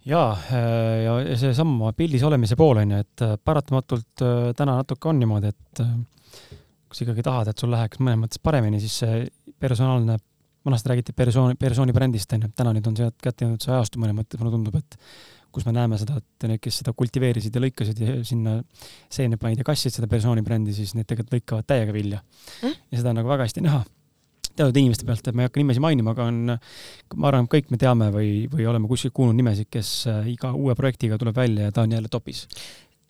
Jaa, 0.08 0.32
äh, 0.32 1.04
ja 1.04 1.36
seesama 1.38 1.92
pildis 1.96 2.24
olemise 2.26 2.56
pool, 2.58 2.82
on 2.82 2.94
ju, 2.94 3.02
et 3.04 3.24
äh, 3.24 3.36
paratamatult 3.44 4.24
äh, 4.24 4.50
täna 4.58 4.78
natuke 4.80 5.10
on 5.10 5.20
niimoodi, 5.22 5.52
et 5.52 5.82
kui 5.82 6.98
sa 6.98 7.06
ikkagi 7.06 7.24
tahad, 7.26 7.52
et 7.52 7.62
sul 7.62 7.72
läheks 7.72 8.02
mõnes 8.02 8.20
mõttes 8.24 8.42
paremini, 8.42 8.80
siis 8.82 8.98
see 9.04 9.22
personaalne, 9.62 10.18
vanasti 10.66 10.92
räägiti 10.92 11.14
persooni, 11.16 11.58
persooni 11.58 11.94
brändist, 11.94 12.34
on 12.36 12.46
ju, 12.46 12.50
täna 12.56 12.74
nüüd 12.74 12.90
on 12.90 12.98
see 12.98 13.14
kätte 13.22 13.46
jõudnud 13.46 13.64
see 13.64 13.72
ajastu 13.74 14.02
mõnes 14.02 14.18
mõttes, 14.18 14.42
mulle 14.42 14.54
tundub, 14.54 14.76
et 14.78 14.98
kus 15.52 15.66
me 15.68 15.74
näeme 15.76 15.98
seda, 16.00 16.18
et 16.20 16.46
need, 16.48 16.60
kes 16.64 16.80
seda 16.80 16.94
kultiveerisid 16.96 17.54
ja 17.54 17.62
lõikasid 17.62 17.98
ja 18.02 18.18
sinna 18.26 18.58
seene 19.12 19.36
panid 19.40 19.60
ja 19.60 19.66
kassid 19.68 19.94
seda 19.94 20.08
persooni 20.10 20.44
brändi, 20.44 20.74
siis 20.76 20.94
need 20.96 21.08
tegelikult 21.08 21.36
lõikavad 21.36 21.68
täiega 21.68 21.94
vilja. 21.94 22.22
Mm.. 22.62 22.78
ja 22.90 23.02
seda 23.02 23.12
on 23.12 23.20
nagu 23.20 23.32
väga 23.32 23.48
hästi 23.48 23.64
näha 23.66 23.82
teatud 24.56 24.76
inimeste 24.80 25.06
pealt, 25.08 25.26
et 25.26 25.36
ma 25.36 25.44
ei 25.44 25.50
hakka 25.50 25.62
nimesi 25.62 25.82
mainima, 25.82 26.14
aga 26.16 26.28
on, 26.30 26.56
ma 27.16 27.30
arvan, 27.30 27.48
kõik 27.50 27.72
me 27.72 27.80
teame 27.80 28.10
või, 28.14 28.32
või 28.52 28.66
oleme 28.68 28.90
kuskilt 28.90 29.14
kuulnud 29.16 29.38
nimesid, 29.38 29.70
kes 29.72 29.92
äh, 30.12 30.28
iga 30.34 30.52
uue 30.56 30.76
projektiga 30.78 31.18
tuleb 31.20 31.36
välja 31.36 31.68
ja 31.68 31.74
ta 31.74 31.86
on 31.86 31.96
jälle 31.96 32.12
topis. 32.12 32.44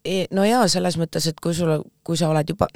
E, 0.05 0.25
no 0.35 0.45
jaa, 0.47 0.65
selles 0.71 0.99
mõttes, 0.99 1.29
et 1.31 1.39
kui 1.43 1.55
sul, 1.55 1.77
kui 2.03 2.19
sa 2.19 2.31
oled 2.33 2.55
juba 2.55 2.69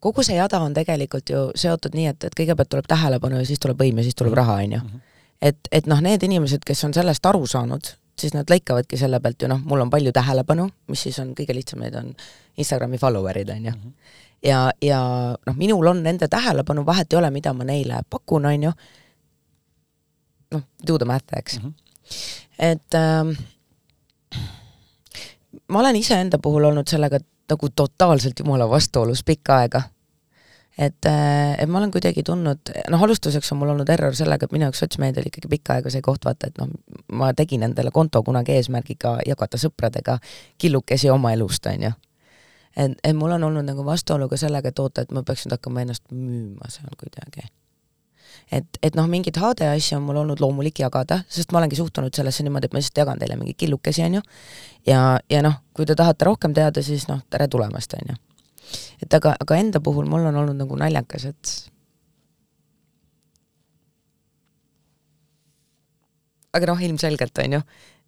kogu 0.00 0.22
see 0.22 0.36
jada 0.38 0.60
on 0.62 0.74
tegelikult 0.74 1.30
ju 1.32 1.44
seotud 1.58 1.96
nii, 1.98 2.10
et, 2.12 2.28
et 2.28 2.36
kõigepealt 2.38 2.70
tuleb 2.72 2.90
tähelepanu 2.90 3.40
ja 3.40 3.46
siis 3.48 3.62
tuleb 3.62 3.80
võim 3.82 3.98
ja 3.98 4.06
siis 4.06 4.18
tuleb 4.18 4.36
raha, 4.38 4.60
on 4.64 4.76
ju. 4.76 4.82
Mhm. 4.84 5.00
et, 5.42 5.72
et 5.72 5.86
noh, 5.86 6.00
need 6.02 6.22
inimesed, 6.22 6.64
kes 6.66 6.84
on 6.84 6.94
sellest 6.94 7.26
aru 7.26 7.46
saanud, 7.46 7.92
siis 8.18 8.34
nad 8.34 8.50
lõikavadki 8.50 8.98
selle 8.98 9.20
pealt 9.22 9.42
ju 9.42 9.50
noh, 9.50 9.60
mul 9.64 9.84
on 9.84 9.90
palju 9.90 10.12
tähelepanu, 10.14 10.68
mis 10.90 11.04
siis 11.06 11.18
on 11.22 11.34
kõige 11.38 11.54
lihtsam, 11.54 11.82
need 11.84 11.94
on 11.98 12.14
Instagrami 12.58 12.98
follower'id, 12.98 13.52
on 13.54 13.70
ju. 13.70 13.76
Mhm. 13.76 14.16
Ja, 14.44 14.70
ja 14.82 15.00
noh, 15.46 15.56
minul 15.56 15.86
on 15.86 16.02
nende 16.02 16.28
tähelepanu, 16.28 16.86
vahet 16.86 17.12
ei 17.12 17.18
ole, 17.18 17.30
mida 17.30 17.52
ma 17.52 17.64
neile 17.64 18.02
pakun, 18.10 18.46
on 18.46 18.62
ju, 18.62 18.72
noh, 20.54 20.62
do 20.86 20.98
the 20.98 21.04
math, 21.04 21.38
eks 21.38 21.58
mm. 21.58 21.68
-hmm. 21.68 21.74
et 22.58 22.94
ähm, 22.94 23.34
ma 25.68 25.80
olen 25.80 25.96
iseenda 25.96 26.38
puhul 26.38 26.64
olnud 26.64 26.88
sellega 26.88 27.18
nagu 27.50 27.68
totaalselt 27.68 28.38
jumala 28.38 28.70
vastuolus 28.70 29.24
pikka 29.24 29.56
aega 29.56 29.82
et, 30.78 31.06
äh, 31.06 31.54
et 31.58 31.68
ma 31.68 31.78
olen 31.78 31.90
kuidagi 31.90 32.22
tundnud, 32.22 32.70
noh, 32.90 33.02
alustuseks 33.02 33.52
on 33.52 33.58
mul 33.58 33.72
olnud 33.74 33.88
error 33.90 34.14
sellega, 34.14 34.46
et 34.46 34.54
minu 34.54 34.68
jaoks 34.68 34.84
sotsmeedia 34.84 35.22
oli 35.22 35.32
ikkagi 35.32 35.50
pikka 35.50 35.78
aega 35.78 35.90
see 35.90 36.04
koht, 36.04 36.24
vaata, 36.28 36.50
et 36.52 36.60
noh, 36.60 36.70
ma 37.18 37.32
tegin 37.36 37.66
endale 37.66 37.90
konto 37.94 38.22
kunagi 38.22 38.54
eesmärgiga 38.54 39.18
jagada 39.26 39.58
sõpradega 39.58 40.18
killukesi 40.58 41.10
oma 41.10 41.34
elust, 41.34 41.66
on 41.66 41.88
ju. 41.88 41.92
Et, 42.78 42.98
et 43.04 43.16
mul 43.16 43.34
on 43.34 43.46
olnud 43.50 43.66
nagu 43.66 43.84
vastuolu 43.86 44.28
ka 44.30 44.38
sellega, 44.40 44.70
et 44.70 44.82
oota, 44.82 45.04
et 45.04 45.14
ma 45.14 45.24
peaks 45.26 45.46
nüüd 45.46 45.56
hakkama 45.56 45.84
ennast 45.84 46.04
müüma 46.14 46.70
seal 46.72 46.94
kuidagi. 47.00 47.48
et, 48.54 48.78
et 48.82 48.94
noh, 48.96 49.08
mingeid 49.10 49.36
HD 49.36 49.66
asju 49.68 49.98
on 49.98 50.06
mul 50.06 50.20
olnud 50.22 50.40
loomulik 50.40 50.80
jagada, 50.80 51.20
sest 51.28 51.52
ma 51.52 51.60
olengi 51.60 51.76
suhtunud 51.76 52.14
sellesse 52.14 52.46
niimoodi, 52.46 52.68
et 52.68 52.76
ma 52.76 52.80
lihtsalt 52.80 53.02
jagan 53.02 53.20
teile 53.20 53.36
mingeid 53.40 53.58
killukesi, 53.60 54.04
on 54.06 54.20
ju, 54.20 54.22
ja, 54.86 55.02
ja 55.30 55.42
noh, 55.44 55.58
kui 55.76 55.88
te 55.88 55.96
tahate 55.98 56.28
rohkem 56.28 56.54
teada, 56.56 56.84
siis 56.84 57.08
noh, 57.10 57.20
tere 57.30 57.48
tulemast, 57.50 57.98
on 57.98 58.14
ju. 58.14 58.20
et 59.02 59.18
aga, 59.20 59.34
aga 59.40 59.58
enda 59.58 59.82
puhul 59.84 60.08
mul 60.08 60.30
on 60.30 60.40
olnud 60.44 60.62
nagu 60.62 60.78
naljakas, 60.80 61.28
et 61.32 61.54
aga 66.56 66.72
noh, 66.72 66.86
ilmselgelt 66.88 67.44
on 67.44 67.58
ju, 67.58 67.64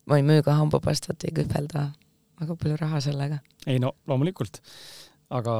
ma 0.08 0.20
ei 0.20 0.24
müü 0.26 0.46
ka 0.46 0.56
hambapastat, 0.56 1.26
ei 1.26 1.34
kühvelda 1.36 1.90
väga 2.40 2.56
palju 2.56 2.76
raha 2.80 3.00
sellega. 3.04 3.40
ei 3.66 3.80
no 3.82 3.94
loomulikult, 4.10 4.60
aga 5.30 5.56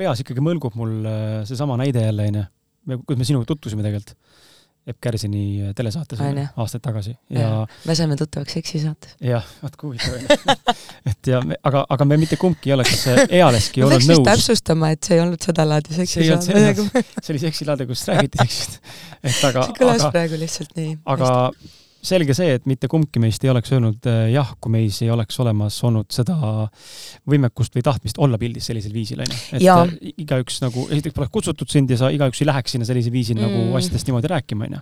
peas 0.00 0.22
ikkagi 0.24 0.44
mõlgub 0.44 0.76
mul 0.78 1.00
äh, 1.08 1.40
seesama 1.48 1.78
näide 1.80 2.04
jälle, 2.08 2.30
onju, 2.30 3.02
kuidas 3.04 3.20
me 3.20 3.28
sinuga 3.28 3.48
tutvusime 3.48 3.86
tegelikult 3.86 4.16
Epp 4.88 4.96
Kärsini 5.04 5.60
äh, 5.60 5.72
telesaates 5.76 6.20
jah. 6.24 6.52
aastaid 6.56 6.82
tagasi 6.82 7.12
ja 7.30 7.66
me 7.86 7.94
saime 7.94 8.16
tuttavaks 8.16 8.54
seksisaates. 8.56 9.12
jah, 9.20 9.44
vaat 9.62 9.76
kui 9.76 9.90
huvitav 9.90 10.14
onju. 10.16 10.54
et 11.12 11.30
ja, 11.32 11.42
aga, 11.68 11.84
aga 11.96 12.06
me 12.08 12.16
mitte 12.20 12.38
kumbki 12.40 12.72
ei 12.72 12.76
oleks 12.78 13.04
äh, 13.12 13.20
ealeski 13.42 13.84
olnud 13.84 14.06
nõus. 14.08 14.24
täpsustama, 14.30 14.94
et 14.96 15.04
see 15.04 15.18
ei 15.18 15.24
olnud 15.26 15.44
sedalaadi 15.44 15.98
See 16.00 16.24
ei 16.24 16.32
olnud 16.32 16.48
seksisaade, 16.48 16.72
nagu 16.72 17.04
see 17.20 17.34
oli 17.34 17.42
seksilaade, 17.44 17.86
kus 17.90 18.06
räägiti 18.08 18.40
seksist. 18.40 18.80
et 19.20 19.44
aga, 19.50 19.64
see 19.68 19.76
kõlas 19.82 20.06
aga, 20.06 20.14
praegu 20.16 20.40
lihtsalt 20.40 20.72
nii. 20.80 20.96
aga 21.14 21.30
selge 22.02 22.34
see, 22.36 22.54
et 22.56 22.66
mitte 22.68 22.88
kumbki 22.90 23.20
meist 23.22 23.44
ei 23.44 23.50
oleks 23.52 23.72
öelnud 23.74 24.06
äh, 24.08 24.30
jah, 24.34 24.54
kui 24.60 24.72
meis 24.72 25.00
ei 25.04 25.10
oleks 25.12 25.36
olemas 25.42 25.76
olnud 25.86 26.08
seda 26.14 26.36
võimekust 27.28 27.76
või 27.76 27.84
tahtmist 27.86 28.20
olla 28.22 28.38
pildis 28.40 28.70
sellisel 28.70 28.94
viisil, 28.94 29.20
onju. 29.24 29.40
et 29.58 29.64
Jaa. 29.64 29.84
äh, 29.84 30.12
igaüks 30.24 30.60
nagu, 30.64 30.86
esiteks 30.90 31.16
poleks 31.16 31.34
kutsutud 31.34 31.70
sind 31.72 31.92
ja 31.92 32.00
sa 32.00 32.12
igaüks 32.14 32.40
ei 32.40 32.48
läheks 32.50 32.76
sinna 32.76 32.88
sellisel 32.88 33.14
viisil 33.14 33.36
mm. 33.38 33.46
nagu 33.46 33.58
Mm. 33.60 33.76
asjadest 33.76 34.08
niimoodi 34.08 34.30
rääkima, 34.30 34.66
onju. 34.66 34.78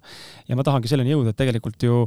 ja 0.49 0.57
ma 0.57 0.65
tahangi 0.67 0.89
selleni 0.91 1.13
jõuda, 1.13 1.33
et 1.35 1.41
tegelikult 1.41 1.83
ju 1.83 2.05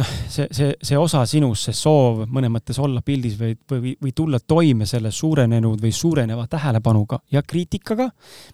noh, 0.00 0.10
see, 0.28 0.48
see, 0.50 0.72
see 0.82 0.98
osa 0.98 1.22
sinust, 1.28 1.68
see 1.68 1.76
soov 1.76 2.24
mõnes 2.32 2.52
mõttes 2.52 2.78
olla 2.82 3.02
pildis 3.04 3.36
või, 3.38 3.54
või, 3.70 3.94
või 4.02 4.14
tulla 4.16 4.40
toime 4.40 4.88
selle 4.90 5.12
suurenenud 5.14 5.82
või 5.82 5.92
suureneva 5.94 6.46
tähelepanuga 6.50 7.20
ja 7.32 7.42
kriitikaga, 7.46 8.08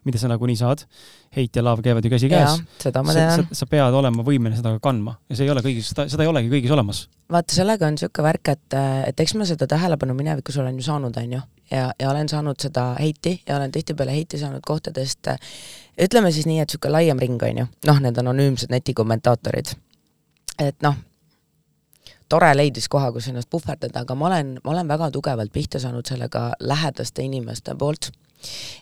mida 0.05 0.21
sa 0.21 0.31
nagunii 0.31 0.59
saad, 0.61 0.85
heit 1.37 1.57
ja 1.57 1.65
laav 1.65 1.83
käivad 1.85 2.05
ju 2.05 2.13
käsikäes 2.13 2.61
seda 2.83 3.05
ma 3.07 3.15
tean. 3.17 3.47
sa, 3.53 3.69
pead 3.71 3.97
olema 3.97 4.25
võimeline 4.27 4.59
seda 4.59 4.75
ka 4.77 4.83
kandma 4.91 5.17
ja 5.31 5.39
see 5.39 5.49
ei 5.49 5.55
ole 5.55 5.65
kõigis, 5.65 5.93
seda 5.95 6.25
ei 6.25 6.31
olegi 6.31 6.53
kõigis 6.53 6.75
olemas. 6.77 7.05
vaata, 7.33 7.55
sellega 7.55 7.89
on 7.89 7.97
niisugune 7.97 8.29
värk, 8.29 8.53
et, 8.55 8.79
et 9.09 9.25
eks 9.25 9.37
ma 9.39 9.49
seda 9.49 9.69
tähelepanu 9.71 10.17
minevikus 10.19 10.61
olen 10.61 10.79
ju 10.81 10.87
saanud, 10.87 11.17
on 11.17 11.37
ju, 11.39 11.43
ja, 11.71 11.91
ja 11.95 12.11
olen 12.13 12.29
saanud 12.29 12.61
seda 12.61 12.91
heiti 13.01 13.39
ja 13.47 13.57
olen 13.57 13.73
tihtipeale 13.73 14.17
heiti 14.17 14.41
saanud 14.41 14.65
kohtadest, 14.67 15.33
ütleme 16.01 16.33
siis 16.35 16.49
nii, 16.51 16.61
et 16.61 16.69
niisugune 16.69 16.99
laiem 16.99 17.23
ring, 17.23 17.43
on 17.49 17.63
ju, 17.65 17.71
noh, 17.89 18.03
need 18.05 18.19
anonüümsed 18.21 18.75
netikommentaatorid. 18.75 19.73
et 20.61 20.77
noh, 20.85 20.99
tore 22.31 22.51
leidis 22.57 22.89
koha, 22.89 23.11
kus 23.13 23.29
ennast 23.31 23.51
puhverdada, 23.51 24.05
aga 24.05 24.15
ma 24.15 24.29
olen, 24.31 24.55
ma 24.65 24.75
olen 24.75 24.89
väga 24.89 25.11
tugevalt 25.15 25.53
pihta 25.53 25.81
saanud 25.83 26.07
sellega 26.07 26.51
lähedaste 26.61 27.23
inimeste 27.27 27.75
poolt. 27.79 28.13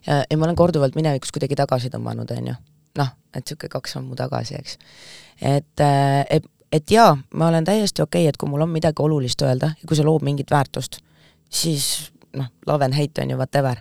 ja, 0.06 0.22
ma 0.36 0.44
olen 0.44 0.56
korduvalt 0.56 0.94
minevikus 0.94 1.32
kuidagi 1.34 1.56
tagasi 1.58 1.90
tõmmanud, 1.90 2.30
on 2.36 2.52
ju. 2.52 2.54
noh, 2.98 3.10
et 3.34 3.44
niisugune 3.44 3.72
kaks 3.72 3.96
sammu 3.96 4.16
tagasi, 4.18 4.54
eks. 4.58 4.78
et, 5.40 5.86
et 6.30 6.54
et 6.72 6.90
jaa, 6.90 7.16
ma 7.34 7.48
olen 7.48 7.64
täiesti 7.64 8.02
okei 8.02 8.22
okay,, 8.22 8.28
et 8.28 8.36
kui 8.36 8.48
mul 8.48 8.60
on 8.60 8.70
midagi 8.70 9.02
olulist 9.02 9.42
öelda 9.42 9.72
ja 9.72 9.88
kui 9.88 9.96
see 9.96 10.04
loob 10.04 10.24
mingit 10.26 10.50
väärtust, 10.52 10.98
siis 11.48 12.10
noh, 12.36 12.50
love 12.66 12.84
and 12.84 12.96
hate 12.96 13.22
on 13.22 13.30
ju 13.30 13.36
whatever. 13.36 13.78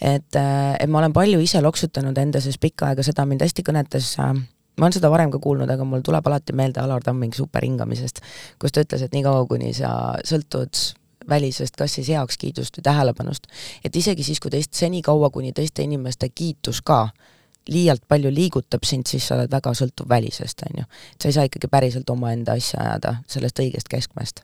et, 0.00 0.36
et 0.80 0.90
ma 0.90 0.98
olen 0.98 1.12
palju 1.12 1.40
ise 1.40 1.60
loksutanud 1.60 2.18
enda 2.18 2.40
sees 2.40 2.58
pikka 2.58 2.90
aega, 2.90 3.04
seda 3.04 3.26
mind 3.28 3.44
hästi 3.44 3.64
kõnetas 3.64 4.14
äh, 4.20 4.34
ma 4.78 4.86
olen 4.86 4.96
seda 4.96 5.10
varem 5.12 5.30
ka 5.30 5.38
kuulnud, 5.42 5.70
aga 5.70 5.84
mul 5.84 6.04
tuleb 6.04 6.26
alati 6.26 6.56
meelde 6.56 6.80
Alar 6.80 7.04
Tammingi 7.04 7.36
superhingamisest, 7.36 8.22
kus 8.62 8.72
ta 8.72 8.84
ütles, 8.84 9.04
et 9.04 9.14
niikaua, 9.14 9.44
kuni 9.50 9.74
sa 9.76 9.92
sõltud 10.26 10.80
välisest 11.28 11.76
kas 11.78 11.94
siis 11.98 12.08
heakskiidust 12.08 12.78
või 12.78 12.86
tähelepanust, 12.88 13.46
et 13.84 13.96
isegi 13.96 14.24
siis, 14.26 14.40
kui 14.40 14.50
teist, 14.50 14.74
senikaua, 14.74 15.30
kuni 15.30 15.52
teiste 15.52 15.84
inimeste 15.86 16.28
kiitus 16.34 16.82
ka 16.82 17.08
liialt 17.70 18.02
palju 18.08 18.30
liigutab 18.34 18.82
sind, 18.86 19.06
siis 19.06 19.28
sa 19.28 19.36
oled 19.36 19.50
väga 19.52 19.70
sõltuv 19.78 20.08
välisest, 20.10 20.64
on 20.66 20.82
ju. 20.82 20.84
sa 21.20 21.28
ei 21.28 21.36
saa 21.36 21.46
ikkagi 21.46 21.70
päriselt 21.70 22.10
omaenda 22.10 22.56
asja 22.58 22.80
ajada 22.82 23.16
sellest 23.30 23.60
õigest 23.62 23.90
keskmest. 23.90 24.42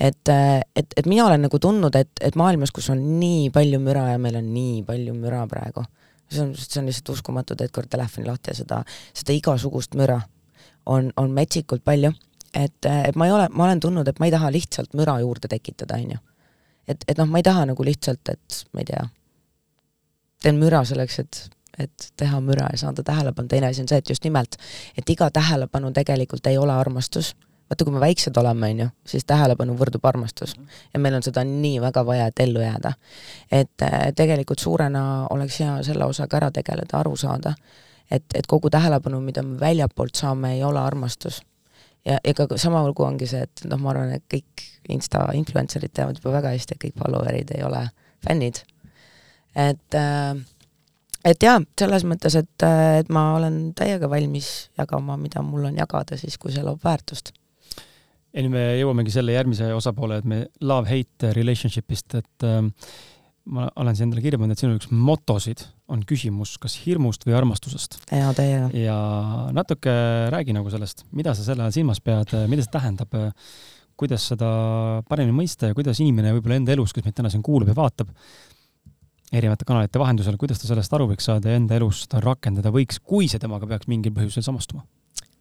et, 0.00 0.28
et, 0.76 0.94
et 0.96 1.06
mina 1.06 1.26
olen 1.26 1.44
nagu 1.46 1.58
tundnud, 1.58 1.94
et, 1.96 2.10
et 2.20 2.36
maailmas, 2.36 2.72
kus 2.72 2.88
on 2.90 3.02
nii 3.20 3.50
palju 3.50 3.80
müra 3.80 4.08
ja 4.14 4.18
meil 4.18 4.40
on 4.40 4.48
nii 4.54 4.82
palju 4.88 5.14
müra 5.14 5.44
praegu, 5.50 5.84
see 6.32 6.44
on, 6.44 6.52
see 6.58 6.80
on 6.80 6.90
lihtsalt 6.90 7.14
uskumatu, 7.14 7.56
teed 7.58 7.72
kord 7.74 7.90
telefoni 7.92 8.28
lahti 8.28 8.52
ja 8.52 8.60
seda, 8.62 8.82
seda 9.14 9.36
igasugust 9.36 9.96
müra 9.98 10.20
on, 10.86 11.12
on 11.16 11.30
metsikult 11.30 11.84
palju, 11.84 12.12
et, 12.54 12.90
et 12.90 13.16
ma 13.16 13.28
ei 13.28 13.34
ole, 13.34 13.48
ma 13.52 13.68
olen 13.68 13.80
tundnud, 13.80 14.08
et 14.08 14.20
ma 14.20 14.28
ei 14.28 14.34
taha 14.34 14.52
lihtsalt 14.52 14.94
müra 14.98 15.18
juurde 15.22 15.50
tekitada, 15.52 16.00
on 16.00 16.16
ju. 16.16 16.22
et, 16.88 17.04
et 17.08 17.18
noh, 17.18 17.30
ma 17.30 17.40
ei 17.40 17.46
taha 17.46 17.66
nagu 17.72 17.84
lihtsalt, 17.86 18.34
et 18.34 18.62
ma 18.72 18.82
ei 18.82 18.90
tea, 18.90 19.02
teen 20.42 20.60
müra 20.60 20.84
selleks, 20.88 21.18
et 21.22 21.42
et 21.80 22.12
teha 22.20 22.40
müra 22.44 22.66
ja 22.72 22.78
saada 22.82 23.02
tähelepanu, 23.02 23.48
teine 23.48 23.70
asi 23.72 23.80
on 23.80 23.88
see, 23.88 23.98
et 24.02 24.10
just 24.10 24.24
nimelt, 24.24 24.58
et 24.98 25.10
iga 25.10 25.30
tähelepanu 25.32 25.92
tegelikult 25.96 26.46
ei 26.46 26.58
ole 26.60 26.72
armastus. 26.72 27.32
Vaata, 27.72 27.84
kui 27.84 27.94
me 27.94 28.00
väiksed 28.00 28.36
oleme, 28.36 28.70
on 28.70 28.80
ju, 28.84 28.88
siis 29.08 29.24
tähelepanu 29.24 29.76
võrdub 29.78 30.04
armastus. 30.08 30.54
ja 30.92 31.00
meil 31.00 31.14
on 31.16 31.22
seda 31.24 31.44
nii 31.44 31.80
väga 31.80 32.04
vaja, 32.06 32.26
et 32.28 32.40
ellu 32.44 32.60
jääda. 32.60 32.92
et 33.50 33.82
äh, 33.82 34.12
tegelikult 34.16 34.58
suurena 34.58 35.26
oleks 35.30 35.60
hea 35.60 35.78
selle 35.82 36.04
osaga 36.04 36.36
ära 36.36 36.50
tegeleda, 36.50 36.98
aru 36.98 37.16
saada, 37.16 37.54
et, 38.10 38.24
et 38.34 38.46
kogu 38.46 38.70
tähelepanu, 38.70 39.20
mida 39.20 39.42
me 39.42 39.58
väljapoolt 39.60 40.14
saame, 40.14 40.54
ei 40.54 40.64
ole 40.64 40.80
armastus. 40.80 41.42
ja 42.04 42.18
ega 42.24 42.46
sama 42.56 42.86
lugu 42.86 43.02
ongi 43.02 43.26
see, 43.26 43.42
et 43.42 43.64
noh, 43.64 43.78
ma 43.78 43.90
arvan, 43.90 44.12
et 44.12 44.24
kõik 44.28 44.68
insta 44.88 45.28
influencer'id 45.32 45.92
teavad 45.94 46.18
juba 46.18 46.38
väga 46.38 46.56
hästi, 46.56 46.74
et 46.74 46.84
kõik 46.86 46.98
follower'id 47.04 47.54
ei 47.56 47.62
ole 47.64 47.88
fännid. 48.26 48.64
et 49.54 49.94
äh, 49.94 50.36
et 51.24 51.42
jaa, 51.42 51.60
selles 51.78 52.04
mõttes, 52.04 52.34
et, 52.34 52.64
et 52.98 53.08
ma 53.08 53.36
olen 53.36 53.70
täiega 53.78 54.10
valmis 54.10 54.70
jagama, 54.78 55.16
mida 55.16 55.42
mul 55.46 55.70
on 55.70 55.78
jagada 55.78 56.18
siis, 56.18 56.38
kui 56.38 56.52
see 56.52 56.64
loob 56.66 56.82
väärtust. 56.84 57.32
Ja 58.32 58.42
nüüd 58.44 58.52
me 58.54 58.62
jõuamegi 58.80 59.12
selle 59.14 59.34
järgmise 59.36 59.72
osapoole, 59.76 60.20
et 60.22 60.28
me 60.28 60.44
love-hate 60.64 61.32
relationship'ist, 61.36 62.14
et 62.20 62.46
ähm, 62.48 62.70
ma 63.52 63.66
olen 63.82 63.96
siia 63.98 64.06
endale 64.06 64.22
kirja 64.24 64.38
pannud, 64.38 64.54
et 64.54 64.62
sinu 64.62 64.76
üks 64.78 64.88
motosid 64.94 65.64
on 65.92 66.04
küsimus 66.08 66.54
kas 66.62 66.76
hirmust 66.84 67.26
või 67.26 67.34
armastusest. 67.36 67.98
jaa, 68.12 68.30
täiega. 68.38 68.70
ja 68.78 68.96
natuke 69.52 69.92
räägi 70.32 70.54
nagu 70.56 70.70
sellest, 70.72 71.04
mida 71.12 71.34
sa 71.34 71.44
selle 71.44 71.66
all 71.66 71.74
silmas 71.74 72.00
pead, 72.00 72.32
mida 72.48 72.62
see 72.64 72.72
tähendab, 72.72 73.12
kuidas 73.98 74.24
seda 74.32 74.48
paremini 75.10 75.34
mõista 75.42 75.68
ja 75.68 75.74
kuidas 75.76 76.00
inimene 76.00 76.32
võib-olla 76.38 76.56
enda 76.62 76.72
elus, 76.72 76.94
kes 76.94 77.04
meid 77.04 77.18
täna 77.18 77.30
siin 77.30 77.42
kuulab 77.44 77.68
ja 77.68 77.76
vaatab, 77.76 78.08
erinevate 79.32 79.66
kanalite 79.68 80.00
vahendusel, 80.00 80.38
kuidas 80.40 80.60
ta 80.62 80.70
sellest 80.70 80.92
aru 80.96 81.10
võiks 81.12 81.26
saada 81.28 81.52
ja 81.52 81.60
enda 81.60 81.76
elus 81.78 82.04
seda 82.06 82.20
rakendada 82.24 82.72
võiks, 82.74 82.98
kui 83.02 83.28
see 83.30 83.40
temaga 83.42 83.68
peaks 83.68 83.88
mingil 83.90 84.14
põhjusel 84.16 84.44
samastuma? 84.46 84.86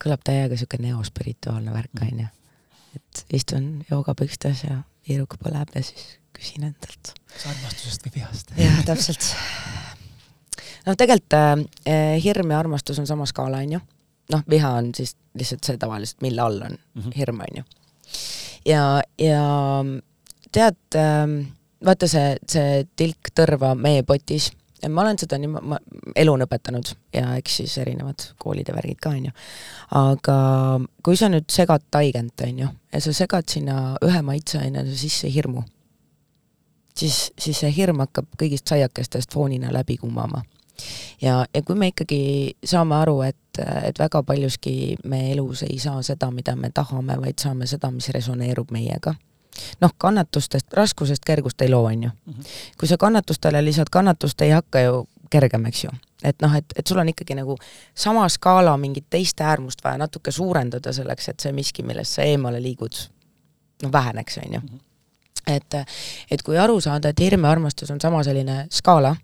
kõlab 0.02 0.24
täiega 0.26 0.56
niisugune 0.56 0.89
neospirituaalne 0.89 1.74
värk, 1.76 1.92
Mhm. 2.02 2.08
on 2.08 2.20
ju. 2.24 2.28
Et 2.96 3.26
istun 3.34 3.86
joogapükstes 3.92 4.64
ja 4.68 4.82
viiruk 5.08 5.38
põleb 5.44 5.72
ja 5.76 5.84
siis 5.84 6.18
küsin 6.38 6.64
endalt. 6.70 7.14
kas 7.32 7.46
armastusest 7.54 8.06
või 8.08 8.16
vihast? 8.20 8.52
jah, 8.58 8.82
täpselt. 8.88 9.26
noh, 10.86 10.96
tegelikult 10.98 11.34
äh, 11.38 12.18
hirm 12.24 12.52
ja 12.54 12.60
armastus 12.60 13.00
on 13.02 13.08
sama 13.10 13.26
skaala, 13.30 13.62
on 13.64 13.78
ju. 13.78 13.82
noh, 14.32 14.44
viha 14.50 14.74
on 14.82 14.92
siis 14.96 15.16
lihtsalt 15.38 15.64
see 15.68 15.78
tavaliselt, 15.82 16.22
mille 16.22 16.42
all 16.42 16.62
on 16.62 16.78
Mhm. 16.96 17.12
hirm, 17.18 17.39
on 17.39 17.62
ju. 17.62 17.64
ja, 18.66 19.02
ja 19.20 19.44
tead 20.52 20.98
äh,, 21.00 21.28
vaata 21.86 22.08
see, 22.08 22.36
see 22.52 22.84
tilk 23.00 23.32
tõrva 23.36 23.74
meepotis, 23.76 24.52
ma 24.90 25.02
olen 25.02 25.20
seda 25.22 25.38
nii, 25.42 25.50
ma 25.52 25.78
elu 26.16 26.34
on 26.34 26.46
õpetanud 26.46 26.94
ja 27.16 27.36
eks 27.40 27.58
siis 27.62 27.76
erinevad 27.82 28.24
koolid 28.42 28.70
ja 28.70 28.76
värgid 28.76 29.00
ka, 29.02 29.14
on 29.16 29.28
ju. 29.30 29.34
aga 30.00 30.38
kui 31.04 31.20
sa 31.20 31.30
nüüd 31.32 31.50
segad 31.52 31.86
taigent, 31.92 32.42
on 32.48 32.64
ju, 32.64 32.72
ja 32.94 33.04
sa 33.04 33.14
segad 33.16 33.50
sinna 33.52 33.78
ühe 34.06 34.22
maitseainena 34.26 34.98
sisse 34.98 35.30
hirmu, 35.34 35.64
siis, 36.98 37.30
siis 37.40 37.62
see 37.64 37.74
hirm 37.76 38.04
hakkab 38.06 38.30
kõigist 38.40 38.72
saiakestest 38.72 39.34
foonina 39.34 39.74
läbi 39.74 39.98
kumama. 40.02 40.44
ja, 41.22 41.46
ja 41.54 41.64
kui 41.64 41.76
me 41.76 41.92
ikkagi 41.92 42.22
saame 42.66 42.96
aru, 43.04 43.22
et, 43.28 43.62
et 43.84 44.00
väga 44.00 44.24
paljuski 44.24 44.96
me 45.06 45.28
elus 45.32 45.66
ei 45.68 45.80
saa 45.80 46.02
seda, 46.02 46.32
mida 46.32 46.56
me 46.56 46.72
tahame, 46.74 47.20
vaid 47.22 47.40
saame 47.40 47.68
seda, 47.70 47.92
mis 47.92 48.10
resoneerub 48.10 48.72
meiega 48.72 49.16
noh, 49.82 49.93
kannatustest, 49.97 50.74
raskusest 50.74 51.26
kergust 51.26 51.62
ei 51.62 51.70
loo, 51.70 51.86
on 51.86 52.04
ju. 52.04 52.12
kui 52.80 52.88
sa 52.88 52.97
kannatustele 52.97 53.64
lisad 53.66 53.91
kannatust, 53.91 54.41
ei 54.41 54.52
hakka 54.52 54.80
ju 54.80 55.06
kergem, 55.32 55.66
eks 55.66 55.84
ju. 55.84 55.91
et 56.24 56.41
noh, 56.41 56.54
et, 56.56 56.74
et 56.76 56.88
sul 56.88 56.99
on 57.02 57.10
ikkagi 57.10 57.36
nagu 57.36 57.58
sama 57.95 58.28
skaala 58.30 58.76
mingit 58.78 59.08
teist 59.10 59.41
äärmust 59.41 59.84
vaja 59.84 59.97
natuke 59.97 60.32
suurendada 60.32 60.93
selleks, 60.93 61.30
et 61.30 61.39
see 61.39 61.52
miski, 61.56 61.84
millest 61.84 62.18
sa 62.18 62.28
eemale 62.28 62.62
liigud, 62.62 63.02
noh, 63.84 63.91
väheneks, 63.91 64.38
on 64.45 64.60
ju. 64.60 64.62
et, 65.47 65.82
et 66.32 66.43
kui 66.45 66.58
aru 66.58 66.80
saada, 66.82 67.10
et 67.10 67.20
hirm 67.20 67.47
ja 67.47 67.52
armastus 67.52 67.91
on 67.91 68.02
sama 68.02 68.24
selline 68.24 68.66
skaala, 68.72 69.16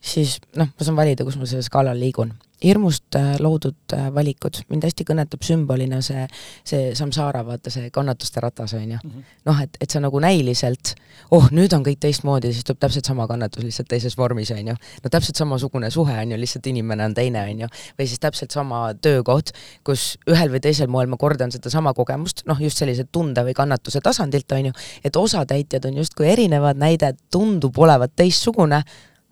siis 0.00 0.38
noh, 0.56 0.68
ma 0.68 0.86
saan 0.86 0.98
valida, 0.98 1.26
kus 1.26 1.38
ma 1.40 1.48
sellel 1.48 1.66
skaalal 1.66 1.98
liigun 1.98 2.34
hirmust 2.64 3.14
äh, 3.14 3.36
loodud 3.38 3.94
äh, 3.94 4.08
valikud, 4.14 4.58
mind 4.70 4.86
hästi 4.88 5.04
kõnetab 5.06 5.44
sümbolina 5.46 6.00
see, 6.02 6.24
see 6.66 6.90
samsaara, 6.98 7.44
vaata 7.46 7.70
see 7.70 7.90
kannatuste 7.94 8.42
ratas, 8.42 8.74
on 8.74 8.96
ju. 8.96 8.98
Mhm. 8.98 9.26
noh, 9.46 9.60
et, 9.62 9.76
et 9.80 9.90
sa 9.90 10.02
nagu 10.02 10.18
näiliselt, 10.22 10.94
oh, 11.34 11.46
nüüd 11.54 11.74
on 11.76 11.84
kõik 11.86 12.00
teistmoodi, 12.02 12.50
siis 12.52 12.66
tuleb 12.66 12.80
täpselt 12.82 13.06
sama 13.08 13.28
kannatus, 13.30 13.62
lihtsalt 13.64 13.90
teises 13.90 14.16
vormis, 14.18 14.50
on 14.54 14.72
ju. 14.72 14.74
no 14.74 15.12
täpselt 15.12 15.38
samasugune 15.38 15.90
suhe 15.94 16.16
on 16.18 16.34
ju, 16.34 16.38
lihtsalt 16.40 16.66
inimene 16.70 17.06
on 17.06 17.14
teine, 17.14 17.44
on 17.46 17.62
ju. 17.64 17.68
või 17.98 18.08
siis 18.10 18.22
täpselt 18.22 18.54
sama 18.54 18.82
töökoht, 19.06 19.54
kus 19.86 20.16
ühel 20.30 20.50
või 20.50 20.62
teisel 20.64 20.90
moel 20.90 21.10
ma 21.10 21.18
kordan 21.20 21.54
sedasama 21.54 21.94
kogemust, 21.94 22.42
noh, 22.50 22.58
just 22.62 22.82
sellise 22.82 23.06
tunde 23.12 23.44
või 23.46 23.54
kannatuse 23.54 24.02
tasandilt, 24.02 24.50
on 24.58 24.72
ju, 24.72 24.74
et 25.06 25.16
osatäitjad 25.16 25.86
on 25.86 26.02
justkui 26.02 26.26
erinevad, 26.32 26.80
näide 26.80 27.14
tundub 27.30 27.78
olevat 27.78 28.18
teistsugune, 28.18 28.82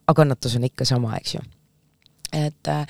aga 0.06 0.16
kannatus 0.22 0.56
on 0.56 0.64
ikka 0.64 0.84
sama, 0.88 1.16
eks 1.20 1.34
ju 1.34 1.44
et 2.32 2.68
äh, 2.68 2.86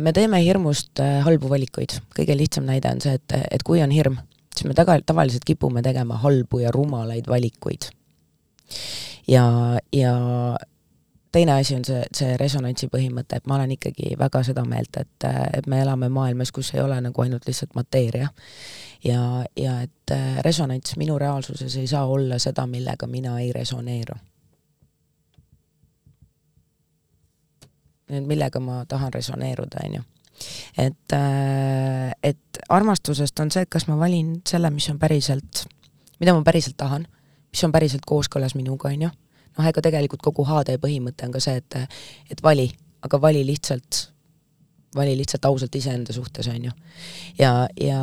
me 0.00 0.12
teeme 0.12 0.40
hirmust 0.44 1.00
äh, 1.00 1.20
halbu 1.24 1.48
valikuid, 1.50 1.98
kõige 2.16 2.36
lihtsam 2.36 2.66
näide 2.68 2.90
on 2.92 3.00
see, 3.00 3.14
et, 3.16 3.36
et 3.50 3.62
kui 3.66 3.82
on 3.82 3.92
hirm, 3.94 4.18
siis 4.54 4.66
me 4.68 4.74
taga, 4.76 4.98
tavaliselt 5.06 5.46
kipume 5.46 5.82
tegema 5.86 6.18
halbu 6.22 6.60
ja 6.64 6.72
rumalaid 6.74 7.28
valikuid. 7.30 7.90
ja, 9.28 9.44
ja 9.92 10.14
teine 11.32 11.52
asi 11.52 11.76
on 11.76 11.84
see, 11.84 12.02
see 12.16 12.36
resonantsi 12.40 12.88
põhimõte, 12.92 13.38
et 13.38 13.46
ma 13.46 13.58
olen 13.58 13.76
ikkagi 13.76 14.14
väga 14.18 14.42
seda 14.46 14.64
meelt, 14.64 14.96
et, 15.00 15.26
et 15.58 15.66
me 15.70 15.80
elame 15.82 16.08
maailmas, 16.12 16.52
kus 16.52 16.72
ei 16.74 16.80
ole 16.82 17.00
nagu 17.00 17.22
ainult 17.22 17.46
lihtsalt 17.46 17.74
mateeria. 17.78 18.28
ja, 19.04 19.44
ja 19.56 19.80
et 19.86 20.14
äh, 20.14 20.40
resonants 20.44 20.96
minu 20.96 21.18
reaalsuses 21.18 21.76
ei 21.76 21.86
saa 21.86 22.06
olla 22.06 22.38
seda, 22.42 22.66
millega 22.66 23.06
mina 23.06 23.38
ei 23.40 23.52
resoneeru 23.52 24.16
nüüd 24.16 24.24
millega 28.10 28.60
ma 28.60 28.84
tahan 28.88 29.12
resoneeruda, 29.12 29.84
on 29.84 29.94
ju. 29.94 30.02
et, 30.78 31.12
äh, 31.12 32.12
et 32.22 32.58
armastusest 32.68 33.40
on 33.40 33.50
see, 33.50 33.64
et 33.64 33.70
kas 33.70 33.86
ma 33.88 33.98
valin 33.98 34.40
selle, 34.48 34.70
mis 34.70 34.88
on 34.92 34.98
päriselt, 34.98 35.64
mida 36.20 36.34
ma 36.36 36.42
päriselt 36.44 36.76
tahan, 36.76 37.06
mis 37.50 37.64
on 37.64 37.72
päriselt 37.72 38.04
kooskõlas 38.06 38.54
minuga, 38.54 38.92
on 38.92 39.08
ju. 39.08 39.10
noh, 39.56 39.68
ega 39.70 39.82
tegelikult 39.82 40.22
kogu 40.22 40.44
HD 40.44 40.76
põhimõte 40.82 41.26
on 41.26 41.32
ka 41.32 41.40
see, 41.40 41.56
et, 41.62 41.78
et 42.30 42.42
vali, 42.44 42.68
aga 43.02 43.20
vali 43.20 43.42
lihtsalt, 43.48 44.02
vali 44.94 45.16
lihtsalt 45.16 45.48
ausalt 45.48 45.74
iseenda 45.74 46.12
suhtes, 46.12 46.46
on 46.52 46.68
ju. 46.68 46.76
ja, 47.40 47.66
ja 47.80 48.00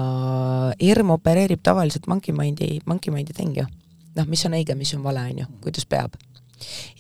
hirm 0.81 1.15
opereerib 1.15 1.63
tavaliselt 1.63 2.09
monkey 2.11 2.35
mind'i, 2.35 2.81
monkey 2.85 3.13
mind'i 3.13 3.37
thing 3.37 3.55
ju. 3.61 3.69
noh, 4.17 4.27
mis 4.27 4.45
on 4.49 4.59
õige, 4.59 4.75
mis 4.75 4.93
on 4.97 5.05
vale, 5.05 5.23
on 5.31 5.45
ju, 5.45 5.51
kuidas 5.63 5.87
peab 5.87 6.17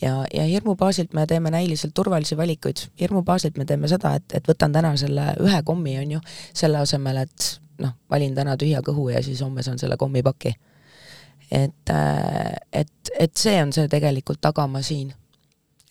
ja, 0.01 0.23
ja 0.33 0.43
hirmu 0.49 0.75
baasilt 0.79 1.13
me 1.13 1.25
teeme 1.27 1.51
näiliselt 1.53 1.93
turvalisi 1.93 2.37
valikuid, 2.37 2.85
hirmu 2.99 3.23
baasilt 3.23 3.57
me 3.57 3.65
teeme 3.65 3.87
seda, 3.91 4.15
et, 4.19 4.37
et 4.39 4.47
võtan 4.47 4.73
täna 4.75 4.95
selle 4.97 5.33
ühe 5.43 5.63
kommi, 5.65 5.97
on 6.01 6.17
ju, 6.17 6.21
selle 6.53 6.81
asemel, 6.83 7.23
et 7.25 7.49
noh, 7.83 7.95
valin 8.11 8.35
täna 8.35 8.57
tühja 8.59 8.83
kõhu 8.85 9.09
ja 9.13 9.23
siis 9.25 9.41
homme 9.41 9.63
saan 9.63 9.79
selle 9.81 9.97
kommipaki. 9.97 10.55
et, 11.51 11.89
äh, 11.89 12.53
et, 12.73 13.11
et 13.19 13.37
see 13.37 13.59
on 13.61 13.73
see 13.73 13.87
tegelikult 13.87 14.41
tagamaa 14.41 14.81
siin 14.81 15.13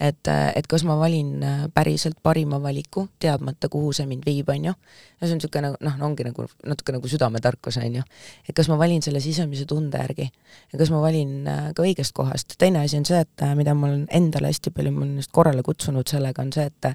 et, 0.03 0.28
et 0.57 0.66
kas 0.66 0.82
ma 0.86 0.96
valin 0.98 1.42
äh, 1.46 1.62
päriselt 1.74 2.18
parima 2.22 2.59
valiku, 2.62 3.07
teadmata, 3.22 3.68
kuhu 3.72 3.92
see 3.94 4.07
mind 4.11 4.26
viib, 4.26 4.50
on 4.50 4.66
ju. 4.70 4.72
no 4.72 5.26
see 5.26 5.34
on 5.34 5.38
niisugune 5.38 5.72
noh, 5.74 6.00
ongi 6.09 6.26
nagu 6.26 6.46
natuke 6.66 6.94
nagu 6.96 7.11
südametarkus, 7.11 7.78
on 7.82 8.00
ju. 8.00 8.03
et 8.48 8.57
kas 8.57 8.70
ma 8.72 8.78
valin 8.80 9.03
selle 9.05 9.22
sisemise 9.22 9.66
tunde 9.70 10.00
järgi 10.03 10.26
ja 10.26 10.80
kas 10.80 10.90
ma 10.94 11.03
valin 11.05 11.46
äh, 11.46 11.70
ka 11.76 11.86
õigest 11.86 12.16
kohast. 12.18 12.57
teine 12.59 12.82
asi 12.82 12.98
on 12.98 13.07
see, 13.09 13.22
et 13.22 13.46
äh, 13.46 13.55
mida 13.59 13.76
ma 13.78 13.90
olen 13.90 14.07
endale 14.11 14.50
hästi 14.50 14.74
palju, 14.74 14.94
ma 14.96 15.07
olen 15.07 15.22
just 15.22 15.32
korrale 15.32 15.62
kutsunud 15.66 16.09
sellega, 16.11 16.42
on 16.42 16.53
see, 16.55 16.66
et 16.66 16.92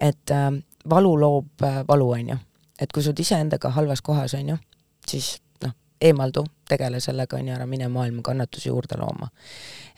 et 0.00 0.32
valu 0.88 1.12
loob 1.20 1.66
valu, 1.88 2.10
on 2.16 2.34
ju. 2.34 2.40
et 2.80 2.92
kui 2.92 3.02
sa 3.02 3.10
oled 3.10 3.26
iseendaga 3.26 3.74
halvas 3.74 4.02
kohas, 4.06 4.34
on 4.38 4.54
ju, 4.54 4.60
siis 5.06 5.34
eemaldu, 6.00 6.44
tegele 6.68 7.00
sellega, 7.00 7.36
on 7.36 7.48
ju, 7.48 7.54
ära 7.54 7.66
mine 7.68 7.88
maailma 7.92 8.22
kannatusi 8.24 8.68
juurde 8.68 8.98
looma. 9.00 9.28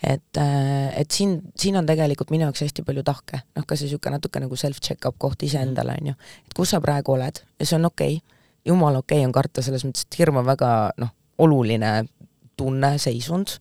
et, 0.03 0.37
äh, 0.37 1.01
et 1.01 1.11
siin, 1.11 1.41
siin 1.57 1.77
on 1.79 1.87
tegelikult 1.87 2.33
minu 2.35 2.49
jaoks 2.49 2.65
hästi 2.65 2.83
palju 2.83 3.05
tahke, 3.07 3.43
noh, 3.57 3.67
ka 3.67 3.77
see 3.77 3.87
niisugune 3.87 4.17
natuke 4.17 4.41
nagu 4.43 4.57
self-check-up 4.59 5.15
koht 5.19 5.43
iseendale, 5.47 5.95
on 6.01 6.11
ju, 6.11 6.15
et 6.47 6.57
kus 6.59 6.75
sa 6.75 6.81
praegu 6.83 7.15
oled? 7.15 7.39
Ja 7.61 7.67
see 7.67 7.79
on 7.79 7.87
okei. 7.87 8.17
Okay., 8.19 8.41
jumala 8.67 8.99
okei 8.99 9.21
okay 9.21 9.29
on 9.29 9.35
karta, 9.35 9.63
selles 9.63 9.85
mõttes, 9.87 10.07
et 10.09 10.19
hirm 10.19 10.41
on 10.43 10.47
väga 10.47 10.73
noh, 10.99 11.15
oluline 11.39 11.93
tunne, 12.59 12.93
seisund, 12.99 13.57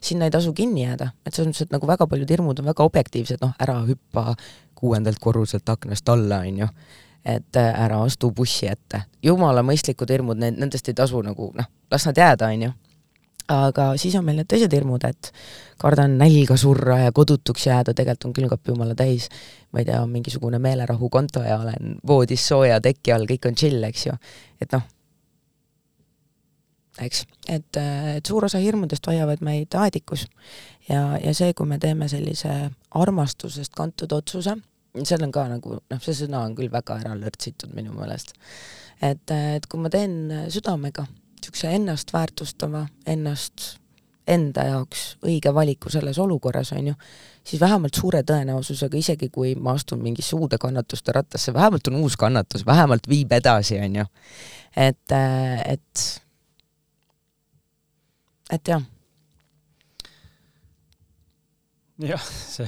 sinna 0.00 0.28
ei 0.28 0.34
tasu 0.34 0.52
kinni 0.56 0.86
jääda, 0.86 1.12
et 1.26 1.34
selles 1.34 1.52
mõttes, 1.52 1.68
et 1.68 1.76
nagu 1.76 1.88
väga 1.88 2.08
paljud 2.08 2.32
hirmud 2.34 2.60
on 2.60 2.72
väga 2.72 2.88
objektiivsed, 2.88 3.44
noh, 3.44 3.54
ära 3.62 3.78
hüppa 3.86 4.32
kuuendalt 4.78 5.20
korruselt 5.22 5.68
aknast 5.68 6.08
alla, 6.08 6.42
on 6.42 6.64
ju 6.64 6.68
et 7.24 7.56
äh, 7.56 7.84
ära 7.84 8.00
astu 8.02 8.30
bussi 8.34 8.66
ette. 8.66 9.04
jumala 9.22 9.62
mõistlikud 9.62 10.10
hirmud, 10.10 10.40
need, 10.42 10.58
nendest 10.58 10.88
ei 10.90 10.96
tasu 10.98 11.22
nagu 11.22 11.52
noh, 11.54 11.68
las 11.90 12.06
nad 12.08 12.18
jääda, 12.18 12.48
on 12.50 12.62
ju. 12.66 12.70
aga 13.52 13.92
siis 14.00 14.14
on 14.18 14.24
meil 14.24 14.40
need 14.40 14.48
teised 14.50 14.72
hirmud, 14.74 15.04
et 15.06 15.30
kardan 15.78 16.16
nälga 16.18 16.56
surra 16.56 16.98
ja 17.04 17.12
kodutuks 17.12 17.66
jääda, 17.66 17.94
tegelikult 17.94 18.30
on 18.30 18.34
külmkapp 18.38 18.72
jumala 18.74 18.94
täis. 18.98 19.28
ma 19.72 19.82
ei 19.82 19.84
tea, 19.84 20.00
mingisugune 20.06 20.58
meelerahukonto 20.58 21.42
ja 21.42 21.60
olen 21.60 21.96
voodis 22.06 22.48
sooja 22.48 22.80
teki 22.80 23.12
all, 23.12 23.28
kõik 23.30 23.48
on 23.48 23.54
chill, 23.54 23.84
eks 23.84 24.06
ju. 24.06 24.18
et 24.60 24.74
noh, 24.74 24.82
eks, 27.00 27.24
et, 27.48 27.76
äh, 27.76 28.16
et 28.16 28.26
suur 28.26 28.44
osa 28.44 28.58
hirmudest 28.58 29.06
hoiavad 29.06 29.46
meid 29.46 29.74
aedikus 29.78 30.26
ja, 30.88 31.18
ja 31.22 31.34
see, 31.34 31.54
kui 31.54 31.70
me 31.70 31.78
teeme 31.78 32.08
sellise 32.10 32.70
armastusest 32.90 33.74
kantud 33.78 34.12
otsuse 34.12 34.58
seal 35.00 35.24
on 35.24 35.32
ka 35.32 35.46
nagu 35.50 35.78
noh, 35.80 36.00
see 36.04 36.16
sõna 36.16 36.44
on 36.46 36.56
küll 36.58 36.70
väga 36.72 36.98
ära 37.00 37.16
lörtsitud 37.18 37.72
minu 37.76 37.94
meelest. 37.96 38.34
et, 39.00 39.30
et 39.30 39.66
kui 39.66 39.80
ma 39.80 39.90
teen 39.92 40.48
südamega 40.52 41.06
niisuguse 41.42 41.72
ennast 41.74 42.12
väärtustava, 42.14 42.86
ennast 43.06 43.78
enda 44.28 44.64
jaoks 44.68 45.16
õige 45.26 45.50
valiku 45.54 45.90
selles 45.90 46.18
olukorras, 46.22 46.70
on 46.76 46.92
ju, 46.92 46.94
siis 47.44 47.60
vähemalt 47.60 47.98
suure 47.98 48.22
tõenäosusega, 48.22 48.96
isegi 48.98 49.28
kui 49.34 49.56
ma 49.58 49.74
astun 49.74 50.02
mingisse 50.04 50.36
uude 50.38 50.60
kannatuste 50.62 51.12
rattasse, 51.12 51.54
vähemalt 51.54 51.90
on 51.90 51.98
uus 52.04 52.16
kannatus, 52.16 52.66
vähemalt 52.66 53.08
viib 53.10 53.32
edasi, 53.34 53.80
on 53.82 53.96
ju. 54.02 54.06
et, 54.76 55.16
et, 55.66 56.06
et 58.52 58.74
jah 58.74 58.86
jah, 62.06 62.22
see 62.22 62.66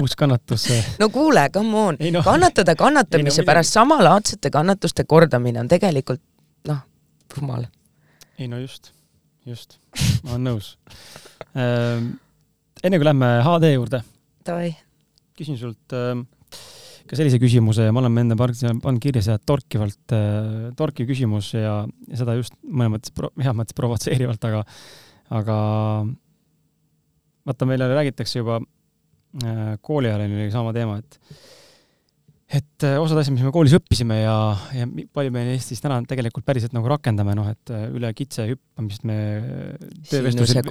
uus 0.00 0.16
kannatus. 0.18 0.66
no 1.00 1.08
kuule, 1.14 1.46
come 1.54 1.80
on, 1.80 1.98
no, 2.12 2.22
kannatada 2.26 2.76
kannatamise 2.78 3.42
no, 3.42 3.48
pärast 3.48 3.76
samalaadsete 3.76 4.52
kannatuste 4.54 5.06
kordamine 5.08 5.62
on 5.62 5.70
tegelikult 5.70 6.22
noh, 6.68 6.82
rumal. 7.36 7.66
ei 8.38 8.48
no 8.50 8.60
just, 8.62 8.92
just, 9.46 9.78
ma 10.24 10.36
olen 10.36 10.48
nõus 10.52 10.74
ähm,. 11.56 12.14
enne 12.84 13.00
kui 13.00 13.08
lähme 13.08 13.34
HD 13.46 13.74
juurde, 13.74 14.04
küsin 15.34 15.58
sult 15.60 15.96
äh, 15.96 16.16
ka 17.04 17.18
sellise 17.18 17.38
küsimuse 17.42 17.88
ja 17.88 17.92
me 17.92 18.00
oleme 18.00 18.24
enda 18.24 18.36
pannud 18.38 19.00
kirja 19.02 19.22
seda 19.24 19.40
torkivalt 19.44 20.14
äh,, 20.16 20.68
torkiv 20.78 21.08
küsimus 21.10 21.52
ja, 21.56 21.82
ja 22.08 22.20
seda 22.20 22.36
just 22.38 22.56
mõnes 22.64 22.96
mõttes, 22.96 23.14
heas 23.40 23.56
mõttes 23.56 23.76
provotseerivalt, 23.76 24.46
aga, 24.48 24.64
aga 25.40 25.58
vaata, 27.48 27.68
meile 27.68 27.90
räägitakse 27.92 28.40
juba 28.40 28.60
äh, 28.60 29.74
kooli 29.84 30.12
ajal 30.12 30.26
oli 30.28 30.50
sama 30.54 30.72
teema, 30.76 31.00
et 31.02 31.20
et 32.54 32.84
äh, 32.86 32.98
osad 33.00 33.18
asjad, 33.18 33.34
mis 33.34 33.42
me 33.42 33.50
koolis 33.54 33.72
õppisime 33.74 34.18
ja, 34.20 34.34
ja 34.76 34.84
palju 34.86 35.32
me 35.34 35.42
Eestis 35.54 35.80
täna 35.82 35.96
tegelikult 36.06 36.44
päriselt 36.46 36.74
nagu 36.76 36.86
rakendame, 36.92 37.34
noh, 37.34 37.48
et 37.50 37.72
äh, 37.72 37.86
üle 37.96 38.12
kitse 38.14 38.46
hüppamist 38.50 39.06
me 39.08 39.16
töövestlusel, 40.10 40.62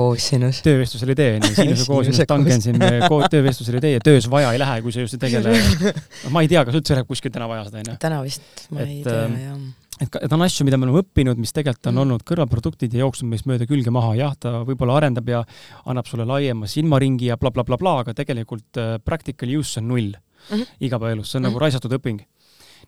töövestlusel 0.64 1.12
ei 1.12 1.20
tee, 1.20 1.32
nii 1.44 1.56
siinuse 1.58 1.90
koosinus, 1.90 2.24
tangensin 2.30 2.80
me 2.80 3.10
töövestlusel 3.34 3.80
ei 3.82 3.86
tee 3.88 3.94
ja 3.98 4.04
töös 4.06 4.30
vaja 4.32 4.54
ei 4.54 4.62
lähe, 4.62 4.80
kui 4.86 4.96
sa 4.96 5.04
just 5.04 5.18
ei 5.18 5.26
tegele, 5.26 5.58
noh, 6.24 6.36
ma 6.36 6.46
ei 6.46 6.52
tea, 6.52 6.64
kas 6.64 6.78
üldse 6.80 6.96
läheb 6.96 7.10
kuskil 7.10 7.34
täna 7.34 7.50
vaja 7.52 7.66
seda, 7.68 7.84
onju. 7.84 7.98
täna 8.06 8.22
vist, 8.24 8.46
ma 8.70 8.86
et, 8.86 8.94
ei 8.94 9.02
tea, 9.08 9.26
jah 9.50 9.58
et, 10.04 10.18
et 10.26 10.36
on 10.36 10.44
asju, 10.46 10.66
mida 10.68 10.80
me 10.80 10.88
oleme 10.88 11.02
õppinud, 11.04 11.40
mis 11.42 11.54
tegelikult 11.56 11.90
on 11.90 11.96
mm. 11.96 12.04
olnud 12.04 12.26
kõrvalproduktid 12.28 12.96
ja 12.96 13.04
jooksnud 13.04 13.32
meist 13.32 13.48
mööda 13.50 13.68
külge 13.70 13.94
maha, 13.94 14.14
jah, 14.20 14.36
ta 14.40 14.62
võib-olla 14.68 15.00
arendab 15.00 15.30
ja 15.32 15.44
annab 15.90 16.10
sulle 16.10 16.28
laiema 16.30 16.70
silmaringi 16.70 17.32
ja 17.32 17.40
blablabla 17.40 17.78
bla, 17.78 17.80
bla, 17.80 18.04
bla, 18.04 18.06
aga 18.06 18.18
tegelikult 18.18 18.82
äh, 18.82 18.96
practical 19.04 19.52
use 19.60 19.80
on 19.82 19.90
null 19.92 20.14
mm 20.14 20.56
-hmm. 20.56 20.78
igapäevaelus, 20.80 21.32
see 21.32 21.38
on 21.38 21.44
mm 21.44 21.48
-hmm. 21.48 21.54
nagu 21.54 21.60
raisatud 21.66 21.98
õping. 22.00 22.24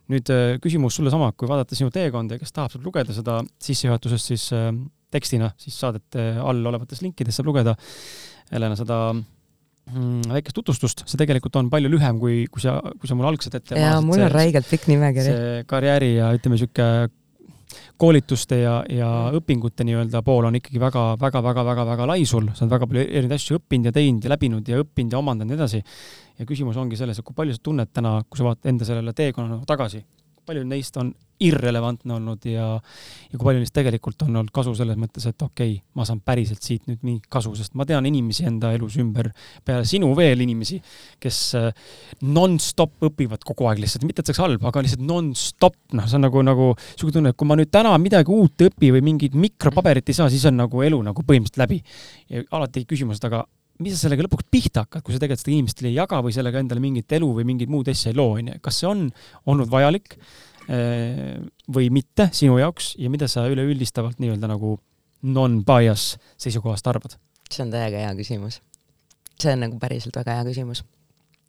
nüüd 0.08 0.30
äh, 0.30 0.60
küsimus 0.62 0.96
sulle 0.96 1.10
sama, 1.10 1.32
kui 1.32 1.48
vaadata 1.48 1.76
sinu 1.76 1.90
teekonda 1.90 2.36
ja 2.36 2.40
kes 2.40 2.52
tahab, 2.52 2.72
saab 2.72 2.86
lugeda 2.86 3.14
seda 3.14 3.42
sissejuhatusest 3.60 4.26
siis 4.26 4.54
äh, 4.54 4.74
tekstina, 5.12 5.52
siis 5.58 5.80
saadete 5.80 6.38
all 6.44 6.66
olevatest 6.66 7.02
linkidest 7.02 7.38
saab 7.38 7.48
lugeda 7.48 7.76
Helena 8.52 8.76
seda 8.76 9.16
väikest 9.86 10.56
tutvustust, 10.58 11.04
see 11.06 11.20
tegelikult 11.22 11.56
on 11.60 11.70
palju 11.70 11.92
lühem, 11.94 12.18
kui, 12.22 12.46
kui 12.52 12.64
sa, 12.64 12.80
kui 12.98 13.10
sa 13.10 13.18
mulle 13.18 13.30
algselt 13.30 13.60
ette 13.60 13.78
jaa, 13.78 14.00
mul 14.02 14.24
on 14.26 14.34
räigelt 14.34 14.66
pikk 14.70 14.90
nimekiri. 14.90 15.30
see 15.30 15.62
karjääri 15.70 16.16
ja 16.16 16.32
ütleme, 16.34 16.58
niisugune 16.58 17.14
koolituste 18.00 18.60
ja, 18.60 18.76
ja 18.92 19.10
õpingute 19.36 19.86
nii-öelda 19.88 20.22
pool 20.26 20.48
on 20.50 20.58
ikkagi 20.60 20.82
väga, 20.82 21.06
väga, 21.22 21.42
väga, 21.44 21.64
väga, 21.70 21.86
väga 21.92 22.08
lai 22.10 22.26
sul, 22.28 22.50
sa 22.54 22.66
oled 22.66 22.76
väga 22.76 22.90
palju 22.92 23.04
erinevaid 23.06 23.38
asju 23.38 23.60
õppinud 23.60 23.90
ja 23.90 23.96
teinud 23.96 24.26
ja 24.26 24.34
läbinud 24.34 24.70
ja 24.72 24.82
õppinud 24.84 25.16
ja 25.16 25.22
omandanud 25.22 25.54
ja 25.54 25.56
nii 25.56 25.62
edasi. 25.62 25.82
ja 26.40 26.46
küsimus 26.50 26.78
ongi 26.82 26.98
selles, 27.00 27.20
et 27.20 27.26
kui 27.26 27.38
palju 27.38 27.56
sa 27.56 27.64
tunned 27.64 27.92
täna, 27.94 28.18
kui 28.30 28.42
sa 28.42 28.50
vaatad 28.50 28.72
enda 28.72 28.88
sellele 28.88 29.14
teekonnale 29.16 29.64
tagasi, 29.70 30.02
palju 30.46 30.66
neist 30.68 30.98
on 31.02 31.14
irrelevantne 31.44 32.14
olnud 32.16 32.46
ja, 32.48 32.68
ja 32.80 33.38
kui 33.38 33.44
palju 33.44 33.60
neist 33.60 33.74
tegelikult 33.76 34.24
on 34.24 34.38
olnud 34.40 34.52
kasu 34.56 34.72
selles 34.78 34.96
mõttes, 35.00 35.26
et 35.28 35.42
okei 35.44 35.74
okay,, 35.74 35.82
ma 35.98 36.06
saan 36.08 36.22
päriselt 36.24 36.64
siit 36.64 36.86
nüüd 36.88 37.02
mingit 37.04 37.28
kasu, 37.32 37.52
sest 37.60 37.76
ma 37.76 37.88
tean 37.88 38.08
inimesi 38.08 38.46
enda 38.48 38.72
elus 38.76 38.96
ümber, 39.02 39.32
peale 39.68 39.88
sinu 39.90 40.14
veel 40.16 40.46
inimesi, 40.46 40.80
kes 41.22 41.40
äh, 41.60 41.68
nonstop 42.24 43.10
õpivad 43.10 43.44
kogu 43.48 43.68
aeg 43.68 43.84
lihtsalt, 43.84 44.08
mitte 44.08 44.24
et 44.24 44.32
see 44.32 44.36
oleks 44.36 44.46
halb, 44.46 44.70
aga 44.72 44.86
lihtsalt 44.86 45.04
nonstop, 45.04 45.76
noh, 45.98 46.08
see 46.08 46.20
on 46.20 46.26
nagu, 46.28 46.46
nagu 46.48 46.72
niisugune 46.78 47.18
tunne, 47.20 47.36
et 47.36 47.40
kui 47.42 47.52
ma 47.52 47.60
nüüd 47.60 47.74
täna 47.74 47.92
midagi 48.00 48.32
uut 48.32 48.64
ei 48.64 48.72
õpi 48.72 48.94
või 48.96 49.04
mingit 49.12 49.36
mikropaberit 49.36 50.14
ei 50.14 50.20
saa, 50.22 50.32
siis 50.32 50.48
on 50.48 50.56
nagu 50.62 50.88
elu 50.88 51.02
nagu 51.10 51.28
põhimõtteliselt 51.28 51.64
läbi. 51.66 51.82
ja 52.32 52.48
alati 52.56 52.88
küsimus, 52.88 53.20
et 53.20 53.28
aga 53.28 53.44
mis 53.84 53.96
sa 53.96 54.06
sellega 54.06 54.26
lõpuks 54.26 54.48
pihta 54.52 54.86
hakkad, 54.86 55.04
kui 55.04 55.16
sa 55.16 55.22
tegelikult 55.22 55.44
seda 55.44 55.54
inimestele 55.56 55.92
ei 55.92 55.98
jaga 55.98 56.22
või 56.24 56.36
sellega 56.36 56.62
endale 56.64 56.84
mingit 56.84 57.16
elu 57.18 57.30
või 57.40 57.48
mingit 57.48 57.72
muud 57.72 57.90
asja 57.92 58.14
ei 58.14 58.18
loo, 58.18 58.38
onju. 58.40 58.60
kas 58.64 58.82
see 58.82 58.90
on 58.90 59.08
olnud 59.52 59.72
vajalik? 59.72 60.18
Äh, 60.66 61.36
või 61.70 61.92
mitte 61.94 62.32
sinu 62.34 62.58
jaoks 62.58 62.96
ja 62.98 63.12
mida 63.14 63.28
sa 63.30 63.44
üleüldistavalt 63.52 64.18
nii-öelda 64.24 64.50
nagu 64.50 64.80
non-bias 65.26 66.16
seisukohast 66.42 66.88
arvad? 66.90 67.20
see 67.52 67.62
on 67.62 67.70
täiega 67.74 68.02
hea 68.02 68.16
küsimus. 68.18 68.62
see 69.38 69.54
on 69.54 69.62
nagu 69.68 69.78
päriselt 69.82 70.18
väga 70.18 70.40
hea 70.40 70.48
küsimus. 70.50 70.82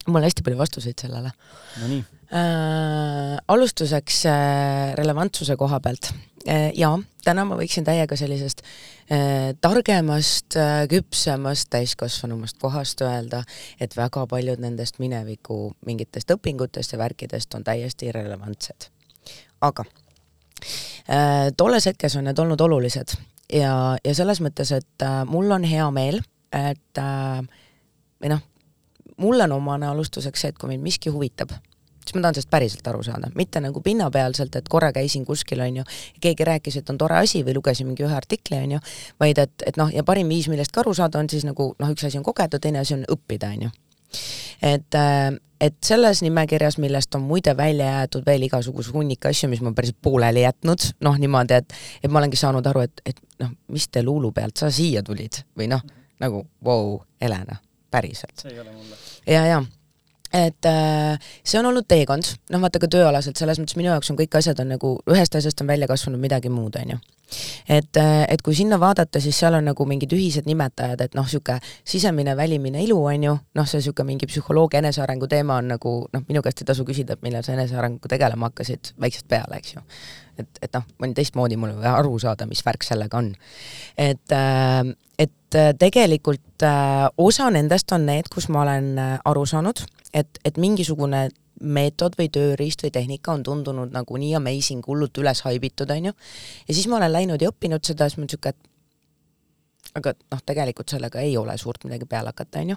mul 0.06 0.20
on 0.20 0.28
hästi 0.28 0.44
palju 0.44 0.60
vastuseid 0.60 1.00
sellele. 1.00 1.32
Nonii 1.80 2.04
äh,. 2.32 3.36
alustuseks 3.48 4.24
äh, 4.26 4.94
relevantsuse 4.98 5.56
koha 5.56 5.80
pealt 5.80 6.12
äh,. 6.48 6.72
jaa, 6.74 6.96
täna 7.24 7.44
ma 7.44 7.58
võiksin 7.58 7.86
täiega 7.86 8.16
sellisest 8.16 8.64
äh, 9.10 9.54
targemast 9.60 10.56
äh,, 10.56 10.82
küpsemast, 10.90 11.70
täiskasvanumast 11.70 12.58
kohast 12.62 13.04
öelda, 13.06 13.44
et 13.80 13.96
väga 13.96 14.26
paljud 14.26 14.62
nendest 14.62 14.98
mineviku 14.98 15.72
mingitest 15.86 16.34
õpingutest 16.34 16.96
ja 16.96 17.02
värkidest 17.04 17.54
on 17.54 17.64
täiesti 17.64 18.10
irrelevantsed 18.10 18.90
aga 19.60 19.84
äh, 21.08 21.52
tolles 21.56 21.86
hetkes 21.86 22.16
on 22.16 22.28
need 22.28 22.38
olnud 22.38 22.60
olulised 22.60 23.16
ja, 23.52 23.96
ja 24.04 24.14
selles 24.16 24.40
mõttes, 24.44 24.72
et 24.74 25.04
äh, 25.04 25.22
mul 25.28 25.50
on 25.54 25.64
hea 25.66 25.86
meel, 25.94 26.20
et 26.54 27.00
äh, 27.00 27.40
või 28.22 28.32
noh, 28.32 28.42
mul 29.22 29.46
on 29.46 29.56
omane 29.58 29.88
alustuseks 29.90 30.44
see, 30.44 30.52
et 30.52 30.60
kui 30.60 30.72
mind 30.72 30.84
miski 30.86 31.12
huvitab, 31.12 31.54
siis 32.06 32.16
ma 32.16 32.24
tahan 32.24 32.38
sellest 32.38 32.50
päriselt 32.50 32.90
aru 32.90 33.02
saada, 33.06 33.30
mitte 33.34 33.60
nagu 33.60 33.82
pinnapealselt, 33.84 34.56
et 34.56 34.68
korra 34.72 34.92
käisin 34.94 35.24
kuskil, 35.26 35.60
on 35.64 35.82
ju, 35.82 35.86
keegi 36.22 36.46
rääkis, 36.46 36.78
et 36.80 36.92
on 36.92 36.98
tore 36.98 37.18
asi 37.18 37.42
või 37.46 37.56
lugesin 37.58 37.88
mingi 37.90 38.06
ühe 38.06 38.14
artikli, 38.14 38.60
on 38.62 38.76
ju, 38.76 38.84
vaid 39.20 39.42
et, 39.42 39.66
et 39.66 39.80
noh, 39.80 39.90
ja 39.92 40.04
parim 40.06 40.30
viis, 40.30 40.48
millest 40.52 40.74
ka 40.74 40.84
aru 40.84 40.94
saada, 40.96 41.18
on 41.22 41.30
siis 41.32 41.44
nagu 41.48 41.72
noh, 41.78 41.92
üks 41.92 42.06
asi 42.06 42.20
on 42.20 42.26
kogeda, 42.26 42.62
teine 42.62 42.84
asi 42.84 42.94
on 42.96 43.04
õppida, 43.16 43.50
on 43.52 43.68
ju 43.68 43.74
et, 44.62 44.94
äh, 44.94 45.32
et 45.60 45.76
selles 45.84 46.22
nimekirjas, 46.22 46.78
millest 46.78 47.14
on 47.14 47.24
muide 47.26 47.56
välja 47.56 47.90
jäetud 47.90 48.26
veel 48.26 48.46
igasuguse 48.46 48.92
hunnik 48.94 49.26
asju, 49.26 49.48
mis 49.52 49.62
ma 49.64 49.72
päriselt 49.76 49.98
pooleli 50.02 50.44
jätnud, 50.44 50.90
noh 51.04 51.18
niimoodi, 51.20 51.60
et 51.60 51.76
et 52.02 52.10
ma 52.10 52.20
olengi 52.22 52.40
saanud 52.40 52.66
aru, 52.66 52.84
et, 52.86 53.02
et 53.06 53.22
noh, 53.42 53.52
mis 53.72 53.88
te 53.88 54.02
luulu 54.04 54.32
pealt 54.36 54.56
sa 54.62 54.70
siia 54.70 55.02
tulid 55.06 55.42
või 55.58 55.70
noh, 55.72 55.82
nagu 56.22 56.44
vau 56.64 56.84
wow,, 56.90 57.00
Helena, 57.22 57.58
päriselt. 57.90 58.36
see 58.40 58.52
ei 58.54 58.60
ole 58.60 58.72
mulle. 58.72 59.00
ja, 59.26 59.44
ja 59.46 59.64
et 60.36 60.68
äh, 60.68 61.18
see 61.44 61.58
on 61.60 61.68
olnud 61.70 61.86
teekond, 61.88 62.28
noh 62.52 62.62
vaata 62.62 62.80
ka 62.82 62.88
tööalaselt, 62.92 63.38
selles 63.40 63.60
mõttes 63.62 63.78
minu 63.78 63.88
jaoks 63.88 64.10
on 64.12 64.18
kõik 64.18 64.34
asjad 64.38 64.60
on 64.62 64.74
nagu, 64.74 64.92
ühest 65.12 65.36
asjast 65.38 65.62
on 65.62 65.70
välja 65.70 65.88
kasvanud 65.88 66.20
midagi 66.20 66.52
muud, 66.52 66.76
on 66.80 66.96
ju. 66.96 66.98
et, 67.68 67.96
äh, 68.00 68.24
et 68.30 68.42
kui 68.44 68.54
sinna 68.54 68.78
vaadata, 68.80 69.20
siis 69.22 69.38
seal 69.38 69.56
on 69.58 69.64
nagu 69.70 69.86
mingid 69.88 70.12
ühised 70.14 70.46
nimetajad, 70.46 71.00
et 71.06 71.16
noh, 71.18 71.26
niisugune 71.26 71.58
sisemine, 71.84 72.36
välimine 72.36 72.82
ilu, 72.84 72.98
on 73.12 73.24
ju, 73.28 73.38
noh, 73.58 73.70
see 73.70 73.80
niisugune 73.80 74.12
mingi 74.12 74.28
psühholoogia 74.30 74.82
enesearengu 74.84 75.30
teema 75.30 75.56
on 75.62 75.72
nagu 75.76 75.96
noh, 76.12 76.28
minu 76.28 76.44
käest 76.44 76.62
ei 76.62 76.70
tasu 76.70 76.86
küsida, 76.86 77.16
et 77.16 77.26
millal 77.26 77.46
sa 77.46 77.56
enesearenguga 77.56 78.12
tegelema 78.16 78.50
hakkasid, 78.50 78.92
väiksest 79.00 79.28
peale, 79.32 79.62
eks 79.62 79.74
ju. 79.78 79.82
et, 80.42 80.62
et 80.62 80.78
noh, 80.78 80.86
mõni 81.02 81.16
teistmoodi 81.16 81.58
mul 81.58 81.74
on 81.74 81.82
vaja 81.82 81.96
aru 82.02 82.18
saada, 82.22 82.46
mis 82.46 82.62
värk 82.66 82.86
sellega 82.86 83.18
on. 83.18 83.34
et 83.96 84.36
äh, 84.36 84.94
et 85.18 85.54
äh, 85.54 85.72
tegelikult 85.78 86.62
äh, 86.62 87.08
osa 87.16 87.48
nendest 87.50 87.92
on 87.96 88.06
need, 88.08 88.28
kus 88.32 88.50
ma 88.52 88.62
olen 88.66 88.92
äh, 89.00 89.14
aru 89.24 89.46
saanud, 89.48 89.82
et, 90.16 90.40
et 90.44 90.60
mingisugune 90.60 91.26
meetod 91.60 92.16
või 92.18 92.28
tööriist 92.32 92.82
või 92.84 92.92
tehnika 92.92 93.32
on 93.32 93.42
tundunud 93.46 93.92
nagu 93.94 94.18
nii 94.20 94.34
amazing, 94.36 94.84
hullult 94.86 95.18
üles 95.22 95.40
haibitud, 95.46 95.90
on 95.92 96.10
ju, 96.10 96.16
ja 96.68 96.74
siis 96.74 96.88
ma 96.90 96.98
olen 97.00 97.12
läinud 97.12 97.42
ja 97.42 97.52
õppinud 97.52 97.84
seda, 97.86 98.08
siis 98.10 98.20
ma 98.20 98.26
niisugune, 98.26 98.52
et 98.52 98.72
aga 99.96 100.12
noh, 100.34 100.42
tegelikult 100.44 100.92
sellega 100.92 101.22
ei 101.24 101.36
ole 101.40 101.56
suurt 101.56 101.86
midagi 101.88 102.08
peale 102.08 102.32
hakata, 102.34 102.60
on 102.60 102.74
ju. 102.74 102.76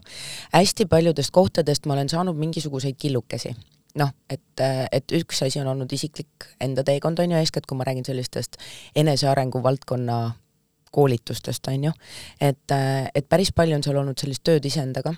hästi 0.53 0.87
paljudest 0.87 1.35
kohtadest 1.35 1.89
ma 1.89 1.97
olen 1.97 2.09
saanud 2.09 2.39
mingisuguseid 2.39 2.95
killukesi. 2.95 3.55
noh, 3.99 4.13
et, 4.29 4.61
et 4.91 5.11
üks 5.17 5.41
asi 5.43 5.59
on 5.59 5.67
olnud 5.73 5.91
isiklik 5.91 6.45
enda 6.61 6.85
teekond, 6.87 7.19
on 7.19 7.33
ju, 7.33 7.39
eeskätt 7.41 7.67
kui 7.67 7.77
ma 7.77 7.87
räägin 7.89 8.05
sellistest 8.07 8.55
enesearengu 8.95 9.63
valdkonna 9.63 10.19
koolitustest, 10.91 11.67
on 11.67 11.89
ju, 11.89 11.91
et, 12.41 12.77
et 13.15 13.27
päris 13.29 13.51
palju 13.51 13.75
on 13.75 13.83
seal 13.83 13.99
olnud 13.99 14.17
sellist 14.17 14.45
tööd 14.45 14.65
iseendaga 14.65 15.17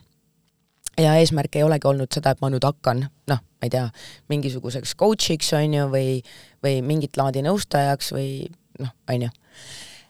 ja 0.99 1.15
eesmärk 1.19 1.55
ei 1.55 1.63
olegi 1.63 1.87
olnud 1.87 2.11
seda, 2.13 2.33
et 2.33 2.41
ma 2.41 2.49
nüüd 2.51 2.65
hakkan 2.65 3.05
noh, 3.05 3.39
ma 3.39 3.67
ei 3.67 3.71
tea, 3.73 3.85
mingisuguseks 4.31 4.95
coach'iks 4.99 5.53
on 5.57 5.77
ju, 5.77 5.87
või, 5.91 6.17
või 6.63 6.81
mingit 6.85 7.17
laadi 7.19 7.43
nõustajaks 7.45 8.11
või 8.15 8.31
noh, 8.81 8.93
on 9.09 9.27
ju. 9.27 9.31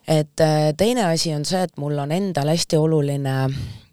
et 0.08 0.46
äh, 0.46 0.72
teine 0.78 1.06
asi 1.12 1.34
on 1.36 1.46
see, 1.46 1.62
et 1.68 1.78
mul 1.82 2.00
on 2.02 2.12
endal 2.16 2.52
hästi 2.52 2.80
oluline, 2.80 3.38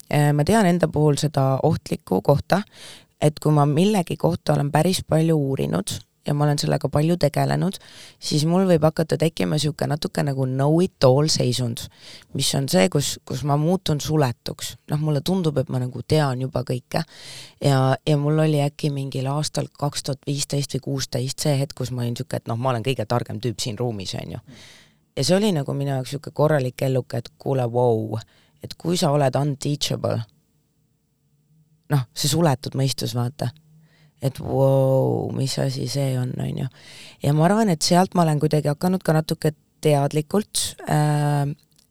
äh, 0.09 0.30
ma 0.32 0.47
tean 0.49 0.68
enda 0.70 0.89
puhul 0.93 1.20
seda 1.20 1.59
ohtlikku 1.62 2.22
kohta, 2.22 2.62
et 3.20 3.39
kui 3.43 3.53
ma 3.53 3.66
millegi 3.66 4.16
kohta 4.16 4.55
olen 4.55 4.72
päris 4.72 5.03
palju 5.07 5.36
uurinud 5.36 5.99
ja 6.29 6.35
ma 6.35 6.45
olen 6.45 6.59
sellega 6.61 6.89
palju 6.93 7.16
tegelenud, 7.20 7.79
siis 8.20 8.45
mul 8.49 8.66
võib 8.68 8.85
hakata 8.85 9.16
tekkima 9.20 9.57
niisugune 9.57 9.95
natuke 9.95 10.22
nagu 10.26 10.45
know 10.47 10.81
it 10.85 11.05
all 11.07 11.29
seisund, 11.33 11.87
mis 12.37 12.51
on 12.59 12.68
see, 12.68 12.89
kus, 12.93 13.14
kus 13.29 13.45
ma 13.49 13.57
muutun 13.61 14.01
suletuks. 14.05 14.74
noh, 14.93 15.01
mulle 15.01 15.22
tundub, 15.24 15.57
et 15.59 15.70
ma 15.72 15.81
nagu 15.81 16.03
tean 16.09 16.43
juba 16.45 16.62
kõike 16.68 17.03
ja, 17.64 17.79
ja 18.07 18.16
mul 18.20 18.45
oli 18.45 18.61
äkki 18.64 18.91
mingil 18.95 19.31
aastal 19.33 19.70
kaks 19.79 20.05
tuhat 20.05 20.26
viisteist 20.29 20.76
või 20.76 20.85
kuusteist 20.91 21.47
see 21.47 21.57
hetk, 21.61 21.76
kus 21.79 21.93
ma 21.93 22.05
olin 22.05 22.12
niisugune, 22.16 22.43
et 22.43 22.51
noh, 22.53 22.61
ma 22.61 22.74
olen 22.74 22.85
kõige 22.85 23.07
targem 23.09 23.41
tüüp 23.41 23.62
siin 23.64 23.79
ruumis, 23.79 24.12
on 24.20 24.37
ju. 24.37 24.43
ja 25.16 25.24
see 25.24 25.37
oli 25.37 25.53
nagu 25.57 25.76
minu 25.76 25.97
jaoks 25.97 26.12
niisugune 26.12 26.37
korralik 26.43 26.76
kelluke, 26.76 27.22
et 27.22 27.33
kuule, 27.39 27.64
vau, 27.72 28.20
et 28.62 28.76
kui 28.76 29.01
sa 29.01 29.14
oled 29.16 29.41
unteachable, 29.41 30.20
noh, 31.95 32.05
see 32.12 32.29
suletud 32.29 32.76
mõistus, 32.76 33.16
vaata 33.16 33.49
et 34.22 34.40
vau 34.42 34.58
wow,, 34.58 35.36
mis 35.36 35.58
asi 35.62 35.86
see 35.90 36.18
on, 36.18 36.32
on 36.42 36.64
ju. 36.64 36.66
ja 37.22 37.32
ma 37.36 37.46
arvan, 37.46 37.70
et 37.72 37.82
sealt 37.82 38.14
ma 38.18 38.26
olen 38.26 38.40
kuidagi 38.42 38.70
hakanud 38.72 39.04
ka 39.06 39.14
natuke 39.16 39.54
teadlikult 39.84 40.74
äh, 40.90 41.46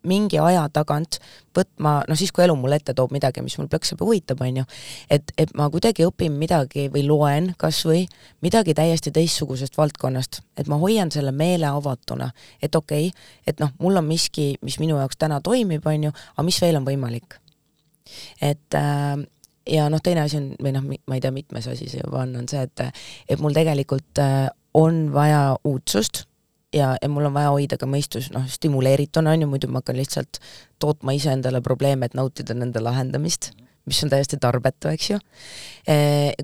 mingi 0.08 0.40
aja 0.40 0.66
tagant 0.74 1.20
võtma, 1.58 2.02
noh 2.08 2.18
siis, 2.20 2.32
kui 2.36 2.46
elu 2.46 2.56
mulle 2.60 2.78
ette 2.80 2.94
toob 2.98 3.14
midagi, 3.16 3.42
mis 3.44 3.58
mul 3.60 3.70
plõksab 3.72 4.02
ja 4.02 4.08
huvitab, 4.08 4.42
on 4.46 4.62
ju, 4.62 4.66
et, 5.14 5.32
et 5.42 5.54
ma 5.58 5.68
kuidagi 5.74 6.06
õpin 6.08 6.36
midagi 6.40 6.88
või 6.94 7.04
loen 7.08 7.52
kas 7.60 7.82
või 7.88 8.06
midagi 8.46 8.76
täiesti 8.78 9.14
teistsugusest 9.16 9.78
valdkonnast, 9.80 10.42
et 10.60 10.70
ma 10.72 10.80
hoian 10.82 11.12
selle 11.14 11.34
meele 11.36 11.70
avatuna, 11.70 12.30
et 12.62 12.76
okei 12.78 13.10
okay,, 13.10 13.28
et 13.50 13.64
noh, 13.64 13.74
mul 13.84 14.00
on 14.00 14.08
miski, 14.08 14.54
mis 14.66 14.80
minu 14.84 15.00
jaoks 15.02 15.20
täna 15.20 15.42
toimib, 15.44 15.86
on 15.88 16.10
ju, 16.10 16.14
aga 16.36 16.48
mis 16.48 16.62
veel 16.64 16.80
on 16.80 16.88
võimalik. 16.88 17.40
et 18.42 18.76
äh, 18.78 19.18
ja 19.70 19.90
noh, 19.90 20.02
teine 20.04 20.24
asi 20.26 20.40
on, 20.40 20.50
või 20.64 20.74
noh, 20.76 20.88
ma 20.88 21.18
ei 21.18 21.24
tea, 21.24 21.34
mitmes 21.36 21.68
asi 21.68 21.90
see 21.90 22.02
juba 22.04 22.24
on, 22.24 22.36
on 22.42 22.50
see, 22.50 22.64
et 22.64 22.88
et 23.30 23.44
mul 23.44 23.56
tegelikult 23.56 24.22
äh, 24.24 24.48
on 24.78 25.08
vaja 25.14 25.58
uudsust 25.68 26.26
ja, 26.74 26.96
ja 27.02 27.10
mul 27.10 27.30
on 27.30 27.36
vaja 27.38 27.54
hoida 27.56 27.78
ka 27.80 27.90
mõistus 27.90 28.32
noh, 28.34 28.48
stimuleerituna, 28.50 29.36
on 29.36 29.46
ju, 29.46 29.52
muidu 29.52 29.72
ma 29.72 29.82
hakkan 29.82 30.00
lihtsalt 30.00 30.42
tootma 30.80 31.16
iseendale 31.18 31.62
probleeme, 31.66 32.10
et 32.10 32.18
nautida 32.18 32.58
nende 32.58 32.84
lahendamist. 32.84 33.54
mm 33.54 33.67
mis 33.88 34.04
on 34.04 34.12
täiesti 34.12 34.40
tarbetu, 34.42 34.92
eks 34.92 35.10
ju. 35.10 35.18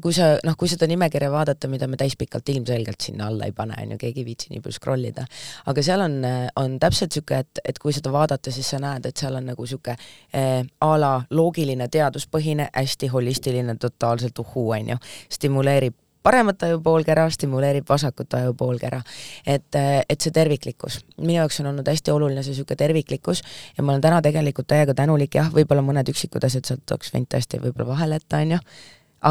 Kui 0.03 0.15
sa, 0.15 0.29
noh, 0.47 0.55
kui 0.59 0.69
seda 0.71 0.87
nimekirja 0.87 1.27
vaadata, 1.33 1.67
mida 1.67 1.87
me 1.91 1.97
täispikalt 1.99 2.47
ilmselgelt 2.53 3.03
sinna 3.03 3.27
alla 3.27 3.49
ei 3.49 3.55
pane, 3.55 3.75
on 3.81 3.95
ju, 3.95 3.99
keegi 3.99 4.23
ei 4.23 4.27
viitsi 4.29 4.53
nii 4.53 4.61
palju 4.63 4.77
scroll 4.77 5.09
ida, 5.09 5.25
aga 5.67 5.83
seal 5.83 6.05
on, 6.05 6.15
on 6.61 6.77
täpselt 6.79 7.11
niisugune, 7.11 7.41
et, 7.43 7.63
et 7.73 7.81
kui 7.83 7.91
seda 7.95 8.13
vaadata, 8.13 8.53
siis 8.55 8.69
sa 8.71 8.79
näed, 8.79 9.09
et 9.09 9.19
seal 9.19 9.35
on 9.35 9.51
nagu 9.51 9.67
niisugune 9.67 9.97
eh, 10.31 10.61
a 10.63 10.93
la 10.99 11.11
loogiline, 11.35 11.89
teaduspõhine, 11.91 12.69
hästi 12.71 13.11
holistiline, 13.11 13.75
totaalselt 13.81 14.39
uhuu, 14.45 14.69
on 14.77 14.93
ju, 14.95 15.01
stimuleerib 15.35 15.99
paremat 16.23 16.63
ajupoolkera, 16.63 17.27
stimuleerib 17.29 17.89
vasakut 17.89 18.33
ajupoolkera. 18.33 19.01
et, 19.47 19.75
et 20.09 20.21
see 20.21 20.31
terviklikkus, 20.31 20.99
minu 21.17 21.37
jaoks 21.41 21.59
on 21.59 21.71
olnud 21.73 21.87
hästi 21.87 22.11
oluline 22.11 22.43
see 22.43 22.55
niisugune 22.55 22.79
terviklikkus 22.79 23.43
ja 23.77 23.83
ma 23.83 23.93
olen 23.93 24.01
täna 24.01 24.21
tegelikult 24.21 24.67
täiega 24.71 24.95
tänulik, 24.97 25.35
jah, 25.35 25.51
võib-olla 25.53 25.85
mõned 25.85 26.09
üksikud 26.13 26.43
asjad 26.47 26.67
sealt 26.69 26.95
oleks 26.95 27.13
võinud 27.13 27.31
tõesti 27.35 27.61
võib-olla 27.63 27.93
vahele 27.93 28.19
jätta, 28.21 28.41
on 28.43 28.57
ju, 28.57 28.59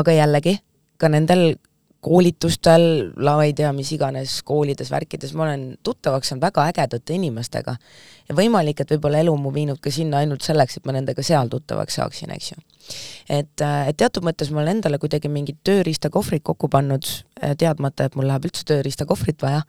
aga 0.00 0.16
jällegi, 0.16 0.56
ka 1.00 1.08
nendel 1.12 1.54
koolitustel, 2.02 3.12
ma 3.22 3.36
ei 3.46 3.54
tea, 3.54 3.70
mis 3.76 3.92
iganes 3.94 4.40
koolides, 4.46 4.90
värkides, 4.90 5.36
ma 5.38 5.46
olen 5.46 5.68
tuttavaks 5.86 6.32
saanud 6.32 6.42
väga 6.42 6.64
ägedate 6.72 7.14
inimestega. 7.14 7.76
Ja 8.28 8.36
võimalik, 8.36 8.82
et 8.82 8.92
võib-olla 8.94 9.22
elu 9.22 9.34
mu 9.38 9.52
viinud 9.54 9.80
ka 9.82 9.92
sinna 9.92 10.22
ainult 10.22 10.44
selleks, 10.46 10.78
et 10.78 10.86
ma 10.88 10.94
nendega 10.96 11.24
seal 11.26 11.50
tuttavaks 11.52 11.98
saaksin, 12.00 12.32
eks 12.34 12.52
ju. 12.52 12.62
et, 13.30 13.62
äh, 13.62 13.88
et 13.88 13.96
teatud 13.96 14.24
mõttes 14.26 14.50
ma 14.50 14.62
olen 14.62 14.76
endale 14.76 14.98
kuidagi 15.02 15.30
mingid 15.30 15.60
tööriistakohvrid 15.66 16.42
kokku 16.42 16.68
pannud, 16.72 17.06
äh, 17.42 17.54
teadmata, 17.58 18.08
et 18.08 18.16
mul 18.18 18.26
läheb 18.30 18.48
üldse 18.48 18.64
tööriistakohvrit 18.68 19.42
vaja, 19.42 19.62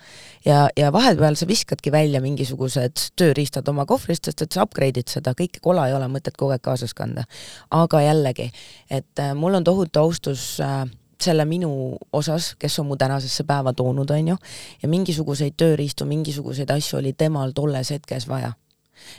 ja, 0.45 0.65
ja 0.77 0.91
vahepeal 0.93 1.37
sa 1.37 1.47
viskadki 1.49 1.93
välja 1.93 2.21
mingisugused 2.23 3.09
tööriistad 3.19 3.69
oma 3.69 3.85
kohvrist, 3.89 4.25
sest 4.25 4.47
et 4.47 4.57
sa 4.57 4.65
upgrade'id 4.65 5.13
seda, 5.13 5.35
kõike 5.37 5.61
kola 5.61 5.87
ei 5.89 5.97
ole 5.97 6.09
mõtet 6.11 6.37
kogu 6.37 6.55
aeg 6.55 6.65
kaasas 6.65 6.93
kanda. 6.97 7.27
aga 7.69 8.01
jällegi, 8.01 8.51
et 8.89 9.19
äh, 9.19 9.33
mul 9.37 9.61
on 9.61 9.63
tohutu 9.63 9.99
austus 9.99 10.59
äh, 10.61 10.83
selle 11.23 11.45
minu 11.45 11.97
osas, 12.13 12.53
kes 12.59 12.79
on 12.79 12.89
mu 12.91 12.97
tänasesse 12.99 13.45
päeva 13.47 13.73
toonud, 13.73 14.09
on 14.09 14.33
ju, 14.33 14.35
ja 14.81 14.89
mingisuguseid 14.89 15.55
tööriistu, 15.57 16.07
mingisuguseid 16.09 16.71
asju 16.73 16.99
oli 16.99 17.13
temal 17.17 17.55
tolles 17.55 17.93
hetkes 17.95 18.27
vaja. 18.27 18.53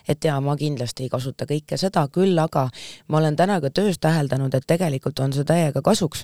et 0.08 0.24
jaa, 0.24 0.38
ma 0.40 0.54
kindlasti 0.56 1.04
ei 1.04 1.10
kasuta 1.12 1.44
kõike 1.44 1.76
seda, 1.76 2.06
küll 2.08 2.38
aga 2.40 2.62
ma 3.12 3.18
olen 3.18 3.36
täna 3.36 3.58
ka 3.60 3.68
töös 3.70 3.98
täheldanud, 4.00 4.54
et 4.54 4.64
tegelikult 4.66 5.20
on 5.20 5.34
see 5.36 5.44
täiega 5.44 5.82
kasuks, 5.84 6.22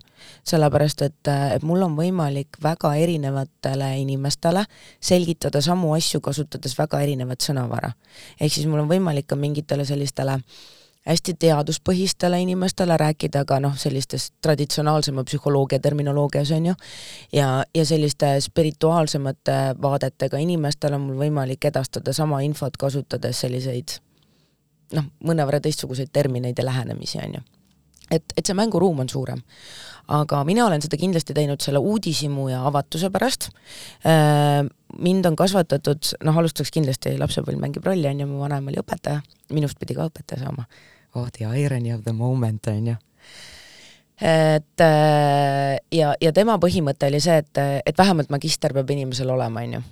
sellepärast 0.49 1.03
et, 1.05 1.29
et 1.29 1.67
mul 1.67 1.83
on 1.85 1.97
võimalik 1.99 2.57
väga 2.63 2.95
erinevatele 2.97 3.91
inimestele 4.01 4.65
selgitada 5.01 5.61
samu 5.61 5.93
asju, 5.93 6.23
kasutades 6.25 6.79
väga 6.79 7.03
erinevat 7.05 7.45
sõnavara. 7.45 7.93
ehk 8.41 8.53
siis 8.53 8.67
mul 8.67 8.81
on 8.87 8.89
võimalik 8.89 9.27
ka 9.27 9.37
mingitele 9.37 9.85
sellistele 9.85 10.39
äh, 10.39 10.80
hästi 11.07 11.35
teaduspõhistele 11.39 12.41
inimestele 12.43 12.97
rääkida 12.97 13.45
ka 13.49 13.61
noh, 13.61 13.77
sellistest 13.79 14.35
traditsionaalsema 14.43 15.25
psühholoogia 15.25 15.81
terminoloogias 15.81 16.51
on 16.57 16.67
ju, 16.67 16.75
ja, 17.33 17.65
ja 17.75 17.87
selliste 17.87 18.35
spirituaalsemate 18.41 19.59
vaadetega 19.83 20.39
inimestele 20.39 20.99
on 21.01 21.09
mul 21.09 21.23
võimalik 21.25 21.65
edastada 21.65 22.13
sama 22.13 22.43
infot, 22.45 22.77
kasutades 22.77 23.41
selliseid 23.41 23.97
noh, 24.97 25.09
mõnevõrra 25.25 25.61
teistsuguseid 25.65 26.13
termineid 26.13 26.59
ja 26.59 26.65
lähenemisi, 26.65 27.19
on 27.25 27.41
ju. 27.41 27.47
et, 28.11 28.37
et 28.37 28.47
see 28.47 28.55
mänguruum 28.55 29.01
on 29.01 29.09
suurem. 29.09 29.41
Aga 30.11 30.43
mina 30.49 30.67
olen 30.67 30.83
seda 30.83 30.99
kindlasti 31.01 31.35
teinud 31.37 31.63
selle 31.63 31.83
uudishimu 31.83 32.49
ja 32.51 32.65
avatuse 32.69 33.11
pärast. 33.15 33.51
Äh,, 34.07 34.65
mind 34.99 35.29
on 35.29 35.37
kasvatatud, 35.39 36.15
noh, 36.27 36.41
alustaks 36.43 36.73
kindlasti 36.75 37.15
lapsepõlv 37.21 37.61
mängib 37.63 37.87
rolli, 37.87 38.09
on 38.11 38.25
ju, 38.25 38.31
mu 38.31 38.43
vanaema 38.43 38.73
oli 38.73 38.83
õpetaja, 38.83 39.23
minust 39.55 39.79
pidi 39.81 39.97
ka 39.99 40.09
õpetaja 40.11 40.45
saama. 40.45 40.67
Oh 41.15 41.29
the 41.35 41.47
irony 41.47 41.95
of 41.95 42.05
the 42.07 42.13
moment, 42.15 42.67
on 42.71 42.93
ju. 42.93 42.97
Et 44.21 44.85
äh, 44.85 45.79
ja, 45.97 46.13
ja 46.21 46.33
tema 46.37 46.59
põhimõte 46.61 47.09
oli 47.09 47.23
see, 47.25 47.39
et, 47.41 47.63
et 47.87 47.97
vähemalt 47.99 48.31
magister 48.31 48.75
peab 48.77 48.91
inimesel 48.93 49.31
olema, 49.33 49.65
on 49.65 49.79
ju. 49.79 49.83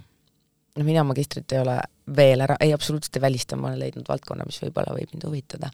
Noh, 0.79 0.87
mina 0.87 1.05
magistrit 1.07 1.53
ei 1.53 1.61
ole 1.63 1.77
veel 2.17 2.41
ära, 2.45 2.57
ei 2.61 2.73
absoluutselt 2.73 3.19
ei 3.19 3.25
välista, 3.25 3.57
ma 3.57 3.69
olen 3.69 3.83
leidnud 3.83 4.09
valdkonna, 4.09 4.47
mis 4.49 4.61
võib-olla 4.63 4.95
võib 4.97 5.13
mind 5.13 5.27
huvitada. 5.29 5.71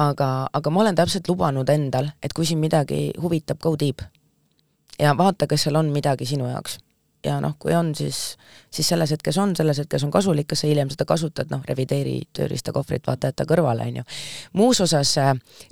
aga, 0.00 0.30
aga 0.52 0.70
ma 0.70 0.84
olen 0.84 0.96
täpselt 0.96 1.28
lubanud 1.28 1.68
endal, 1.70 2.10
et 2.22 2.32
kui 2.32 2.46
sind 2.46 2.62
midagi 2.62 3.10
huvitab, 3.20 3.60
go 3.60 3.76
deep. 3.80 4.02
ja 4.98 5.16
vaata, 5.18 5.46
kas 5.46 5.66
seal 5.66 5.76
on 5.76 5.92
midagi 5.92 6.26
sinu 6.26 6.48
jaoks 6.48 6.78
ja 7.24 7.38
noh, 7.40 7.56
kui 7.58 7.74
on, 7.74 7.94
siis, 7.94 8.36
siis 8.70 8.88
selles 8.88 9.10
hetkes 9.14 9.38
on, 9.40 9.56
selles 9.56 9.78
hetkes 9.80 10.04
on 10.04 10.12
kasulik, 10.12 10.48
kas 10.50 10.64
sa 10.64 10.68
hiljem 10.68 10.90
seda 10.92 11.06
kasutad, 11.08 11.50
noh, 11.52 11.62
revideeri 11.68 12.18
tööriistakohvrit, 12.36 13.06
vaata, 13.06 13.32
jäta 13.32 13.46
kõrvale, 13.48 13.88
on 13.88 14.02
ju. 14.02 14.04
muus 14.60 14.80
osas 14.84 15.16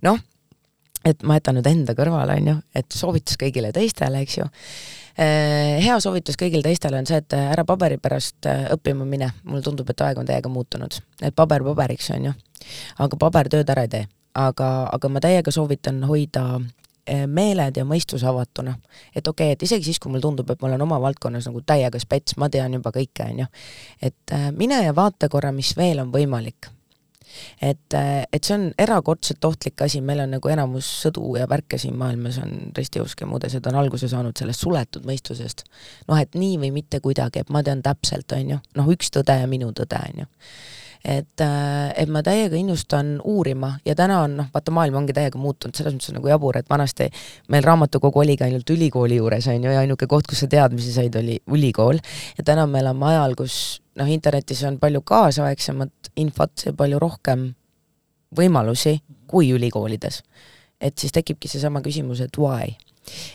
noh, 0.03 0.21
et 1.05 1.23
ma 1.27 1.39
jätan 1.39 1.59
nüüd 1.59 1.69
enda 1.69 1.97
kõrvale, 1.99 2.39
on 2.41 2.51
ju, 2.53 2.57
et 2.79 2.97
soovitus 2.97 3.39
kõigile 3.41 3.73
teistele, 3.75 4.23
eks 4.25 4.39
ju. 4.39 4.49
Äh, 5.13 5.79
hea 5.85 5.99
soovitus 6.01 6.39
kõigile 6.41 6.65
teistele 6.65 7.01
on 7.03 7.09
see, 7.09 7.21
et 7.21 7.37
ära 7.37 7.67
paberi 7.69 7.99
pärast 8.01 8.49
äh, 8.49 8.67
õppima 8.73 9.05
mine, 9.09 9.33
mulle 9.45 9.63
tundub, 9.65 9.91
et 9.93 10.01
aeg 10.01 10.21
on 10.23 10.29
täiega 10.29 10.49
muutunud, 10.53 11.01
et 11.21 11.37
paber 11.37 11.65
paberiks, 11.67 12.11
on 12.17 12.31
ju. 12.31 12.37
aga 13.05 13.19
paber 13.21 13.51
tööd 13.53 13.71
ära 13.71 13.85
ei 13.89 13.93
tee. 13.93 14.07
aga, 14.35 14.89
aga 14.93 15.09
ma 15.13 15.21
täiega 15.21 15.53
soovitan 15.53 16.05
hoida 16.09 16.61
meeled 17.27 17.77
ja 17.77 17.85
mõistus 17.85 18.23
avatuna. 18.25 18.77
et 19.15 19.29
okei 19.29 19.47
okay,, 19.47 19.53
et 19.53 19.63
isegi 19.63 19.85
siis, 19.85 19.99
kui 19.99 20.11
mulle 20.11 20.23
tundub, 20.23 20.51
et 20.51 20.61
ma 20.63 20.69
olen 20.69 20.83
oma 20.83 21.01
valdkonnas 21.01 21.49
nagu 21.51 21.61
täiega 21.67 21.99
spets, 21.99 22.37
ma 22.37 22.49
tean 22.49 22.73
juba 22.73 22.93
kõike, 22.95 23.27
on 23.27 23.43
ju, 23.45 23.47
et 24.03 24.33
äh, 24.33 24.51
mine 24.53 24.85
ja 24.85 24.95
vaata 24.95 25.29
korra, 25.29 25.53
mis 25.53 25.77
veel 25.77 26.01
on 26.01 26.13
võimalik. 26.13 26.71
Et, 27.61 27.95
äh, 27.95 28.25
et 28.33 28.45
see 28.45 28.57
on 28.59 28.69
erakordselt 28.79 29.45
ohtlik 29.45 29.83
asi, 29.85 30.01
meil 30.01 30.25
on 30.25 30.37
nagu 30.37 30.53
enamus 30.53 30.89
sõdu 31.07 31.37
ja 31.41 31.49
värke 31.51 31.79
siin 31.79 31.97
maailmas 31.99 32.39
on 32.43 32.73
ristiusk 32.77 33.25
ja 33.25 33.31
muud 33.31 33.47
asjad 33.49 33.67
on 33.71 33.81
alguse 33.81 34.11
saanud 34.11 34.37
sellest 34.39 34.67
suletud 34.67 35.09
mõistusest. 35.09 35.65
noh, 36.09 36.21
et 36.21 36.35
nii 36.35 36.59
või 36.59 36.73
mitte 36.83 37.01
kuidagi, 37.01 37.43
et 37.43 37.51
ma 37.51 37.63
tean 37.63 37.83
täpselt, 37.83 38.33
on 38.37 38.57
ju, 38.57 38.61
noh, 38.77 38.95
üks 38.95 39.11
tõde 39.15 39.41
ja 39.41 39.51
minu 39.51 39.73
tõde, 39.77 40.01
on 40.13 40.25
ju 40.25 40.31
et, 41.05 41.41
äh, 41.41 41.93
et 41.99 42.11
ma 42.11 42.23
täiega 42.23 42.57
innustan 42.59 43.17
uurima 43.25 43.75
ja 43.87 43.95
täna 43.99 44.21
on 44.23 44.37
noh, 44.39 44.51
vaata 44.55 44.75
maailm 44.75 45.01
ongi 45.03 45.15
täiega 45.17 45.41
muutunud, 45.41 45.75
selles 45.77 45.97
mõttes 45.97 46.13
on 46.13 46.21
nagu 46.21 46.31
jabur, 46.31 46.59
et 46.59 46.71
vanasti 46.71 47.09
meil 47.53 47.67
raamatukogu 47.67 48.23
oligi 48.23 48.47
ainult 48.47 48.71
ülikooli 48.71 49.19
juures, 49.19 49.49
on 49.51 49.67
ju, 49.67 49.75
ja 49.75 49.83
ainuke 49.83 50.07
koht, 50.11 50.29
kus 50.31 50.45
sa 50.45 50.51
teadmisi 50.51 50.95
said, 50.95 51.17
oli 51.19 51.41
ülikool. 51.51 51.99
ja 52.39 52.47
täna 52.47 52.67
me 52.71 52.83
elame 52.85 53.11
ajal, 53.13 53.35
kus 53.39 53.57
noh, 53.99 54.09
internetis 54.09 54.63
on 54.69 54.79
palju 54.83 55.03
kaasaegsemat 55.07 56.13
infot 56.17 56.67
ja 56.67 56.73
palju 56.77 56.99
rohkem 57.03 57.53
võimalusi 58.37 58.99
kui 59.27 59.51
ülikoolides. 59.53 60.23
et 60.81 60.99
siis 60.99 61.13
tekibki 61.13 61.49
seesama 61.49 61.81
küsimus, 61.81 62.21
et 62.21 62.39
why 62.39 62.75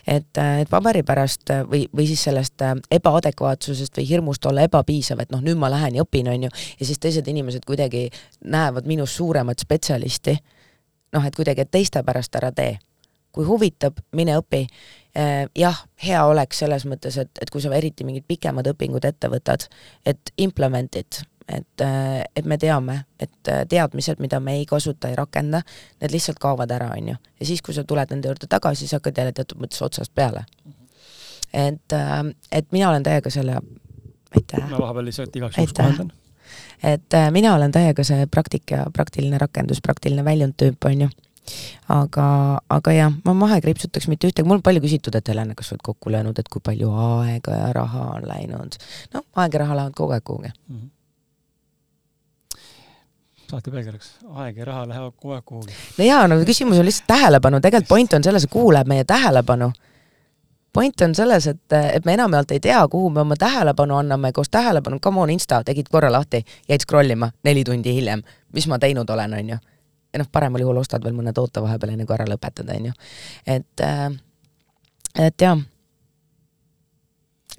et, 0.07 0.37
äh, 0.37 0.61
et 0.61 0.69
paberi 0.69 1.03
pärast 1.03 1.49
äh, 1.51 1.63
või, 1.67 1.85
või 1.95 2.07
siis 2.07 2.23
sellest 2.27 2.61
äh, 2.61 2.75
ebaadekvaatsusest 2.91 3.97
või 3.97 4.07
hirmust 4.09 4.45
olla 4.45 4.63
ebapiisav, 4.67 5.21
et 5.21 5.31
noh, 5.31 5.41
nüüd 5.43 5.59
ma 5.59 5.69
lähen 5.71 5.97
ja 5.97 6.05
õpin, 6.05 6.29
on 6.31 6.47
ju, 6.47 6.51
ja 6.79 6.85
siis 6.85 6.99
teised 6.99 7.27
inimesed 7.27 7.65
kuidagi 7.67 8.07
näevad 8.45 8.87
minus 8.87 9.15
suuremat 9.15 9.59
spetsialisti, 9.59 10.37
noh, 11.15 11.25
et 11.25 11.35
kuidagi, 11.35 11.65
et 11.65 11.71
teiste 11.71 12.03
pärast 12.03 12.35
ära 12.39 12.51
tee. 12.55 12.77
Kui 13.31 13.45
huvitab, 13.45 13.99
mine 14.17 14.37
õpi. 14.41 14.65
jah, 15.57 15.77
hea 16.03 16.19
oleks 16.29 16.59
selles 16.61 16.83
mõttes, 16.85 17.15
et, 17.17 17.31
et 17.41 17.49
kui 17.49 17.61
sa 17.61 17.71
eriti 17.73 18.05
mingid 18.05 18.27
pikemad 18.27 18.67
õpingud 18.69 19.05
ette 19.05 19.29
võtad, 19.33 19.65
et 20.05 20.31
implement 20.37 20.95
it, 20.95 21.23
et, 21.47 21.83
et 22.35 22.45
me 22.45 22.57
teame, 22.61 22.99
et 23.19 23.51
teadmised, 23.69 24.21
mida 24.21 24.39
me 24.43 24.59
ei 24.59 24.67
kasuta, 24.69 25.09
ei 25.09 25.17
rakenda, 25.17 25.63
need 26.01 26.13
lihtsalt 26.13 26.37
kaovad 26.43 26.71
ära, 26.75 26.91
on 26.93 27.09
ju. 27.13 27.17
ja 27.39 27.49
siis, 27.49 27.63
kui 27.65 27.73
sa 27.73 27.83
tuled 27.87 28.13
nende 28.13 28.29
juurde 28.29 28.49
tagasi, 28.51 28.85
siis 28.85 28.97
hakkad 28.99 29.17
jälle 29.17 29.33
teatud 29.33 29.61
mõttes 29.63 29.81
otsast 29.81 30.13
peale. 30.15 30.45
et, 31.53 31.97
et 32.51 32.71
mina 32.71 32.89
olen 32.89 33.03
täiega 33.03 33.33
selle, 33.33 33.57
aitäh. 34.35 34.69
ma 34.69 34.83
vahepeal 34.85 35.09
lihtsalt 35.09 35.35
igaks 35.35 35.57
juhuks 35.57 35.77
kohendan. 35.81 36.11
et 36.83 37.13
äh, 37.13 37.31
mina 37.31 37.55
olen 37.55 37.71
täiega 37.71 38.03
see 38.03 38.27
praktika, 38.27 38.85
praktiline 38.93 39.37
rakendus, 39.41 39.81
praktiline 39.81 40.25
väljund 40.25 40.59
tüüp, 40.61 40.85
on 40.85 41.07
ju 41.07 41.15
aga, 41.93 42.27
aga 42.69 42.93
jah, 42.95 43.15
ma 43.25 43.33
maha 43.37 43.59
ei 43.59 43.65
kriipsutaks 43.65 44.09
mitte 44.11 44.29
ühtegi, 44.29 44.47
mul 44.47 44.59
on 44.59 44.65
palju 44.65 44.83
küsitud, 44.83 45.15
et 45.15 45.31
Helena, 45.31 45.55
kas 45.57 45.71
sa 45.71 45.77
oled 45.77 45.85
kokku 45.87 46.11
löönud, 46.13 46.39
et 46.39 46.51
kui 46.51 46.63
palju 46.63 46.91
aega 46.91 47.55
ja 47.61 47.71
raha 47.75 48.11
on 48.17 48.27
läinud. 48.27 48.77
noh, 49.13 49.25
aeg 49.35 49.57
ja 49.57 49.65
raha 49.65 49.81
lähevad 49.81 49.97
kogu 49.97 50.17
aeg 50.17 50.23
kuhugi 50.27 50.53
mm. 50.53 50.77
-hmm 50.77 50.93
saate 53.51 53.71
pealkirjaks, 53.71 54.07
aeg 54.43 54.57
ja 54.57 54.65
raha 54.67 54.87
lähevad 54.87 55.13
kogu 55.15 55.33
aeg 55.33 55.45
kuhugi. 55.45 55.75
no 55.97 56.05
jaa, 56.05 56.27
no 56.27 56.39
küsimus 56.45 56.79
on 56.79 56.85
lihtsalt 56.85 57.07
tähelepanu, 57.07 57.61
tegelikult 57.63 57.87
point 57.89 58.13
on 58.13 58.23
selles, 58.23 58.43
et 58.43 58.51
kuhu 58.51 58.73
läheb 58.75 58.87
meie 58.87 59.03
tähelepanu. 59.03 59.71
point 60.73 61.01
on 61.01 61.15
selles, 61.15 61.47
et, 61.47 61.73
et 61.93 62.05
me 62.05 62.13
enamjaolt 62.13 62.51
ei 62.51 62.59
tea, 62.59 62.87
kuhu 62.87 63.09
me 63.09 63.21
oma 63.21 63.35
tähelepanu 63.39 63.95
anname, 63.95 64.31
koos 64.31 64.49
tähelepanu, 64.49 64.99
come 64.99 65.21
on, 65.21 65.29
Insta, 65.29 65.63
tegid 65.63 65.87
korra 65.91 66.11
lahti, 66.11 66.43
jäid 66.69 66.83
scroll 66.83 67.09
ima 67.09 67.31
neli 67.43 67.63
tundi 67.63 67.93
hiljem, 67.93 68.21
mis 68.53 68.67
ma 68.67 68.79
teinud 68.79 69.09
olen, 69.09 69.33
on 69.33 69.49
ju. 69.49 69.57
Ja 70.17 70.23
noh, 70.23 70.29
paremal 70.33 70.65
juhul 70.65 70.81
ostad 70.81 71.05
veel 71.05 71.15
mõne 71.17 71.33
toote 71.37 71.61
vahepeal, 71.63 71.93
enne 71.93 72.09
kui 72.09 72.17
ära 72.17 72.25
lõpetad, 72.27 72.69
on 72.73 72.89
ju. 72.89 72.93
et, 73.45 73.85
äh, 73.85 74.07
et 75.27 75.45
jah 75.45 75.61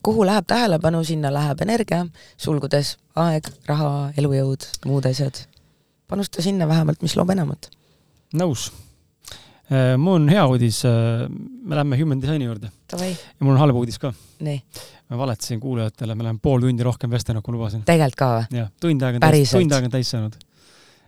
kuhu 0.02 0.24
läheb 0.26 0.46
tähelepanu, 0.46 1.02
sinna 1.04 1.30
läheb 1.34 1.62
energia, 1.62 2.04
sulgudes 2.38 2.96
aeg, 3.18 3.48
raha, 3.66 4.10
elujõud, 4.16 4.66
muud 4.86 5.06
asjad 5.10 5.46
panusta 6.08 6.42
sinna 6.42 6.68
vähemalt, 6.68 7.02
mis 7.02 7.16
loob 7.16 7.30
enamat. 7.34 7.70
nõus. 8.34 8.70
Äh, 9.68 9.96
mul 10.00 10.22
on 10.22 10.28
hea 10.32 10.44
uudis, 10.48 10.80
äh, 10.88 11.26
me 11.28 11.76
läheme 11.76 11.98
Human 12.00 12.20
Designi 12.22 12.44
juurde. 12.44 12.70
ja 12.92 13.44
mul 13.44 13.52
on 13.52 13.58
halb 13.58 13.76
uudis 13.76 13.98
ka. 13.98 14.12
ma 15.08 15.18
valetasin 15.18 15.60
kuulajatele, 15.60 16.14
me 16.14 16.22
oleme 16.22 16.38
pool 16.42 16.60
tundi 16.60 16.82
rohkem 16.82 17.10
vestelnud, 17.10 17.42
kui 17.42 17.52
lubasin. 17.52 17.82
tegelikult 17.84 18.16
ka 18.16 18.30
või? 18.36 18.58
jah, 18.58 18.70
tund 18.80 19.02
aega 19.02 19.16
on 19.16 19.32
täis, 19.32 19.50
tund 19.50 19.72
aega 19.72 19.84
on 19.84 19.90
täis 19.90 20.10
saanud. 20.10 20.38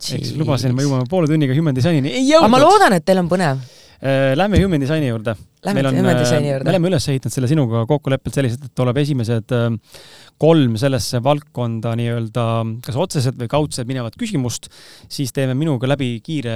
Ehk 0.01 0.25
siis 0.25 0.33
lubasin, 0.39 0.73
me 0.75 0.85
jõuame 0.87 1.07
poole 1.09 1.29
tunniga 1.29 1.55
Human 1.57 1.77
Designini, 1.77 2.13
ei 2.17 2.25
jõudnud! 2.25 2.47
aga 2.47 2.55
ma 2.55 2.63
loodan, 2.63 2.97
et 2.97 3.05
teil 3.05 3.21
on 3.21 3.29
põnev 3.31 3.61
lähme 4.35 4.63
Human 4.63 4.81
Designi 4.81 5.07
juurde. 5.11 5.35
Lähme 5.65 5.83
Human 5.85 6.15
äh, 6.15 6.19
Designi 6.19 6.49
juurde. 6.49 6.65
me 6.65 6.73
oleme 6.73 6.89
üles 6.89 7.05
ehitanud 7.11 7.33
selle 7.35 7.49
sinuga 7.51 7.83
kokkuleppelt 7.89 8.33
selliselt, 8.33 8.63
et 8.65 8.73
tuleb 8.77 8.97
esimesed 8.97 9.53
äh, 9.53 9.67
kolm 10.41 10.73
sellesse 10.81 11.21
valdkonda 11.21 11.93
nii-öelda 11.99 12.45
kas 12.85 12.97
otseselt 12.97 13.37
või 13.37 13.49
kaudselt 13.51 13.89
minevat 13.89 14.17
küsimust, 14.17 14.71
siis 15.11 15.33
teeme 15.35 15.53
minuga 15.57 15.89
läbi 15.91 16.15
kiire 16.25 16.55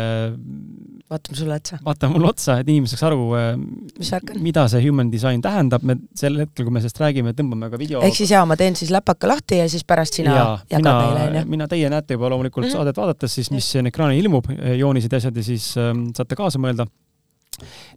vaatame 1.12 1.38
sulle 1.38 1.60
otsa. 1.60 1.78
vaatame 1.86 2.18
mulle 2.18 2.32
otsa, 2.32 2.58
et 2.64 2.72
inimesed 2.72 2.98
saaks 2.98 3.06
aru, 3.12 4.42
mida 4.42 4.66
see 4.72 4.82
human 4.88 5.14
design 5.14 5.44
tähendab, 5.46 5.86
me 5.86 6.00
sel 6.18 6.42
hetkel, 6.42 6.66
kui 6.66 6.74
me 6.74 6.82
sellest 6.82 7.04
räägime, 7.04 7.36
tõmbame 7.38 7.70
ka 7.70 7.82
video 7.82 8.02
ehk 8.06 8.18
siis 8.24 8.34
jaa, 8.34 8.42
ma 8.50 8.58
teen 8.58 8.78
siis 8.80 8.90
läpaka 8.96 9.30
lahti 9.30 9.62
ja 9.62 9.70
siis 9.70 9.86
pärast 9.86 10.18
sina 10.18 10.34
ja, 10.34 10.50
jagad 10.78 10.82
mina, 10.82 10.98
meile, 11.04 11.30
onju? 11.30 11.48
mina, 11.54 11.70
teie 11.70 11.94
näete 11.94 12.18
juba 12.18 12.34
loomulikult 12.34 12.66
mm 12.66 12.72
-hmm. 12.72 12.82
saadet 12.82 12.98
vaadates 12.98 13.38
siis, 13.38 13.54
mis 13.54 13.70
siin 13.72 13.94
ekraanil 13.94 14.26
ilmub, 14.26 14.50
joonised 14.80 15.14
ja 15.14 15.22
asjad 15.22 15.38
ja 15.38 15.44
siis 15.44 15.76
ähm, 15.78 16.08
saate 16.18 16.36
kaasa 16.36 16.58
mõelda. 16.60 16.90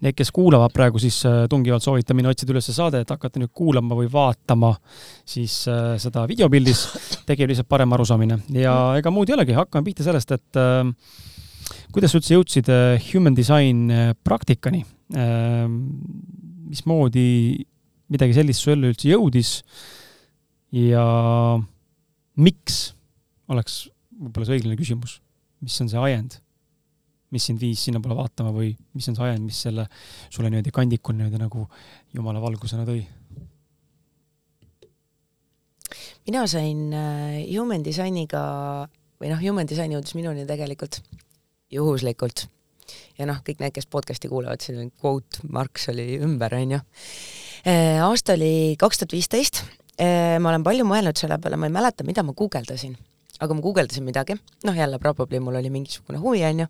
Need, 0.04 0.14
kes 0.18 0.30
kuulavad 0.34 0.72
praegu, 0.74 1.00
siis 1.02 1.18
äh, 1.26 1.46
tungivalt 1.50 1.84
soovitan 1.84 2.16
minna 2.18 2.32
otsida 2.32 2.54
üles 2.54 2.68
saade, 2.70 3.02
et 3.02 3.10
hakata 3.10 3.40
nüüd 3.42 3.52
kuulama 3.56 3.96
või 3.98 4.10
vaatama 4.12 4.74
siis 5.26 5.60
äh, 5.70 5.96
seda 6.02 6.24
videopildis, 6.30 6.84
tekib 7.28 7.50
lihtsalt 7.50 7.70
parem 7.70 7.96
arusaamine. 7.96 8.40
Ja 8.56 8.76
ega 8.98 9.12
muud 9.14 9.30
ei 9.30 9.38
olegi, 9.38 9.56
hakkame 9.58 9.88
pihta 9.88 10.06
sellest, 10.06 10.34
et 10.36 10.60
äh, 10.60 10.84
kuidas 11.94 12.14
sa 12.14 12.20
üldse 12.20 12.36
jõudsid 12.36 12.72
human 13.10 13.36
design 13.36 13.88
praktikani? 14.24 14.84
Ähm, 15.16 15.78
mismoodi 16.68 17.28
midagi 18.12 18.36
sellist 18.36 18.64
su 18.64 18.72
ellu 18.74 18.92
üldse 18.92 19.08
jõudis? 19.10 19.58
Ja 20.76 21.04
miks, 22.38 22.82
oleks 23.48 23.86
võib-olla 24.18 24.48
see 24.48 24.58
õiglane 24.58 24.76
küsimus, 24.78 25.18
mis 25.64 25.78
on 25.82 25.90
see 25.90 26.00
ajend, 26.02 26.38
mis 27.34 27.44
sind 27.48 27.60
viis 27.60 27.82
sinnapoole 27.84 28.16
vaatama 28.18 28.52
või 28.54 28.72
mis 28.96 29.08
on 29.10 29.16
see 29.18 29.26
ajend, 29.26 29.44
mis 29.44 29.62
selle 29.66 29.86
sulle 30.28 30.50
niimoodi 30.50 30.72
kandikul 30.74 31.16
niimoodi 31.18 31.40
nagu 31.42 31.66
jumala 32.16 32.42
valgusena 32.44 32.86
tõi? 32.88 33.02
mina 36.28 36.44
sain 36.46 36.92
äh, 36.92 37.40
Human 37.48 37.84
Designiga 37.84 38.42
või 39.18 39.32
noh, 39.32 39.40
Human 39.42 39.68
Design 39.68 39.94
jõudis 39.96 40.14
minuni 40.18 40.46
tegelikult 40.48 41.00
juhuslikult. 41.72 42.46
ja 43.18 43.26
noh, 43.28 43.40
kõik 43.44 43.60
need, 43.60 43.74
kes 43.76 43.88
podcast'i 43.90 44.30
kuulavad, 44.30 44.62
siin 44.64 44.92
quote 45.00 45.44
Marx 45.52 45.88
oli 45.92 46.16
ümber, 46.24 46.54
onju. 46.56 46.80
Äh, 47.66 47.98
aasta 48.04 48.36
oli 48.38 48.76
kaks 48.80 49.02
tuhat 49.02 49.12
viisteist. 49.16 49.64
Äh, 49.98 50.38
ma 50.40 50.52
olen 50.52 50.64
palju 50.64 50.86
mõelnud 50.88 51.18
selle 51.18 51.40
peale, 51.42 51.58
ma 51.60 51.68
ei 51.68 51.74
mäleta, 51.74 52.06
mida 52.06 52.24
ma 52.24 52.36
guugeldasin 52.36 52.96
aga 53.38 53.54
ma 53.54 53.64
guugeldasin 53.64 54.06
midagi, 54.06 54.36
noh 54.66 54.76
jälle 54.76 54.98
probably 54.98 55.40
mul 55.40 55.58
oli 55.60 55.70
mingisugune 55.70 56.18
huvi, 56.22 56.44
onju. 56.44 56.66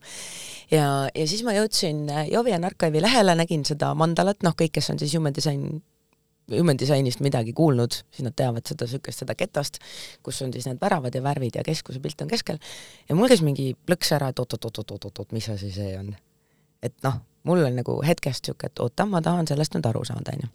ja, 0.71 0.89
ja 1.15 1.29
siis 1.29 1.45
ma 1.47 1.55
jõudsin 1.57 2.09
äh, 2.13 2.27
Jovian 2.33 2.65
Archive'i 2.69 3.03
lehele, 3.03 3.35
nägin 3.39 3.65
seda 3.69 3.95
mandalat, 3.99 4.43
noh 4.47 4.57
kõik, 4.59 4.77
kes 4.79 4.91
on 4.93 5.01
siis 5.01 5.15
human 5.17 5.37
design 5.37 5.81
human 6.49 6.79
disainist 6.81 7.21
midagi 7.21 7.53
kuulnud, 7.53 7.93
siis 8.11 8.25
nad 8.25 8.37
teavad 8.37 8.65
seda 8.69 8.87
niisugust, 8.89 9.25
seda 9.25 9.37
ketast, 9.37 9.81
kus 10.25 10.41
on 10.45 10.53
siis 10.55 10.69
need 10.69 10.81
väravad 10.81 11.15
ja 11.15 11.23
värvid 11.25 11.59
ja 11.61 11.65
keskuse 11.67 12.01
pilt 12.01 12.25
on 12.25 12.31
keskel. 12.31 12.61
ja 13.09 13.17
mul 13.17 13.29
käis 13.29 13.45
mingi 13.45 13.75
plõks 13.87 14.15
ära, 14.17 14.31
et 14.33 14.41
oot-oot-oot-oot-oot, 14.41 15.33
mis 15.37 15.49
asi 15.53 15.73
see 15.75 15.93
on. 15.99 16.15
et 16.83 16.95
noh, 17.05 17.21
mul 17.45 17.65
oli 17.65 17.77
nagu 17.77 18.01
hetkest 18.05 18.49
niisugune, 18.49 18.73
et 18.73 18.85
oota, 18.85 19.07
ma 19.07 19.23
tahan 19.25 19.51
sellest 19.51 19.77
nüüd 19.77 19.93
aru 19.93 20.07
saada, 20.09 20.37
onju 20.37 20.49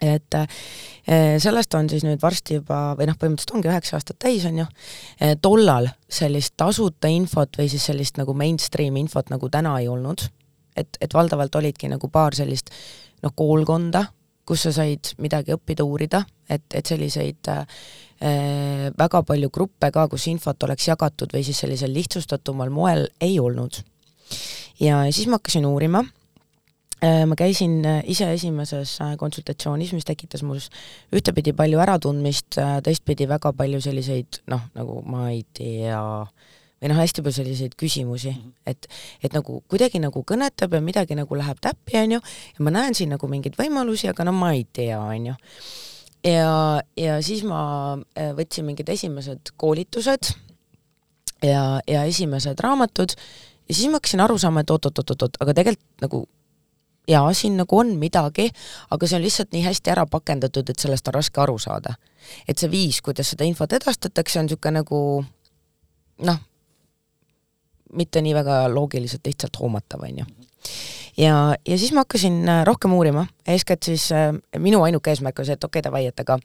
et 0.00 0.34
eh, 0.38 1.36
sellest 1.42 1.74
on 1.74 1.88
siis 1.90 2.04
nüüd 2.06 2.20
varsti 2.22 2.58
juba, 2.58 2.94
või 2.98 3.08
noh, 3.10 3.18
põhimõtteliselt 3.18 3.54
ongi 3.56 3.70
üheksa 3.70 3.98
aastat 3.98 4.20
täis, 4.22 4.46
on 4.48 4.62
ju, 4.62 4.66
eh, 5.20 5.34
tollal 5.42 5.90
sellist 6.08 6.54
tasuta 6.60 7.10
infot 7.12 7.58
või 7.58 7.68
siis 7.72 7.88
sellist 7.90 8.20
nagu 8.20 8.34
mainstream 8.34 8.96
infot 9.00 9.32
nagu 9.32 9.50
täna 9.52 9.76
ei 9.82 9.88
olnud, 9.90 10.24
et, 10.78 11.00
et 11.00 11.14
valdavalt 11.14 11.54
olidki 11.60 11.90
nagu 11.90 12.10
paar 12.12 12.36
sellist 12.38 12.70
noh, 13.22 13.34
koolkonda, 13.34 14.06
kus 14.48 14.64
sa 14.64 14.72
said 14.72 15.12
midagi 15.20 15.52
õppida, 15.52 15.84
uurida, 15.84 16.22
et, 16.48 16.64
et 16.72 16.86
selliseid 16.86 17.50
äh, 17.52 17.82
väga 18.98 19.22
palju 19.26 19.50
gruppe 19.52 19.90
ka, 19.94 20.06
kus 20.08 20.26
infot 20.30 20.64
oleks 20.66 20.88
jagatud 20.88 21.34
või 21.34 21.44
siis 21.46 21.60
sellisel 21.62 21.92
lihtsustatumal 21.94 22.72
moel 22.72 23.06
ei 23.20 23.38
olnud. 23.38 23.82
ja 24.80 25.04
siis 25.12 25.26
ma 25.26 25.38
hakkasin 25.38 25.66
uurima 25.66 26.02
ma 27.00 27.36
käisin 27.38 27.80
äh, 27.86 28.00
ise 28.10 28.26
esimeses 28.34 28.96
äh, 29.04 29.14
konsultatsioonis, 29.20 29.92
mis 29.94 30.06
tekitas 30.08 30.42
mul 30.42 30.58
ühtepidi 31.14 31.52
palju 31.56 31.78
äratundmist, 31.84 32.58
äh, 32.58 32.78
teistpidi 32.82 33.28
väga 33.30 33.52
palju 33.54 33.80
selliseid 33.84 34.40
noh, 34.50 34.64
nagu 34.74 35.02
ma 35.06 35.28
ei 35.30 35.44
tea 35.54 35.98
äh,, 35.98 36.54
või 36.78 36.90
noh, 36.92 36.98
hästi 36.98 37.22
palju 37.22 37.36
selliseid 37.40 37.76
küsimusi 37.78 38.32
-hmm. 38.32 38.54
et, 38.66 38.88
et 39.22 39.32
nagu 39.32 39.60
kuidagi 39.68 39.98
nagu 40.02 40.22
kõnetab 40.22 40.74
ja 40.74 40.80
midagi 40.80 41.14
nagu 41.18 41.38
läheb 41.38 41.60
täppi, 41.60 41.98
onju, 41.98 42.20
ja 42.58 42.64
ma 42.64 42.70
näen 42.74 42.94
siin 42.94 43.14
nagu 43.14 43.28
mingeid 43.28 43.58
võimalusi, 43.58 44.08
aga 44.10 44.24
no 44.24 44.32
ma 44.32 44.52
ei 44.52 44.66
tea, 44.72 45.00
onju. 45.00 45.34
ja, 46.24 46.82
ja 46.96 47.22
siis 47.22 47.44
ma 47.44 47.98
äh, 48.18 48.32
võtsin 48.34 48.66
mingid 48.66 48.88
esimesed 48.88 49.54
koolitused 49.56 50.34
ja, 51.42 51.80
ja 51.86 52.04
esimesed 52.04 52.58
raamatud 52.60 53.14
ja 53.68 53.74
siis 53.74 53.86
ma 53.86 53.98
hakkasin 53.98 54.20
aru 54.20 54.38
saama, 54.38 54.60
et 54.60 54.70
oot-oot-oot-oot, 54.70 55.38
aga 55.40 55.54
tegelikult 55.54 56.02
nagu 56.02 56.26
jaa, 57.08 57.32
siin 57.32 57.56
nagu 57.56 57.78
on 57.78 57.94
midagi, 58.00 58.48
aga 58.90 59.08
see 59.08 59.16
on 59.18 59.24
lihtsalt 59.24 59.54
nii 59.54 59.64
hästi 59.64 59.94
ära 59.94 60.06
pakendatud, 60.10 60.68
et 60.68 60.78
sellest 60.78 61.08
on 61.08 61.18
raske 61.18 61.40
aru 61.40 61.58
saada. 61.58 61.94
et 62.48 62.58
see 62.58 62.70
viis, 62.70 63.00
kuidas 63.00 63.30
seda 63.30 63.46
infot 63.48 63.72
edastatakse, 63.72 64.38
on 64.38 64.48
niisugune 64.48 64.82
nagu 64.82 64.98
noh, 66.28 66.40
mitte 67.92 68.20
nii 68.20 68.34
väga 68.34 68.60
loogiliselt 68.68 69.26
lihtsalt 69.26 69.56
hoomatav, 69.60 70.04
on 70.04 70.18
ju. 70.18 70.26
Ja, 71.18 71.56
ja 71.68 71.78
siis 71.78 71.92
ma 71.92 72.04
hakkasin 72.04 72.48
äh, 72.48 72.64
rohkem 72.66 72.92
uurima, 72.92 73.26
eeskätt 73.46 73.82
siis 73.82 74.12
äh, 74.12 74.30
minu 74.58 74.82
ainuke 74.82 75.10
eesmärk 75.10 75.38
oli 75.38 75.50
see, 75.50 75.58
et 75.58 75.64
okei 75.64 75.80
okay,, 75.80 75.88
davai, 75.90 76.06
et 76.06 76.20
aga 76.20 76.38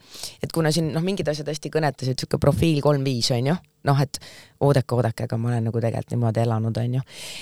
et 0.43 0.51
kuna 0.53 0.71
siin 0.73 0.91
noh, 0.93 1.03
mingid 1.05 1.29
asjad 1.29 1.49
hästi 1.51 1.71
kõnetasid, 1.73 2.17
niisugune 2.17 2.41
profiil 2.41 2.81
kolm-viis, 2.83 3.29
on 3.35 3.51
ju, 3.51 3.55
noh, 3.87 4.01
et 4.01 4.19
oodake, 4.63 4.95
oodake, 4.95 5.27
aga 5.27 5.37
ma 5.37 5.51
olen 5.51 5.67
nagu 5.67 5.81
tegelikult 5.83 6.13
niimoodi 6.15 6.41
elanud, 6.43 6.77
on 6.79 6.97
ju. 6.97 7.01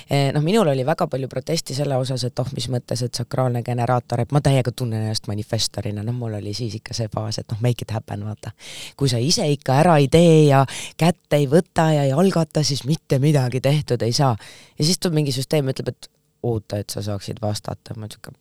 E, 0.10 0.22
noh, 0.36 0.44
minul 0.44 0.72
oli 0.74 0.86
väga 0.86 1.08
palju 1.12 1.30
protesti 1.32 1.76
selle 1.78 1.98
osas, 2.02 2.26
et 2.28 2.40
oh, 2.42 2.54
mis 2.58 2.68
mõttes, 2.74 3.04
et 3.06 3.22
sakraalne 3.22 3.62
generaator, 3.66 4.24
et 4.24 4.34
ma 4.34 4.42
täiega 4.44 4.74
tunnen 4.76 5.06
ennast 5.06 5.30
manifestorina, 5.32 6.04
noh, 6.06 6.18
mul 6.18 6.40
oli 6.40 6.56
siis 6.58 6.80
ikka 6.82 6.98
see 6.98 7.12
faas, 7.14 7.40
et 7.42 7.54
noh, 7.54 7.62
make 7.64 7.86
it 7.86 7.94
happen, 7.96 8.26
vaata. 8.26 8.56
kui 8.98 9.10
sa 9.10 9.22
ise 9.22 9.46
ikka 9.54 9.78
ära 9.84 9.98
ei 10.02 10.10
tee 10.12 10.48
ja 10.50 10.66
kätt 10.98 11.38
ei 11.38 11.46
võta 11.52 11.92
ja 11.94 12.08
ei 12.10 12.16
algata, 12.16 12.66
siis 12.66 12.84
mitte 12.90 13.22
midagi 13.22 13.62
tehtud 13.62 14.02
ei 14.02 14.14
saa. 14.14 14.36
ja 14.78 14.86
siis 14.86 15.00
tuleb 15.00 15.22
mingi 15.22 15.36
süsteem, 15.36 15.70
ütleb, 15.70 15.94
et 15.94 16.10
oota, 16.44 16.82
et 16.82 16.89
sa 16.89 17.04
saaksid 17.06 17.42
vastata, 17.42 17.96
ma 17.98 18.10
siuke, 18.12 18.34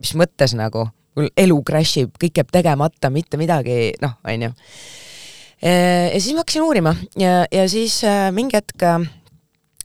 mis 0.00 0.14
mõttes 0.18 0.56
nagu, 0.58 0.86
mul 1.18 1.30
elu 1.36 1.60
crash 1.66 2.02
ib, 2.02 2.16
kõik 2.20 2.42
jääb 2.42 2.50
tegemata, 2.52 3.10
mitte 3.12 3.40
midagi, 3.40 3.94
noh, 4.02 4.18
onju 4.24 4.52
ja 5.60 6.20
siis 6.20 6.32
ma 6.32 6.40
hakkasin 6.40 6.62
uurima 6.64 6.94
ja, 7.20 7.44
ja 7.52 7.66
siis 7.68 7.98
äh, 8.08 8.30
mingi 8.32 8.56
hetk 8.56 8.80
äh, 8.82 9.02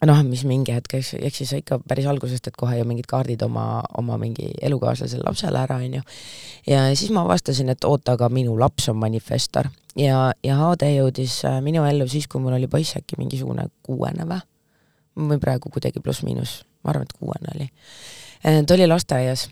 noh, 0.05 0.21
mis 0.27 0.43
mingi 0.47 0.73
hetk, 0.75 0.97
eks, 0.99 1.13
eks 1.19 1.41
siis 1.41 1.53
ikka 1.59 1.79
päris 1.87 2.07
algusest, 2.09 2.47
et 2.49 2.57
kohe 2.59 2.77
ju 2.77 2.85
mingid 2.87 3.07
kaardid 3.09 3.43
oma, 3.45 3.83
oma 3.97 4.17
mingi 4.21 4.51
elukaaslasele 4.61 5.25
lapsele 5.25 5.59
ära, 5.61 5.79
onju. 5.83 6.01
ja 6.69 6.85
siis 6.95 7.11
ma 7.15 7.25
avastasin, 7.25 7.71
et 7.73 7.87
oota, 7.87 8.15
aga 8.15 8.29
minu 8.29 8.57
laps 8.59 8.89
on 8.91 8.99
manifestor 9.01 9.69
ja, 9.99 10.31
ja 10.43 10.59
HD 10.59 10.91
jõudis 10.97 11.39
äh, 11.47 11.61
minu 11.65 11.85
ellu 11.87 12.07
siis, 12.11 12.27
kui 12.27 12.43
mul 12.43 12.57
oli 12.59 12.69
poiss 12.71 12.99
äkki 12.99 13.19
mingisugune 13.21 13.69
kuuene 13.85 14.27
või? 14.29 14.43
Või 15.15 15.39
praegu 15.41 15.69
kuidagi 15.71 16.01
pluss-miinus, 16.03 16.63
ma 16.83 16.93
arvan, 16.93 17.07
et 17.07 17.13
kuuene 17.19 17.53
oli. 17.55 17.69
ta 18.65 18.73
oli 18.73 18.87
lasteaias 18.87 19.47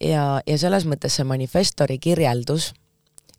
ja, 0.00 0.40
ja 0.46 0.58
selles 0.58 0.86
mõttes 0.88 1.18
see 1.18 1.26
manifestori 1.28 1.98
kirjeldus 2.02 2.72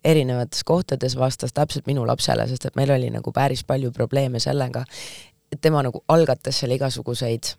erinevates 0.04 0.64
kohtades 0.64 1.16
vastas 1.16 1.52
täpselt 1.52 1.86
minu 1.86 2.06
lapsele, 2.06 2.46
sest 2.48 2.68
et 2.68 2.76
meil 2.76 2.92
oli 2.92 3.10
nagu 3.10 3.32
päris 3.32 3.64
palju 3.64 3.92
probleeme 3.92 4.40
sellega, 4.40 4.84
et 5.52 5.60
tema 5.60 5.82
nagu 5.82 6.04
algatas 6.08 6.60
seal 6.60 6.74
igasuguseid 6.76 7.54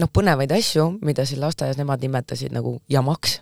noh, 0.00 0.10
põnevaid 0.12 0.52
asju, 0.56 0.90
mida 1.06 1.26
siin 1.26 1.40
lasteaias 1.42 1.78
nemad 1.80 2.02
nimetasid 2.02 2.54
nagu 2.54 2.78
jamaks. 2.92 3.40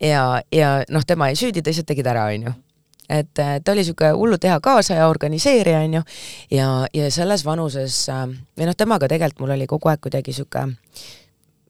ja, 0.00 0.42
ja 0.52 0.74
noh, 0.90 1.04
tema 1.06 1.28
ei 1.28 1.38
süüdi, 1.38 1.62
lihtsalt 1.64 1.86
tegid 1.90 2.06
ära, 2.06 2.28
onju. 2.32 2.54
Et 3.12 3.32
ta 3.34 3.72
oli 3.72 3.82
niisugune 3.82 4.12
hullu 4.16 4.38
teha 4.40 4.60
kaasa 4.60 4.94
ja 4.94 5.08
organiseerija, 5.08 5.80
onju, 5.84 6.02
ja, 6.50 6.68
ja 6.94 7.10
selles 7.10 7.44
vanuses 7.44 8.06
äh, 8.08 8.28
või 8.58 8.68
noh, 8.68 8.76
temaga 8.78 9.08
tegelikult 9.08 9.44
mul 9.44 9.56
oli 9.56 9.66
kogu 9.70 9.90
aeg 9.92 10.00
kuidagi 10.04 10.32
niisugune 10.32 10.78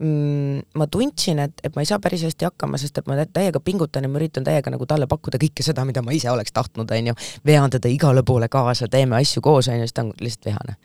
mm, 0.02 0.60
ma 0.74 0.86
tundsin, 0.86 1.38
et, 1.38 1.54
et 1.64 1.76
ma 1.76 1.82
ei 1.82 1.88
saa 1.88 2.00
päris 2.02 2.24
hästi 2.26 2.46
hakkama, 2.48 2.80
sest 2.80 2.98
et 2.98 3.08
ma 3.10 3.16
täiega 3.24 3.60
pingutan 3.64 4.06
ja 4.06 4.10
ma 4.10 4.20
üritan 4.20 4.46
täiega 4.46 4.72
nagu 4.72 4.86
talle 4.88 5.08
pakkuda 5.10 5.40
kõike 5.42 5.64
seda, 5.66 5.86
mida 5.88 6.02
ma 6.02 6.14
ise 6.16 6.30
oleks 6.30 6.54
tahtnud, 6.54 6.90
onju. 6.90 7.14
vean 7.46 7.70
teda 7.70 7.90
igale 7.92 8.22
poole 8.26 8.48
kaasa, 8.52 8.88
teeme 8.92 9.18
asju 9.20 9.42
koos, 9.44 9.70
onju, 9.72 9.86
siis 9.86 9.96
ta 9.96 10.06
on 10.06 10.12
lihtsalt 10.20 10.50
vihane. 10.50 10.76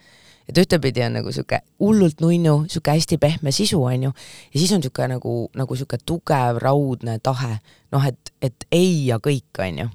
et 0.48 0.58
ühtepidi 0.58 1.02
on 1.04 1.12
nagu 1.18 1.32
sihuke 1.32 1.60
hullult 1.80 2.22
nunnu, 2.24 2.64
sihuke 2.72 2.94
hästi 2.96 3.18
pehme 3.18 3.52
sisu, 3.52 3.82
onju, 3.84 4.12
ja 4.54 4.58
siis 4.58 4.72
on 4.72 4.82
sihuke 4.82 5.08
nagu, 5.08 5.38
nagu 5.54 5.76
sihuke 5.76 5.98
tugev 6.06 6.62
raudne 6.62 7.18
tahe, 7.22 7.58
noh, 7.92 8.06
et, 8.06 8.34
et 8.42 8.68
ei 8.72 9.06
ja 9.06 9.18
kõik, 9.22 9.50
onju 9.58 9.90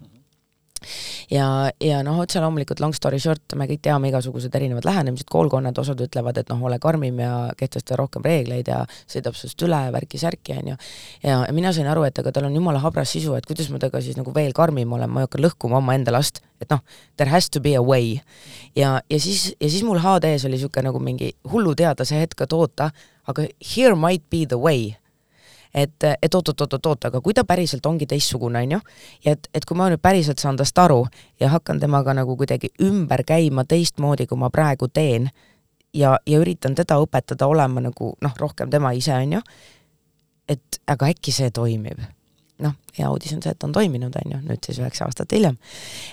ja, 1.32 1.48
ja 1.82 2.02
noh, 2.06 2.20
otse 2.24 2.42
loomulikult 2.44 2.82
long 2.84 2.96
story 2.96 3.20
short, 3.22 3.56
me 3.60 3.68
kõik 3.70 3.84
teame 3.86 4.10
igasugused 4.12 4.54
erinevad 4.56 4.88
lähenemised, 4.88 5.28
koolkonnad, 5.32 5.78
osad 5.80 6.02
ütlevad, 6.06 6.40
et 6.42 6.52
noh, 6.52 6.62
ole 6.68 6.80
karmim 6.84 7.20
ja 7.24 7.34
kehtesta 7.58 7.98
rohkem 8.00 8.26
reegleid 8.26 8.70
ja 8.72 8.84
sõidab 9.02 9.38
sinust 9.40 9.62
üle, 9.66 9.82
värki-särki, 9.96 10.58
on 10.62 10.74
ju. 10.74 10.80
ja 11.28 11.42
mina 11.56 11.74
sain 11.76 11.90
aru, 11.90 12.06
et 12.08 12.20
aga 12.20 12.34
tal 12.36 12.50
on 12.50 12.56
jumala 12.56 12.82
habras 12.84 13.14
sisu, 13.16 13.36
et 13.38 13.48
kuidas 13.50 13.70
ma 13.74 13.82
temaga 13.82 14.04
siis 14.04 14.20
nagu 14.20 14.34
veel 14.36 14.56
karmim 14.56 14.98
olen, 14.98 15.12
ma 15.12 15.24
ei 15.24 15.30
hakka 15.30 15.42
lõhkuma 15.42 15.80
omaenda 15.82 16.14
last, 16.16 16.42
et 16.62 16.70
noh, 16.74 16.84
there 17.18 17.32
has 17.32 17.50
to 17.50 17.62
be 17.64 17.76
a 17.76 17.84
way. 17.84 18.20
ja, 18.76 19.00
ja 19.10 19.20
siis, 19.20 19.54
ja 19.60 19.70
siis 19.70 19.84
mul 19.84 20.02
HD-s 20.02 20.48
oli 20.48 20.58
niisugune 20.58 20.90
nagu 20.90 21.00
mingi 21.04 21.34
hullu 21.52 21.76
teada 21.76 22.06
see 22.06 22.20
hetk, 22.22 22.46
et 22.46 22.54
oota, 22.54 22.92
aga 23.28 23.48
here 23.76 23.96
might 23.96 24.30
be 24.30 24.46
the 24.46 24.60
way 24.60 24.94
et, 25.74 26.06
et 26.22 26.36
oot-oot-oot-oot, 26.36 27.10
aga 27.10 27.22
kui 27.22 27.34
ta 27.34 27.44
päriselt 27.48 27.86
ongi 27.86 28.06
teistsugune, 28.10 28.62
on 28.62 28.76
ju, 28.78 28.80
ja 29.26 29.36
et, 29.38 29.50
et 29.54 29.66
kui 29.66 29.78
ma 29.78 29.90
nüüd 29.92 30.02
päriselt 30.02 30.42
saan 30.42 30.58
tast 30.60 30.78
aru 30.80 31.04
ja 31.42 31.50
hakkan 31.54 31.82
temaga 31.82 32.14
nagu 32.14 32.38
kuidagi 32.38 32.70
ümber 32.82 33.26
käima 33.28 33.66
teistmoodi, 33.66 34.28
kui 34.30 34.38
ma 34.38 34.52
praegu 34.54 34.88
teen, 34.88 35.30
ja, 35.94 36.18
ja 36.26 36.42
üritan 36.42 36.76
teda 36.76 37.00
õpetada 37.02 37.48
olema 37.50 37.84
nagu 37.84 38.14
noh, 38.22 38.36
rohkem 38.40 38.70
tema 38.70 38.94
ise, 38.94 39.16
on 39.18 39.40
ju, 39.40 39.46
et 40.50 40.84
aga 40.88 41.14
äkki 41.14 41.34
see 41.34 41.50
toimib 41.54 42.02
noh, 42.64 42.76
hea 42.98 43.10
uudis 43.10 43.34
on 43.36 43.42
see, 43.44 43.54
et 43.54 43.66
on 43.66 43.74
toiminud, 43.76 44.14
on 44.20 44.36
ju, 44.36 44.40
nüüd 44.48 44.66
siis 44.66 44.80
üheksa 44.82 45.08
aastat 45.08 45.34
hiljem. 45.36 45.58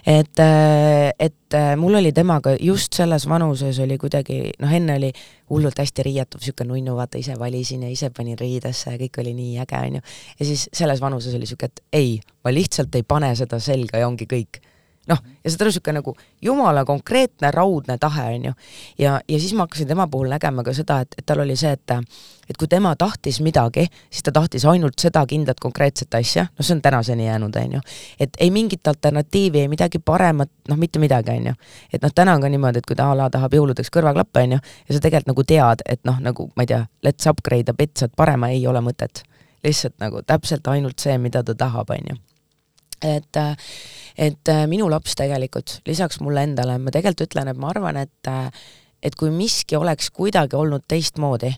et, 0.07 0.43
äh, 0.43 1.11
et 1.19 1.57
äh, 1.57 1.75
mul 1.81 1.99
oli 2.01 2.13
temaga 2.17 2.57
just 2.61 2.97
selles 2.97 3.29
vanuses 3.29 3.79
oli 3.85 3.99
kuidagi, 3.99 4.41
noh, 4.63 4.73
enne 4.81 4.97
oli 5.01 5.13
hullult 5.51 5.79
hästi 5.83 6.07
riietuv, 6.07 6.41
niisugune 6.41 6.73
nunnu, 6.73 6.97
vaata 6.97 7.19
ise 7.19 7.37
valisin 7.39 7.85
ja 7.87 7.91
ise 7.93 8.11
panin 8.15 8.39
riidesse 8.39 8.95
ja 8.95 9.01
kõik 9.01 9.21
oli 9.23 9.35
nii 9.37 9.61
äge, 9.65 9.85
on 9.87 10.01
ju. 10.01 10.07
ja 10.41 10.51
siis 10.53 10.69
selles 10.73 11.01
vanuses 11.01 11.35
oli 11.35 11.47
niisugune, 11.47 11.73
et 11.73 12.03
ei, 12.03 12.19
ma 12.45 12.55
lihtsalt 12.55 12.95
ei 12.95 13.07
pane 13.07 13.35
seda 13.39 13.61
selga 13.63 14.01
ja 14.01 14.09
ongi 14.09 14.29
kõik 14.31 14.63
noh, 15.09 15.21
ja 15.45 15.51
saad 15.51 15.65
aru, 15.65 15.71
niisugune 15.71 15.97
nagu 15.97 16.15
jumala 16.45 16.85
konkreetne 16.85 17.51
raudne 17.55 17.97
tahe, 17.99 18.27
on 18.35 18.45
ju. 18.45 18.53
ja, 18.99 19.21
ja 19.29 19.41
siis 19.41 19.55
ma 19.55 19.65
hakkasin 19.65 19.89
tema 19.89 20.07
puhul 20.09 20.29
nägema 20.29 20.65
ka 20.65 20.75
seda, 20.77 21.01
et, 21.01 21.15
et 21.19 21.27
tal 21.27 21.41
oli 21.41 21.57
see, 21.57 21.73
et 21.73 21.97
et 22.51 22.59
kui 22.59 22.67
tema 22.69 22.97
tahtis 22.99 23.39
midagi, 23.41 23.87
siis 24.11 24.25
ta 24.27 24.33
tahtis 24.35 24.65
ainult 24.67 24.99
seda 24.99 25.23
kindlat 25.27 25.61
konkreetset 25.63 26.15
asja, 26.19 26.49
noh, 26.51 26.67
see 26.67 26.75
on 26.75 26.83
tänaseni 26.83 27.27
jäänud, 27.27 27.57
on 27.57 27.73
ju. 27.79 27.81
et 28.21 28.37
ei 28.39 28.51
mingit 28.51 28.89
alternatiivi, 28.89 29.61
ei 29.61 29.69
midagi 29.69 29.99
paremat, 29.99 30.51
noh, 30.69 30.77
mitte 30.77 30.99
midagi, 30.99 31.31
on 31.31 31.47
ju. 31.53 31.55
et 31.93 32.03
noh, 32.03 32.13
täna 32.15 32.35
on 32.35 32.45
ka 32.45 32.51
niimoodi, 32.53 32.83
et 32.83 32.87
kui 32.87 32.97
ta 32.97 33.11
a 33.11 33.17
la 33.17 33.31
tahab 33.31 33.55
jõuludeks 33.55 33.93
kõrvaklappe, 33.95 34.45
on 34.45 34.57
ju, 34.59 34.63
ja 34.89 34.97
sa 34.97 35.01
tegelikult 35.01 35.33
nagu 35.33 35.47
tead, 35.47 35.87
et 35.87 36.05
noh, 36.05 36.19
nagu 36.21 36.51
ma 36.57 36.67
ei 36.67 36.75
tea, 36.75 36.85
let's 37.07 37.31
upgrade 37.31 37.71
a 37.71 37.77
bit, 37.77 37.97
saad 37.97 38.13
parema, 38.17 38.51
ei 38.51 38.67
ole 38.67 38.83
mõtet. 38.85 39.25
lihtsalt 39.65 39.99
nagu 40.01 40.23
täpselt 40.23 40.69
ainult 40.69 40.99
see, 40.99 41.19
mida 41.19 41.43
ta 41.45 41.55
tahab, 41.55 41.91
on 41.91 42.13
ju 42.13 42.17
et, 43.01 43.37
et 44.21 44.53
äh, 44.53 44.67
minu 44.69 44.91
laps 44.93 45.17
tegelikult, 45.17 45.79
lisaks 45.89 46.21
mulle 46.21 46.45
endale, 46.45 46.77
ma 46.79 46.93
tegelikult 46.93 47.31
ütlen, 47.31 47.49
et 47.49 47.61
ma 47.61 47.73
arvan, 47.73 47.97
et 48.03 48.31
äh, 48.31 48.51
et 49.03 49.17
kui 49.17 49.33
miski 49.33 49.79
oleks 49.79 50.11
kuidagi 50.13 50.57
olnud 50.59 50.85
teistmoodi, 50.89 51.51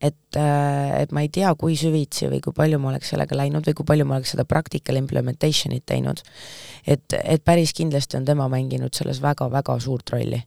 et, 0.00 0.36
äh, 0.38 1.02
et 1.02 1.12
ma 1.12 1.24
ei 1.24 1.30
tea, 1.32 1.50
kui 1.58 1.76
süvitsi 1.76 2.30
või 2.30 2.40
kui 2.44 2.54
palju 2.56 2.78
ma 2.80 2.92
oleks 2.92 3.12
sellega 3.12 3.36
läinud 3.36 3.66
või 3.66 3.76
kui 3.76 3.88
palju 3.88 4.06
ma 4.08 4.18
oleks 4.18 4.34
seda 4.36 4.46
practical 4.48 5.00
implementation'it 5.00 5.84
teinud, 5.90 6.22
et, 6.86 7.18
et 7.20 7.44
päris 7.44 7.74
kindlasti 7.76 8.20
on 8.20 8.28
tema 8.28 8.48
mänginud 8.52 8.94
selles 8.96 9.20
väga-väga 9.22 9.78
suurt 9.82 10.14
rolli. 10.14 10.42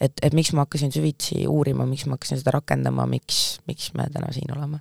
et, 0.00 0.12
et 0.22 0.34
miks 0.34 0.52
ma 0.54 0.64
hakkasin 0.64 0.94
süvitsi 0.94 1.46
uurima, 1.50 1.86
miks 1.86 2.06
ma 2.06 2.16
hakkasin 2.16 2.38
seda 2.38 2.54
rakendama, 2.54 3.06
miks, 3.10 3.58
miks 3.66 3.92
me 3.98 4.06
täna 4.12 4.32
siin 4.32 4.54
oleme? 4.56 4.80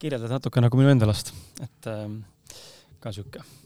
kirjeldad 0.00 0.38
natuke 0.38 0.62
nagu 0.62 0.78
minu 0.78 0.94
enda 0.94 1.10
last, 1.10 1.34
et 1.60 1.90
äh, 1.90 2.06
ka 3.00 3.10
niisugune 3.10 3.59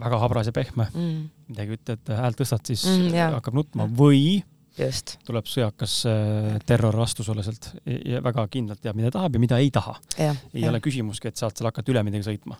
väga 0.00 0.18
habras 0.22 0.50
ja 0.50 0.54
pehme 0.56 0.88
mm., 0.90 1.22
midagi 1.52 1.78
ütled, 1.78 2.10
häält 2.18 2.40
tõstad, 2.40 2.64
siis 2.68 2.84
mm, 2.88 3.14
yeah. 3.14 3.32
hakkab 3.36 3.56
nutma 3.56 3.86
või 3.88 4.42
Just. 4.74 5.16
tuleb 5.26 5.46
sõjakas 5.46 5.96
äh, 6.10 6.52
terror 6.66 6.96
vastu 6.98 7.26
sulle 7.26 7.44
sealt 7.46 7.70
ja 7.86 8.22
väga 8.24 8.46
kindlalt 8.50 8.82
teab, 8.82 8.98
mida 8.98 9.12
tahab 9.14 9.36
ja 9.36 9.42
mida 9.42 9.58
ei 9.62 9.70
taha. 9.74 9.96
ei 10.18 10.64
ja. 10.64 10.70
ole 10.72 10.82
küsimuski, 10.84 11.30
et 11.30 11.40
saad 11.40 11.54
seal 11.54 11.70
hakata 11.70 11.94
üle 11.94 12.02
midagi 12.06 12.26
sõitma. 12.26 12.58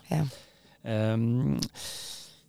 Ehm, 0.85 1.57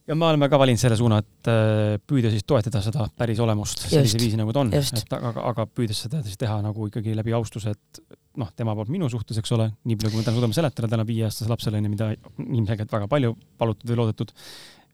ja 0.07 0.15
me 0.15 0.29
oleme 0.29 0.49
ka 0.53 0.61
valinud 0.61 0.81
selle 0.81 0.99
suuna, 0.99 1.19
et 1.25 1.51
äh, 1.51 1.97
püüda 1.99 2.31
siis 2.31 2.47
toetada 2.47 2.83
seda 2.85 3.09
päris 3.19 3.41
olemust 3.43 3.89
sellise 3.89 4.21
viisi, 4.23 4.39
nagu 4.39 4.55
ta 4.55 4.63
on, 4.63 4.71
et 4.77 5.17
aga, 5.19 5.35
aga 5.51 5.67
püüdes 5.67 6.05
seda 6.07 6.23
siis 6.27 6.39
teha 6.39 6.61
nagu 6.65 6.87
ikkagi 6.91 7.17
läbi 7.19 7.35
austuse, 7.37 7.75
et 7.75 8.03
noh, 8.41 8.53
tema 8.57 8.75
poolt 8.77 8.91
minu 8.93 9.09
suhtes, 9.13 9.39
eks 9.41 9.53
ole, 9.57 9.69
nii 9.89 9.99
palju, 9.99 10.13
kui 10.13 10.21
me 10.21 10.27
täna 10.27 10.39
suudame 10.39 10.57
seletada 10.57 10.91
täna 10.93 11.05
viieaastase 11.09 11.51
lapsele, 11.51 11.81
onju, 11.81 11.93
mida 11.93 12.11
ilmselgelt 12.45 12.93
väga 12.93 13.09
palju 13.11 13.37
palutud 13.61 13.91
või 13.91 14.01
loodetud, 14.03 14.33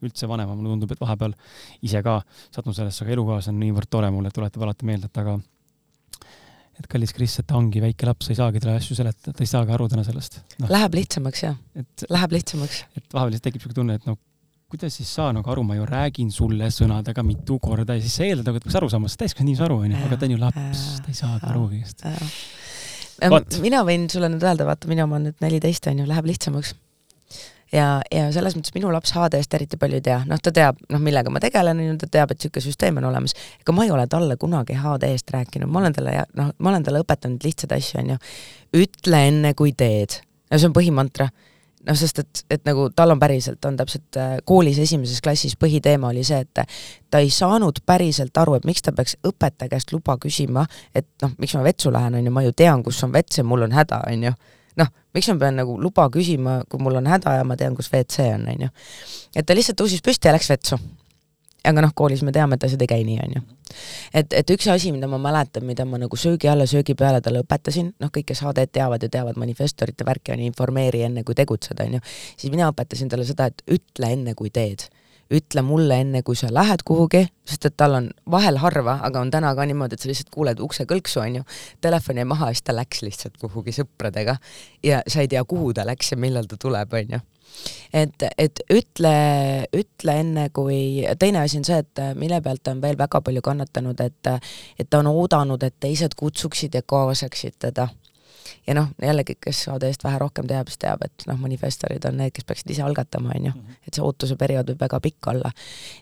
üldse 0.03 0.27
vanema, 0.27 0.55
mulle 0.57 0.73
tundub, 0.73 0.91
et 0.93 1.01
vahepeal 1.01 1.35
ise 1.85 2.01
ka 2.03 2.19
sattunud 2.49 2.75
sellesse, 2.75 3.05
aga 3.05 3.15
elukaaslane 3.15 3.55
on 3.55 3.63
niivõrd 3.63 3.91
tore 3.91 4.09
mulle, 4.11 4.31
tuletab 4.35 4.65
alati 4.65 4.87
meelde, 4.89 5.11
et 5.11 5.21
aga 5.21 5.37
et 6.79 6.89
kallis 6.89 7.13
Kris, 7.13 7.37
et 7.39 7.47
ta 7.47 7.55
ongi 7.59 7.81
väike 7.83 8.07
laps, 8.09 8.31
ei 8.31 8.37
saagi 8.39 8.61
talle 8.63 8.79
asju 8.79 8.97
seletada, 8.97 9.35
ta 9.37 9.45
ei 9.45 9.49
saagi 9.49 9.73
aru 9.75 9.87
täna 9.91 10.03
sellest 10.07 10.39
no.. 10.57 10.69
Läheb 10.73 10.97
lihtsamaks, 10.97 11.43
jah. 11.45 11.57
Läheb 12.09 12.33
lihtsamaks. 12.33 12.83
et 12.97 13.05
vahepeal 13.13 13.35
lihtsalt 13.35 13.49
tekib 13.49 13.61
niisugune 13.61 13.79
tunne, 13.79 13.97
et 14.01 14.07
noh, 14.09 14.17
kuidas 14.73 14.97
siis 14.97 15.11
saa 15.13 15.29
nagu 15.35 15.53
aru, 15.53 15.61
ma 15.69 15.77
ju 15.77 15.85
räägin 15.85 16.31
sulle 16.33 16.71
sõnadega 16.73 17.23
mitu 17.25 17.59
korda 17.61 17.93
ja 17.93 18.01
siis 18.01 18.17
sa 18.17 18.25
eeldad 18.25 18.49
nagu, 18.49 18.57
et 18.57 18.65
peaks 18.65 18.79
aru 18.79 18.89
saama, 18.89 19.11
sest 19.11 19.21
täiskasvanu 19.21 19.51
inimese 19.51 19.67
aru, 19.67 19.77
onju, 19.85 19.99
aga 20.07 20.17
ta 20.17 20.25
on 20.27 20.33
ju 20.33 20.41
laps, 20.41 20.83
ta 21.05 21.13
ei 21.13 21.19
saagi 21.19 21.49
aru 21.51 21.67
kõigest. 21.75 22.05
Mina 23.63 23.83
võin 23.87 24.07
sulle 24.11 24.29
nüüd 24.31 24.43
öelda, 24.43 24.67
vaata, 24.67 24.89
minu 24.91 25.05
oma 25.05 25.19
on 25.19 25.29
nüüd 25.29 25.43
neliteist, 25.43 25.87
onju, 25.91 26.07
läheb 26.09 26.27
lihtsamaks 26.29 26.73
ja, 27.73 27.85
ja 28.13 28.25
selles 28.33 28.55
mõttes 28.57 28.73
minu 28.75 28.91
laps 28.93 29.13
HD-st 29.15 29.57
eriti 29.57 29.79
palju 29.81 29.99
ei 29.99 30.05
tea, 30.05 30.19
noh, 30.29 30.41
ta 30.43 30.53
teab, 30.55 30.79
noh, 30.93 31.01
millega 31.03 31.31
ma 31.33 31.41
tegelen, 31.43 31.79
on 31.81 31.93
ju, 31.93 31.95
ta 32.03 32.09
teab, 32.17 32.33
et 32.33 32.41
niisugune 32.41 32.65
süsteem 32.67 32.99
on 33.01 33.07
olemas. 33.09 33.35
ega 33.61 33.75
ma 33.75 33.87
ei 33.87 33.93
ole 33.93 34.05
talle 34.11 34.37
kunagi 34.41 34.77
HD-st 34.79 35.33
rääkinud, 35.35 35.71
ma 35.71 35.81
olen 35.81 35.97
talle, 35.97 36.17
noh, 36.39 36.51
ma 36.57 36.73
olen 36.73 36.85
talle 36.85 37.01
õpetanud 37.03 37.47
lihtsaid 37.47 37.73
asju, 37.77 38.03
on 38.03 38.13
ju. 38.13 38.19
ütle 38.83 39.23
enne, 39.29 39.53
kui 39.57 39.73
teed. 39.77 40.19
no 40.51 40.59
see 40.59 40.69
on 40.69 40.75
põhimantra 40.75 41.29
noh, 41.87 41.97
sest 41.99 42.23
et, 42.23 42.43
et 42.57 42.65
nagu 42.67 42.87
tal 42.95 43.13
on 43.13 43.21
päriselt, 43.21 43.63
on 43.67 43.77
täpselt 43.79 44.19
äh, 44.19 44.35
koolis 44.47 44.79
esimeses 44.83 45.21
klassis 45.23 45.55
põhiteema 45.59 46.11
oli 46.13 46.23
see, 46.27 46.39
et 46.43 46.63
ta 47.11 47.21
ei 47.21 47.29
saanud 47.33 47.83
päriselt 47.85 48.37
aru, 48.39 48.57
et 48.57 48.67
miks 48.69 48.85
ta 48.85 48.95
peaks 48.95 49.17
õpetaja 49.27 49.71
käest 49.73 49.93
luba 49.95 50.17
küsima, 50.21 50.65
et 50.95 51.07
noh, 51.23 51.35
miks 51.41 51.55
ma 51.57 51.63
vetsu 51.65 51.93
lähen, 51.93 52.17
on 52.19 52.27
ju, 52.27 52.33
ma 52.33 52.45
ju 52.45 52.55
tean, 52.55 52.83
kus 52.85 53.03
on 53.05 53.13
vets 53.15 53.39
ja 53.39 53.47
mul 53.47 53.67
on 53.67 53.75
häda, 53.75 54.03
on 54.09 54.27
ju 54.29 54.33
noh, 54.79 54.89
miks 55.13 55.29
ma 55.29 55.37
pean 55.45 55.59
nagu 55.61 55.77
luba 55.81 56.07
küsima, 56.13 56.61
kui 56.69 56.81
mul 56.81 56.97
on 57.01 57.09
häda 57.09 57.37
ja 57.37 57.45
ma 57.47 57.57
tean, 57.59 57.75
kus 57.77 57.91
WC 57.91 58.31
on, 58.33 58.47
on 58.53 58.67
ju. 58.67 58.73
et 59.35 59.45
ta 59.45 59.55
lihtsalt 59.57 59.79
tõusis 59.81 60.03
püsti 60.05 60.29
ja 60.29 60.35
läks 60.35 60.49
vetsu. 60.49 60.79
Aga 61.67 61.83
noh, 61.85 61.93
koolis 61.95 62.23
me 62.27 62.33
teame, 62.35 62.57
et 62.57 62.65
asjad 62.67 62.81
ei 62.83 62.89
käi 62.91 63.03
nii, 63.07 63.19
on 63.23 63.35
ju. 63.37 63.43
et, 64.19 64.33
et 64.39 64.55
üks 64.55 64.67
asi, 64.71 64.91
mida 64.95 65.07
ma 65.11 65.19
mäletan, 65.21 65.65
mida 65.67 65.85
ma 65.89 65.99
nagu 66.01 66.17
söögi 66.19 66.49
alla, 66.51 66.67
söögi 66.69 66.95
peale 66.99 67.21
talle 67.23 67.43
õpetasin, 67.43 67.93
noh, 68.03 68.11
kõik, 68.13 68.27
kes 68.31 68.43
HD-d 68.43 68.73
teavad 68.79 69.03
ja 69.03 69.11
teavad 69.13 69.39
manifestorite 69.39 70.07
värki, 70.07 70.35
on 70.35 70.43
ju, 70.43 70.49
informeeri 70.51 71.05
enne, 71.07 71.23
kui 71.27 71.37
tegutsed, 71.37 71.79
on 71.83 71.97
ju, 71.97 72.03
siis 72.35 72.51
mina 72.53 72.67
õpetasin 72.73 73.11
talle 73.11 73.27
seda, 73.27 73.49
et 73.49 73.63
ütle 73.71 74.11
enne, 74.17 74.35
kui 74.39 74.51
teed. 74.53 74.89
Ütle 75.33 75.63
mulle 75.65 75.95
enne, 76.03 76.19
kui 76.21 76.35
sa 76.37 76.49
lähed 76.53 76.83
kuhugi, 76.85 77.23
sest 77.47 77.65
et 77.69 77.77
tal 77.79 77.95
on 77.97 78.09
vahel 78.29 78.59
harva, 78.61 78.99
aga 79.07 79.21
on 79.23 79.31
täna 79.33 79.53
ka 79.55 79.65
niimoodi, 79.65 79.95
et 79.95 80.03
sa 80.03 80.11
lihtsalt 80.11 80.29
kuuled 80.35 80.59
ukse 80.61 80.85
kõlksu, 80.85 81.23
on 81.23 81.39
ju, 81.39 81.45
telefon 81.81 82.19
jäi 82.19 82.27
maha 82.27 82.51
siis 82.51 82.67
ta 82.67 82.75
läks 82.75 83.01
lihtsalt 83.07 83.39
kuhugi 83.41 83.73
sõpradega. 83.73 84.35
Ja 84.83 84.99
sa 85.07 85.23
ei 85.23 85.31
tea, 85.31 85.41
kuhu 85.47 85.71
ta 85.73 85.87
läks 85.87 86.11
ja 86.11 86.19
millal 86.19 86.51
ta 86.51 86.59
tuleb, 86.59 86.93
on 86.99 87.15
ju 87.17 87.21
et, 87.93 88.25
et 88.37 88.63
ütle, 88.73 89.15
ütle 89.73 90.17
enne, 90.23 90.47
kui, 90.55 91.03
teine 91.19 91.43
asi 91.43 91.59
on 91.61 91.67
see, 91.67 91.81
et 91.83 92.03
mille 92.19 92.41
pealt 92.45 92.71
on 92.71 92.81
veel 92.83 92.97
väga 92.99 93.21
palju 93.21 93.43
kannatanud, 93.45 94.01
et 94.01 94.31
et 94.79 94.89
ta 94.89 95.01
on 95.03 95.11
oodanud, 95.11 95.63
et 95.63 95.75
teised 95.79 96.15
kutsuksid 96.19 96.75
ja 96.75 96.81
kaasaksid 96.85 97.59
teda 97.59 97.89
ja 98.67 98.75
noh, 98.77 98.89
jällegi, 99.01 99.35
kes 99.41 99.65
AD-st 99.73 100.03
vähe 100.03 100.19
rohkem 100.21 100.47
teab, 100.49 100.69
siis 100.71 100.81
teab, 100.81 101.03
et 101.05 101.25
noh, 101.29 101.37
manifestorid 101.39 102.05
on 102.09 102.17
need, 102.19 102.33
kes 102.35 102.45
peaksid 102.47 102.73
ise 102.75 102.83
algatama, 102.85 103.33
on 103.35 103.47
ju, 103.49 103.53
mhm. 103.55 103.79
et 103.87 103.97
see 103.97 104.03
ootuse 104.05 104.37
periood 104.39 104.71
võib 104.71 104.83
väga 104.85 104.99
pikk 105.03 105.31
olla. 105.33 105.51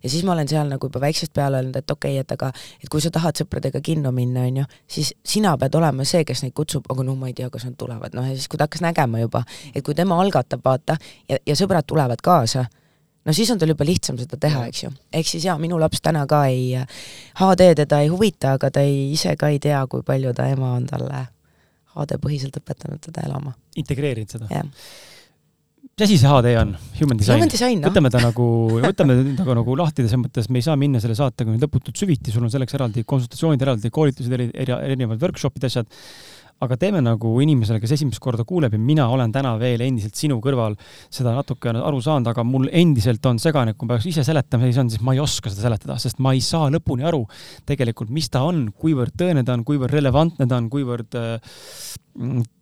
ja 0.03 0.09
siis 0.09 0.25
ma 0.27 0.35
olen 0.35 0.47
seal 0.47 0.69
nagu 0.71 0.89
juba 0.89 1.01
väiksest 1.03 1.33
peale 1.33 1.61
öelnud, 1.61 1.77
et 1.77 1.91
okei 1.91 2.17
okay,, 2.19 2.25
et 2.25 2.35
aga 2.37 2.51
et 2.83 2.89
kui 2.89 3.01
sa 3.03 3.11
tahad 3.13 3.37
sõpradega 3.41 3.81
kinno 3.83 4.11
minna, 4.15 4.45
on 4.49 4.61
ju, 4.61 4.67
siis 4.87 5.13
sina 5.23 5.55
pead 5.57 5.75
olema 5.79 6.05
see, 6.07 6.25
kes 6.27 6.43
neid 6.45 6.55
kutsub, 6.57 6.85
aga 6.91 7.05
no 7.07 7.15
ma 7.15 7.31
ei 7.31 7.37
tea, 7.37 7.49
kas 7.53 7.65
nad 7.67 7.77
tulevad, 7.79 8.15
noh 8.17 8.27
ja 8.27 8.35
siis, 8.35 8.49
kui 8.51 8.59
ta 8.59 8.69
hakkas 8.69 8.83
nägema 8.85 9.23
juba, 9.23 9.43
et 9.73 9.83
kui 9.85 9.97
tema 9.97 10.19
algatab, 10.21 10.63
vaata, 10.65 10.97
ja, 11.29 11.41
ja 11.45 11.57
sõbrad 11.57 11.87
tulevad 11.87 12.21
kaasa, 12.23 12.65
no 13.25 13.33
siis 13.33 13.51
on 13.51 13.59
tal 13.61 13.71
juba 13.73 13.85
lihtsam 13.87 14.17
seda 14.21 14.39
teha, 14.41 14.65
eks 14.71 14.85
ju. 14.85 14.93
ehk 15.13 15.27
siis 15.27 15.45
jaa, 15.45 15.57
minu 15.61 15.79
laps 15.81 16.01
täna 16.01 16.25
ka 16.29 16.45
ei, 16.51 16.73
HD 17.41 17.73
teda 17.83 18.01
ei 18.01 18.09
huvita, 18.13 18.55
aga 18.57 18.71
ta 18.71 18.85
ei, 18.85 19.11
ise 19.13 19.35
ka 19.37 19.51
ei 19.53 19.59
tea, 19.61 19.83
kui 19.87 20.05
palju 20.05 20.33
ta 20.37 20.49
ema 20.51 20.73
on 20.79 20.89
talle 20.89 21.27
HD-põhiselt 21.95 22.61
õpetanud 22.61 23.01
teda 23.07 23.25
elama. 23.27 23.55
integreerinud 23.81 24.37
seda? 24.37 24.51
jah 24.51 24.67
mis 26.01 26.05
asi 26.07 26.17
see 26.17 26.29
HD 26.29 26.55
on, 26.57 26.75
human 26.99 27.17
design? 27.17 27.37
Human 27.37 27.51
design, 27.51 27.81
noh. 27.81 27.91
võtame 27.91 28.09
ta 28.13 28.21
nagu, 28.23 28.45
võtame 28.81 29.17
nagu, 29.35 29.55
nagu 29.59 29.75
lahti 29.77 30.05
selles 30.05 30.21
mõttes, 30.21 30.47
me 30.49 30.61
ei 30.61 30.65
saa 30.65 30.77
minna 30.79 31.01
selle 31.03 31.17
saatega 31.17 31.51
nüüd 31.51 31.65
lõputult 31.65 31.99
süviti, 31.99 32.33
sul 32.33 32.45
on 32.47 32.53
selleks 32.53 32.77
eraldi 32.77 33.03
konsultatsioonid, 33.07 33.61
eraldi 33.65 33.91
koolitused, 33.93 34.31
eri, 34.37 34.47
eri, 34.63 34.75
erinevad 34.77 35.21
workshop'id, 35.21 35.67
asjad. 35.67 35.89
Aga 36.61 36.77
teeme 36.77 37.01
nagu 37.03 37.31
inimesele, 37.41 37.79
kes 37.81 37.95
esimest 37.97 38.21
korda 38.21 38.45
kuuleb 38.47 38.75
ja 38.75 38.81
mina 38.81 39.07
olen 39.09 39.33
täna 39.33 39.55
veel 39.61 39.81
endiselt 39.85 40.17
sinu 40.19 40.37
kõrval 40.43 40.77
seda 41.09 41.33
natukene 41.35 41.81
aru 41.81 42.01
saanud, 42.03 42.29
aga 42.31 42.45
mul 42.45 42.69
endiselt 42.69 43.25
on 43.29 43.41
segane, 43.41 43.73
kui 43.73 43.89
ma 43.89 43.95
peaks 43.95 44.11
ise 44.11 44.25
seletama, 44.27 44.69
siis 44.69 45.01
ma 45.01 45.15
ei 45.15 45.23
oska 45.23 45.49
seda 45.49 45.65
seletada, 45.67 45.97
sest 46.01 46.21
ma 46.21 46.35
ei 46.37 46.43
saa 46.45 46.69
lõpuni 46.73 47.07
aru 47.07 47.23
tegelikult, 47.69 48.13
mis 48.13 48.29
ta 48.29 48.43
on, 48.45 48.67
kuivõrd 48.77 49.17
tõene 49.17 49.45
ta 49.47 49.57
on, 49.57 49.65
kuivõrd 49.67 49.97
relevantne 49.97 50.47
ta 50.49 50.61
on, 50.61 50.69
kuivõrd 50.73 51.17
äh, 51.17 51.57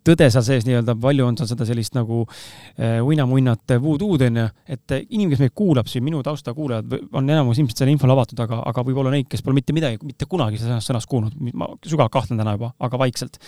tõde 0.06 0.28
seal 0.32 0.44
sees 0.46 0.66
nii-öelda, 0.66 0.94
palju 1.00 1.26
on 1.26 1.36
seal 1.38 1.48
seda 1.50 1.66
sellist 1.68 1.94
nagu 1.96 2.22
äh, 2.24 2.98
uinamunnat 3.04 3.74
voodoo'd 3.82 4.24
onju, 4.28 4.46
et 4.70 4.94
inimene, 5.00 5.32
kes 5.34 5.42
meid 5.44 5.54
kuulab 5.58 5.90
siin, 5.90 6.04
minu 6.06 6.22
tausta 6.26 6.54
kuulajad, 6.56 6.94
on 7.16 7.30
enamus 7.30 7.60
ilmselt 7.60 7.82
selle 7.82 7.94
infole 7.94 8.14
avatud, 8.14 8.40
aga, 8.44 8.60
aga 8.70 8.84
võib 8.86 9.02
olla 9.02 9.14
neid, 9.14 9.28
kes 9.30 9.42
pole 9.46 9.58
mitte 9.58 9.74
midagi, 9.76 10.00
mitte 10.06 10.28
kunagi 10.30 10.60
sellest 10.60 10.90
sõnast 10.90 11.10
kuulnud, 11.10 11.36
ma 11.54 11.70
sügavalt 11.86 12.14
kahtlen 12.14 12.40
täna 12.40 12.54
juba, 12.56 12.72
aga 12.78 13.02
vaikselt. 13.02 13.40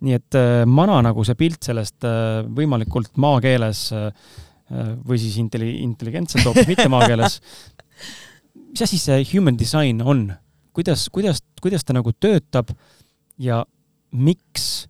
nii 0.00 0.16
et 0.16 0.38
äh, 0.38 0.62
mana 0.68 1.00
nagu 1.04 1.24
see 1.28 1.36
pilt 1.40 1.64
sellest 1.64 2.06
äh, 2.08 2.44
võimalikult 2.56 3.16
maakeeles 3.20 3.82
äh, 3.96 4.12
või 5.04 5.18
siis 5.20 5.34
intelli-, 5.42 5.80
intelligentselt 5.84 6.46
hoopis 6.46 6.68
mitte 6.70 6.88
maakeeles, 6.92 7.40
mis 8.70 8.86
asi 8.86 9.00
see 9.00 9.24
human 9.34 9.58
design 9.60 10.04
on? 10.04 10.30
kuidas, 10.76 11.08
kuidas, 11.12 11.42
kuidas 11.60 11.84
ta 11.84 11.96
nagu 11.96 12.12
töötab 12.14 12.70
ja 13.40 13.64
miks 14.12 14.89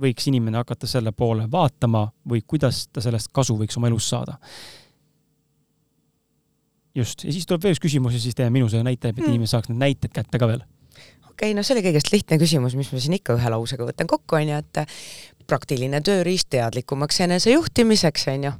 võiks 0.00 0.28
inimene 0.30 0.60
hakata 0.60 0.88
selle 0.90 1.12
poole 1.12 1.46
vaatama 1.50 2.06
või 2.28 2.42
kuidas 2.46 2.86
ta 2.92 3.02
sellest 3.04 3.32
kasu 3.32 3.56
võiks 3.60 3.78
oma 3.80 3.90
elus 3.90 4.08
saada? 4.10 4.38
just, 6.94 7.24
ja 7.24 7.32
siis 7.32 7.46
tuleb 7.46 7.62
veel 7.62 7.76
üks 7.76 7.82
küsimus 7.82 8.16
ja 8.16 8.20
siis 8.22 8.34
teeme 8.34 8.50
minu 8.58 8.68
selle 8.68 8.84
näite, 8.86 9.12
et 9.12 9.18
mm. 9.20 9.30
inimene 9.30 9.50
saaks 9.50 9.70
need 9.70 9.78
näited 9.78 10.12
kätte 10.14 10.40
ka 10.42 10.48
veel. 10.50 10.64
okei 11.28 11.32
okay,, 11.32 11.54
no 11.54 11.62
see 11.62 11.76
oli 11.76 11.84
kõigest 11.86 12.10
lihtne 12.12 12.40
küsimus, 12.42 12.74
mis 12.78 12.90
ma 12.92 13.02
siin 13.02 13.18
ikka 13.20 13.36
ühe 13.38 13.52
lausega 13.54 13.86
võtan 13.86 14.10
kokku, 14.10 14.40
onju, 14.40 14.58
et 14.58 14.82
praktiline 15.50 16.02
tööriist 16.06 16.50
teadlikumaks 16.50 17.22
enesejuhtimiseks, 17.26 18.26
onju 18.34 18.56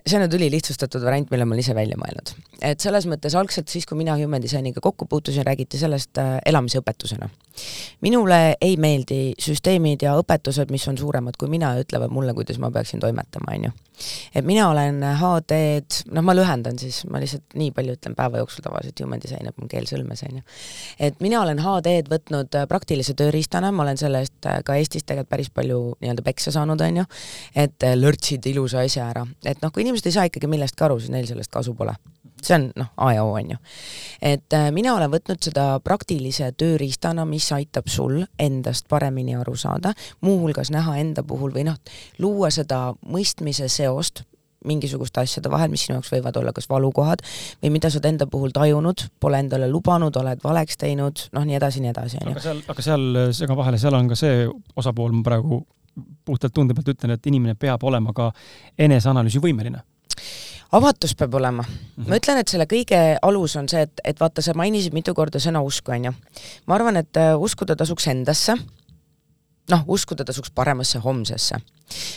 see 0.00 0.16
on 0.16 0.24
nüüd 0.24 0.36
ülilihtsustatud 0.38 1.04
variant, 1.04 1.28
mille 1.30 1.44
ma 1.44 1.54
olen 1.54 1.62
ise 1.62 1.74
välja 1.76 1.98
mõelnud. 2.00 2.32
et 2.64 2.80
selles 2.80 3.06
mõttes 3.10 3.36
algselt 3.36 3.68
siis, 3.68 3.86
kui 3.86 3.98
mina 3.98 4.16
Human 4.16 4.42
Designiga 4.42 4.80
kokku 4.80 5.06
puutusin, 5.06 5.44
räägiti 5.46 5.78
sellest 5.78 6.18
äh, 6.18 6.38
elamise 6.46 6.80
õpetusena. 6.80 7.28
minule 8.00 8.56
ei 8.60 8.76
meeldi 8.76 9.34
süsteemid 9.38 10.02
ja 10.02 10.16
õpetused, 10.20 10.72
mis 10.72 10.88
on 10.88 10.98
suuremad 10.98 11.36
kui 11.38 11.50
mina 11.52 11.74
ja 11.76 11.84
ütlevad 11.84 12.14
mulle, 12.14 12.34
kuidas 12.34 12.58
ma 12.58 12.70
peaksin 12.70 13.00
toimetama, 13.00 13.56
on 13.56 13.68
ju. 13.68 13.74
Et 14.34 14.46
mina 14.46 14.68
olen 14.70 15.02
HD-d, 15.20 16.02
noh, 16.14 16.24
ma 16.26 16.34
lühendan 16.36 16.78
siis, 16.80 17.02
ma 17.10 17.20
lihtsalt 17.22 17.56
nii 17.58 17.72
palju 17.76 17.96
ütlen 17.98 18.16
päeva 18.18 18.42
jooksul 18.42 18.64
tavaliselt 18.66 19.02
Human 19.04 19.22
Design, 19.22 19.50
mul 19.58 19.70
keel 19.72 19.88
sõlmes, 19.90 20.24
on 20.28 20.40
ju. 20.40 20.46
et 21.08 21.20
mina 21.24 21.42
olen 21.42 21.62
HD-d 21.62 22.12
võtnud 22.12 22.58
äh, 22.58 22.66
praktilise 22.70 23.16
tööriistana, 23.18 23.72
ma 23.74 23.86
olen 23.86 24.00
selle 24.00 24.24
eest 24.24 24.50
äh, 24.50 24.60
ka 24.66 24.78
Eestis 24.80 25.06
tegelikult 25.06 25.32
päris 25.32 25.52
palju 25.54 25.80
nii-öelda 26.02 26.24
peksa 26.26 26.52
saanud, 26.54 26.80
on 26.84 27.02
ju, 27.02 27.08
et 27.66 27.88
lörtsid 27.96 28.46
ilusa 28.52 28.82
asja 28.84 29.08
ära, 29.12 29.26
et 29.46 29.62
noh, 29.62 29.72
kui 29.72 29.86
inimesed 29.86 30.10
ei 30.10 30.18
saa 30.18 30.28
ikkagi 30.30 30.50
millestki 30.50 30.86
aru, 30.86 30.98
siis 31.00 31.14
neil 31.14 31.28
sellest 31.30 31.52
kasu 31.52 31.76
pole. 31.78 31.94
See 32.46 32.58
on 32.58 32.68
noh, 32.76 32.90
A 32.96 33.12
ja 33.14 33.24
O 33.24 33.32
on 33.36 33.54
ju. 33.54 33.60
et 34.22 34.52
äh, 34.56 34.70
mina 34.74 34.94
olen 34.96 35.10
võtnud 35.12 35.42
seda 35.42 35.66
praktilise 35.84 36.52
tööriistana, 36.52 37.24
mis 37.28 37.48
aitab 37.52 37.88
sul 37.88 38.22
endast 38.38 38.88
paremini 38.88 39.36
aru 39.38 39.56
saada, 39.56 39.94
muuhulgas 40.20 40.70
näha 40.70 40.98
enda 41.00 41.22
puhul 41.22 41.54
või 41.54 41.66
noh, 41.70 41.78
luua 42.18 42.50
seda 42.50 42.92
mõistmise 43.06 43.68
seost 43.68 44.24
mingisuguste 44.64 45.20
asjade 45.20 45.50
vahel, 45.50 45.70
mis 45.72 45.86
sinu 45.86 45.96
jaoks 45.96 46.12
võivad 46.12 46.36
olla 46.38 46.52
kas 46.54 46.68
valukohad 46.70 47.22
või 47.62 47.72
mida 47.74 47.90
sa 47.90 47.98
oled 47.98 48.10
enda 48.12 48.28
puhul 48.30 48.52
tajunud, 48.54 49.06
pole 49.20 49.40
endale 49.42 49.68
lubanud, 49.70 50.16
oled 50.16 50.42
valeks 50.44 50.78
teinud, 50.78 51.26
noh, 51.34 51.46
nii 51.48 51.58
edasi, 51.58 51.82
nii 51.82 51.90
edasi, 51.90 52.20
onju. 52.22 52.36
aga 52.36 52.44
seal, 52.44 52.60
aga 52.74 52.84
seal, 52.86 53.08
segan 53.34 53.58
vahele, 53.58 53.80
seal 53.82 53.98
on 53.98 54.10
ka 54.12 54.18
see 54.18 54.44
osapool, 54.78 55.10
ma 55.18 55.26
praegu 55.26 55.64
puhtalt 56.24 56.54
tunde 56.54 56.76
pealt 56.76 56.94
ütlen, 56.94 57.16
et 57.16 57.26
inimene 57.26 57.56
peab 57.58 57.82
olema 57.84 58.14
ka 58.16 58.30
eneseanalüüsi 58.80 59.42
võimeline 59.42 59.82
avatus 60.72 61.14
peab 61.14 61.34
olema 61.34 61.62
mm. 61.62 61.74
-hmm. 61.74 62.08
ma 62.08 62.16
ütlen, 62.20 62.38
et 62.40 62.48
selle 62.48 62.66
kõige 62.70 63.00
alus 63.22 63.56
on 63.56 63.68
see, 63.68 63.82
et, 63.82 64.00
et 64.04 64.20
vaata, 64.20 64.42
sa 64.42 64.54
mainisid 64.54 64.94
mitu 64.94 65.14
korda 65.14 65.38
sõna 65.38 65.62
usku, 65.62 65.92
onju. 65.92 66.12
ma 66.66 66.74
arvan, 66.74 66.96
et 66.96 67.16
äh, 67.16 67.34
uskuda 67.38 67.76
tasuks 67.76 68.06
endasse, 68.06 68.56
noh, 69.70 69.84
uskuda 69.86 70.24
tasuks 70.24 70.50
paremasse 70.50 70.98
homsesse. 70.98 71.60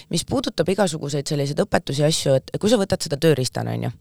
mis 0.09 0.25
puudutab 0.25 0.69
igasuguseid 0.69 1.27
selliseid 1.27 1.59
õpetusi 1.59 2.01
ja 2.01 2.07
asju, 2.07 2.33
et 2.33 2.51
kui 2.59 2.69
sa 2.69 2.79
võtad 2.79 3.01
seda 3.03 3.17
tööriistana, 3.17 3.71
onju, 3.71 3.91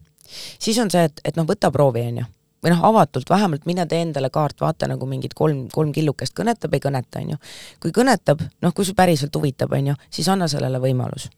siis 0.59 0.79
on 0.79 0.91
see, 0.91 1.05
et, 1.05 1.21
et 1.25 1.37
noh, 1.37 1.47
võta 1.47 1.71
proovi, 1.71 2.07
onju 2.13 2.25
või 2.65 2.73
noh, 2.73 2.85
avatult 2.89 3.29
vähemalt 3.29 3.67
mine 3.69 3.85
tee 3.87 4.01
endale 4.01 4.31
kaart, 4.33 4.57
vaata 4.61 4.89
nagu 4.89 5.07
mingid 5.07 5.35
kolm, 5.37 5.67
kolm 5.73 5.93
killukest 5.93 6.33
kõnetab, 6.39 6.73
ei 6.73 6.81
kõneta, 6.81 7.21
on 7.21 7.35
ju. 7.35 7.37
kui 7.81 7.93
kõnetab, 7.93 8.41
noh, 8.65 8.73
kui 8.73 8.89
see 8.89 8.97
päriselt 8.97 9.37
huvitab, 9.37 9.73
on 9.77 9.91
ju, 9.93 9.97
siis 10.09 10.31
anna 10.33 10.49
sellele 10.49 10.81
võimalus. 10.81 11.29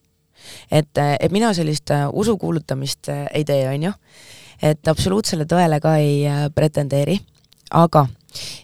Et, 0.71 0.99
et 0.99 1.33
mina 1.33 1.53
sellist 1.55 1.91
äh, 1.95 2.07
usu 2.13 2.37
kuulutamist 2.39 3.09
äh, 3.13 3.27
ei 3.35 3.45
tee, 3.45 3.65
on 3.69 3.89
ju, 3.89 3.95
et 4.63 4.89
absoluutsele 4.89 5.49
tõele 5.49 5.81
ka 5.81 5.97
ei 6.03 6.51
pretendeeri, 6.55 7.19
aga 7.77 8.07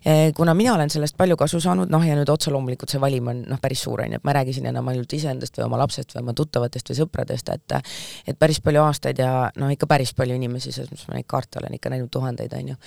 Eh, 0.04 0.32
kuna 0.36 0.54
mina 0.54 0.74
olen 0.74 0.90
sellest 0.90 1.16
palju 1.16 1.36
kasu 1.36 1.60
saanud, 1.62 1.90
noh 1.92 2.04
ja 2.06 2.16
nüüd 2.18 2.30
otse 2.32 2.52
loomulikult 2.52 2.92
see 2.92 3.00
valim 3.02 3.30
on 3.32 3.42
noh, 3.48 3.60
päris 3.62 3.84
suur 3.86 4.02
on 4.04 4.12
ju, 4.12 4.20
et 4.20 4.26
ma 4.26 4.32
ei 4.32 4.38
räägi 4.40 4.56
siin 4.58 4.68
enam 4.70 4.88
ainult 4.92 5.12
iseendast 5.16 5.58
või 5.58 5.66
oma 5.68 5.80
lapsest 5.82 6.14
või 6.14 6.22
oma 6.24 6.36
tuttavatest 6.38 6.92
või 6.92 6.98
sõpradest, 7.00 7.52
et 7.54 7.76
et 8.28 8.38
päris 8.38 8.60
palju 8.64 8.82
aastaid 8.82 9.22
ja 9.22 9.32
no 9.56 9.70
ikka 9.72 9.88
päris 9.90 10.14
palju 10.18 10.36
inimesi, 10.38 10.72
selles 10.74 10.92
mõttes 10.92 11.08
ma 11.08 11.18
neid 11.18 11.28
kaarte 11.30 11.60
olen 11.62 11.76
ikka 11.78 11.92
näinud 11.94 12.10
tuhandeid, 12.12 12.56
on 12.58 12.72
ju. 12.74 12.80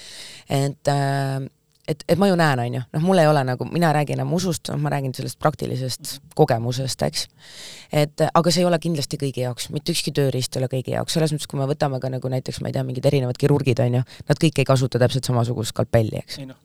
et 0.59 0.93
et, 1.87 2.03
et 2.09 2.19
ma 2.19 2.29
ju 2.29 2.35
näen, 2.39 2.61
on 2.61 2.77
ju, 2.77 2.81
noh, 2.95 3.03
mul 3.05 3.21
ei 3.21 3.27
ole 3.29 3.43
nagu, 3.45 3.67
mina 3.69 3.89
ei 3.91 3.97
räägi 3.99 4.15
enam 4.15 4.33
usust, 4.33 4.69
noh, 4.71 4.79
ma 4.81 4.91
räägin 4.93 5.13
sellest 5.15 5.37
praktilisest 5.41 6.15
kogemusest, 6.37 7.05
eks. 7.07 7.27
et 7.93 8.25
aga 8.27 8.53
see 8.53 8.63
ei 8.63 8.69
ole 8.69 8.79
kindlasti 8.81 9.19
kõigi 9.21 9.43
jaoks, 9.45 9.69
mitte 9.73 9.93
ükski 9.93 10.13
tööriist 10.15 10.55
ei 10.55 10.63
ole 10.63 10.69
kõigi 10.71 10.95
jaoks, 10.95 11.15
selles 11.17 11.33
mõttes, 11.35 11.49
kui 11.51 11.59
me 11.59 11.67
võtame 11.69 11.99
ka 12.01 12.09
nagu 12.13 12.31
näiteks, 12.31 12.61
ma 12.61 12.71
ei 12.71 12.77
tea, 12.77 12.85
mingid 12.87 13.05
erinevad 13.05 13.39
kirurgid, 13.41 13.81
on 13.85 13.99
ju, 13.99 14.03
nad 14.31 14.41
kõik 14.41 14.61
ei 14.61 14.67
kasuta 14.67 15.01
täpselt 15.01 15.29
samasugust 15.29 15.75
skalpelli, 15.75 16.23
eks. 16.23 16.41
No, 16.45 16.57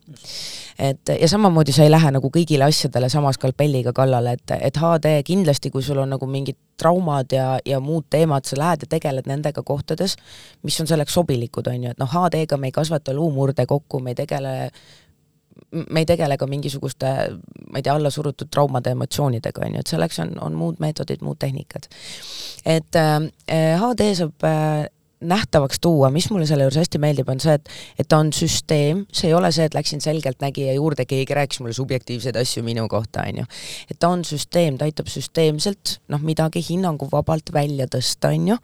et 0.80 1.12
ja 1.16 1.28
samamoodi 1.28 1.74
sa 1.76 1.84
ei 1.84 1.92
lähe 1.92 2.14
nagu 2.16 2.32
kõigile 2.32 2.68
asjadele 2.68 3.10
sama 3.12 3.32
skalpelliga 3.36 3.92
kallale, 3.96 4.38
et, 4.38 4.56
et 4.60 4.80
HD 4.80 5.20
kindlasti, 5.26 5.72
kui 5.74 5.84
sul 5.84 6.00
on 6.00 6.16
nagu 6.16 6.28
mingid 6.30 6.58
traumad 6.80 7.32
ja, 7.32 7.58
ja 7.66 7.80
muud 7.84 8.06
teemad, 8.10 8.48
sa 8.48 8.56
lähed 8.56 8.86
ja 8.86 8.90
tegeled 8.96 9.28
nendega 9.28 9.62
kohtades, 9.66 10.16
mis 10.64 10.80
on 10.80 10.88
selleks 10.88 11.12
sobilikud, 11.18 11.68
on 11.68 11.84
ju, 11.84 11.92
et 11.92 12.00
noh, 12.00 12.08
HD-ga 12.08 12.56
me 12.56 12.70
ei 12.70 12.74
kasvata 12.74 13.12
luumurde 13.16 13.66
kokku, 13.68 14.00
me 14.00 14.14
ei 14.14 14.20
tegele 14.22 14.54
me 15.70 16.02
ei 16.02 16.06
tegele 16.06 16.36
ka 16.38 16.46
mingisuguste, 16.50 17.10
ma 17.70 17.78
ei 17.78 17.84
tea, 17.86 17.94
allasurutud 17.94 18.50
traumade, 18.50 18.94
emotsioonidega, 18.96 19.66
on 19.66 19.76
ju, 19.76 19.82
et 19.84 19.92
selleks 19.92 20.22
on, 20.24 20.32
on 20.42 20.56
muud 20.58 20.80
meetodid, 20.82 21.22
muud 21.26 21.38
tehnikad. 21.38 21.90
et 22.66 22.96
äh, 22.96 23.28
HD 23.80 24.10
saab 24.18 24.48
äh, 24.48 24.88
nähtavaks 25.20 25.80
tuua, 25.80 26.10
mis 26.10 26.30
mulle 26.30 26.46
selle 26.48 26.64
juures 26.64 26.78
hästi 26.80 26.98
meeldib, 26.98 27.28
on 27.28 27.40
see, 27.40 27.54
et 27.58 27.68
et 28.00 28.08
ta 28.08 28.18
on 28.22 28.32
süsteem, 28.32 29.04
see 29.12 29.28
ei 29.28 29.34
ole 29.36 29.50
see, 29.52 29.66
et 29.68 29.74
läksin 29.76 30.00
selgeltnägija 30.00 30.72
juurde, 30.78 31.04
keegi 31.08 31.36
rääkis 31.36 31.60
mulle 31.60 31.76
subjektiivseid 31.76 32.38
asju 32.40 32.64
minu 32.64 32.86
kohta, 32.88 33.26
on 33.28 33.42
ju. 33.42 33.48
et 33.90 33.98
ta 34.00 34.08
on 34.08 34.24
süsteem, 34.24 34.78
ta 34.78 34.88
aitab 34.88 35.10
süsteemselt 35.12 35.98
noh, 36.08 36.22
midagi 36.24 36.64
hinnanguvabalt 36.70 37.52
välja 37.52 37.86
tõsta, 37.90 38.32
on 38.32 38.54
ju, 38.54 38.56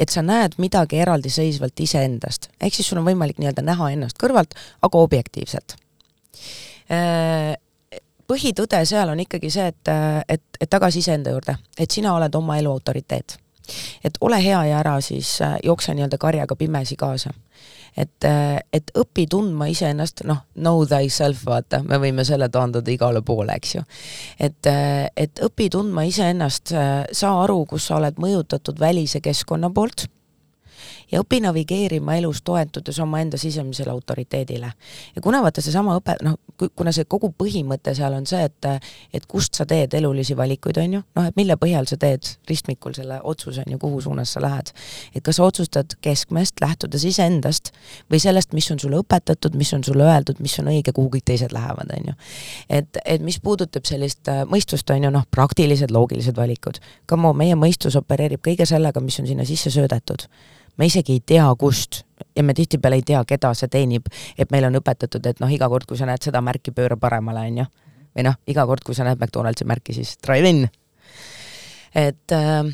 et 0.00 0.10
sa 0.10 0.24
näed 0.26 0.58
midagi 0.58 0.98
eraldiseisvalt 1.04 1.86
iseendast. 1.86 2.50
ehk 2.60 2.74
siis 2.74 2.90
sul 2.90 2.98
on 2.98 3.06
võimalik 3.06 3.38
nii-öelda 3.38 3.62
näha 3.62 3.92
ennast 3.94 4.18
kõrvalt, 4.20 4.58
aga 4.82 5.06
objektiivselt 5.06 5.78
põhitõde 8.30 8.80
seal 8.86 9.10
on 9.12 9.20
ikkagi 9.22 9.50
see, 9.52 9.68
et, 9.72 9.92
et, 10.28 10.42
et 10.60 10.70
tagasi 10.70 11.02
iseenda 11.02 11.34
juurde, 11.34 11.56
et 11.78 11.90
sina 11.90 12.14
oled 12.16 12.34
oma 12.38 12.58
elu 12.60 12.72
autoriteet. 12.72 13.38
et 14.04 14.16
ole 14.20 14.38
hea 14.42 14.64
ja 14.66 14.78
ära 14.80 14.96
siis 15.00 15.36
äh, 15.42 15.56
jookse 15.64 15.94
nii-öelda 15.94 16.18
karjaga 16.18 16.56
pimesi 16.56 16.96
kaasa. 16.96 17.30
et, 17.96 18.24
äh, 18.24 18.58
et 18.72 18.90
õpi 18.98 19.26
tundma 19.30 19.66
iseennast, 19.66 20.24
noh, 20.24 20.44
know 20.54 20.84
thyself, 20.86 21.44
vaata, 21.46 21.82
me 21.82 21.98
võime 21.98 22.24
selle 22.24 22.48
taandada 22.48 22.90
igale 22.90 23.22
poole, 23.22 23.54
eks 23.54 23.74
ju. 23.74 23.82
et, 24.40 24.70
et 25.16 25.42
õpi 25.42 25.68
tundma 25.70 26.06
iseennast, 26.06 26.74
saa 27.12 27.42
aru, 27.42 27.64
kus 27.66 27.86
sa 27.86 27.98
oled 27.98 28.18
mõjutatud 28.18 28.78
välise 28.78 29.20
keskkonna 29.20 29.70
poolt 29.70 30.06
ja 31.12 31.20
õpi 31.22 31.40
navigeerima 31.42 32.16
elus 32.20 32.42
toetudes 32.44 32.98
omaenda 32.98 33.38
sisemisele 33.38 33.90
autoriteedile. 33.90 34.72
ja 35.16 35.22
kuna 35.22 35.42
vaata 35.42 35.62
seesama 35.62 35.96
õpe, 35.98 36.16
noh, 36.22 36.38
kuna 36.76 36.92
see 36.92 37.04
kogu 37.04 37.32
põhimõte 37.38 37.94
seal 37.94 38.14
on 38.14 38.26
see, 38.26 38.42
et 38.44 38.68
et 39.14 39.26
kust 39.26 39.54
sa 39.54 39.66
teed 39.66 39.94
elulisi 39.94 40.36
valikuid, 40.36 40.78
on 40.82 40.94
ju, 40.98 41.02
noh, 41.16 41.28
et 41.28 41.36
mille 41.36 41.56
põhjal 41.60 41.88
sa 41.90 41.96
teed 42.00 42.28
ristmikul 42.48 42.94
selle 42.94 43.20
otsuse, 43.22 43.64
on 43.66 43.74
ju, 43.74 43.78
kuhu 43.78 44.00
suunas 44.00 44.32
sa 44.36 44.42
lähed. 44.44 44.72
et 45.14 45.24
kas 45.24 45.36
sa 45.36 45.44
otsustad 45.44 45.96
keskmest, 46.00 46.60
lähtudes 46.60 47.04
iseendast 47.04 47.72
või 48.12 48.20
sellest, 48.22 48.52
mis 48.52 48.70
on 48.70 48.78
sulle 48.78 49.00
õpetatud, 49.00 49.56
mis 49.56 49.72
on 49.74 49.84
sulle 49.84 50.04
öeldud, 50.04 50.40
mis 50.40 50.58
on 50.62 50.70
õige, 50.72 50.92
kuhu 50.92 51.10
kõik 51.16 51.26
teised 51.32 51.52
lähevad, 51.52 51.90
on 51.96 52.12
ju. 52.12 52.14
et, 52.68 53.02
et 53.04 53.22
mis 53.22 53.40
puudutab 53.40 53.88
sellist 53.88 54.28
äh, 54.28 54.44
mõistust, 54.46 54.90
on 54.90 55.08
ju, 55.08 55.10
noh, 55.10 55.26
praktilised 55.30 55.90
loogilised 55.90 56.36
valikud. 56.36 56.80
Come 57.08 57.28
on, 57.28 57.36
meie 57.36 57.58
mõistus 57.58 57.96
opereerib 57.98 58.42
kõige 58.44 58.66
sellega, 58.68 59.00
mis 59.00 59.18
on 59.20 59.28
sinna 59.30 59.46
sisse 59.48 59.70
söödetud 59.70 60.28
me 60.80 60.86
isegi 61.00 61.18
ei 61.18 61.22
tea, 61.26 61.46
kust 61.58 62.02
ja 62.36 62.42
me 62.42 62.54
tihtipeale 62.54 63.00
ei 63.00 63.02
tea, 63.06 63.22
keda 63.24 63.52
see 63.56 63.68
teenib, 63.68 64.06
et 64.38 64.50
meil 64.52 64.66
on 64.68 64.76
õpetatud, 64.80 65.24
et 65.26 65.40
noh, 65.40 65.50
iga 65.50 65.68
kord, 65.68 65.86
kui 65.88 65.98
sa 65.98 66.06
näed 66.08 66.22
seda 66.22 66.42
märki, 66.44 66.72
pööra 66.76 66.96
paremale, 67.00 67.46
on 67.48 67.62
ju. 67.62 67.66
või 68.16 68.26
noh, 68.26 68.36
iga 68.46 68.66
kord, 68.66 68.84
kui 68.84 68.94
sa 68.94 69.06
näed 69.06 69.20
McDonaldsi 69.20 69.64
märki, 69.64 69.94
siis 69.94 70.16
drive-in. 70.22 70.68
et 71.94 72.32
äh, 72.32 72.64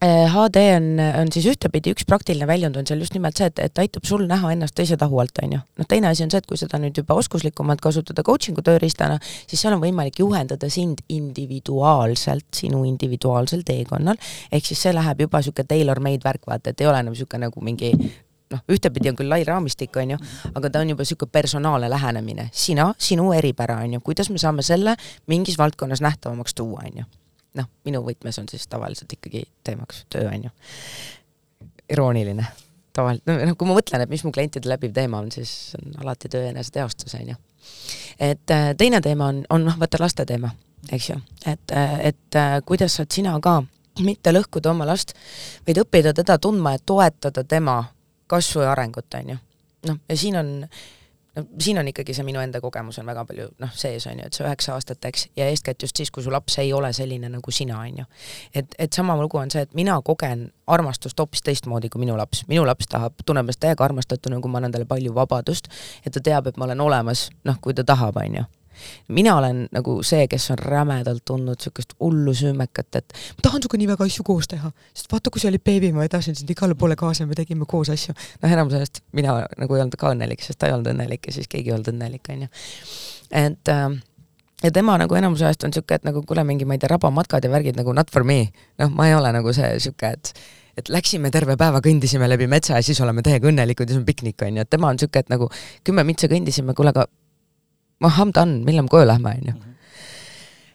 HD 0.00 0.56
eh, 0.56 0.76
on, 0.76 1.00
on 1.20 1.30
siis 1.34 1.46
ühtepidi 1.50 1.90
üks 1.90 2.04
praktiline 2.06 2.46
väljund 2.46 2.76
on 2.78 2.86
seal 2.86 3.00
just 3.02 3.16
nimelt 3.16 3.38
see, 3.38 3.48
et, 3.50 3.58
et 3.58 3.80
aitab 3.82 4.06
sul 4.06 4.22
näha 4.30 4.52
ennast 4.54 4.76
teise 4.78 4.96
tahu 5.00 5.18
alt, 5.18 5.40
on 5.42 5.56
ju. 5.56 5.58
noh, 5.80 5.88
teine 5.90 6.06
asi 6.12 6.22
on 6.22 6.30
see, 6.30 6.38
et 6.38 6.46
kui 6.46 6.60
seda 6.60 6.78
nüüd 6.78 7.00
juba 7.00 7.16
oskuslikumalt 7.18 7.82
kasutada 7.82 8.22
coaching'u 8.26 8.62
tööriistana, 8.62 9.18
siis 9.50 9.58
seal 9.64 9.74
on 9.74 9.82
võimalik 9.82 10.22
juhendada 10.22 10.70
sind 10.70 11.02
individuaalselt, 11.10 12.46
sinu 12.54 12.84
individuaalsel 12.86 13.66
teekonnal, 13.66 14.22
ehk 14.54 14.70
siis 14.70 14.86
see 14.86 14.94
läheb 14.94 15.26
juba 15.26 15.42
niisugune 15.42 15.66
tailor-made 15.74 16.22
värk, 16.22 16.46
vaata, 16.46 16.70
et 16.70 16.86
ei 16.86 16.90
ole 16.90 17.02
enam 17.02 17.18
niisugune 17.18 17.48
nagu 17.48 17.66
mingi 17.66 17.90
noh, 17.98 18.64
ühtepidi 18.70 19.10
on 19.10 19.18
küll 19.18 19.34
lai 19.34 19.42
raamistik, 19.48 19.98
on 19.98 20.14
ju, 20.14 20.24
aga 20.54 20.70
ta 20.70 20.84
on 20.84 20.94
juba 20.94 21.02
niisugune 21.02 21.34
personaalne 21.34 21.90
lähenemine, 21.90 22.52
sina, 22.54 22.92
sinu 23.02 23.32
eripära, 23.34 23.82
on 23.82 23.98
ju, 23.98 24.06
kuidas 24.12 24.30
me 24.30 24.38
saame 24.38 24.62
selle 24.62 24.94
mingis 25.26 25.58
valdkonnas 25.58 26.06
nähtavamaks 26.06 26.54
tuua, 26.54 26.86
on 26.86 27.02
ju 27.02 27.10
noh, 27.58 27.68
minu 27.88 28.02
võtmes 28.06 28.38
on 28.40 28.48
siis 28.50 28.66
tavaliselt 28.70 29.12
ikkagi 29.18 29.44
teemaks 29.66 30.04
töö, 30.12 30.28
on 30.30 30.48
ju. 30.48 30.54
irooniline, 31.92 32.46
tavaliselt, 32.96 33.28
noh, 33.28 33.56
kui 33.58 33.68
ma 33.68 33.76
mõtlen, 33.78 34.04
et 34.04 34.12
mis 34.12 34.24
mu 34.26 34.32
klientide 34.34 34.70
läbiv 34.70 34.94
teema 34.96 35.22
on, 35.22 35.32
siis 35.32 35.74
on 35.78 35.96
alati 36.02 36.30
töö 36.32 36.48
eneseteostus, 36.50 37.16
on 37.18 37.34
ju. 37.34 37.38
et 38.20 38.54
äh, 38.54 38.70
teine 38.78 39.00
teema 39.04 39.32
on, 39.32 39.42
on 39.50 39.66
noh, 39.70 39.78
vaata 39.80 40.00
laste 40.02 40.26
teema, 40.28 40.52
eks 40.92 41.10
ju, 41.10 41.18
et, 41.46 41.74
äh, 41.74 41.98
et 42.12 42.38
äh, 42.38 42.58
kuidas 42.66 42.98
saad 42.98 43.12
sina 43.14 43.36
ka 43.44 43.60
mitte 44.04 44.32
lõhkuda 44.32 44.70
oma 44.70 44.86
last, 44.86 45.14
vaid 45.66 45.80
õppida 45.82 46.14
teda 46.14 46.38
tundma 46.38 46.76
ja 46.76 46.84
toetada 46.86 47.44
tema 47.44 47.80
kasvu 48.30 48.62
ja 48.62 48.72
arengut, 48.72 49.08
on 49.18 49.34
ju. 49.34 49.40
noh, 49.88 49.98
ja 50.08 50.16
siin 50.16 50.36
on 50.38 50.54
no 51.38 51.44
siin 51.62 51.78
on 51.78 51.88
ikkagi 51.88 52.14
see 52.16 52.26
minu 52.26 52.42
enda 52.42 52.60
kogemus 52.64 52.98
on 52.98 53.06
väga 53.08 53.24
palju 53.28 53.48
noh, 53.62 53.72
sees 53.78 54.06
on 54.10 54.18
ju, 54.20 54.26
et 54.28 54.36
see 54.36 54.46
üheksa 54.46 54.74
aastat, 54.74 55.04
eks, 55.08 55.28
ja 55.38 55.48
eeskätt 55.52 55.82
just 55.86 55.96
siis, 55.96 56.10
kui 56.14 56.24
su 56.24 56.32
laps 56.34 56.58
ei 56.62 56.72
ole 56.76 56.92
selline 56.96 57.30
nagu 57.32 57.54
sina, 57.54 57.80
on 57.80 58.02
ju. 58.02 58.06
et, 58.54 58.76
et 58.78 58.92
sama 58.92 59.16
lugu 59.20 59.40
on 59.40 59.50
see, 59.54 59.64
et 59.66 59.74
mina 59.78 59.98
kogen 60.04 60.48
armastust 60.66 61.18
hoopis 61.18 61.44
teistmoodi 61.46 61.88
kui 61.88 62.02
minu 62.04 62.16
laps. 62.18 62.44
minu 62.48 62.66
laps 62.66 62.90
tahab, 62.90 63.16
tunneb 63.24 63.48
ennast 63.48 63.62
täiega 63.64 63.84
armastatuna, 63.84 64.40
kui 64.42 64.52
ma 64.52 64.62
annan 64.62 64.74
talle 64.74 64.88
palju 64.88 65.14
vabadust, 65.14 65.70
et 66.04 66.12
ta 66.12 66.20
teab, 66.20 66.50
et 66.50 66.60
ma 66.60 66.68
olen 66.68 66.86
olemas, 66.88 67.28
noh, 67.48 67.60
kui 67.60 67.74
ta 67.74 67.86
tahab, 67.86 68.20
on 68.20 68.40
ju 68.42 68.48
mina 69.14 69.36
olen 69.38 69.64
nagu 69.74 69.98
see, 70.06 70.26
kes 70.30 70.50
on 70.54 70.60
rämedalt 70.62 71.24
tundnud 71.28 71.58
niisugust 71.58 71.94
hullu 72.00 72.34
süümekat, 72.34 73.00
et 73.00 73.16
ma 73.38 73.46
tahan 73.46 73.62
sinuga 73.62 73.80
nii 73.80 73.90
väga 73.92 74.08
asju 74.08 74.26
koos 74.26 74.50
teha, 74.50 74.70
sest 74.94 75.12
vaata, 75.12 75.32
kui 75.34 75.42
sa 75.42 75.50
olid 75.50 75.64
beebi, 75.64 75.92
ma 75.92 76.04
vedasin 76.04 76.36
sind 76.38 76.50
igale 76.50 76.76
poole 76.78 76.96
kaasa 76.98 77.24
ja 77.24 77.30
me 77.30 77.38
tegime 77.38 77.66
koos 77.68 77.90
asju. 77.94 78.14
noh, 78.42 78.52
enamus 78.52 78.78
ajast 78.78 79.02
mina 79.12 79.40
nagu 79.58 79.78
ei 79.78 79.84
olnud 79.84 79.98
ka 79.98 80.12
õnnelik, 80.14 80.44
sest 80.44 80.60
ta 80.60 80.70
ei 80.70 80.76
olnud 80.76 80.92
õnnelik 80.94 81.30
ja 81.30 81.38
siis 81.38 81.50
keegi 81.50 81.72
ei 81.72 81.78
olnud 81.78 81.92
õnnelik, 81.94 82.30
onju. 82.34 82.50
et 83.42 83.74
äh, 83.74 83.88
ja 84.62 84.70
tema 84.74 84.98
nagu 84.98 85.14
enamus 85.14 85.42
ajast 85.42 85.64
on 85.64 85.72
niisugune, 85.72 86.00
et 86.00 86.06
nagu 86.08 86.22
kuule, 86.26 86.44
mingi 86.44 86.66
ma 86.68 86.76
ei 86.76 86.82
tea, 86.82 86.90
rabamatkad 86.92 87.44
ja 87.44 87.50
värgid 87.52 87.78
nagu 87.78 87.92
not 87.96 88.10
for 88.10 88.24
me. 88.24 88.48
noh, 88.78 88.90
ma 88.94 89.08
ei 89.08 89.14
ole 89.18 89.32
nagu 89.34 89.52
see 89.56 89.74
niisugune, 89.74 90.14
et 90.18 90.32
et 90.78 90.90
läksime 90.94 91.30
terve 91.34 91.56
päeva, 91.58 91.80
kõndisime 91.82 92.28
läbi 92.30 92.46
metsa 92.46 92.76
ja 92.76 92.84
siis 92.86 93.00
oleme 93.02 93.22
täiega 93.26 93.48
õnnelikud 93.50 93.88
ja 93.88 93.96
see 93.96 93.98
on 93.98 94.06
piknik, 94.06 94.42
on 94.46 94.60
ju, 94.60 94.62
et 94.62 94.70
tema 94.70 94.92
on 94.92 94.98
niisugune, 94.98 95.24
et 95.26 95.32
nagu 95.32 95.48
kümme 95.86 96.04
mitsa 96.06 96.30
kõndisime, 96.30 96.74
kuule 96.78 96.92
aga 96.94 97.08
ma 98.00 98.12
I 98.12 98.24
m 98.24 98.32
done, 98.34 98.60
millal 98.64 98.86
me 98.86 98.92
koju 98.92 99.06
lähme, 99.08 99.32
on 99.34 99.46
ju 99.48 99.52
mhm. 99.52 99.74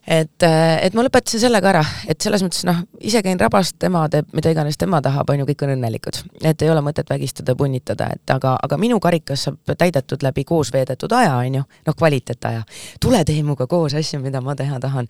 et, 0.08 0.44
äh, 0.44 0.86
et 0.86 0.94
ma 0.94 1.06
lõpetasin 1.06 1.40
sellega 1.46 1.70
ära, 1.72 1.84
et 2.08 2.22
selles 2.22 2.44
mõttes 2.44 2.66
noh, 2.68 2.82
ise 3.00 3.22
käin 3.24 3.40
rabast, 3.40 3.78
tema 3.80 4.06
teeb 4.12 4.34
mida 4.36 4.52
iganes 4.52 4.78
tema 4.78 5.02
tahab, 5.02 5.30
on 5.30 5.44
ju, 5.44 5.46
kõik 5.52 5.64
on 5.64 5.76
õnnelikud. 5.78 6.24
et 6.44 6.62
ei 6.62 6.70
ole 6.70 6.82
mõtet 6.82 7.10
vägistada, 7.10 7.56
punnitada, 7.56 8.10
et 8.18 8.36
aga, 8.36 8.58
aga 8.64 8.78
minu 8.78 9.00
karikas 9.00 9.48
saab 9.48 9.78
täidetud 9.78 10.24
läbi 10.24 10.44
koos 10.44 10.74
veedetud 10.74 11.12
aja, 11.12 11.38
on 11.38 11.62
ju, 11.62 11.64
noh, 11.88 11.96
kvaliteetaja. 11.96 12.64
tule 13.00 13.24
tee 13.24 13.42
minuga 13.42 13.68
koos 13.68 13.94
asju, 13.94 14.20
mida 14.20 14.42
ma 14.42 14.56
teha 14.56 14.80
tahan 14.80 15.08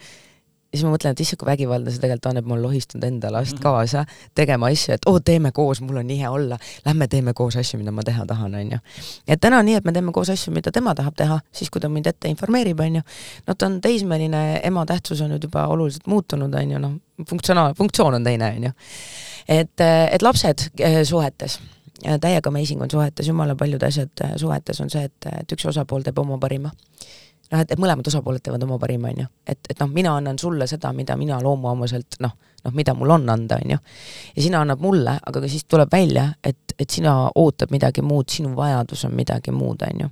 ja 0.73 0.77
siis 0.79 0.87
ma 0.87 0.95
mõtlen, 0.95 1.13
et 1.13 1.21
issand, 1.21 1.37
kui 1.37 1.45
vägivaldne 1.45 1.91
see 1.93 2.01
tegelikult 2.01 2.31
on, 2.31 2.37
et 2.39 2.47
ma 2.49 2.55
olen 2.55 2.63
lohistanud 2.65 3.03
enda 3.05 3.29
last 3.31 3.53
mhm. 3.53 3.61
kaasa 3.61 4.05
tegema 4.35 4.71
asju, 4.73 4.95
et 4.95 5.05
oo, 5.09 5.19
teeme 5.21 5.51
koos, 5.53 5.83
mul 5.85 5.99
on 6.01 6.07
nii 6.09 6.17
hea 6.23 6.31
olla, 6.33 6.57
lähme 6.85 7.07
teeme 7.11 7.35
koos 7.37 7.59
asju, 7.61 7.77
mida 7.77 7.93
ma 7.93 8.01
teha 8.05 8.25
tahan, 8.25 8.55
onju. 8.57 8.79
et 9.27 9.41
täna 9.41 9.59
on 9.61 9.69
nii, 9.69 9.75
et 9.77 9.85
me 9.85 9.93
teeme 9.93 10.13
koos 10.15 10.31
asju, 10.33 10.53
mida 10.55 10.73
tema 10.73 10.95
tahab 10.97 11.13
teha, 11.19 11.37
siis 11.53 11.69
kui 11.69 11.81
ta 11.83 11.91
mind 11.93 12.09
ette 12.09 12.31
informeerib, 12.33 12.81
onju. 12.87 13.03
no 13.47 13.53
ta 13.53 13.69
on 13.69 13.77
teismeline, 13.85 14.43
ema 14.65 14.85
tähtsus 14.89 15.21
on 15.21 15.35
nüüd 15.35 15.45
juba 15.45 15.67
oluliselt 15.69 16.09
muutunud, 16.09 16.57
onju, 16.63 16.81
noh, 16.81 16.97
funktsionaal, 17.29 17.77
funktsioon 17.77 18.17
on 18.17 18.25
teine, 18.25 18.49
onju. 18.57 18.73
et, 19.59 19.85
et 19.85 20.25
lapsed 20.25 20.69
eh, 20.79 21.03
suhetes 21.05 21.59
täiega 22.19 22.49
amazing 22.49 22.81
on 22.81 22.89
suhetes, 22.91 23.27
jumala 23.29 23.53
paljud 23.55 23.83
asjad 23.85 24.25
eh, 24.25 24.33
suhetes 24.41 24.81
on 24.81 24.89
see, 24.89 25.05
et, 25.05 25.29
et 25.43 25.53
üks 25.53 25.69
osapool 25.69 26.01
teeb 26.03 26.17
oma 26.25 26.41
parima 26.41 26.73
noh, 27.53 27.61
et, 27.61 27.73
et 27.73 27.81
mõlemad 27.81 28.07
osapooled 28.09 28.43
teevad 28.43 28.63
oma 28.65 28.79
parima, 28.81 29.11
on 29.13 29.23
ju. 29.23 29.27
et, 29.47 29.59
et 29.69 29.79
noh, 29.79 29.91
mina 29.93 30.15
annan 30.17 30.39
sulle 30.41 30.67
seda, 30.69 30.93
mida 30.95 31.17
mina 31.19 31.39
loomuomaselt 31.43 32.17
noh, 32.23 32.33
noh, 32.63 32.73
mida 32.75 32.95
mul 32.97 33.13
on 33.15 33.29
anda, 33.29 33.59
on 33.61 33.75
ju. 33.75 33.77
ja 34.35 34.47
sina 34.47 34.63
annad 34.65 34.81
mulle, 34.83 35.17
aga 35.21 35.43
ka 35.43 35.51
siis 35.51 35.67
tuleb 35.69 35.91
välja, 35.93 36.27
et, 36.43 36.75
et 36.79 36.89
sina 36.89 37.15
ootad 37.35 37.71
midagi 37.73 38.03
muud, 38.05 38.29
sinu 38.31 38.55
vajadus 38.57 39.05
on 39.09 39.15
midagi 39.17 39.53
muud, 39.55 39.85
on 39.87 40.05
ju. 40.05 40.11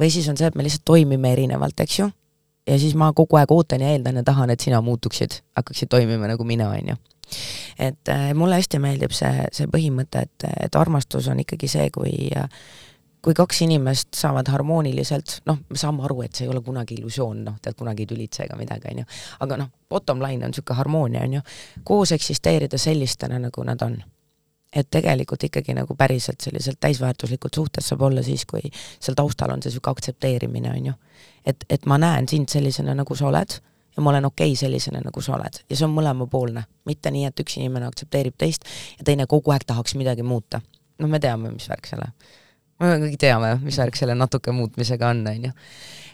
või 0.00 0.10
siis 0.12 0.28
on 0.28 0.38
see, 0.40 0.50
et 0.50 0.58
me 0.58 0.66
lihtsalt 0.66 0.86
toimime 0.90 1.32
erinevalt, 1.32 1.80
eks 1.86 1.98
ju, 2.02 2.10
ja 2.68 2.78
siis 2.80 2.96
ma 2.98 3.12
kogu 3.12 3.38
aeg 3.40 3.52
ootan 3.54 3.84
ja 3.84 3.94
eeldan 3.94 4.20
ja 4.20 4.26
tahan, 4.26 4.52
et 4.54 4.60
sina 4.60 4.80
muutuksid, 4.84 5.40
hakkaksid 5.58 5.92
toimima 5.92 6.30
nagu 6.30 6.46
mina, 6.48 6.70
on 6.74 6.94
ju 6.94 7.02
et 7.80 8.08
äh, 8.12 8.34
mulle 8.36 8.58
hästi 8.60 8.78
meeldib 8.78 9.14
see, 9.16 9.46
see 9.52 9.66
põhimõte, 9.72 10.26
et, 10.26 10.44
et 10.66 10.76
armastus 10.76 11.24
on 11.32 11.40
ikkagi 11.40 11.70
see, 11.72 11.86
kui 11.90 12.28
kui 13.24 13.34
kaks 13.34 13.62
inimest 13.64 14.18
saavad 14.18 14.48
harmooniliselt, 14.52 15.38
noh, 15.48 15.62
me 15.68 15.78
saame 15.80 16.04
aru, 16.04 16.20
et 16.26 16.36
see 16.36 16.44
ei 16.44 16.50
ole 16.52 16.60
kunagi 16.64 16.98
illusioon, 16.98 17.44
noh, 17.46 17.56
tead, 17.62 17.76
kunagi 17.78 18.04
ei 18.04 18.10
tülitse 18.10 18.44
ega 18.44 18.58
midagi, 18.60 18.90
on 18.92 19.00
ju, 19.00 19.06
aga 19.46 19.58
noh, 19.62 19.70
bottom 19.90 20.20
line 20.20 20.44
on 20.44 20.52
niisugune 20.52 20.76
harmoonia, 20.76 21.22
on 21.24 21.38
ju, 21.38 21.44
koos 21.88 22.12
eksisteerida 22.16 22.80
sellistena, 22.80 23.40
nagu 23.40 23.64
nad 23.64 23.82
on. 23.86 24.02
et 24.74 24.88
tegelikult 24.90 25.44
ikkagi 25.46 25.70
nagu 25.70 25.94
päriselt 25.94 26.40
selliselt 26.42 26.80
täisväärtuslikult 26.82 27.54
suhtes 27.54 27.88
saab 27.88 28.00
olla 28.08 28.22
siis, 28.26 28.42
kui 28.44 28.60
seal 28.74 29.14
taustal 29.14 29.52
on 29.54 29.62
see 29.62 29.70
niisugune 29.70 29.92
aktsepteerimine, 29.94 30.70
on 30.70 30.86
ju. 30.86 30.94
et, 31.46 31.64
et 31.70 31.86
ma 31.86 31.98
näen 31.98 32.28
sind 32.28 32.50
sellisena, 32.50 32.94
nagu 32.94 33.14
sa 33.14 33.28
oled 33.30 33.54
ja 33.96 34.02
ma 34.02 34.10
olen 34.10 34.24
okei 34.24 34.50
okay 34.50 34.60
sellisena, 34.66 35.00
nagu 35.04 35.22
sa 35.22 35.36
oled 35.38 35.62
ja 35.70 35.76
see 35.76 35.86
on 35.86 35.94
mõlemapoolne, 35.94 36.66
mitte 36.90 37.14
nii, 37.14 37.28
et 37.30 37.40
üks 37.40 37.56
inimene 37.60 37.86
aktsepteerib 37.86 38.34
teist 38.36 38.66
ja 38.98 39.06
teine 39.06 39.30
kogu 39.30 39.54
aeg 39.54 39.64
tahaks 39.66 39.94
midagi 39.94 40.26
muuta. 40.26 40.60
noh, 40.98 41.08
me 41.08 41.22
teame, 41.22 41.54
mis 41.54 41.70
värk 41.70 41.86
selle 41.86 42.10
me 42.82 42.96
kõik 43.06 43.18
teame, 43.20 43.54
mis 43.62 43.78
värk 43.78 43.98
selle 43.98 44.16
natuke 44.18 44.52
muutmisega 44.54 45.12
on, 45.12 45.22
on 45.30 45.46
ju. 45.48 45.52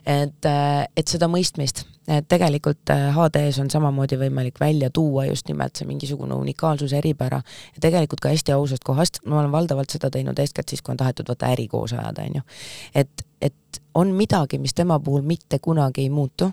et, 0.07 0.49
äh, 0.49 0.85
et 0.97 1.09
seda 1.09 1.29
mõistmist, 1.31 1.85
et 2.09 2.29
tegelikult 2.29 2.93
HD-s 3.17 3.59
äh, 3.59 3.63
on 3.65 3.71
samamoodi 3.73 4.19
võimalik 4.21 4.61
välja 4.61 4.91
tuua 4.91 5.27
just 5.29 5.49
nimelt 5.49 5.77
see 5.77 5.89
mingisugune 5.89 6.37
unikaalsuse 6.37 6.99
eripära 6.99 7.41
ja 7.75 7.83
tegelikult 7.89 8.21
ka 8.21 8.33
hästi 8.33 8.57
ausast 8.57 8.85
kohast, 8.85 9.21
ma 9.27 9.41
olen 9.41 9.53
valdavalt 9.53 9.93
seda 9.93 10.11
teinud 10.11 10.39
eeskätt 10.39 10.69
siis, 10.69 10.83
kui 10.83 10.93
on 10.93 11.01
tahetud 11.01 11.29
vaata 11.29 11.53
äri 11.55 11.69
koos 11.69 11.93
ajada, 11.97 12.25
on 12.29 12.41
ju. 12.41 12.47
et, 12.95 13.27
et 13.41 13.83
on 13.95 14.15
midagi, 14.17 14.59
mis 14.59 14.75
tema 14.75 15.01
puhul 15.01 15.23
mitte 15.27 15.59
kunagi 15.59 16.07
ei 16.07 16.11
muutu 16.11 16.53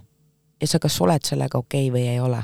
ja 0.62 0.68
sa 0.68 0.80
kas 0.82 0.96
oled 1.02 1.24
sellega 1.26 1.60
okei 1.60 1.90
okay 1.90 1.94
või 1.94 2.08
ei 2.10 2.20
ole. 2.20 2.42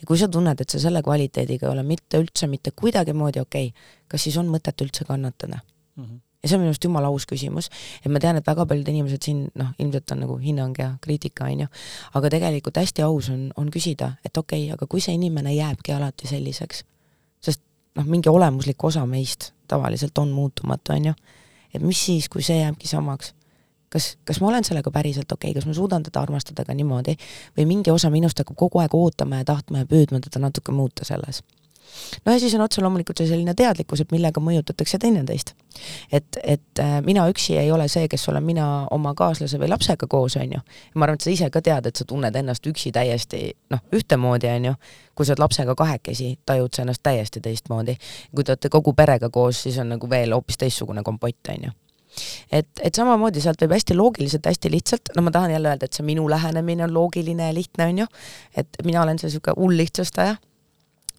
ja 0.00 0.08
kui 0.08 0.18
sa 0.18 0.28
tunned, 0.28 0.60
et 0.60 0.70
sa 0.70 0.80
selle 0.82 1.02
kvaliteediga 1.02 1.68
ei 1.68 1.72
ole 1.76 1.86
mitte 1.86 2.20
üldse 2.20 2.48
mitte 2.50 2.74
kuidagimoodi 2.76 3.40
okei 3.40 3.72
okay,, 3.72 3.96
kas 4.08 4.28
siis 4.28 4.36
on 4.36 4.50
mõtet 4.52 4.84
üldse 4.84 5.04
kannatada 5.08 5.60
mm? 5.96 6.04
-hmm 6.04 6.20
ja 6.42 6.48
see 6.48 6.56
on 6.56 6.64
minu 6.64 6.72
arust 6.72 6.84
jumala 6.84 7.10
aus 7.12 7.26
küsimus, 7.30 7.68
et 8.02 8.10
ma 8.10 8.20
tean, 8.22 8.38
et 8.38 8.46
väga 8.46 8.66
paljud 8.68 8.88
inimesed 8.90 9.22
siin 9.22 9.44
noh, 9.58 9.72
ilmselt 9.82 10.14
on 10.14 10.24
nagu 10.24 10.38
hinnang 10.42 10.78
ja 10.78 10.88
kriitika, 11.02 11.46
on 11.46 11.64
ju, 11.64 11.68
aga 12.18 12.32
tegelikult 12.34 12.80
hästi 12.82 13.04
aus 13.06 13.30
on, 13.32 13.44
on 13.56 13.70
küsida, 13.70 14.14
et 14.26 14.36
okei 14.36 14.66
okay,, 14.66 14.72
aga 14.74 14.88
kui 14.90 15.04
see 15.04 15.14
inimene 15.18 15.54
jääbki 15.54 15.94
alati 15.94 16.30
selliseks, 16.30 16.82
sest 17.42 17.62
noh, 17.98 18.08
mingi 18.08 18.32
olemuslik 18.32 18.82
osa 18.84 19.06
meist 19.06 19.52
tavaliselt 19.70 20.18
on 20.18 20.34
muutumatu, 20.34 20.96
on 20.96 21.12
ju, 21.12 21.14
et 21.74 21.84
mis 21.84 22.04
siis, 22.10 22.28
kui 22.32 22.42
see 22.42 22.58
jääbki 22.60 22.90
samaks? 22.90 23.34
Kas, 23.92 24.14
kas 24.24 24.38
ma 24.40 24.48
olen 24.48 24.64
sellega 24.64 24.88
päriselt 24.90 25.28
okei? 25.32 25.50
Okay,, 25.50 25.60
kas 25.60 25.66
ma 25.68 25.74
suudan 25.76 26.02
teda 26.02 26.22
armastada 26.24 26.64
ka 26.64 26.72
niimoodi? 26.72 27.12
Või 27.58 27.66
mingi 27.68 27.92
osa 27.92 28.08
minust 28.10 28.40
hakkab 28.40 28.56
kogu 28.56 28.80
aeg 28.80 28.94
ootama 28.96 29.42
ja 29.42 29.44
tahtma 29.50 29.82
ja 29.82 29.88
püüdma 29.90 30.22
teda 30.24 30.40
natuke 30.40 30.72
muuta 30.72 31.04
selles 31.04 31.42
no 32.26 32.32
ja 32.32 32.40
siis 32.40 32.54
on 32.54 32.64
otse 32.64 32.82
loomulikult 32.82 33.20
see 33.20 33.28
selline 33.30 33.54
teadlikkus, 33.58 34.02
et 34.04 34.12
millega 34.14 34.40
mõjutatakse 34.40 34.98
teineteist. 35.02 35.54
et, 36.12 36.38
et 36.42 36.80
äh, 36.80 36.94
mina 37.04 37.26
üksi 37.30 37.56
ei 37.58 37.72
ole 37.72 37.88
see, 37.88 38.08
kes 38.08 38.28
olen 38.28 38.44
mina 38.44 38.66
oma 38.90 39.14
kaaslase 39.18 39.60
või 39.60 39.70
lapsega 39.72 40.06
koos, 40.06 40.36
on 40.36 40.56
ju. 40.56 40.62
ma 40.94 41.06
arvan, 41.06 41.20
et 41.20 41.26
sa 41.26 41.30
ise 41.30 41.50
ka 41.50 41.62
tead, 41.62 41.86
et 41.86 41.96
sa 41.96 42.04
tunned 42.08 42.36
ennast 42.36 42.66
üksi 42.66 42.92
täiesti 42.92 43.44
noh, 43.72 43.84
ühtemoodi, 43.92 44.50
on 44.56 44.70
ju. 44.70 44.74
kui 45.14 45.26
sa 45.26 45.34
oled 45.34 45.44
lapsega 45.44 45.74
kahekesi, 45.78 46.34
tajud 46.46 46.74
sa 46.74 46.86
ennast 46.86 47.02
täiesti 47.02 47.40
teistmoodi. 47.40 47.96
kui 48.34 48.44
te 48.44 48.56
olete 48.56 48.72
kogu 48.72 48.94
perega 48.94 49.30
koos, 49.30 49.62
siis 49.62 49.78
on 49.78 49.94
nagu 49.96 50.10
veel 50.10 50.36
hoopis 50.36 50.60
teistsugune 50.60 51.02
kompott, 51.02 51.54
on 51.54 51.70
ju 51.70 51.78
et, 52.52 52.68
et 52.84 52.94
samamoodi 52.94 53.40
sealt 53.40 53.62
võib 53.62 53.72
hästi 53.72 53.94
loogiliselt, 53.96 54.44
hästi 54.44 54.70
lihtsalt, 54.70 55.14
no 55.16 55.22
ma 55.24 55.30
tahan 55.32 55.54
jälle 55.54 55.70
öelda, 55.70 55.88
et 55.88 55.96
see 55.96 56.04
minu 56.04 56.26
lähenemine 56.28 56.84
on 56.84 56.92
loogiline 56.92 57.46
ja 57.48 57.54
lihtne, 57.56 57.86
on 57.88 58.02
ju, 58.02 58.06
et 58.56 58.82
mina 58.84 59.00
olen 59.02 59.16
see 59.18 59.30
niisugune 59.30 59.56
hull 59.56 59.80
lihtsustaja 59.80 60.36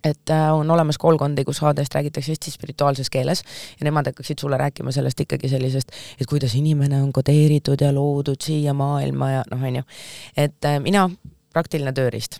et 0.04 0.30
äh, 0.30 0.54
on 0.54 0.72
olemas 0.72 0.98
koolkondi, 0.98 1.46
kus 1.48 1.62
HD-st 1.62 1.96
räägitakse 1.96 2.32
hästi 2.32 2.52
spirituaalses 2.52 3.10
keeles 3.10 3.44
ja 3.80 3.88
nemad 3.88 4.12
hakkaksid 4.12 4.42
sulle 4.42 4.58
rääkima 4.58 4.92
sellest 4.92 5.20
ikkagi 5.20 5.50
sellisest, 5.50 5.96
et 6.20 6.28
kuidas 6.30 6.56
inimene 6.60 7.02
on 7.02 7.14
kodeeritud 7.14 7.82
ja 7.82 7.94
loodud 7.96 8.42
siia 8.44 8.74
maailma 8.74 9.32
ja 9.32 9.44
noh, 9.52 9.64
on 9.64 9.82
ju. 9.82 9.84
et 10.38 10.66
äh, 10.66 10.80
mina, 10.84 11.10
praktiline 11.54 11.94
tööriist 11.94 12.40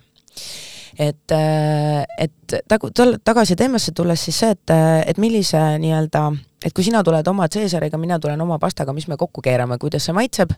et, 0.98 1.32
äh, 1.32 2.04
et 2.18 2.58
tagu-, 2.68 2.92
tagasi 3.24 3.56
teemasse 3.56 3.92
tulles 3.92 4.24
siis 4.24 4.38
see, 4.44 4.54
et, 4.54 4.74
et 5.06 5.18
millise 5.18 5.62
nii-öelda, 5.78 6.28
et 6.64 6.72
kui 6.72 6.84
sina 6.86 7.02
tuled 7.04 7.28
oma 7.28 7.48
Caesariga, 7.52 7.98
mina 8.00 8.18
tulen 8.20 8.40
oma 8.40 8.58
pastaga, 8.62 8.94
mis 8.96 9.06
me 9.10 9.18
kokku 9.20 9.42
keerame, 9.44 9.78
kuidas 9.82 10.08
see 10.08 10.16
maitseb, 10.16 10.54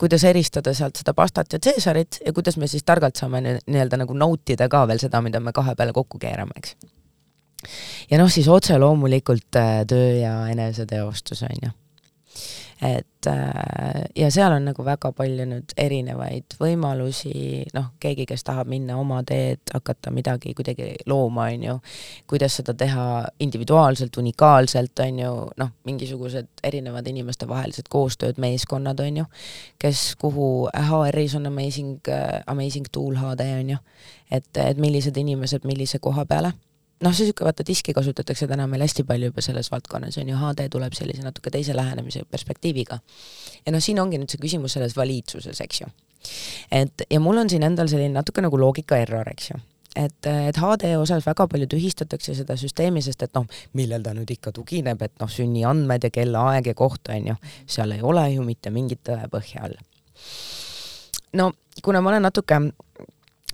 kuidas 0.00 0.24
eristada 0.28 0.74
sealt 0.74 0.98
seda 1.00 1.14
pastat 1.16 1.54
ja 1.54 1.62
Caesarit 1.62 2.20
ja 2.26 2.32
kuidas 2.34 2.58
me 2.58 2.68
siis 2.70 2.86
targalt 2.86 3.16
saame 3.20 3.42
nii-öelda 3.44 4.02
nagu 4.02 4.16
nautida 4.18 4.68
ka 4.68 4.84
veel 4.90 5.02
seda, 5.02 5.22
mida 5.24 5.40
me 5.40 5.54
kahe 5.56 5.74
peale 5.78 5.94
kokku 5.96 6.20
keerame, 6.22 6.58
eks. 6.58 6.76
ja 8.10 8.20
noh, 8.20 8.30
siis 8.32 8.48
otse 8.48 8.78
loomulikult 8.78 9.60
äh, 9.60 9.82
töö 9.88 10.14
ja 10.20 10.34
eneseteostus, 10.52 11.44
on 11.46 11.68
ju 11.68 11.74
et 12.82 13.26
äh, 13.26 14.04
ja 14.16 14.30
seal 14.30 14.52
on 14.54 14.68
nagu 14.68 14.84
väga 14.86 15.10
palju 15.16 15.46
nüüd 15.50 15.72
erinevaid 15.80 16.54
võimalusi, 16.60 17.64
noh, 17.74 17.88
keegi, 18.00 18.26
kes 18.28 18.46
tahab 18.46 18.70
minna 18.70 18.98
oma 19.00 19.18
teed, 19.26 19.64
hakata 19.74 20.12
midagi 20.14 20.54
kuidagi 20.54 20.92
looma, 21.10 21.48
on 21.50 21.64
ju, 21.66 21.74
kuidas 22.30 22.60
seda 22.60 22.76
teha 22.78 23.06
individuaalselt, 23.42 24.14
unikaalselt, 24.22 24.94
on 25.02 25.18
ju, 25.24 25.32
noh, 25.58 25.74
mingisugused 25.90 26.62
erinevad 26.62 27.10
inimestevahelised 27.10 27.90
koostööd, 27.90 28.38
meeskonnad, 28.38 29.02
on 29.02 29.24
ju, 29.24 29.26
kes, 29.82 30.12
kuhu 30.22 30.68
HR-is 30.70 31.34
on 31.40 31.50
amazing, 31.50 31.98
äh, 32.14 32.38
amazing 32.46 32.86
tool 32.92 33.18
HD, 33.18 33.50
on 33.58 33.74
ju, 33.74 33.82
et, 34.30 34.48
et 34.62 34.78
millised 34.78 35.18
inimesed 35.18 35.66
millise 35.66 35.98
koha 35.98 36.28
peale 36.30 36.54
noh, 37.04 37.14
see 37.14 37.28
niisugune, 37.28 37.46
vaata 37.48 37.66
diski 37.66 37.94
kasutatakse 37.96 38.48
täna 38.50 38.66
meil 38.70 38.82
hästi 38.84 39.04
palju 39.08 39.30
juba 39.30 39.44
selles 39.44 39.70
valdkonnas, 39.72 40.18
on 40.20 40.28
ju, 40.32 40.36
HD 40.40 40.68
tuleb 40.72 40.96
sellise 40.98 41.24
natuke 41.24 41.52
teise 41.54 41.76
lähenemise 41.76 42.24
perspektiiviga. 42.30 43.00
ja 43.66 43.72
noh, 43.72 43.82
siin 43.84 44.00
ongi 44.02 44.20
nüüd 44.20 44.32
see 44.32 44.42
küsimus 44.42 44.76
selles 44.78 44.96
valiidsuses, 44.96 45.60
eks 45.64 45.82
ju. 45.82 45.90
et 46.74 47.08
ja 47.10 47.20
mul 47.20 47.38
on 47.44 47.50
siin 47.50 47.62
endal 47.62 47.90
selline 47.90 48.14
natuke 48.18 48.42
nagu 48.44 48.58
loogika 48.60 48.98
error, 48.98 49.28
eks 49.30 49.50
ju 49.52 49.60
et, 49.96 50.26
et 50.26 50.58
HD 50.58 50.92
osas 50.98 51.26
väga 51.26 51.46
palju 51.50 51.66
tühistatakse 51.70 52.34
seda 52.36 52.56
süsteemi, 52.60 53.02
sest 53.02 53.22
et 53.26 53.34
noh, 53.34 53.46
millel 53.78 54.04
ta 54.04 54.12
nüüd 54.14 54.30
ikka 54.30 54.52
tugineb, 54.54 55.02
et 55.02 55.14
noh, 55.22 55.30
sünniandmed 55.32 56.06
ja 56.06 56.10
kellaaeg 56.14 56.72
ja 56.72 56.76
koht 56.78 57.10
on 57.14 57.32
ju, 57.32 57.38
seal 57.66 57.94
ei 57.96 58.04
ole 58.04 58.28
ju 58.34 58.44
mitte 58.46 58.70
mingit 58.74 59.02
tõepõhja 59.08 59.64
all. 59.68 59.78
no 61.38 61.52
kuna 61.82 62.02
ma 62.02 62.12
olen 62.12 62.26
natuke 62.26 62.60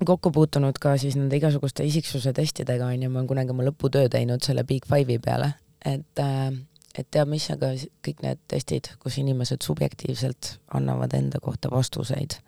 kokku 0.02 0.30
puutunud 0.34 0.78
ka 0.80 0.96
siis 0.98 1.16
nende 1.16 1.38
igasuguste 1.38 1.84
isiksuse 1.86 2.32
testidega, 2.34 2.86
on 2.86 3.02
ju, 3.02 3.10
ma 3.10 3.20
olen 3.20 3.30
kunagi 3.30 3.54
oma 3.54 3.66
lõputöö 3.68 4.08
teinud 4.10 4.42
selle 4.42 4.64
Big 4.66 4.86
Five'i 4.90 5.20
peale, 5.22 5.52
et 5.86 6.22
äh, 6.22 6.52
et 6.94 7.08
tead 7.10 7.30
mis, 7.30 7.46
aga 7.50 7.72
kõik 8.06 8.22
need 8.22 8.42
testid, 8.50 8.92
kus 9.02 9.18
inimesed 9.18 9.64
subjektiivselt 9.66 10.58
annavad 10.78 11.14
enda 11.16 11.40
kohta 11.42 11.70
vastuseid, 11.72 12.38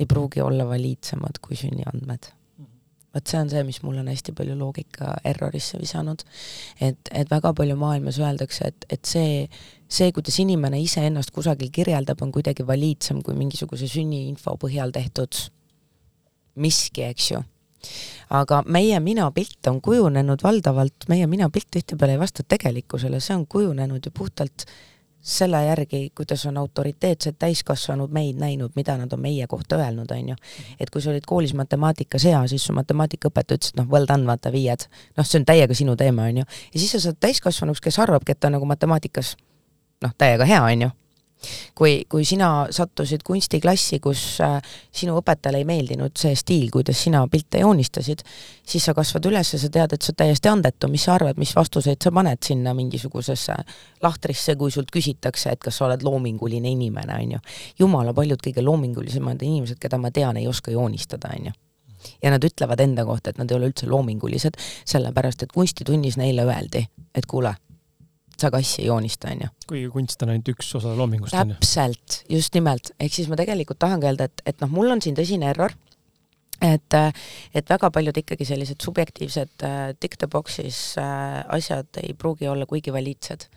ei 0.00 0.08
pruugi 0.08 0.42
olla 0.44 0.66
valiidsemad 0.68 1.40
kui 1.44 1.56
sünniandmed. 1.56 2.32
vot 3.10 3.26
see 3.26 3.40
on 3.40 3.48
see, 3.50 3.62
mis 3.66 3.80
mul 3.82 3.96
on 3.98 4.06
hästi 4.06 4.32
palju 4.38 4.54
loogika 4.54 5.16
errorisse 5.26 5.78
visanud. 5.80 6.22
et, 6.80 7.08
et 7.10 7.30
väga 7.30 7.52
palju 7.54 7.76
maailmas 7.76 8.20
öeldakse, 8.20 8.68
et, 8.68 8.84
et 8.90 9.04
see, 9.04 9.48
see, 9.88 10.12
kuidas 10.12 10.38
inimene 10.38 10.80
iseennast 10.80 11.30
kusagil 11.30 11.72
kirjeldab, 11.72 12.22
on 12.22 12.32
kuidagi 12.32 12.66
valiidsem 12.66 13.22
kui 13.22 13.34
mingisuguse 13.34 13.88
sünniinfo 13.88 14.56
põhjal 14.60 14.92
tehtud 14.92 15.48
miski, 16.60 17.06
eks 17.08 17.30
ju. 17.32 17.42
aga 18.30 18.60
meie 18.68 19.00
minapilt 19.00 19.66
on 19.66 19.80
kujunenud 19.80 20.42
valdavalt, 20.44 21.08
meie 21.08 21.26
minapilt 21.26 21.66
tihtipeale 21.70 22.14
ei 22.14 22.20
vasta 22.20 22.44
tegelikkusele, 22.46 23.20
see 23.20 23.34
on 23.34 23.46
kujunenud 23.46 24.04
ju 24.06 24.12
puhtalt 24.14 24.66
selle 25.20 25.64
järgi, 25.64 26.10
kuidas 26.16 26.46
on 26.46 26.56
autoriteetsed 26.56 27.36
täiskasvanud 27.38 28.12
meid 28.12 28.38
näinud, 28.40 28.72
mida 28.76 28.96
nad 28.96 29.12
on 29.12 29.20
meie 29.20 29.46
kohta 29.46 29.76
öelnud, 29.76 30.12
on 30.12 30.28
ju. 30.28 30.36
et 30.80 30.90
kui 30.90 31.02
sa 31.02 31.10
olid 31.10 31.26
koolis 31.26 31.54
matemaatikas 31.54 32.24
hea, 32.24 32.40
siis 32.48 32.64
su 32.64 32.76
matemaatikaõpetaja 32.76 33.58
ütles, 33.58 33.74
et 33.74 33.82
noh, 33.82 33.88
well 33.88 34.08
done, 34.08 34.26
vaata 34.26 34.52
viied. 34.52 34.86
noh, 35.16 35.26
see 35.26 35.40
on 35.40 35.48
täiega 35.48 35.76
sinu 35.76 35.96
teema, 35.96 36.28
on 36.28 36.42
ju. 36.42 36.48
ja 36.72 36.80
siis 36.80 36.96
sa 36.96 37.00
saad 37.08 37.20
täiskasvanuks, 37.20 37.80
kes 37.84 37.98
arvabki, 37.98 38.32
et 38.32 38.40
ta 38.40 38.48
on 38.48 38.58
nagu 38.58 38.68
matemaatikas 38.68 39.36
noh, 40.04 40.16
täiega 40.16 40.48
hea, 40.48 40.62
on 40.64 40.88
ju 40.88 40.90
kui, 41.74 42.04
kui 42.08 42.24
sina 42.28 42.66
sattusid 42.70 43.22
kunstiklassi, 43.26 44.00
kus 44.02 44.22
äh, 44.44 44.58
sinu 44.92 45.16
õpetajale 45.20 45.60
ei 45.62 45.68
meeldinud 45.68 46.16
see 46.18 46.34
stiil, 46.38 46.68
kuidas 46.72 47.00
sina 47.06 47.22
pilte 47.30 47.62
joonistasid, 47.62 48.24
siis 48.66 48.84
sa 48.84 48.94
kasvad 48.96 49.30
üles 49.30 49.54
ja 49.54 49.60
sa 49.62 49.70
tead, 49.72 49.94
et 49.94 50.02
sa 50.02 50.12
oled 50.12 50.20
täiesti 50.24 50.52
andetu, 50.52 50.90
mis 50.92 51.06
sa 51.06 51.16
arvad, 51.16 51.40
mis 51.40 51.54
vastuseid 51.56 52.02
sa 52.02 52.12
paned 52.14 52.42
sinna 52.44 52.74
mingisugusesse 52.76 53.56
lahtrisse, 54.02 54.56
kui 54.60 54.74
sult 54.74 54.92
küsitakse, 54.92 55.54
et 55.54 55.64
kas 55.64 55.80
sa 55.80 55.88
oled 55.88 56.04
loominguline 56.06 56.70
inimene, 56.76 57.16
on 57.16 57.36
ju. 57.36 57.42
jumala 57.84 58.14
paljud 58.16 58.42
kõige 58.44 58.64
loomingulisemad 58.64 59.42
inimesed, 59.42 59.80
keda 59.80 59.98
ma 59.98 60.12
tean, 60.14 60.36
ei 60.40 60.48
oska 60.48 60.74
joonistada, 60.74 61.32
on 61.36 61.50
ju 61.50 61.58
ja 62.22 62.30
nad 62.32 62.44
ütlevad 62.44 62.80
enda 62.80 63.04
kohta, 63.04 63.30
et 63.30 63.40
nad 63.40 63.50
ei 63.50 63.58
ole 63.58 63.68
üldse 63.68 63.88
loomingulised, 63.88 64.56
sellepärast 64.88 65.44
et 65.44 65.52
kunstitunnis 65.52 66.16
neile 66.16 66.46
öeldi, 66.48 66.86
et 67.14 67.26
kuule 67.28 67.52
sa 68.40 68.50
kassi 68.50 68.82
ei 68.82 68.88
joonista, 68.88 69.30
on 69.32 69.44
ju. 69.44 69.50
kuigi 69.68 69.92
kunst 69.92 70.22
on 70.24 70.32
ainult 70.34 70.48
üks 70.52 70.72
osa 70.78 70.94
loomingust, 70.96 71.36
täpselt, 71.36 72.22
just 72.28 72.56
nimelt, 72.56 72.92
ehk 73.00 73.14
siis 73.14 73.28
ma 73.30 73.38
tegelikult 73.40 73.80
tahangi 73.82 74.10
öelda, 74.10 74.30
et, 74.30 74.42
et 74.46 74.64
noh, 74.64 74.72
mul 74.72 74.90
on 74.94 75.02
siin 75.04 75.18
tõsine 75.18 75.50
error, 75.52 75.74
et, 76.60 76.96
et 77.54 77.70
väga 77.70 77.90
paljud 77.90 78.16
ikkagi 78.22 78.46
sellised 78.48 78.82
subjektiivsed 78.84 79.64
äh, 79.66 79.78
tick 80.00 80.18
the 80.20 80.28
box'is 80.30 80.80
äh, 81.00 81.44
asjad 81.48 82.00
ei 82.02 82.14
pruugi 82.14 82.48
olla 82.48 82.66
kuigi 82.66 82.92
valiidsed. 82.92 83.48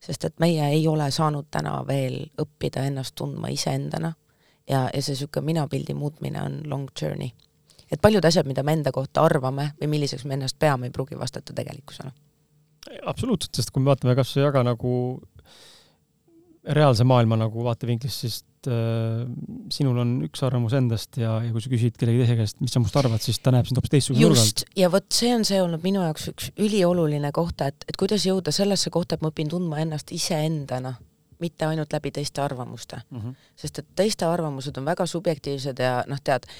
sest 0.00 0.24
et 0.24 0.34
meie 0.38 0.68
ei 0.70 0.86
ole 0.88 1.10
saanud 1.10 1.48
täna 1.50 1.80
veel 1.86 2.28
õppida 2.38 2.84
ennast 2.86 3.16
tundma 3.18 3.48
iseendana 3.50 4.12
ja, 4.68 4.86
ja 4.94 5.02
see 5.02 5.16
niisugune 5.16 5.44
minapildi 5.50 5.94
muutmine 5.94 6.42
on 6.42 6.60
long 6.70 6.88
journey. 7.02 7.30
et 7.90 8.00
paljud 8.00 8.24
asjad, 8.24 8.46
mida 8.46 8.62
me 8.62 8.72
enda 8.72 8.92
kohta 8.92 9.24
arvame 9.26 9.72
või 9.80 9.96
milliseks 9.96 10.24
me 10.24 10.38
ennast 10.38 10.58
peame, 10.58 10.86
ei 10.86 10.94
pruugi 10.94 11.18
vastata 11.18 11.52
tegelikkusele 11.52 12.14
absoluutselt, 13.06 13.54
sest 13.54 13.72
kui 13.72 13.82
me 13.82 13.92
vaatame 13.92 14.16
kas 14.18 14.34
või 14.36 14.46
väga 14.48 14.64
nagu 14.66 14.92
reaalse 16.68 17.06
maailma 17.08 17.38
nagu 17.40 17.64
vaatevinklist, 17.64 18.24
siis 18.24 18.38
äh, 18.68 19.24
sinul 19.72 20.00
on 20.02 20.14
üks 20.26 20.42
arvamus 20.44 20.74
endast 20.76 21.16
ja, 21.20 21.38
ja 21.44 21.52
kui 21.54 21.64
sa 21.64 21.72
küsid 21.72 21.98
kellegi 22.00 22.22
teise 22.22 22.38
käest, 22.40 22.60
mis 22.64 22.74
sa 22.74 22.82
must 22.82 22.96
arvad, 23.00 23.22
siis 23.24 23.40
ta 23.40 23.52
näeb 23.54 23.68
sind 23.68 23.80
hoopis 23.80 23.94
teistsuguse 23.94 24.24
nurga 24.24 24.44
alt. 24.44 24.64
ja 24.78 24.90
vot 24.92 25.06
see 25.14 25.32
on 25.36 25.46
see 25.48 25.60
olnud 25.62 25.84
minu 25.86 26.02
jaoks 26.04 26.28
üks 26.32 26.50
ülioluline 26.56 27.32
koht, 27.36 27.62
et, 27.64 27.86
et 27.88 28.00
kuidas 28.00 28.26
jõuda 28.28 28.54
sellesse 28.54 28.92
kohta, 28.94 29.16
et 29.16 29.24
ma 29.24 29.32
õpin 29.32 29.52
tundma 29.52 29.80
ennast 29.84 30.12
iseendana, 30.14 30.96
mitte 31.42 31.68
ainult 31.68 31.94
läbi 31.94 32.12
teiste 32.18 32.42
arvamuste 32.42 33.00
mm. 33.08 33.18
-hmm. 33.20 33.48
sest 33.56 33.78
et 33.84 33.88
teiste 33.96 34.26
arvamused 34.26 34.76
on 34.76 34.88
väga 34.88 35.06
subjektiivsed 35.06 35.80
ja 35.84 36.02
noh, 36.10 36.20
tead, 36.24 36.50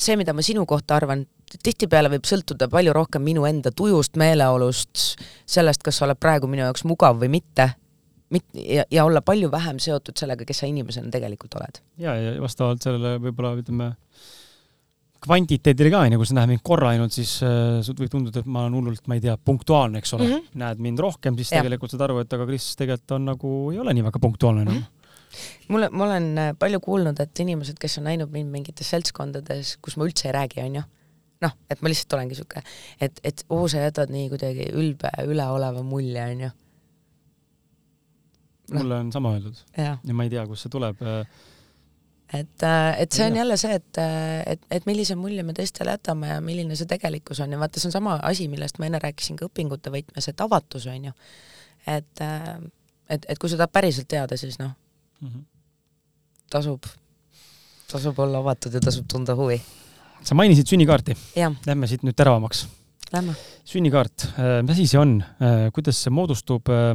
see, 0.00 0.16
mida 0.20 0.34
ma 0.36 0.44
sinu 0.44 0.64
kohta 0.68 0.96
arvan, 0.98 1.24
tihtipeale 1.50 2.10
võib 2.14 2.26
sõltuda 2.28 2.70
palju 2.72 2.94
rohkem 2.96 3.24
minu 3.26 3.46
enda 3.48 3.72
tujust, 3.76 4.18
meeleolust, 4.20 5.20
sellest, 5.48 5.84
kas 5.86 6.00
sa 6.00 6.06
oled 6.08 6.20
praegu 6.20 6.50
minu 6.50 6.64
jaoks 6.66 6.86
mugav 6.88 7.20
või 7.20 7.32
mitte, 7.36 7.70
mit- 8.34 8.50
ja, 8.54 8.86
ja 8.90 9.06
olla 9.08 9.22
palju 9.26 9.50
vähem 9.52 9.80
seotud 9.82 10.16
sellega, 10.16 10.46
kes 10.48 10.62
sa 10.62 10.70
inimesena 10.70 11.10
tegelikult 11.12 11.58
oled. 11.60 11.82
ja, 11.98 12.14
ja 12.16 12.36
vastavalt 12.42 12.82
sellele 12.82 13.18
võib-olla 13.22 13.56
ütleme, 13.60 13.90
kvantiteedile 15.20 15.90
ka 15.92 16.04
onju, 16.06 16.20
kui 16.20 16.28
sa 16.30 16.36
näed 16.38 16.54
mind 16.54 16.62
korra 16.64 16.94
ainult, 16.94 17.12
siis 17.12 17.34
äh, 17.44 17.90
võib 17.98 18.12
tunduda, 18.12 18.40
et 18.40 18.48
ma 18.48 18.64
olen 18.64 18.78
hullult, 18.78 19.02
ma 19.10 19.18
ei 19.18 19.24
tea, 19.26 19.34
punktuaalne, 19.36 20.00
eks 20.00 20.14
ole 20.16 20.24
mm. 20.26 20.32
-hmm. 20.32 20.62
näed 20.62 20.80
mind 20.86 21.02
rohkem, 21.04 21.36
siis 21.36 21.52
ja. 21.52 21.60
tegelikult 21.60 21.92
saad 21.92 22.06
aru, 22.06 22.22
et 22.24 22.32
aga 22.32 22.46
Kris 22.48 22.70
tegelikult 22.80 23.18
on 23.18 23.28
nagu, 23.34 23.52
ei 23.74 23.82
ole 23.82 23.94
nii 23.96 24.06
väga 24.06 24.22
punktuaalne 24.22 24.64
enam 24.64 24.74
mm. 24.78 24.80
-hmm 24.80 24.99
mulle, 25.68 25.90
ma 25.92 26.06
olen 26.06 26.30
äh, 26.38 26.54
palju 26.58 26.80
kuulnud, 26.84 27.20
et 27.22 27.42
inimesed, 27.44 27.78
kes 27.80 27.98
on 28.00 28.08
näinud 28.10 28.32
mind 28.34 28.50
mingites 28.52 28.90
seltskondades, 28.94 29.76
kus 29.84 29.96
ma 30.00 30.08
üldse 30.08 30.28
ei 30.28 30.34
räägi, 30.36 30.62
onju, 30.64 30.82
noh, 31.44 31.54
et 31.70 31.82
ma 31.82 31.92
lihtsalt 31.92 32.16
olengi 32.18 32.38
siuke, 32.38 32.62
et, 33.00 33.20
et 33.26 33.44
oo, 33.48 33.66
sa 33.70 33.84
jätad 33.86 34.12
nii 34.12 34.28
kuidagi 34.32 34.70
ülbe, 34.76 35.12
üleoleva 35.26 35.84
mulje, 35.86 36.26
onju. 36.34 36.56
No. 38.70 38.84
mulle 38.84 39.00
on 39.02 39.08
sama 39.10 39.32
öeldud 39.34 39.56
ja. 39.74 39.96
ja 39.98 40.14
ma 40.14 40.22
ei 40.22 40.30
tea, 40.30 40.44
kust 40.46 40.62
see 40.62 40.70
tuleb. 40.70 41.00
Äh, 41.02 41.24
et, 42.38 42.62
äh, 42.62 43.00
et 43.02 43.16
see 43.16 43.24
on 43.26 43.38
jälle 43.40 43.56
see, 43.58 43.74
et, 43.80 43.98
et, 44.46 44.68
et 44.70 44.86
millise 44.86 45.16
mulje 45.18 45.42
me 45.42 45.56
teistele 45.56 45.96
jätame 45.96 46.30
ja 46.30 46.36
milline 46.44 46.78
see 46.78 46.86
tegelikkus 46.90 47.40
on 47.42 47.50
ja 47.50 47.58
vaata, 47.58 47.82
see 47.82 47.90
on 47.90 47.96
sama 47.96 48.20
asi, 48.28 48.46
millest 48.52 48.78
ma 48.78 48.86
enne 48.86 49.00
rääkisin 49.02 49.40
ka 49.40 49.48
õpingute 49.50 49.90
võtmes, 49.90 50.30
et 50.30 50.44
avatus 50.46 50.86
on 50.92 51.10
ju. 51.10 51.16
et, 51.90 52.22
et, 52.22 53.26
et 53.26 53.42
kui 53.42 53.50
sa 53.50 53.58
tahad 53.58 53.74
päriselt 53.74 54.06
teada, 54.12 54.38
siis 54.38 54.60
noh 54.62 54.76
mm, 55.20 55.28
-hmm. 55.28 55.44
tasub, 56.50 56.86
tasub 57.92 58.18
olla 58.18 58.38
avatud 58.38 58.74
ja 58.74 58.80
tasub 58.80 59.06
tunda 59.08 59.34
huvi 59.34 59.60
sa 60.24 60.36
mainisid 60.36 60.68
sünnikaarti. 60.68 61.16
Lähme 61.66 61.88
siit 61.90 62.04
nüüd 62.06 62.16
teravamaks. 62.18 62.66
Lähme. 63.10 63.34
sünnikaart, 63.66 64.24
äh, 64.38 64.56
mis 64.62 64.76
asi 64.76 64.86
see 64.86 64.98
on, 65.00 65.16
äh, 65.42 65.68
kuidas 65.74 65.98
see 65.98 66.12
moodustub 66.14 66.68
äh, 66.70 66.94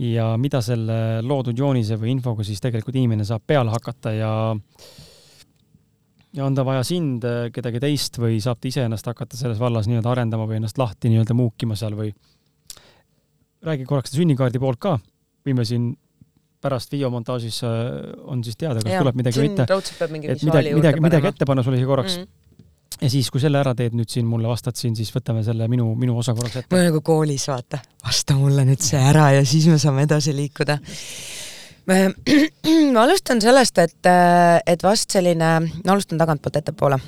ja 0.00 0.30
mida 0.40 0.62
selle 0.64 1.20
loodud 1.24 1.58
joonise 1.58 1.98
või 2.00 2.14
infoga 2.14 2.44
siis 2.44 2.60
tegelikult 2.60 2.96
inimene 2.96 3.26
saab 3.28 3.44
peale 3.46 3.72
hakata 3.72 4.14
ja 4.16 4.30
ja 6.32 6.46
on 6.46 6.56
ta 6.56 6.64
vaja 6.64 6.80
sind, 6.88 7.26
kedagi 7.52 7.80
teist 7.84 8.16
või 8.16 8.40
saab 8.40 8.62
ta 8.62 8.70
iseennast 8.70 9.08
hakata 9.12 9.36
selles 9.36 9.60
vallas 9.60 9.88
nii-öelda 9.88 10.14
arendama 10.14 10.48
või 10.48 10.56
ennast 10.62 10.80
lahti 10.80 11.12
nii-öelda 11.12 11.36
muukima 11.36 11.76
seal 11.76 11.96
või 12.00 12.14
räägi 13.68 13.84
korraks 13.84 14.16
sünnikaardi 14.16 14.60
poolt 14.60 14.80
ka, 14.80 14.96
võime 15.44 15.68
siin 15.68 15.90
pärast 16.62 16.92
videomontaažis 16.94 17.62
on 17.64 18.44
siis 18.46 18.58
teada, 18.58 18.82
kas 18.82 18.94
ja, 18.94 19.02
tuleb 19.02 19.18
midagi 19.18 19.40
või 19.42 19.50
mitte. 19.50 19.66
et 19.66 20.46
midagi, 20.46 20.74
midagi, 20.78 21.04
midagi 21.04 21.32
ette 21.32 21.48
panna 21.48 21.64
sulle 21.66 21.80
siia 21.80 21.90
korraks 21.90 22.18
mm. 22.18 22.22
-hmm 22.22 22.38
ja 23.02 23.10
siis, 23.10 23.30
kui 23.32 23.40
selle 23.42 23.58
ära 23.60 23.74
teed, 23.78 23.96
nüüd 23.98 24.10
siin 24.12 24.26
mulle 24.28 24.50
vastad 24.50 24.76
siin, 24.78 24.94
siis 24.98 25.10
võtame 25.14 25.42
selle 25.46 25.66
minu, 25.70 25.88
minu 25.98 26.16
osa 26.18 26.34
korraks 26.36 26.60
ette. 26.60 26.70
ma 26.70 26.78
olen 26.78 26.90
nagu 26.92 27.00
koolis, 27.04 27.46
vaata, 27.50 27.80
vasta 28.04 28.36
mulle 28.38 28.66
nüüd 28.68 28.84
see 28.84 29.00
ära 29.00 29.30
ja 29.36 29.46
siis 29.48 29.66
me 29.70 29.78
saame 29.82 30.06
edasi 30.06 30.34
liikuda. 30.36 30.78
ma 32.94 33.02
alustan 33.02 33.42
sellest, 33.42 33.78
et, 33.82 34.10
et 34.66 34.86
vast 34.86 35.10
selline, 35.16 35.50
ma 35.82 35.96
alustan 35.96 36.20
tagantpoolt 36.20 36.60
ettepoole. 36.62 37.00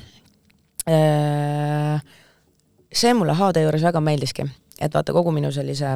see 2.94 3.14
mulle 3.14 3.36
HD 3.38 3.62
juures 3.64 3.86
väga 3.86 4.02
meeldiski, 4.04 4.48
et 4.80 4.94
vaata 4.94 5.14
kogu 5.14 5.32
minu 5.34 5.52
sellise 5.54 5.92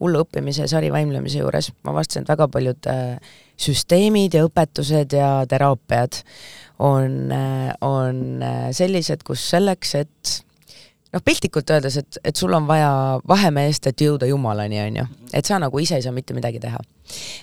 hullu 0.00 0.22
õppimise 0.24 0.64
ja 0.64 0.70
sarivaimlemise 0.70 1.42
juures 1.42 1.72
ma 1.82 1.94
avastasin, 1.94 2.22
et 2.22 2.32
väga 2.32 2.48
paljud 2.52 2.90
süsteemid 3.62 4.36
ja 4.38 4.46
õpetused 4.46 5.16
ja 5.16 5.32
teraapiad 5.48 6.22
on, 6.82 7.34
on 7.80 8.22
sellised, 8.74 9.22
kus 9.26 9.44
selleks, 9.52 9.94
et 9.98 10.38
noh, 11.12 11.22
piltlikult 11.24 11.70
öeldes, 11.70 11.96
et, 12.00 12.18
et 12.24 12.36
sul 12.36 12.52
on 12.56 12.66
vaja 12.68 12.90
vahemeest, 13.28 13.86
et 13.90 14.04
jõuda 14.04 14.26
Jumalani, 14.28 14.80
on 14.86 14.96
ju. 15.02 15.04
et 15.32 15.48
sa 15.48 15.58
nagu 15.60 15.78
ise 15.80 15.96
ei 15.96 16.04
saa 16.04 16.12
mitte 16.12 16.34
midagi 16.34 16.60
teha. 16.60 16.78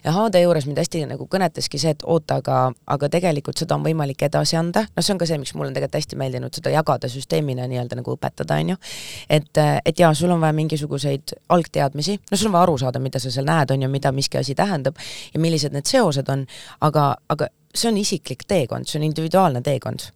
ja 0.04 0.14
HD 0.16 0.42
juures 0.44 0.66
mind 0.66 0.80
hästi 0.82 1.04
nagu 1.10 1.28
kõnetaski 1.30 1.82
see, 1.82 1.94
et 1.94 2.04
oota, 2.06 2.40
aga, 2.42 2.60
aga 2.88 3.10
tegelikult 3.10 3.60
seda 3.62 3.76
on 3.76 3.86
võimalik 3.86 4.24
edasi 4.26 4.58
anda, 4.58 4.86
noh, 4.88 5.06
see 5.06 5.14
on 5.14 5.22
ka 5.22 5.28
see, 5.30 5.38
miks 5.42 5.54
mulle 5.54 5.70
on 5.70 5.78
tegelikult 5.78 6.00
hästi 6.00 6.20
meeldinud 6.22 6.56
seda 6.56 6.74
jagada 6.74 7.10
süsteemina 7.12 7.68
nii-öelda 7.70 8.00
nagu 8.00 8.16
õpetada, 8.16 8.58
on 8.58 8.74
ju. 8.74 8.80
et, 9.30 9.64
et 9.86 10.00
jaa, 10.00 10.14
sul 10.18 10.34
on 10.34 10.42
vaja 10.42 10.56
mingisuguseid 10.58 11.36
algteadmisi, 11.50 12.20
no 12.32 12.38
sul 12.38 12.50
on 12.50 12.58
vaja 12.58 12.70
aru 12.70 12.78
saada, 12.86 13.04
mida 13.04 13.22
sa 13.22 13.32
seal 13.34 13.48
näed, 13.50 13.76
on 13.76 13.86
ju, 13.86 13.92
mida 13.92 14.14
miski 14.16 14.42
asi 14.42 14.58
tähendab 14.58 14.98
ja 15.34 15.42
millised 15.42 15.76
need 15.76 15.90
seosed 15.90 16.30
on, 16.34 16.48
aga, 16.82 17.12
aga 17.30 17.52
see 17.76 17.92
on 17.92 18.00
isiklik 18.02 18.48
teekond, 18.48 18.90
see 18.90 18.98
on 19.02 19.12
individuaalne 19.12 19.62
teekond 19.62 20.10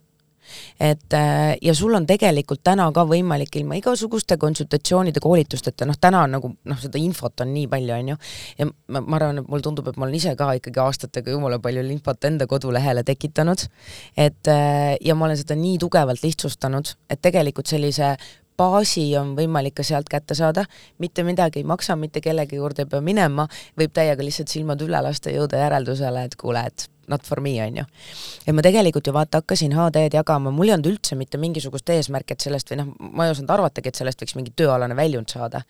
et 0.80 1.16
äh, 1.16 1.54
ja 1.62 1.74
sul 1.74 1.94
on 1.94 2.06
tegelikult 2.06 2.62
täna 2.66 2.86
ka 2.94 3.06
võimalik 3.08 3.56
ilma 3.60 3.78
igasuguste 3.80 4.36
konsultatsioonide, 4.40 5.22
koolitusteta, 5.24 5.88
noh, 5.88 5.98
täna 6.00 6.24
on 6.26 6.36
nagu 6.38 6.52
noh, 6.54 6.80
seda 6.80 7.00
infot 7.00 7.44
on 7.44 7.52
nii 7.54 7.66
palju, 7.72 7.96
on 7.96 8.12
ju, 8.14 8.20
ja 8.60 8.68
ma, 8.68 9.00
ma 9.00 9.18
arvan, 9.20 9.42
et 9.42 9.50
mulle 9.50 9.66
tundub, 9.66 9.88
et 9.90 9.98
ma 9.98 10.08
olen 10.08 10.18
ise 10.20 10.36
ka 10.38 10.52
ikkagi 10.60 10.82
aastatega 10.84 11.34
jumala 11.34 11.58
palju 11.62 11.84
infot 11.94 12.30
enda 12.30 12.48
kodulehele 12.50 13.04
tekitanud, 13.06 13.66
et 14.16 14.52
äh, 14.52 14.94
ja 15.00 15.18
ma 15.18 15.28
olen 15.28 15.40
seda 15.40 15.58
nii 15.58 15.76
tugevalt 15.82 16.24
lihtsustanud, 16.24 16.94
et 17.10 17.22
tegelikult 17.24 17.70
sellise 17.70 18.14
baasi 18.58 19.06
on 19.18 19.34
võimalik 19.38 19.78
ka 19.80 19.86
sealt 19.86 20.08
kätte 20.10 20.36
saada, 20.38 20.64
mitte 21.02 21.24
midagi 21.26 21.62
ei 21.62 21.68
maksa, 21.68 21.96
mitte 21.98 22.22
kellegi 22.24 22.60
juurde 22.60 22.84
ei 22.84 22.90
pea 22.90 23.02
minema, 23.04 23.48
võib 23.78 23.94
täiega 23.94 24.22
lihtsalt 24.24 24.52
silmad 24.52 24.82
üle 24.84 25.00
lasta, 25.02 25.32
jõuda 25.34 25.58
järeldusele, 25.64 26.26
et 26.28 26.36
kuule, 26.40 26.62
et 26.70 26.88
not 27.08 27.24
for 27.26 27.40
me, 27.44 27.54
on 27.64 27.80
ju. 27.80 27.84
ja 28.46 28.54
ma 28.56 28.64
tegelikult 28.64 29.06
ju 29.06 29.14
vaata 29.14 29.40
hakkasin 29.42 29.74
HD-d 29.76 30.18
jagama, 30.18 30.52
mul 30.54 30.70
ei 30.70 30.74
olnud 30.76 30.90
üldse 30.92 31.18
mitte 31.18 31.38
mingisugust 31.40 31.90
eesmärki, 31.94 32.36
et 32.36 32.44
sellest 32.46 32.72
või 32.72 32.80
noh, 32.80 32.92
ma 33.12 33.26
ei 33.26 33.34
osanud 33.34 33.52
arvatagi, 33.56 33.90
et 33.90 34.00
sellest 34.00 34.22
võiks 34.22 34.36
mingi 34.38 34.54
tööalane 34.56 34.96
väljund 34.98 35.32
saada. 35.32 35.62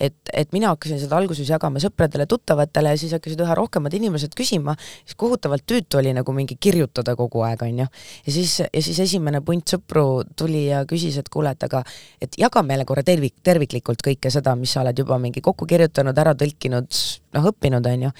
et, 0.00 0.16
et 0.32 0.52
mina 0.52 0.72
hakkasin 0.74 1.00
seda 1.02 1.16
alguses 1.16 1.48
jagama 1.48 1.82
sõpradele-tuttavatele 1.82 2.94
ja 2.94 3.00
siis 3.00 3.14
hakkasid 3.16 3.40
üha 3.44 3.56
rohkemad 3.58 3.94
inimesed 3.94 4.34
küsima, 4.36 4.76
siis 5.04 5.16
kohutavalt 5.16 5.66
tüütu 5.66 6.00
oli 6.00 6.12
nagu 6.16 6.32
mingi 6.36 6.58
kirjutada 6.60 7.16
kogu 7.16 7.42
aeg, 7.46 7.62
on 7.66 7.84
ju. 7.84 7.88
ja 8.26 8.36
siis, 8.38 8.58
ja 8.66 8.82
siis 8.82 9.00
esimene 9.06 9.40
punt 9.46 9.76
sõpru 9.76 10.24
tuli 10.36 10.66
ja 10.68 10.84
küsis, 10.88 11.18
et 11.18 11.28
kuule, 11.32 11.52
et 11.56 11.66
aga 11.66 11.82
et 12.22 12.38
jaga 12.40 12.62
meile 12.66 12.86
korra 12.88 13.04
tervik, 13.06 13.36
terviklikult 13.44 14.04
kõike 14.04 14.30
seda, 14.32 14.54
mis 14.58 14.72
sa 14.74 14.82
oled 14.84 14.98
juba 14.98 15.18
mingi 15.22 15.42
kokku 15.44 15.68
kirjutanud, 15.68 16.16
ära 16.18 16.34
tõlkinud, 16.38 17.02
noh, 17.36 17.50
õppinud, 17.52 17.90
on 17.92 18.08
ju 18.08 18.14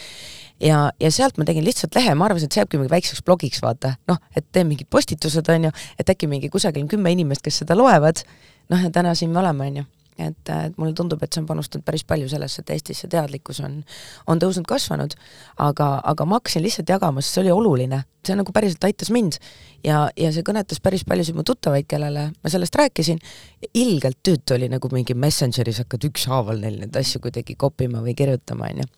ja, 0.63 0.79
ja 1.01 1.11
sealt 1.13 1.39
ma 1.41 1.47
tegin 1.49 1.67
lihtsalt 1.67 1.97
lehe, 1.99 2.15
ma 2.15 2.29
arvasin, 2.29 2.51
et 2.51 2.57
see 2.57 2.63
jääbki 2.63 2.81
mingi 2.81 2.93
väikseks 2.93 3.25
blogiks, 3.27 3.63
vaata, 3.65 3.97
noh, 4.11 4.21
et 4.37 4.47
teen 4.53 4.69
mingid 4.71 4.91
postitused, 4.91 5.53
on 5.53 5.69
ju, 5.69 5.75
et 6.01 6.15
äkki 6.15 6.31
mingi 6.31 6.53
kusagil 6.53 6.87
on 6.87 6.91
kümme 6.93 7.13
inimest, 7.13 7.45
kes 7.45 7.63
seda 7.65 7.77
loevad, 7.79 8.25
noh 8.73 8.89
ja 8.89 8.93
täna 8.95 9.15
siin 9.19 9.35
me 9.35 9.43
oleme, 9.43 9.71
on 9.71 9.83
ju 9.83 9.91
et, 10.19 10.49
et 10.49 10.77
mulle 10.81 10.95
tundub, 10.97 11.21
et 11.23 11.33
see 11.33 11.43
on 11.43 11.49
panustanud 11.49 11.85
päris 11.87 12.05
palju 12.09 12.29
sellesse, 12.31 12.63
et 12.63 12.73
Eestis 12.75 13.03
see 13.03 13.11
teadlikkus 13.13 13.61
on, 13.65 13.79
on 14.31 14.41
tõusnud, 14.41 14.67
kasvanud, 14.69 15.17
aga, 15.63 15.91
aga 16.13 16.27
ma 16.29 16.41
hakkasin 16.41 16.65
lihtsalt 16.65 16.93
jagama, 16.93 17.25
sest 17.25 17.37
see 17.37 17.45
oli 17.45 17.53
oluline, 17.55 18.01
see 18.27 18.39
nagu 18.39 18.55
päriselt 18.55 18.85
aitas 18.89 19.13
mind. 19.15 19.39
Ja, 19.87 20.07
ja 20.19 20.33
see 20.35 20.47
kõnetas 20.47 20.81
päris 20.83 21.05
paljusid 21.07 21.37
mu 21.37 21.45
tuttavaid, 21.47 21.87
kellele 21.91 22.31
ma 22.33 22.53
sellest 22.53 22.79
rääkisin, 22.81 23.21
ilgelt 23.75 24.19
tüütu 24.27 24.57
oli 24.57 24.71
nagu 24.73 24.91
mingi 24.93 25.15
Messengeris 25.15 25.83
hakkad 25.85 26.09
ükshaaval 26.09 26.65
neil 26.65 26.81
neid 26.81 26.97
asju 26.97 27.23
kuidagi 27.29 27.59
kopima 27.61 28.03
või 28.05 28.17
kirjutama, 28.19 28.73
on 28.73 28.85
ju 28.85 28.91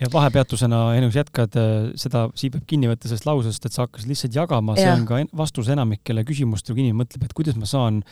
ja 0.00 0.08
vahepeatusena, 0.12 0.80
Enus, 0.98 1.16
jätkad 1.16 1.54
äh, 1.56 1.70
seda, 1.96 2.26
siia 2.36 2.52
peab 2.52 2.66
kinni 2.68 2.88
võtta 2.90 3.08
sellest 3.08 3.24
lausest, 3.28 3.64
et 3.64 3.72
sa 3.72 3.86
hakkasid 3.86 4.10
lihtsalt 4.10 4.34
jagama, 4.36 4.74
see 4.76 4.90
on 4.92 5.06
ka 5.08 5.22
vastus 5.36 5.70
enamikele 5.72 6.24
küsimustele, 6.28 6.76
kui 6.76 6.84
inimene 6.84 7.00
mõtleb, 7.00 7.24
et 7.24 7.32
kuidas 7.36 7.56
ma 7.56 7.68
saan 7.68 8.02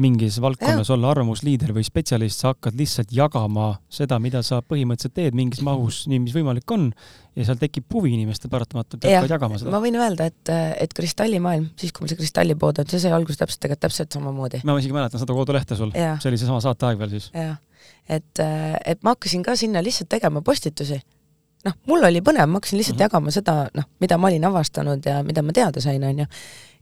mingis 0.00 0.38
valdkonnas 0.40 0.88
ja. 0.88 0.96
olla 0.96 1.10
arvamusliider 1.12 1.74
või 1.76 1.84
spetsialist, 1.84 2.40
sa 2.40 2.54
hakkad 2.54 2.78
lihtsalt 2.80 3.12
jagama 3.12 3.74
seda, 3.92 4.18
mida 4.22 4.40
sa 4.46 4.62
põhimõtteliselt 4.64 5.16
teed 5.18 5.36
mingis 5.36 5.60
mahus, 5.66 6.04
nii 6.08 6.22
mis 6.24 6.36
võimalik 6.36 6.72
on, 6.72 6.88
ja 7.36 7.44
seal 7.44 7.60
tekib 7.60 7.92
huvi 7.92 8.14
inimestel 8.16 8.48
paratamatult 8.52 9.04
ja 9.04 9.18
hakkavad 9.18 9.34
jagama 9.36 9.60
seda. 9.60 9.74
ma 9.74 9.80
võin 9.84 9.98
öelda, 10.00 10.30
et, 10.32 10.52
et 10.86 10.94
kristallimaailm, 10.96 11.68
siis 11.76 11.92
kui 11.92 12.06
mul 12.06 12.14
see 12.14 12.20
kristallipood 12.22 12.80
on, 12.80 12.88
see 12.88 13.02
sai 13.02 13.12
alguse 13.12 13.42
täpselt, 13.42 13.60
tegelikult 13.60 13.90
täpselt 13.90 14.16
samamoodi. 14.16 14.62
ma 14.64 14.78
isegi 14.80 14.96
mäletan 14.96 15.20
seda 15.20 15.36
kodulehte 15.36 15.76
sul, 15.76 15.92
see 15.92 16.30
oli 16.32 16.40
seesama 16.40 16.62
saateaeg 16.64 17.02
veel 17.02 17.12
siis. 17.12 17.28
jah, 17.36 17.58
et, 18.08 18.40
et 18.40 19.04
ma 19.04 19.12
hakkasin 19.12 19.44
ka 19.44 19.58
sinna 19.60 19.84
lihtsalt 19.84 20.08
tegema 20.16 20.40
postitusi 20.40 21.02
noh, 21.66 21.74
mul 21.90 22.06
oli 22.08 22.22
põnev, 22.24 22.46
ma 22.50 22.60
hakkasin 22.60 22.80
lihtsalt 22.80 22.96
mm 22.96 23.02
-hmm. 23.02 23.10
jagama 23.10 23.34
seda, 23.34 23.56
noh, 23.74 23.90
mida 24.00 24.18
ma 24.18 24.30
olin 24.30 24.48
avastanud 24.50 25.06
ja 25.06 25.20
mida 25.26 25.42
ma 25.42 25.52
teada 25.52 25.80
sain, 25.80 26.04
on 26.04 26.24
ju. 26.24 26.26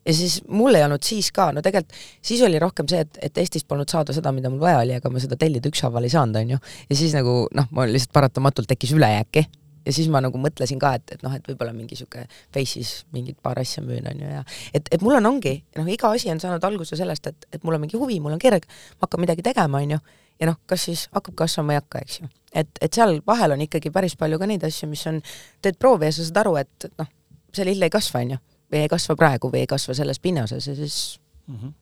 ja 0.06 0.14
siis 0.14 0.42
mul 0.48 0.74
ei 0.74 0.84
olnud 0.84 1.02
siis 1.02 1.32
ka, 1.32 1.50
no 1.52 1.62
tegelikult 1.62 1.96
siis 2.22 2.42
oli 2.42 2.58
rohkem 2.58 2.88
see, 2.88 3.00
et, 3.00 3.18
et 3.22 3.38
Eestist 3.38 3.68
polnud 3.68 3.88
saada 3.88 4.12
seda, 4.12 4.32
mida 4.32 4.50
mul 4.50 4.60
vaja 4.60 4.78
oli, 4.78 4.94
aga 4.94 5.10
ma 5.10 5.18
seda 5.18 5.36
tellida 5.36 5.68
ükshaaval 5.68 6.04
ei 6.04 6.10
saanud, 6.10 6.36
on 6.36 6.50
ju. 6.50 6.58
ja 6.90 6.96
siis 6.96 7.14
nagu 7.14 7.48
noh, 7.54 7.68
mul 7.70 7.92
lihtsalt 7.92 8.12
paratamatult 8.12 8.68
tekkis 8.68 8.92
ülejääki 8.92 9.46
ja 9.86 9.92
siis 9.92 10.08
ma 10.12 10.20
nagu 10.24 10.38
mõtlesin 10.40 10.80
ka, 10.80 10.94
et, 10.98 11.16
et 11.16 11.24
noh, 11.24 11.32
et 11.36 11.48
võib-olla 11.48 11.74
mingi 11.76 11.96
sihuke 11.98 12.26
Face'is 12.54 13.04
mingit 13.12 13.38
paar 13.42 13.58
asja 13.60 13.82
müün, 13.84 14.06
on 14.10 14.20
ju, 14.20 14.30
ja 14.38 14.42
et, 14.72 14.88
et 14.90 15.04
mul 15.04 15.18
on, 15.18 15.26
ongi, 15.34 15.56
noh, 15.78 15.88
iga 15.92 16.12
asi 16.16 16.30
on 16.32 16.40
saanud 16.42 16.64
alguse 16.64 16.96
sellest, 16.96 17.28
et, 17.30 17.48
et 17.52 17.64
mul 17.64 17.76
on 17.76 17.84
mingi 17.84 18.00
huvi, 18.00 18.20
mul 18.24 18.36
on 18.36 18.42
kirg, 18.42 18.66
ma 18.96 19.08
hakkan 19.08 19.24
midagi 19.24 19.44
tegema, 19.44 19.82
on 19.84 19.96
ju, 19.96 20.00
ja 20.40 20.50
noh, 20.50 20.58
kas 20.70 20.88
siis 20.88 21.06
hakkab 21.14 21.36
kasvama 21.44 21.74
ei 21.74 21.82
hakka, 21.82 22.04
eks 22.04 22.20
ju. 22.22 22.30
Et, 22.54 22.70
et 22.80 22.94
seal 22.94 23.18
vahel 23.26 23.56
on 23.56 23.64
ikkagi 23.66 23.92
päris 23.94 24.16
palju 24.20 24.38
ka 24.40 24.48
neid 24.48 24.64
asju, 24.66 24.88
mis 24.90 25.04
on, 25.10 25.20
teed 25.64 25.78
proovi 25.80 26.10
ja 26.10 26.16
sa 26.16 26.26
saad 26.26 26.42
aru, 26.44 26.56
et 26.62 26.88
noh, 27.00 27.10
see 27.54 27.66
lill 27.68 27.86
ei 27.86 27.92
kasva, 27.92 28.22
on 28.24 28.36
ju, 28.36 28.40
või 28.72 28.84
ei 28.84 28.92
kasva 28.92 29.18
praegu 29.18 29.50
või 29.52 29.64
ei 29.64 29.70
kasva 29.70 29.96
selles 29.96 30.22
pinnases 30.22 30.70
ja 30.70 30.76
siis 30.78 30.98
mm. 31.46 31.58
-hmm. 31.58 31.74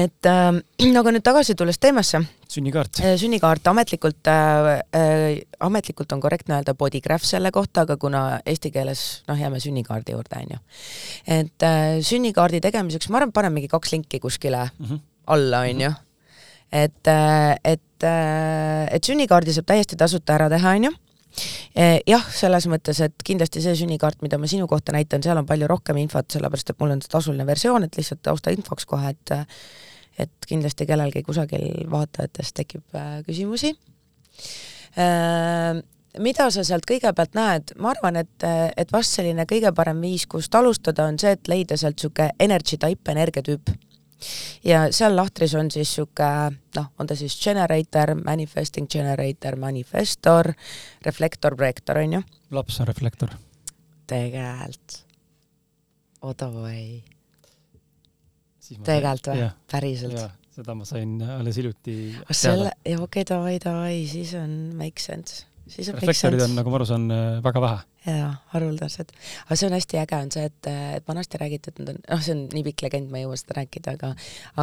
et 0.00 0.30
äh, 0.30 0.96
aga 1.00 1.14
nüüd 1.14 1.26
tagasi 1.26 1.54
tulles 1.54 1.78
teemasse. 1.78 2.22
sünnikaart. 2.50 3.00
Äh, 3.04 3.16
sünnikaart 3.20 3.66
ametlikult 3.66 4.26
äh,, 4.26 4.82
äh, 4.94 5.40
ametlikult 5.60 6.12
on 6.12 6.20
korrektne 6.20 6.58
öelda 6.58 6.74
bodygraph 6.74 7.24
selle 7.24 7.50
kohta, 7.50 7.86
aga 7.86 7.96
kuna 7.96 8.40
eesti 8.46 8.70
keeles 8.70 9.22
noh, 9.28 9.38
jääme 9.38 9.60
sünnikaardi 9.60 10.12
juurde, 10.12 10.42
on 10.42 10.54
ju. 10.56 10.60
et 11.26 11.62
äh, 11.62 11.98
sünnikaardi 12.02 12.60
tegemiseks, 12.60 13.08
ma 13.08 13.22
arvan, 13.22 13.32
paneme 13.32 13.60
mingi 13.60 13.68
kaks 13.68 13.92
linki 13.92 14.20
kuskile 14.20 14.70
mm 14.78 14.86
-hmm. 14.86 15.00
alla, 15.26 15.60
on 15.60 15.80
ju 15.80 15.92
et, 16.72 17.12
et, 17.64 18.04
et 18.06 19.06
sünnikaardi 19.06 19.54
saab 19.56 19.68
täiesti 19.70 19.98
tasuta 19.98 20.36
ära 20.38 20.48
teha, 20.52 20.74
on 20.78 20.90
ju 20.90 20.96
jah, 22.10 22.24
selles 22.34 22.66
mõttes, 22.70 22.98
et 23.04 23.22
kindlasti 23.26 23.62
see 23.62 23.76
sünnikaart, 23.78 24.18
mida 24.24 24.38
ma 24.38 24.48
sinu 24.50 24.66
kohta 24.70 24.92
näitan, 24.94 25.22
seal 25.22 25.38
on 25.38 25.46
palju 25.46 25.68
rohkem 25.70 26.00
infot, 26.02 26.26
sellepärast 26.32 26.72
et 26.72 26.80
mul 26.82 26.96
on 26.96 27.02
tasuline 27.04 27.46
versioon, 27.46 27.86
et 27.86 27.96
lihtsalt 27.96 28.22
taustainfoks 28.26 28.88
kohe, 28.90 29.14
et 29.14 29.36
et 30.20 30.48
kindlasti 30.48 30.84
kellelgi 30.88 31.22
kusagil 31.24 31.86
vaatajatest 31.88 32.56
tekib 32.58 32.98
äh, 32.98 33.20
küsimusi. 33.24 33.70
Äh, 35.00 35.78
mida 36.20 36.48
sa 36.52 36.64
sealt 36.66 36.84
kõigepealt 36.88 37.36
näed, 37.38 37.74
ma 37.80 37.94
arvan, 37.94 38.18
et, 38.24 38.46
et 38.76 38.92
vast 38.92 39.16
selline 39.16 39.46
kõige 39.48 39.70
parem 39.76 40.02
viis, 40.02 40.26
kust 40.30 40.54
alustada, 40.58 41.06
on 41.06 41.18
see, 41.22 41.36
et 41.38 41.48
leida 41.48 41.78
sealt 41.80 41.96
niisugune 41.96 42.34
energy 42.42 42.76
type, 42.80 43.14
energiatüüp 43.14 43.72
ja 44.64 44.86
seal 44.94 45.16
lahtris 45.16 45.54
on 45.58 45.70
siis 45.70 45.90
niisugune 45.90 46.58
noh, 46.76 46.88
on 46.98 47.10
ta 47.10 47.16
siis 47.18 47.36
generator, 47.42 48.14
manifesting 48.24 48.88
generator, 48.90 49.56
manifestor, 49.60 50.52
reflektor, 51.06 51.56
projektor, 51.56 52.02
on 52.02 52.18
ju. 52.18 52.22
laps 52.50 52.80
on 52.80 52.90
reflektor. 52.90 53.36
tegelikult. 54.10 55.00
Odavai. 56.20 57.02
tegelikult 58.84 59.32
või? 59.32 59.50
päriselt? 59.70 60.36
seda 60.50 60.74
ma 60.74 60.84
sain 60.84 61.20
alles 61.22 61.56
hiljuti 61.56 61.94
selle, 62.30 62.74
okei 62.84 62.96
okay,, 62.98 63.24
davai, 63.28 63.54
davai, 63.62 63.94
siis 64.10 64.34
on 64.36 64.74
make 64.76 65.00
sense 65.00 65.46
siis 65.70 65.88
on 65.92 65.98
reflektorid 65.98 66.42
on, 66.44 66.54
nagu 66.58 66.72
ma 66.72 66.78
aru 66.80 66.86
saan, 66.88 67.06
väga 67.44 67.62
vähe. 67.64 67.80
jaa, 68.06 68.30
haruldased. 68.54 69.12
aga 69.44 69.58
see 69.60 69.68
on 69.68 69.76
hästi 69.76 70.00
äge, 70.00 70.20
on 70.24 70.32
see, 70.34 70.44
et, 70.48 70.70
et 70.98 71.08
vanasti 71.08 71.40
räägiti, 71.40 71.72
et 71.72 71.80
nad 71.82 71.92
on, 71.94 72.00
noh, 72.06 72.22
see 72.24 72.34
on 72.36 72.42
nii 72.54 72.64
pikk 72.70 72.86
legend, 72.86 73.10
ma 73.12 73.20
ei 73.20 73.26
jõua 73.26 73.38
seda 73.40 73.58
rääkida, 73.60 73.96
aga 73.98 74.12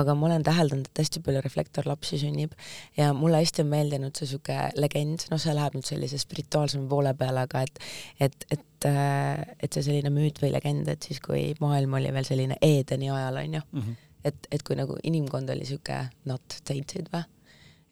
aga 0.01 0.15
ma 0.17 0.29
olen 0.29 0.45
täheldanud, 0.47 0.89
et 0.89 1.03
hästi 1.03 1.21
palju 1.25 1.43
reflektorlapsi 1.45 2.21
sünnib 2.23 2.55
ja 2.97 3.11
mulle 3.17 3.43
hästi 3.43 3.63
on 3.65 3.71
meeldinud 3.73 4.17
see 4.17 4.27
niisugune 4.27 4.81
legend, 4.81 5.27
noh, 5.31 5.41
see 5.41 5.55
läheb 5.57 5.77
nüüd 5.77 5.87
sellise 5.89 6.19
spirituaalsema 6.21 6.89
poole 6.91 7.13
peale, 7.17 7.45
aga 7.47 7.63
et 7.67 7.81
et, 8.19 8.47
et, 8.51 8.89
et 8.89 9.73
see 9.73 9.85
selline 9.85 10.11
müüt 10.13 10.41
või 10.43 10.51
legend, 10.55 10.89
et 10.91 11.07
siis, 11.09 11.21
kui 11.23 11.51
maailm 11.63 11.97
oli 11.99 12.11
veel 12.13 12.27
selline 12.27 12.59
Edeni 12.61 13.11
ajal, 13.13 13.41
on 13.43 13.57
ju 13.59 13.61
mm, 13.63 13.81
-hmm. 13.81 13.95
et, 14.23 14.51
et 14.51 14.63
kui 14.63 14.75
nagu 14.79 14.97
inimkond 15.03 15.49
oli 15.49 15.65
niisugune 15.65 16.09
not 16.25 16.61
tainted 16.65 17.09
või, 17.13 17.25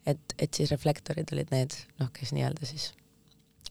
et, 0.06 0.34
et 0.38 0.54
siis 0.54 0.70
reflektorid 0.70 1.32
olid 1.32 1.50
need, 1.54 1.74
noh, 2.00 2.12
kes 2.14 2.32
nii-öelda 2.36 2.68
siis 2.68 2.92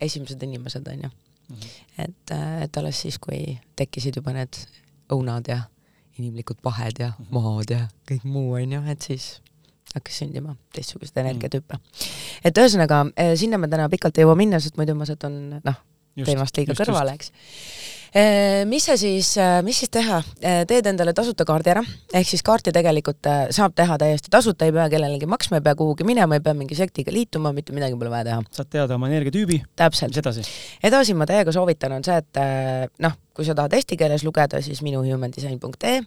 esimesed 0.01 0.43
inimesed, 0.43 0.87
on 0.87 1.03
ju 1.03 1.09
mm. 1.09 1.55
-hmm. 1.55 2.03
et, 2.03 2.31
äh, 2.31 2.61
et 2.63 2.77
alles 2.77 3.01
siis, 3.01 3.17
kui 3.19 3.59
tekkisid 3.75 4.15
juba 4.15 4.33
need 4.33 4.59
õunad 5.13 5.47
ja 5.47 5.61
inimlikud 6.19 6.57
pahed 6.61 6.99
ja 6.99 7.11
mhm. 7.19 7.27
maad 7.31 7.71
ja 7.71 7.87
kõik 8.11 8.23
muu, 8.23 8.53
on 8.53 8.71
ju, 8.71 8.83
et 8.91 9.01
siis 9.01 9.41
hakkas 9.95 10.17
sündima 10.19 10.55
teistsuguseid 10.75 11.17
energiatüüpe. 11.17 11.79
et 12.43 12.57
ühesõnaga, 12.57 13.05
äh, 13.19 13.35
sinna 13.35 13.57
me 13.57 13.67
täna 13.67 13.89
pikalt 13.89 14.17
ei 14.17 14.23
jõua 14.25 14.35
minna, 14.35 14.59
sest 14.59 14.77
muidu 14.77 14.95
ma 14.95 15.05
satun, 15.05 15.59
noh, 15.63 15.81
teemast 16.23 16.57
liiga 16.57 16.73
just, 16.75 16.85
kõrvale, 16.85 17.17
eks 17.17 17.31
mis 18.65 18.85
sa 18.87 18.95
siis, 18.95 19.33
mis 19.65 19.79
siis 19.81 19.91
teha, 19.91 20.21
teed 20.39 20.87
endale 20.87 21.11
tasuta 21.15 21.43
kaardi 21.47 21.73
ära, 21.73 21.81
ehk 22.15 22.29
siis 22.29 22.43
kaarti 22.47 22.71
tegelikult 22.75 23.27
saab 23.55 23.73
teha 23.75 23.97
täiesti 23.99 24.31
tasuta, 24.31 24.67
ei 24.67 24.71
pea 24.75 24.85
kellelegi 24.93 25.27
maksma, 25.27 25.59
ei 25.59 25.65
pea 25.65 25.75
kuhugi 25.75 26.07
minema, 26.07 26.37
ei 26.37 26.43
pea 26.45 26.55
mingi 26.55 26.77
sektiga 26.79 27.11
liituma, 27.11 27.51
mitte 27.55 27.75
midagi 27.75 27.97
pole 27.99 28.13
vaja 28.13 28.29
teha. 28.29 28.37
saad 28.55 28.69
teada 28.71 28.95
oma 28.95 29.09
energiatüübi. 29.11 29.59
täpselt. 29.75 30.15
edasi? 30.83 31.13
ma 31.13 31.27
täiega 31.27 31.51
soovitan, 31.51 31.97
on 31.97 32.07
see, 32.07 32.15
et 32.15 32.39
noh, 33.03 33.17
kui 33.35 33.47
sa 33.47 33.55
tahad 33.57 33.75
eesti 33.75 33.99
keeles 33.99 34.23
lugeda, 34.23 34.63
siis 34.63 34.79
minuhumandesign.ee. 34.85 35.99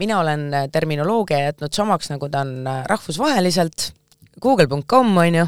mina 0.00 0.18
olen 0.18 0.48
terminoloogia 0.72 1.44
jätnud 1.44 1.78
samaks, 1.78 2.10
nagu 2.10 2.28
ta 2.28 2.42
on 2.42 2.66
rahvusvaheliselt, 2.90 3.92
google.com 4.42 5.16
on 5.22 5.40
ju, 5.42 5.46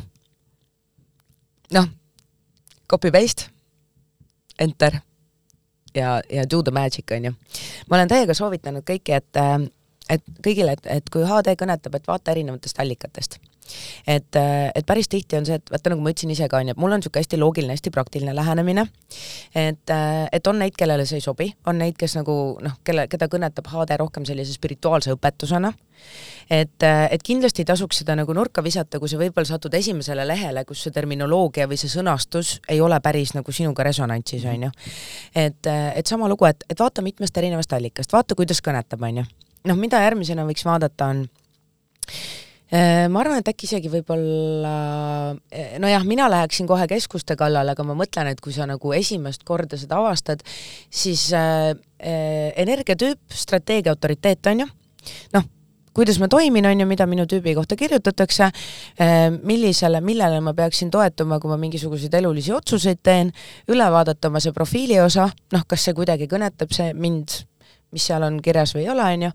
noh, 1.74 1.92
copy 2.86 3.10
paste, 3.10 3.50
enter 4.58 5.00
ja, 5.94 6.20
ja 6.32 6.44
do 6.50 6.62
the 6.62 6.74
magic, 6.74 7.10
on 7.16 7.24
ju. 7.24 7.34
ma 7.90 7.96
olen 7.96 8.08
täiega 8.08 8.34
soovitanud 8.34 8.86
kõiki, 8.86 9.16
et 9.16 9.42
et 10.10 10.22
kõigile, 10.44 10.76
et, 10.76 10.86
et 10.86 11.10
kui 11.10 11.26
HD 11.26 11.56
kõnetab, 11.58 11.96
et 11.98 12.08
vaata 12.08 12.30
erinevatest 12.30 12.78
allikatest 12.80 13.40
et, 14.06 14.38
et 14.38 14.86
päris 14.86 15.08
tihti 15.12 15.38
on 15.38 15.46
see, 15.48 15.58
et 15.60 15.72
vaata, 15.72 15.92
nagu 15.92 16.04
ma 16.04 16.12
ütlesin 16.12 16.32
ise 16.34 16.48
ka, 16.50 16.60
onju, 16.62 16.76
et 16.76 16.80
mul 16.80 16.94
on 16.94 17.02
niisugune 17.02 17.24
hästi 17.24 17.40
loogiline, 17.40 17.76
hästi 17.76 17.92
praktiline 17.94 18.34
lähenemine, 18.36 18.86
et, 19.54 19.94
et 20.32 20.50
on 20.50 20.60
neid, 20.62 20.76
kellele 20.78 21.06
see 21.08 21.20
ei 21.20 21.24
sobi, 21.24 21.50
on 21.66 21.80
neid, 21.82 21.96
kes 21.98 22.16
nagu 22.18 22.36
noh, 22.62 22.78
kelle, 22.86 23.06
keda 23.12 23.28
kõnetab 23.32 23.70
HD 23.72 23.98
rohkem 24.00 24.26
sellise 24.28 24.54
spirituaalse 24.56 25.14
õpetusena, 25.16 25.72
et, 26.50 26.86
et 26.86 27.22
kindlasti 27.24 27.64
ei 27.64 27.68
tasuks 27.68 28.02
seda 28.02 28.16
nagu 28.18 28.34
nurka 28.36 28.62
visata, 28.64 29.00
kui 29.02 29.10
sa 29.10 29.18
võib-olla 29.20 29.48
satud 29.48 29.74
esimesele 29.74 30.26
lehele, 30.28 30.64
kus 30.68 30.84
see 30.86 30.94
terminoloogia 30.94 31.68
või 31.70 31.78
see 31.80 31.90
sõnastus 31.92 32.56
ei 32.72 32.80
ole 32.84 32.98
päris 33.04 33.34
nagu 33.36 33.52
sinuga 33.52 33.86
resonantsis, 33.86 34.44
onju. 34.52 34.70
et, 35.34 35.72
et 35.72 36.06
sama 36.06 36.30
lugu, 36.30 36.46
et, 36.48 36.64
et 36.70 36.80
vaata 36.80 37.04
mitmest 37.04 37.36
erinevast 37.36 37.72
allikast, 37.76 38.14
vaata, 38.14 38.38
kuidas 38.38 38.62
kõnetab, 38.64 39.02
onju. 39.10 39.26
noh, 39.66 39.78
mida 39.80 40.02
järgmisena 40.04 40.46
võiks 40.48 40.66
vaadata, 40.66 41.12
on 41.14 41.26
ma 42.72 43.20
arvan, 43.22 43.38
et 43.38 43.48
äkki 43.52 43.68
isegi 43.68 43.90
võib-olla, 43.90 44.76
äh, 45.54 45.76
nojah, 45.82 46.06
mina 46.06 46.26
läheksin 46.30 46.66
kohe 46.66 46.88
keskuste 46.90 47.36
kallale, 47.38 47.76
aga 47.76 47.84
ma 47.86 47.94
mõtlen, 47.98 48.32
et 48.32 48.40
kui 48.42 48.54
sa 48.54 48.66
nagu 48.66 48.94
esimest 48.96 49.44
korda 49.46 49.78
seda 49.78 50.00
avastad, 50.00 50.42
siis 50.90 51.28
äh, 51.36 51.76
äh, 52.00 52.50
energiatüüp, 52.58 53.20
strateegia 53.30 53.94
autoriteet 53.94 54.50
on 54.50 54.64
ju, 54.64 54.68
noh, 55.36 55.46
kuidas 55.94 56.18
ma 56.18 56.26
toimin, 56.28 56.66
on 56.66 56.82
ju, 56.82 56.88
mida 56.90 57.06
minu 57.06 57.24
tüübi 57.30 57.54
kohta 57.56 57.76
kirjutatakse, 57.78 58.50
millisele, 59.48 60.02
millele 60.04 60.42
ma 60.44 60.52
peaksin 60.52 60.90
toetuma, 60.92 61.38
kui 61.40 61.48
ma 61.48 61.56
mingisuguseid 61.62 62.12
elulisi 62.18 62.52
otsuseid 62.52 63.00
teen, 63.00 63.30
üle 63.72 63.86
vaadata 63.94 64.28
oma 64.28 64.42
see 64.44 64.52
profiili 64.52 64.98
osa, 65.00 65.30
noh, 65.56 65.64
kas 65.64 65.86
see 65.86 65.96
kuidagi 65.96 66.28
kõnetab 66.28 66.74
see 66.76 66.92
mind 66.92 67.38
mis 67.96 68.04
seal 68.10 68.26
on 68.26 68.38
kirjas 68.44 68.74
või 68.76 68.84
ei 68.84 68.92
ole, 68.92 69.08
on 69.16 69.26
ju, 69.26 69.32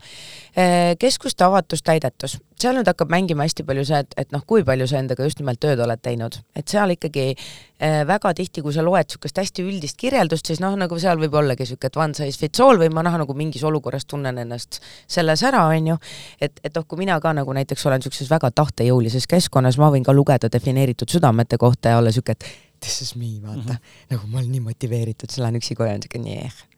eh, 0.55 0.93
keskuste 1.01 1.45
avatus, 1.47 1.81
täidetus. 1.83 2.37
seal 2.61 2.75
nüüd 2.77 2.85
hakkab 2.85 3.09
mängima 3.09 3.41
hästi 3.47 3.63
palju 3.65 3.83
see, 3.89 3.99
et, 4.03 4.11
et 4.21 4.33
noh, 4.35 4.43
kui 4.45 4.61
palju 4.63 4.85
sa 4.87 4.99
endaga 5.01 5.25
just 5.25 5.39
nimelt 5.41 5.57
tööd 5.63 5.79
oled 5.81 6.01
teinud, 6.05 6.37
et 6.55 6.69
seal 6.69 6.93
ikkagi 6.93 7.23
eh, 7.33 8.01
väga 8.05 8.33
tihti, 8.37 8.61
kui 8.61 8.73
sa 8.75 8.85
loed 8.85 9.09
niisugust 9.09 9.41
hästi 9.41 9.65
üldist 9.65 9.97
kirjeldust, 9.97 10.51
siis 10.51 10.61
noh, 10.61 10.75
nagu 10.77 10.99
seal 11.01 11.17
võib 11.21 11.39
ollagi 11.41 11.65
niisugune, 11.65 11.89
et 11.89 12.01
one 12.03 12.17
size 12.17 12.37
fits 12.37 12.61
all 12.61 12.77
või 12.77 12.91
ma 12.93 13.01
noh, 13.07 13.17
nagu 13.23 13.37
mingis 13.37 13.65
olukorras 13.65 14.05
tunnen 14.05 14.37
ennast 14.45 14.81
selles 15.09 15.41
ära, 15.47 15.65
on 15.73 15.93
ju, 15.93 15.99
et, 16.39 16.61
et 16.63 16.75
noh, 16.77 16.85
kui 16.85 17.01
mina 17.01 17.17
ka 17.23 17.33
nagu 17.33 17.57
näiteks 17.57 17.87
olen 17.89 18.03
niisuguses 18.03 18.29
väga 18.29 18.53
tahtejõulises 18.61 19.25
keskkonnas, 19.31 19.81
ma 19.81 19.89
võin 19.93 20.05
ka 20.05 20.13
lugeda 20.13 20.51
defineeritud 20.53 21.09
südamete 21.09 21.57
kohta 21.57 21.95
ja 21.95 22.01
olla 22.01 22.13
niisugune, 22.13 22.37
et 22.37 22.69
this 22.81 23.01
is 23.01 23.15
me, 23.15 23.39
vaata. 23.41 23.57
Mm, 23.57 23.71
-hmm. 23.71 24.05
nagu 24.09 24.27
ma 24.27 24.37
olen 24.37 24.51
nii 24.51 24.67
motiveeritud, 24.69 25.29
siis 25.29 25.41
lähen 25.41 25.57
üksi 25.57 25.75
koju 25.75 25.89
on 25.89 25.97
niisugune 25.97 26.29
nii 26.29 26.69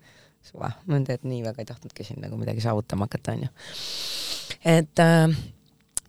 suva, 0.53 0.69
ma 0.85 0.99
tegelikult 1.01 1.29
nii 1.31 1.41
väga 1.47 1.63
ei 1.63 1.67
tahtnudki 1.69 2.05
siin 2.05 2.21
nagu 2.21 2.37
midagi 2.37 2.61
saavutama 2.63 3.07
hakata, 3.07 3.33
onju. 3.33 3.49
et 4.69 5.01
äh, 5.01 5.27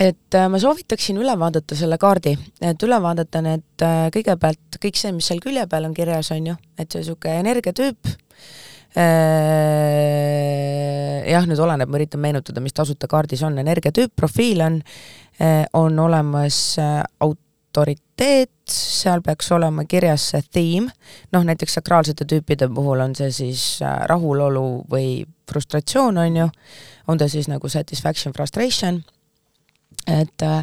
et 0.04 0.34
äh, 0.34 0.48
ma 0.50 0.58
soovitaksin 0.60 1.16
üle 1.22 1.34
vaadata 1.38 1.76
selle 1.78 1.96
kaardi, 2.02 2.34
et 2.60 2.82
üle 2.84 2.98
vaadata 3.02 3.40
need 3.44 3.84
äh, 3.86 4.10
kõigepealt 4.14 4.78
kõik 4.82 4.96
see, 5.00 5.12
mis 5.16 5.26
seal 5.30 5.40
külje 5.44 5.64
peal 5.70 5.84
on 5.88 5.94
kirjas, 5.96 6.32
on 6.34 6.46
ju, 6.52 6.56
et 6.76 6.88
see 6.90 7.00
niisugune 7.04 7.40
energiatüüp. 7.44 8.00
Äh,, 8.94 9.04
jah, 11.26 11.46
nüüd 11.50 11.58
oleneb, 11.58 11.88
ma 11.90 11.98
üritan 11.98 12.22
meenutada, 12.22 12.60
mis 12.62 12.76
tasuta 12.76 13.06
kaardis 13.10 13.42
on, 13.46 13.58
energiatüüp, 13.58 14.12
profiil 14.14 14.60
on 14.62 14.74
on 15.74 15.98
olemas 15.98 16.76
aut-, 16.78 17.43
autoriteet, 17.74 18.51
seal 18.70 19.22
peaks 19.24 19.51
olema 19.52 19.84
kirjas 19.88 20.28
see 20.30 20.42
theme, 20.55 20.92
noh 21.34 21.44
näiteks 21.44 21.74
sakraalsete 21.80 22.26
tüüpide 22.30 22.68
puhul 22.74 23.02
on 23.02 23.14
see 23.18 23.30
siis 23.34 23.64
äh, 23.82 24.05
rahulolu 24.09 24.84
või 24.90 25.24
frustratsioon, 25.51 26.18
on 26.22 26.36
ju, 26.38 26.46
on 27.10 27.18
ta 27.18 27.28
siis 27.28 27.51
nagu 27.51 27.68
satisfaction, 27.68 28.34
frustration, 28.36 29.02
et 30.06 30.46
äh, 30.46 30.60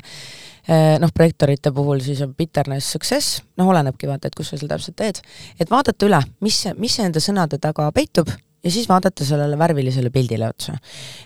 äh, 0.70 0.96
noh, 1.04 1.12
projektorite 1.14 1.74
puhul 1.76 2.02
siis 2.06 2.22
on 2.24 2.34
bitterness, 2.36 2.94
success, 2.96 3.42
noh, 3.60 3.70
olenebki 3.74 4.08
vaata, 4.10 4.32
et 4.32 4.38
kus 4.38 4.54
sa 4.54 4.62
seda 4.62 4.78
täpselt 4.78 4.98
teed, 5.02 5.20
et 5.60 5.70
vaadata 5.70 6.08
üle, 6.08 6.22
mis, 6.42 6.64
mis 6.80 6.98
nende 7.04 7.24
sõnade 7.24 7.60
taga 7.62 7.92
peitub 7.92 8.32
ja 8.64 8.72
siis 8.72 8.88
vaadata 8.90 9.26
sellele 9.26 9.58
värvilisele 9.60 10.10
pildile 10.10 10.48
otsa. 10.48 10.78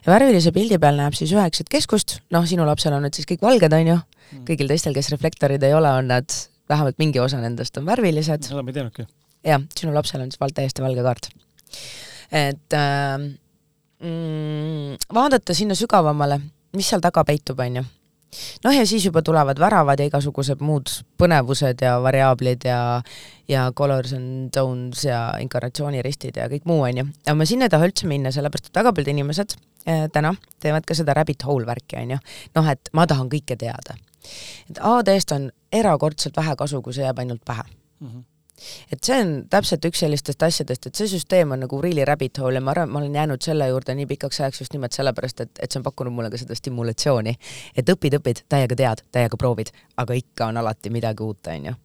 ja 0.06 0.12
värvilise 0.14 0.52
pildi 0.52 0.80
peal 0.82 0.98
näeb 0.98 1.14
siis 1.14 1.32
üheksat 1.36 1.70
keskust, 1.70 2.20
noh, 2.34 2.45
sinu 2.48 2.66
lapsel 2.66 2.98
on 2.98 3.06
nüüd 3.06 3.16
siis 3.16 3.30
kõik 3.30 3.45
valged, 3.45 3.74
on 3.74 3.94
ju. 3.94 4.02
Kõigil 4.48 4.72
teistel, 4.72 4.96
kes 4.98 5.12
reflektorid 5.14 5.64
ei 5.64 5.74
ole, 5.78 5.92
on 6.00 6.10
nad, 6.14 6.38
vähemalt 6.70 7.00
mingi 7.02 7.22
osa 7.22 7.42
nendest 7.42 7.78
on 7.78 7.86
värvilised. 7.86 8.48
seda 8.48 8.64
ma 8.64 8.74
ei 8.74 8.78
teadnudki. 8.78 9.08
jah, 9.46 9.66
sinu 9.78 9.94
lapsel 9.96 10.24
on 10.26 10.32
siis 10.32 10.42
val-, 10.42 10.56
täiesti 10.56 10.86
valge 10.86 11.04
kaart. 11.06 11.30
et 12.32 12.78
äh, 12.80 13.18
mm, 14.00 14.98
vaadata 15.14 15.54
sinna 15.54 15.78
sügavamale, 15.78 16.40
mis 16.76 16.90
seal 16.90 17.04
taga 17.04 17.24
peitub, 17.28 17.60
on 17.60 17.82
ju 17.82 17.86
noh, 18.64 18.74
ja 18.76 18.86
siis 18.88 19.06
juba 19.06 19.22
tulevad 19.22 19.60
väravad 19.60 20.00
ja 20.00 20.08
igasugused 20.10 20.64
muud 20.66 20.92
põnevused 21.20 21.84
ja 21.86 21.98
variaablid 22.04 22.68
ja 22.68 22.80
ja 23.50 23.68
colors 23.78 24.14
and 24.18 24.50
tones 24.56 25.04
ja 25.06 25.20
inkarnatsiooniristid 25.42 26.40
ja 26.42 26.50
kõik 26.52 26.66
muu, 26.66 26.82
on 26.88 27.02
ju. 27.02 27.06
aga 27.26 27.38
ma 27.38 27.46
sinna 27.46 27.68
ei 27.68 27.74
taha 27.74 27.90
üldse 27.90 28.10
minna, 28.10 28.34
sellepärast 28.34 28.72
et 28.72 28.80
väga 28.80 28.94
paljud 28.96 29.12
inimesed 29.14 29.56
eh, 29.86 30.08
täna 30.14 30.34
teevad 30.64 30.88
ka 30.88 30.98
seda 30.98 31.14
rabbit 31.18 31.46
hole 31.46 31.68
värki, 31.70 32.00
on 32.02 32.16
ju. 32.16 32.20
noh, 32.58 32.72
et 32.74 32.92
ma 32.94 33.06
tahan 33.10 33.30
kõike 33.32 33.58
teada. 33.60 33.98
Et 34.70 34.80
AD-st 34.82 35.36
on 35.36 35.50
erakordselt 35.72 36.38
vähe 36.38 36.56
kasu, 36.56 36.82
kui 36.82 36.94
see 36.94 37.06
jääb 37.06 37.20
ainult 37.24 37.46
pähe 37.46 37.64
mm. 37.66 38.08
-hmm 38.08 38.24
et 38.92 39.04
see 39.04 39.18
on 39.20 39.32
täpselt 39.52 39.86
üks 39.86 40.00
sellistest 40.00 40.44
asjadest, 40.44 40.88
et 40.88 40.96
see 40.96 41.10
süsteem 41.12 41.52
on 41.52 41.60
nagu 41.66 41.80
really 41.84 42.06
rabbit 42.08 42.40
hole 42.40 42.60
ja 42.60 42.64
ma 42.64 42.72
arvan, 42.72 42.90
ma 42.90 43.02
olen 43.02 43.16
jäänud 43.20 43.42
selle 43.44 43.68
juurde 43.68 43.96
nii 43.96 44.06
pikaks 44.14 44.40
ajaks 44.42 44.62
just 44.62 44.74
nimelt 44.74 44.96
sellepärast, 44.96 45.42
et, 45.44 45.52
et 45.60 45.72
see 45.72 45.80
on 45.82 45.84
pakkunud 45.84 46.16
mulle 46.16 46.30
ka 46.32 46.40
seda 46.40 46.56
stimulatsiooni. 46.56 47.36
et 47.76 47.90
õpid, 47.96 48.20
õpid, 48.20 48.46
täiega 48.50 48.78
tead, 48.80 49.04
täiega 49.12 49.38
proovid, 49.38 49.74
aga 49.98 50.14
ikka 50.14 50.52
on 50.52 50.62
alati 50.64 50.90
midagi 50.90 51.24
uut, 51.24 51.52
on 51.52 51.66
ju 51.72 51.76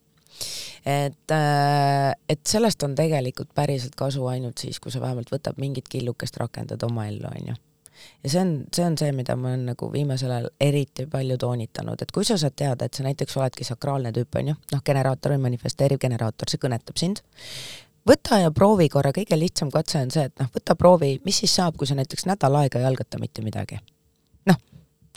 et, 0.85 1.31
äh, 1.35 2.13
et 2.29 2.47
sellest 2.47 2.83
on 2.83 2.95
tegelikult 2.95 3.51
päriselt 3.55 3.95
kasu 3.95 4.25
ainult 4.31 4.57
siis, 4.57 4.79
kui 4.79 4.91
sa 4.91 5.01
vähemalt 5.01 5.29
võtad 5.31 5.59
mingit 5.61 5.91
killukest, 5.91 6.39
rakendad 6.41 6.83
oma 6.87 7.07
ellu, 7.11 7.27
on 7.27 7.51
ju 7.51 7.59
ja 8.23 8.29
see 8.29 8.41
on, 8.41 8.53
see 8.75 8.85
on 8.85 8.97
see, 8.99 9.11
mida 9.15 9.35
ma 9.39 9.51
olen 9.51 9.67
nagu 9.71 9.91
viimasel 9.93 10.31
ajal 10.31 10.49
eriti 10.61 11.05
palju 11.11 11.37
toonitanud, 11.41 12.01
et 12.01 12.11
kui 12.15 12.25
sa 12.27 12.37
saad 12.41 12.55
teada, 12.57 12.87
et 12.87 12.97
sa 12.97 13.05
näiteks 13.05 13.37
oledki 13.37 13.67
sakraalne 13.67 14.13
tüüp, 14.15 14.39
on 14.41 14.51
ju, 14.53 14.57
noh, 14.73 14.83
generaator 14.85 15.35
või 15.35 15.45
manifesteeriv 15.47 16.01
generaator, 16.01 16.51
see 16.51 16.61
kõnetab 16.61 16.99
sind, 17.01 17.23
võta 18.07 18.41
ja 18.41 18.51
proovi 18.55 18.89
korra, 18.89 19.13
kõige 19.15 19.37
lihtsam 19.39 19.71
katse 19.73 20.01
on 20.01 20.13
see, 20.13 20.27
et 20.29 20.35
noh, 20.41 20.49
võta 20.53 20.75
proovi, 20.79 21.15
mis 21.25 21.41
siis 21.43 21.55
saab, 21.59 21.77
kui 21.77 21.89
sa 21.89 21.97
näiteks 21.97 22.27
nädal 22.29 22.57
aega 22.63 22.81
ei 22.81 22.87
algata 22.89 23.21
mitte 23.21 23.45
midagi. 23.45 23.79
noh, 24.49 24.57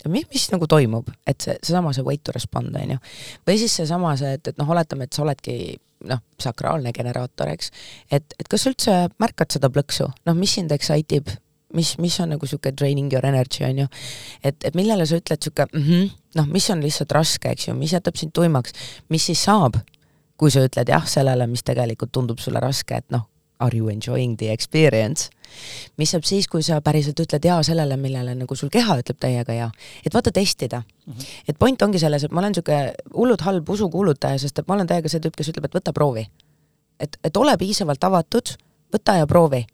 mis, 0.08 0.26
mis 0.32 0.50
nagu 0.52 0.68
toimub, 0.68 1.08
et 1.26 1.40
see, 1.40 1.56
seesama 1.62 1.94
see 1.96 2.04
way 2.04 2.20
to 2.20 2.32
respond, 2.36 2.76
on 2.76 2.96
ju. 2.96 3.00
või 3.46 3.58
siis 3.60 3.76
seesama 3.80 4.16
see, 4.20 4.36
et, 4.38 4.52
et 4.52 4.60
noh, 4.60 4.70
oletame, 4.70 5.08
et 5.08 5.16
sa 5.16 5.24
oledki 5.24 5.78
noh, 6.08 6.20
sakraalne 6.40 6.92
generaator, 6.94 7.52
eks, 7.54 7.70
et, 8.12 8.36
et 8.38 8.50
kas 8.50 8.64
sa 8.64 8.72
üldse 8.72 8.96
märkad 9.22 9.56
seda 9.56 9.70
plõksu, 9.72 10.10
noh, 10.28 10.36
mis 10.38 10.56
sind 10.58 10.72
excite 10.74 11.20
ib, 11.20 11.32
mis, 11.74 11.94
mis 11.98 12.20
on 12.20 12.34
nagu 12.34 12.46
niisugune 12.46 12.76
draining 12.78 13.12
your 13.12 13.26
energy, 13.26 13.64
on 13.64 13.84
ju. 13.84 13.86
et, 14.44 14.56
et 14.64 14.74
millele 14.78 15.06
sa 15.06 15.18
ütled 15.20 15.40
niisugune 15.40 15.68
mm 15.72 15.84
-hmm, 15.88 16.10
noh, 16.40 16.46
mis 16.46 16.70
on 16.70 16.82
lihtsalt 16.82 17.12
raske, 17.12 17.50
eks 17.50 17.68
ju, 17.68 17.74
mis 17.74 17.92
jätab 17.92 18.16
sind 18.16 18.32
tuimaks, 18.32 18.72
mis 19.08 19.26
siis 19.26 19.44
saab, 19.44 19.78
kui 20.36 20.50
sa 20.50 20.64
ütled 20.64 20.88
jah 20.88 21.06
sellele, 21.06 21.46
mis 21.46 21.62
tegelikult 21.62 22.12
tundub 22.12 22.38
sulle 22.38 22.60
raske, 22.60 22.96
et 22.96 23.10
noh, 23.10 23.28
are 23.58 23.76
you 23.76 23.88
enjoying 23.88 24.36
the 24.36 24.52
experience? 24.52 25.30
mis 25.98 26.10
saab 26.10 26.24
siis, 26.26 26.48
kui 26.50 26.62
sa 26.62 26.80
päriselt 26.80 27.20
ütled 27.20 27.44
jaa 27.44 27.62
sellele, 27.62 27.96
millele 27.96 28.34
nagu 28.34 28.56
sul 28.56 28.70
keha 28.72 28.96
ütleb 28.98 29.18
täiega 29.20 29.52
jaa. 29.52 29.70
et 30.06 30.14
vaata, 30.14 30.32
testida 30.32 30.82
mm. 30.82 31.12
-hmm. 31.12 31.26
et 31.48 31.58
point 31.58 31.82
ongi 31.82 31.98
selles, 31.98 32.24
et 32.24 32.32
ma 32.32 32.40
olen 32.40 32.50
niisugune 32.50 32.94
hullult 33.14 33.40
halb 33.40 33.68
usukuulutaja, 33.68 34.38
sest 34.38 34.58
et 34.58 34.68
ma 34.68 34.74
olen 34.74 34.86
täiega 34.86 35.08
see 35.08 35.20
tüüp, 35.20 35.36
kes 35.36 35.48
ütleb, 35.48 35.64
et 35.64 35.74
võta 35.74 35.92
proovi. 35.92 36.26
et, 37.00 37.16
et 37.24 37.36
ole 37.36 37.56
piisavalt 37.56 38.04
avatud, 38.04 38.56
võta 38.92 39.16
ja 39.18 39.26
proovi 39.26 39.66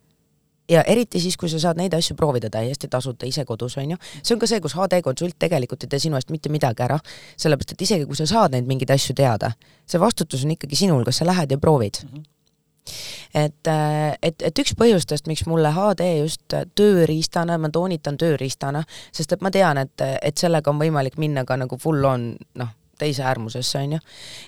ja 0.71 0.83
eriti 0.87 1.21
siis, 1.21 1.37
kui 1.37 1.51
sa 1.51 1.61
saad 1.63 1.79
neid 1.81 1.95
asju 1.97 2.17
proovida 2.19 2.51
täiesti 2.53 2.89
tasuta 2.91 3.29
ise 3.29 3.45
kodus, 3.49 3.77
on 3.81 3.95
ju, 3.95 4.01
see 4.23 4.35
on 4.37 4.43
ka 4.43 4.49
see, 4.51 4.61
kus 4.63 4.77
HD-konsult 4.79 5.39
tegelikult 5.39 5.87
ei 5.87 5.95
tee 5.95 6.03
sinu 6.07 6.19
eest 6.19 6.31
mitte 6.35 6.53
midagi 6.53 6.87
ära, 6.87 6.99
sellepärast 7.41 7.75
et 7.75 7.87
isegi 7.89 8.09
kui 8.09 8.19
sa 8.19 8.29
saad 8.31 8.57
neid 8.57 8.69
mingeid 8.71 8.93
asju 8.95 9.17
teada, 9.19 9.53
see 9.89 10.01
vastutus 10.01 10.45
on 10.47 10.55
ikkagi 10.57 10.79
sinul, 10.85 11.05
kas 11.07 11.23
sa 11.23 11.29
lähed 11.29 11.57
ja 11.57 11.59
proovid. 11.59 12.05
Mm. 12.05 12.19
-hmm 12.19 12.29
et, 13.35 13.67
äh, 13.67 14.17
et, 14.23 14.43
et 14.43 14.59
üks 14.59 14.73
põhjustest, 14.75 15.27
miks 15.27 15.45
mulle 15.47 15.71
HD 15.71 16.07
just 16.19 16.55
tööriistana, 16.75 17.59
ma 17.59 17.69
toonitan 17.71 18.17
tööriistana, 18.19 18.83
sest 19.13 19.33
et 19.33 19.45
ma 19.45 19.51
tean, 19.51 19.79
et, 19.79 20.03
et 20.23 20.37
sellega 20.37 20.71
on 20.71 20.81
võimalik 20.81 21.19
minna 21.19 21.45
ka 21.45 21.57
nagu 21.61 21.79
full 21.79 22.05
on 22.05 22.33
noh, 22.55 22.73
teise 22.99 23.23
äärmusesse, 23.23 23.79
on 23.79 23.93
ju, 23.93 24.01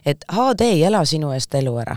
et 0.05 0.25
HD 0.33 0.61
ei 0.61 0.83
ela 0.89 1.05
sinu 1.05 1.31
eest 1.37 1.55
elu 1.55 1.77
ära. 1.85 1.97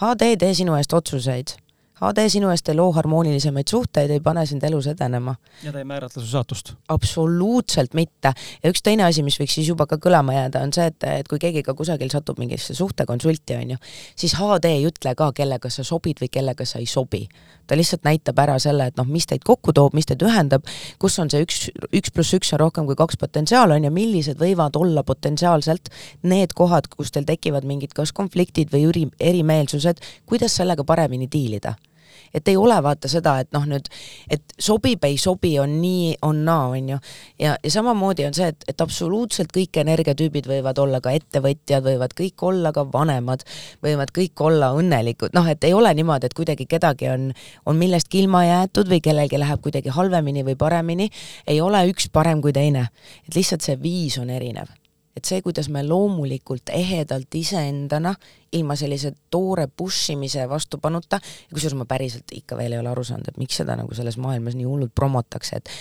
HD 0.00 0.32
ei 0.32 0.36
tee 0.36 0.54
sinu 0.54 0.74
eest 0.74 0.92
otsuseid 0.92 1.54
HD 1.98 2.28
sinu 2.30 2.50
eest 2.52 2.68
ei 2.70 2.76
loo 2.78 2.92
harmoonilisemaid 2.94 3.66
suhteid, 3.70 4.12
ei 4.14 4.20
pane 4.22 4.44
sind 4.46 4.62
elus 4.62 4.86
edenema. 4.86 5.34
ja 5.64 5.72
ta 5.72 5.80
ei 5.80 5.84
määratle 5.84 6.22
su 6.22 6.28
saatust? 6.30 6.72
absoluutselt 6.88 7.94
mitte. 7.94 8.32
ja 8.62 8.70
üks 8.70 8.84
teine 8.86 9.02
asi, 9.04 9.24
mis 9.26 9.38
võiks 9.40 9.56
siis 9.58 9.68
juba 9.68 9.86
ka 9.90 9.98
kõlama 10.04 10.36
jääda, 10.36 10.62
on 10.62 10.72
see, 10.72 10.86
et, 10.92 11.08
et 11.22 11.28
kui 11.28 11.42
keegi 11.42 11.64
ka 11.66 11.74
kusagil 11.74 12.10
satub 12.14 12.38
mingisse 12.38 12.74
suhtekonsulti, 12.78 13.56
on 13.58 13.74
ju, 13.74 13.78
siis 14.16 14.36
HD 14.38 14.70
ei 14.76 14.86
ütle 14.86 15.14
ka, 15.18 15.32
kellega 15.34 15.70
sa 15.74 15.82
sobid 15.86 16.22
või 16.22 16.30
kellega 16.38 16.66
sa 16.66 16.78
ei 16.78 16.86
sobi. 16.86 17.24
ta 17.66 17.76
lihtsalt 17.76 18.06
näitab 18.06 18.38
ära 18.38 18.54
selle, 18.62 18.86
et 18.88 18.96
noh, 18.96 19.04
mis 19.04 19.26
teid 19.26 19.42
kokku 19.44 19.74
toob, 19.74 19.98
mis 19.98 20.06
teid 20.06 20.22
ühendab, 20.22 20.70
kus 21.02 21.18
on 21.18 21.28
see 21.30 21.42
üks, 21.44 21.66
üks 21.90 22.14
pluss 22.14 22.38
üks 22.38 22.54
on 22.54 22.62
rohkem 22.62 22.86
kui 22.86 22.96
kaks 22.96 23.18
potentsiaal, 23.18 23.74
on 23.74 23.84
ju, 23.84 23.90
millised 23.92 24.38
võivad 24.38 24.78
olla 24.78 25.02
potentsiaalselt 25.02 25.90
need 26.22 26.54
kohad, 26.54 26.86
kus 26.94 27.10
teil 27.10 27.26
tekivad 27.26 27.66
mingid 27.66 27.92
kas 27.92 28.14
konfliktid 28.14 28.70
või 28.72 28.86
eri, 28.88 29.04
erimeelsused, 29.20 30.00
kuidas 30.30 30.56
sellega 30.62 30.86
paremini 30.86 31.26
diilida 31.26 31.74
et 32.34 32.48
ei 32.48 32.56
ole 32.56 32.76
vaata 32.82 33.08
seda, 33.10 33.38
et 33.42 33.50
noh, 33.56 33.64
nüüd, 33.68 33.88
et 34.30 34.54
sobib, 34.60 35.04
ei 35.04 35.18
sobi, 35.20 35.54
on 35.60 35.78
nii, 35.80 36.16
on 36.22 36.42
naa, 36.46 36.68
on 36.74 36.88
ju. 36.94 36.98
ja, 37.40 37.56
ja 37.64 37.72
samamoodi 37.72 38.26
on 38.28 38.36
see, 38.36 38.50
et, 38.52 38.66
et 38.68 38.84
absoluutselt 38.84 39.52
kõik 39.54 39.80
energiatüübid 39.82 40.48
võivad 40.50 40.80
olla 40.82 41.02
ka 41.04 41.12
ettevõtjad, 41.16 41.84
võivad 41.84 42.16
kõik 42.18 42.46
olla 42.50 42.72
ka 42.76 42.86
vanemad, 42.92 43.44
võivad 43.84 44.12
kõik 44.14 44.44
olla 44.44 44.72
õnnelikud, 44.78 45.34
noh, 45.36 45.48
et 45.48 45.64
ei 45.64 45.76
ole 45.76 45.92
niimoodi, 45.98 46.30
et 46.30 46.36
kuidagi 46.38 46.68
kedagi 46.70 47.10
on, 47.12 47.30
on 47.66 47.78
millestki 47.78 48.22
ilma 48.24 48.44
jäetud 48.46 48.90
või 48.90 49.02
kellelgi 49.04 49.40
läheb 49.40 49.62
kuidagi 49.64 49.94
halvemini 49.94 50.44
või 50.46 50.58
paremini, 50.58 51.10
ei 51.46 51.60
ole 51.64 51.84
üks 51.92 52.10
parem 52.12 52.42
kui 52.44 52.52
teine. 52.52 52.88
et 53.28 53.34
lihtsalt 53.34 53.64
see 53.64 53.78
viis 53.82 54.18
on 54.18 54.30
erinev 54.30 54.77
et 55.18 55.28
see, 55.28 55.42
kuidas 55.44 55.68
me 55.72 55.84
loomulikult 55.86 56.72
ehedalt 56.74 57.34
iseendana, 57.38 58.14
ilma 58.56 58.72
sellise 58.80 59.10
toore 59.28 59.66
push 59.68 60.14
imise 60.14 60.46
vastupanuta, 60.48 61.18
kusjuures 61.52 61.76
ma 61.76 61.84
päriselt 61.88 62.32
ikka 62.32 62.56
veel 62.56 62.72
ei 62.72 62.80
ole 62.80 62.88
aru 62.88 63.04
saanud, 63.04 63.28
et 63.28 63.40
miks 63.40 63.58
seda 63.60 63.76
nagu 63.76 63.92
selles 63.96 64.16
maailmas 64.16 64.56
nii 64.56 64.64
hullult 64.64 64.94
promotakse, 64.96 65.60
et 65.60 65.72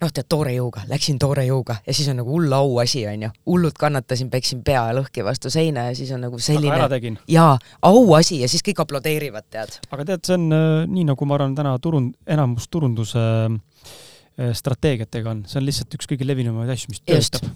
noh, 0.00 0.08
tead, 0.08 0.24
toore 0.32 0.54
jõuga, 0.56 0.86
läksin 0.88 1.20
toore 1.20 1.44
jõuga 1.44 1.76
ja 1.84 1.96
siis 1.96 2.08
on 2.12 2.22
nagu 2.22 2.32
hull 2.32 2.56
auasi, 2.56 3.04
on 3.10 3.26
ju, 3.26 3.32
hullult 3.52 3.76
kannatasin, 3.80 4.32
peksin 4.32 4.64
pea 4.64 4.86
lõhki 4.96 5.26
vastu 5.26 5.52
seina 5.52 5.90
ja 5.90 5.98
siis 5.98 6.14
on 6.16 6.24
nagu 6.24 6.40
selline 6.40 7.18
jaa, 7.28 7.52
auasi 7.90 8.40
ja 8.40 8.48
siis 8.48 8.64
kõik 8.64 8.80
aplodeerivad, 8.86 9.50
tead. 9.52 9.76
aga 9.90 10.08
tead, 10.14 10.24
see 10.24 10.40
on 10.40 10.48
äh, 10.56 10.66
nii, 10.88 11.10
nagu 11.12 11.28
ma 11.28 11.36
arvan, 11.36 11.58
täna 11.58 11.76
turund-, 11.84 12.16
enamus 12.30 12.70
turunduse 12.72 13.20
Äh, 13.20 13.58
strateegiatega 14.56 15.30
on, 15.30 15.42
see 15.48 15.60
on 15.60 15.66
lihtsalt 15.66 15.96
üks 15.98 16.08
kõige 16.10 16.26
levinumaid 16.28 16.70
asju, 16.72 16.92
mis 16.92 17.02
töötab. 17.04 17.48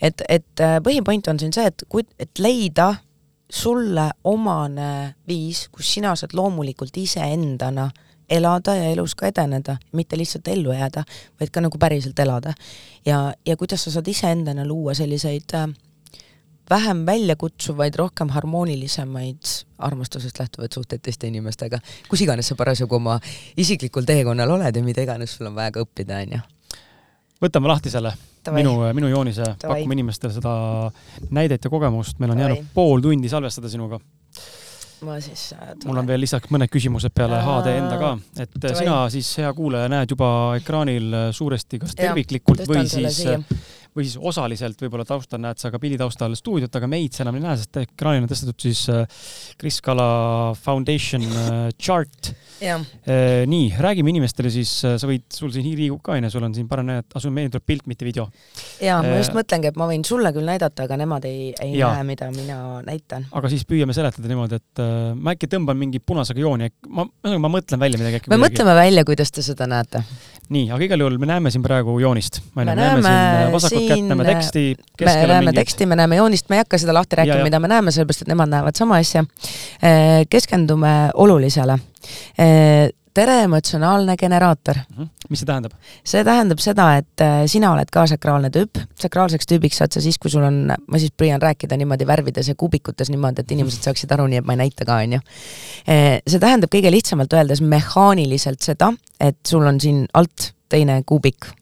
et, 0.00 0.22
et 0.28 0.62
äh, 0.64 0.78
põhipoint 0.84 1.28
on 1.32 1.40
siin 1.40 1.52
see, 1.54 1.66
et 1.68 1.84
kui, 1.92 2.06
et 2.20 2.42
leida 2.42 2.94
sulle 3.52 4.06
omane 4.24 4.88
viis, 5.28 5.66
kus 5.72 5.90
sina 5.98 6.14
saad 6.16 6.32
loomulikult 6.36 6.96
iseendana 6.96 7.90
elada 8.32 8.74
ja 8.78 8.88
elus 8.94 9.14
ka 9.18 9.28
edeneda, 9.28 9.76
mitte 9.92 10.16
lihtsalt 10.16 10.48
ellu 10.48 10.72
jääda, 10.72 11.04
vaid 11.40 11.52
ka 11.52 11.60
nagu 11.60 11.78
päriselt 11.78 12.18
elada. 12.18 12.54
ja, 13.06 13.34
ja 13.46 13.56
kuidas 13.56 13.84
sa 13.84 13.92
saad 13.98 14.08
iseendana 14.08 14.64
luua 14.66 14.94
selliseid 14.96 15.56
äh, 15.58 15.68
vähem 16.70 17.06
väljakutsuvaid, 17.06 17.94
rohkem 17.94 18.28
harmoonilisemaid 18.28 19.52
armastusest 19.78 20.38
lähtuvaid 20.38 20.72
suhteid 20.72 21.02
teiste 21.02 21.26
inimestega, 21.26 21.78
kus 22.08 22.22
iganes 22.24 22.48
sa 22.52 22.56
parasjagu 22.58 22.96
oma 22.96 23.18
isiklikul 23.56 24.06
teekonnal 24.08 24.50
oled 24.56 24.76
ja 24.76 24.84
mida 24.84 25.02
iganes 25.02 25.36
sul 25.36 25.50
on 25.50 25.58
vaja 25.58 25.74
ka 25.74 25.84
õppida, 25.84 26.22
on 26.22 26.36
ju. 26.38 26.42
võtame 27.42 27.70
lahti 27.72 27.90
selle, 27.90 28.14
minu, 28.54 28.78
minu 28.94 29.10
joonise, 29.10 29.54
pakume 29.62 29.98
inimestele 29.98 30.34
seda 30.38 30.54
näidet 31.30 31.64
ja 31.64 31.70
kogemust, 31.70 32.18
meil 32.18 32.34
on 32.34 32.38
Tavai. 32.38 32.50
jäänud 32.50 32.74
pool 32.74 33.04
tundi 33.04 33.28
salvestada 33.32 33.68
sinuga. 33.68 34.00
Ma 35.02 35.16
siis 35.18 35.48
äh, 35.56 35.72
mul 35.84 35.98
on 35.98 36.06
veel 36.06 36.20
lisaks 36.22 36.46
mõned 36.54 36.70
küsimused 36.70 37.10
peale 37.10 37.40
Aa, 37.40 37.56
HD 37.58 37.72
enda 37.74 37.96
ka, 37.98 38.10
et 38.38 38.52
Tavai. 38.54 38.76
sina 38.78 38.98
siis, 39.10 39.32
hea 39.42 39.50
kuulaja, 39.52 39.88
näed 39.90 40.14
juba 40.14 40.28
ekraanil 40.60 41.16
suuresti 41.34 41.80
kas 41.82 41.96
terviklikult 41.98 42.62
ja, 42.62 42.68
või 42.70 42.84
siis 42.86 43.16
siia 43.24 43.40
või 43.96 44.06
siis 44.06 44.16
osaliselt 44.16 44.80
võib-olla 44.80 45.04
taustal 45.08 45.40
näed 45.42 45.60
sa 45.60 45.70
ka 45.72 45.80
pildi 45.82 45.98
taustal 46.00 46.32
stuudiot, 46.38 46.72
aga 46.78 46.88
meid 46.90 47.12
sa 47.12 47.26
enam 47.26 47.36
ei 47.36 47.44
näe, 47.44 47.58
sest 47.60 47.76
ekraanil 47.82 48.24
on 48.24 48.30
tõstetud 48.30 48.64
siis 48.64 48.86
äh, 48.92 49.04
Kris 49.60 49.80
Kala 49.84 50.52
Foundation 50.58 51.26
äh, 51.28 51.60
chart. 51.76 52.32
Äh, 52.62 53.42
nii, 53.50 53.72
räägime 53.82 54.12
inimestele 54.12 54.52
siis, 54.54 54.70
sa 54.80 55.08
võid, 55.08 55.26
sul 55.34 55.52
siin 55.52 55.66
Riigikogu 55.66 56.00
ka 56.06 56.16
onju, 56.16 56.30
sul 56.32 56.46
on 56.46 56.54
siin 56.56 56.68
parem 56.70 56.88
näha, 56.88 57.04
et 57.04 57.28
meile 57.34 57.52
tuleb 57.52 57.66
pilt, 57.68 57.86
mitte 57.90 58.06
video. 58.06 58.28
ja 58.82 59.00
ma 59.04 59.18
just 59.18 59.34
mõtlengi, 59.36 59.72
et 59.72 59.80
ma 59.80 59.88
võin 59.90 60.04
sulle 60.06 60.32
küll 60.34 60.48
näidata, 60.48 60.86
aga 60.86 60.98
nemad 61.00 61.26
ei, 61.28 61.50
ei 61.62 61.76
ja. 61.80 61.92
näe, 61.96 62.06
mida 62.12 62.30
mina 62.32 62.80
näitan. 62.86 63.26
aga 63.32 63.50
siis 63.52 63.66
püüame 63.68 63.96
seletada 63.96 64.30
niimoodi, 64.30 64.60
et 64.62 64.82
äh, 64.82 65.12
ma 65.18 65.36
äkki 65.36 65.50
tõmban 65.52 65.78
mingi 65.80 66.00
punasega 66.00 66.40
jooni, 66.44 66.70
ma, 66.88 67.06
ma 67.42 67.52
mõtlen 67.52 67.82
välja 67.82 68.00
midagi. 68.00 68.24
me 68.32 68.40
mõtleme 68.40 68.76
välja, 68.78 69.04
kuidas 69.08 69.34
te 69.34 69.44
seda 69.44 69.68
näete. 69.70 70.04
nii, 70.52 70.70
aga 70.70 70.86
igal 70.86 71.04
juhul 71.04 71.18
me 71.20 71.28
näeme 71.28 71.52
siin 71.52 71.64
praegu 71.66 71.98
joonist. 72.00 72.40
me 72.56 72.66
näeme 72.70 73.02
siin 73.02 73.52
vasakut 73.52 73.81
siin 73.88 74.08
näeme 74.08 74.24
teksti. 74.24 74.64
me 75.00 75.14
näeme 75.14 75.40
mingid... 75.40 75.60
teksti, 75.60 75.86
me 75.86 75.98
näeme 75.98 76.16
joonist, 76.16 76.48
ma 76.48 76.58
ei 76.58 76.64
hakka 76.64 76.80
seda 76.82 76.94
lahti 76.96 77.20
rääkima, 77.20 77.42
mida 77.46 77.60
me 77.62 77.70
näeme, 77.72 77.94
sellepärast 77.94 78.26
et 78.26 78.32
nemad 78.32 78.52
näevad 78.52 78.78
sama 78.78 78.98
asja. 79.02 79.24
Äh, 79.82 80.24
keskendume 80.30 80.96
olulisele 81.14 81.78
äh, 82.40 82.90
tere, 83.14 83.42
emotsionaalne 83.44 84.16
generaator 84.16 84.74
mm. 84.76 85.04
-hmm. 85.04 85.08
mis 85.28 85.40
see 85.40 85.46
tähendab? 85.46 85.72
see 86.04 86.24
tähendab 86.24 86.58
seda, 86.58 86.88
et 86.96 87.20
äh, 87.20 87.42
sina 87.46 87.72
oled 87.72 87.90
ka 87.92 88.06
sakraalne 88.06 88.50
tüüp, 88.54 88.80
sakraalseks 89.00 89.48
tüübiks 89.52 89.80
saad 89.82 89.92
sa 89.92 90.00
siis, 90.00 90.18
kui 90.18 90.30
sul 90.30 90.44
on, 90.48 90.72
ma 90.86 90.98
siis 90.98 91.12
püüan 91.22 91.42
rääkida 91.42 91.76
niimoodi 91.76 92.06
värvides 92.06 92.48
ja 92.48 92.54
kuubikutes 92.54 93.10
niimoodi, 93.10 93.44
et 93.44 93.50
inimesed 93.52 93.84
saaksid 93.88 94.12
aru, 94.12 94.26
nii 94.26 94.42
et 94.42 94.48
ma 94.48 94.56
ei 94.56 94.62
näita 94.64 94.88
ka, 94.88 95.00
on 95.04 95.18
ju. 95.18 95.24
see 95.86 96.38
tähendab 96.38 96.72
kõige 96.74 96.90
lihtsamalt 96.90 97.32
öeldes 97.32 97.60
mehaaniliselt 97.60 98.62
seda, 98.62 98.92
et 99.20 99.38
sul 99.46 99.66
on 99.66 99.80
siin 99.80 100.06
alt 100.14 100.52
teine 100.68 101.02
kuubik 101.06 101.52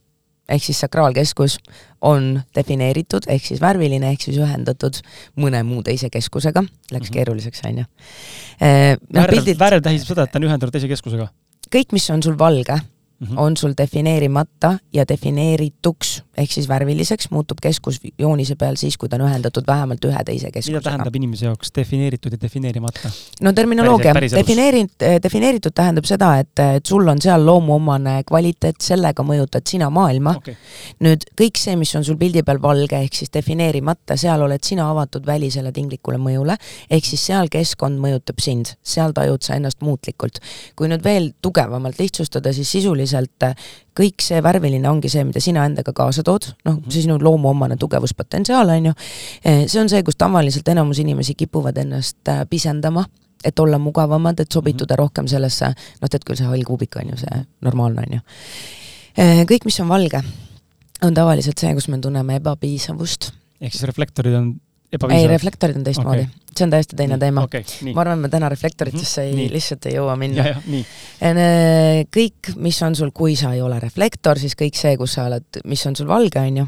ehk 0.51 0.64
siis 0.64 0.81
sakraalkeskus 0.85 1.59
on 2.06 2.43
defineeritud 2.56 3.28
ehk 3.28 3.44
siis 3.47 3.60
värviline 3.62 4.12
ehk 4.12 4.27
siis 4.27 4.39
ühendatud 4.40 5.01
mõne 5.40 5.62
muu 5.66 5.82
teise 5.86 6.10
keskusega, 6.10 6.62
läks 6.62 6.93
mm 6.93 6.97
-hmm. 7.06 7.12
keeruliseks, 7.12 7.60
on 7.66 7.82
ju. 7.82 7.85
Eh, 8.60 8.97
noh, 9.12 9.22
värv, 9.22 9.52
värv 9.59 9.82
tähistab 9.82 10.14
seda, 10.14 10.22
et 10.24 10.32
ta 10.32 10.39
on 10.39 10.48
ühendatud 10.48 10.72
teise 10.72 10.89
keskusega? 10.89 11.28
kõik, 11.70 11.93
mis 11.93 12.10
on 12.10 12.22
sul 12.22 12.39
valge 12.39 12.81
mm 13.21 13.27
-hmm. 13.27 13.39
on 13.41 13.57
sul 13.57 13.73
defineerimata 13.79 14.79
ja 14.93 15.05
defineerituks 15.09 16.23
ehk 16.37 16.53
siis 16.53 16.69
värviliseks 16.69 17.31
muutub 17.31 17.59
keskus 17.63 18.01
joonise 18.19 18.57
peal 18.57 18.77
siis, 18.77 18.97
kui 18.99 19.09
ta 19.09 19.19
on 19.19 19.27
ühendatud 19.29 19.67
vähemalt 19.67 20.05
ühe 20.05 20.23
teise 20.25 20.51
keskusega. 20.51 20.79
mida 20.79 20.91
tähendab 20.91 21.17
inimese 21.17 21.47
jaoks 21.47 21.73
defineeritud 21.77 22.33
ja 22.33 22.41
defineerimata? 22.43 23.11
no 23.41 23.53
terminoloogia, 23.53 24.15
defineeritud, 24.15 25.07
defineeritud 25.23 25.75
tähendab 25.75 26.09
seda, 26.09 26.31
et, 26.39 26.65
et 26.77 26.87
sul 26.87 27.09
on 27.09 27.21
seal 27.23 27.45
loomuomane 27.47 28.23
kvaliteet, 28.29 28.81
sellega 28.81 29.23
mõjutad 29.23 29.67
sina 29.69 29.91
maailma 29.91 30.35
okay.. 30.39 30.57
nüüd 31.01 31.27
kõik 31.43 31.61
see, 31.61 31.77
mis 31.77 31.95
on 31.97 32.05
sul 32.05 32.17
pildi 32.21 32.43
peal 32.47 32.63
valge 32.63 32.97
ehk 32.97 33.21
siis 33.21 33.33
defineerimata, 33.35 34.17
seal 34.17 34.43
oled 34.47 34.65
sina 34.65 34.89
avatud 34.91 35.27
välisele 35.27 35.73
tinglikule 35.73 36.19
mõjule, 36.19 36.57
ehk 36.91 37.05
siis 37.05 37.27
seal 37.27 37.53
keskkond 37.53 38.01
mõjutab 38.01 38.41
sind, 38.41 38.75
seal 38.83 39.13
tajud 39.13 39.45
sa 39.45 39.61
ennast 39.61 39.85
muutlikult. 39.85 40.41
kui 40.77 40.89
nüüd 40.89 41.05
veel 41.05 41.33
tugevamalt 41.43 41.99
lihtsustada, 41.99 42.53
siis 42.53 42.71
sisuliselt 42.71 43.10
põhimõtteliselt 43.11 43.43
äh, 43.43 43.55
kõik 43.97 44.23
see 44.23 44.41
värviline 44.43 44.89
ongi 44.89 45.11
see, 45.12 45.24
mida 45.24 45.41
sina 45.43 45.65
endaga 45.66 45.93
kaasa 45.93 46.23
tood, 46.23 46.47
noh, 46.65 46.77
Mhm. 46.78 46.91
see 46.91 47.03
sinu 47.03 47.19
loomuomane 47.20 47.77
tugevuspotentsiaal, 47.77 48.69
on 48.69 48.87
ju, 48.87 48.93
see 49.66 49.81
on 49.81 49.89
see, 49.89 50.03
kus 50.03 50.16
tavaliselt 50.16 50.69
enamus 50.69 50.99
inimesi 50.99 51.35
kipuvad 51.35 51.77
ennast 51.77 52.28
äh, 52.28 52.45
pisendama, 52.49 53.05
et 53.45 53.59
olla 53.59 53.78
mugavamad, 53.78 54.41
et 54.41 54.53
sobituda 54.53 54.97
rohkem 54.97 55.27
sellesse, 55.28 55.74
noh, 56.01 56.09
tead 56.09 56.24
küll, 56.24 56.37
see 56.37 56.47
hall 56.47 56.65
kuubik 56.65 56.97
on 56.97 57.11
ju 57.11 57.16
see 57.16 57.45
normaalne, 57.62 58.05
on 58.07 58.19
ju. 58.19 58.20
kõik, 59.49 59.65
mis 59.65 59.81
on 59.81 59.89
valge, 59.89 60.23
on 61.03 61.15
tavaliselt 61.15 61.59
see, 61.59 61.74
kus 61.74 61.89
me 61.89 61.99
tunneme 61.99 62.37
ebapiisavust. 62.37 63.32
ehk 63.61 63.73
siis 63.73 63.82
reflektorid 63.85 64.35
on 64.35 64.61
ei, 64.93 64.97
ebapiisavad? 64.99 65.31
reflektorid 65.31 65.77
on 65.77 65.85
teistmoodi 65.85 66.21
okay. 66.27 66.55
see 66.57 66.65
on 66.67 66.71
täiesti 66.71 66.97
teine 66.97 67.19
teema 67.19 67.45
okei, 67.47 67.65
nii. 67.83 67.95
ma 67.95 68.01
arvan, 68.01 68.19
me 68.19 68.29
täna 68.29 68.49
reflektoritesse 68.49 69.23
ei, 69.23 69.31
Mhm, 69.33 69.39
nii. 69.39 69.53
lihtsalt 69.53 69.87
ei 69.87 69.95
jõua 69.95 70.17
minna 70.19 70.45
nii. 70.67 70.85
kõik, 72.17 72.55
mis 72.57 72.83
on 72.83 72.97
sul, 72.99 73.11
kui 73.15 73.37
sa 73.37 73.53
ei 73.55 73.62
ole 73.62 73.79
reflektor, 73.81 74.39
siis 74.39 74.57
kõik 74.59 74.75
see, 74.79 74.97
kus 75.01 75.15
sa 75.19 75.27
oled, 75.31 75.61
mis 75.65 75.87
on 75.87 75.97
sul 75.97 76.09
valge, 76.11 76.41
on 76.41 76.57
ju, 76.62 76.67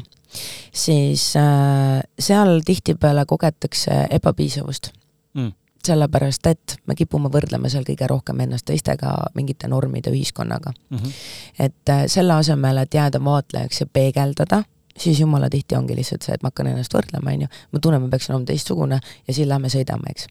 siis 0.73 1.35
äh, 1.39 1.99
seal 2.19 2.61
tihtipeale 2.65 3.25
kogetakse 3.29 4.05
ebapiisavust 4.09 4.91
Mm. 5.33 5.49
sellepärast, 5.87 6.45
et 6.47 6.75
me 6.85 6.93
kipume 6.95 7.27
võrdlema 7.33 7.69
seal 7.69 7.83
kõige 7.83 8.05
rohkem 8.07 8.39
ennast 8.45 8.65
teistega, 8.69 9.15
mingite 9.33 9.67
normide, 9.67 10.11
ühiskonnaga. 10.13 10.71
Mm 10.89 10.97
-hmm. 10.97 11.11
et 11.59 11.89
äh, 11.89 12.03
selle 12.07 12.33
asemel, 12.33 12.77
et 12.77 12.93
jääda 12.93 13.19
vaatlejaks 13.23 13.79
ja 13.81 13.85
peegeldada, 13.93 14.63
siis 14.97 15.19
jumala 15.19 15.49
tihti 15.49 15.75
ongi 15.75 15.95
lihtsalt 15.97 16.25
see, 16.25 16.35
et 16.35 16.43
ma 16.43 16.51
hakkan 16.51 16.69
ennast 16.73 16.93
võrdlema, 16.93 17.33
on 17.33 17.45
ju, 17.45 17.49
ma 17.71 17.81
tunnen, 17.81 18.03
ma 18.03 18.11
peaksin 18.13 18.35
olema 18.35 18.49
teistsugune 18.49 18.99
ja 19.01 19.33
siis 19.33 19.49
lähme 19.49 19.71
sõidame, 19.73 20.13
eks. 20.13 20.27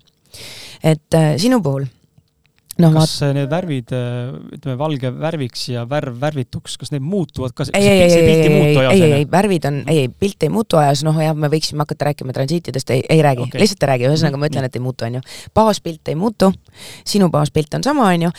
et 0.82 1.18
äh, 1.18 1.34
sinu 1.42 1.62
puhul, 1.64 1.88
noh, 2.80 2.94
kas 2.96 3.14
äh, 3.26 3.34
need 3.36 3.50
värvid, 3.52 3.92
ütleme, 4.56 4.76
valge 4.80 5.10
värviks 5.12 5.66
ja 5.72 5.84
värv 5.88 6.16
värvituks, 6.22 6.78
kas 6.80 6.92
need 6.94 7.04
muutuvad, 7.04 7.52
kas 7.56 7.72
ei, 7.74 7.84
ei, 7.84 8.00
ei, 8.06 8.12
ei, 8.12 8.36
ei 8.46 8.62
ei, 8.92 9.02
onju? 9.02 9.30
värvid 9.32 9.68
on, 9.68 9.80
ei, 9.86 10.04
ei, 10.04 10.08
pilt 10.08 10.46
ei 10.46 10.52
muutu 10.52 10.80
ajas, 10.80 11.02
noh 11.06 11.18
jah, 11.20 11.36
me 11.36 11.50
võiksime 11.52 11.84
hakata 11.84 12.08
rääkima 12.10 12.34
transiitidest, 12.36 12.92
ei, 12.94 13.04
ei 13.08 13.22
räägi. 13.24 13.46
Okay., 13.48 13.60
lihtsalt 13.62 13.84
ei 13.84 13.90
räägi, 13.92 14.08
ühesõnaga 14.10 14.40
ma 14.40 14.48
ütlen, 14.50 14.68
et 14.68 14.78
ei 14.78 14.84
muutu, 14.84 15.06
on 15.08 15.18
ju. 15.18 15.22
baaspilt 15.54 16.12
ei 16.12 16.18
muutu, 16.18 16.52
sinu 17.08 17.28
baaspilt 17.32 17.76
on 17.78 17.84
sama, 17.86 18.08
on 18.14 18.26
ju, 18.28 18.32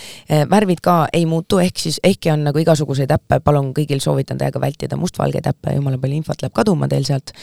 värvid 0.50 0.82
ka 0.84 0.98
ei 1.14 1.26
muutu, 1.30 1.60
ehk 1.64 1.84
siis 1.86 2.00
ehkki 2.04 2.34
on 2.34 2.48
nagu 2.48 2.62
igasuguseid 2.64 3.12
äppe, 3.14 3.40
palun 3.44 3.72
kõigil 3.78 4.02
soovitan 4.04 4.42
täiega 4.42 4.62
vältida 4.64 4.98
mustvalgeid 5.00 5.48
äppe, 5.54 5.76
jumala 5.78 6.00
palju 6.02 6.20
infot 6.22 6.42
läheb 6.44 6.56
kaduma 6.56 6.90
teil 6.92 7.06
sealt, 7.08 7.34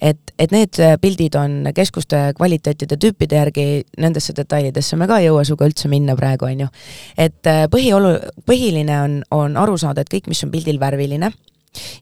et, 0.00 0.34
et 0.38 0.54
need 0.54 0.80
pildid 1.02 1.36
on 1.40 1.70
keskuste 1.76 2.22
kvaliteetide 2.38 2.98
tüüpide 3.00 3.40
järgi, 3.40 3.66
nendesse 4.00 4.34
detailidesse 4.36 4.98
me 4.98 5.08
ka 5.10 5.20
ei 5.20 5.28
jõua 5.28 5.44
sinuga 5.46 5.68
üldse 5.68 5.90
minna 5.92 6.16
praegu, 6.18 6.39
on 6.46 6.64
ju. 6.66 6.68
et 7.16 7.46
äh, 7.46 7.66
põhiolu, 7.72 8.16
põhiline 8.46 8.96
on, 9.04 9.20
on 9.30 9.56
aru 9.60 9.78
saada, 9.78 10.04
et 10.04 10.12
kõik, 10.12 10.30
mis 10.30 10.44
on 10.44 10.52
pildil 10.52 10.80
värviline, 10.80 11.32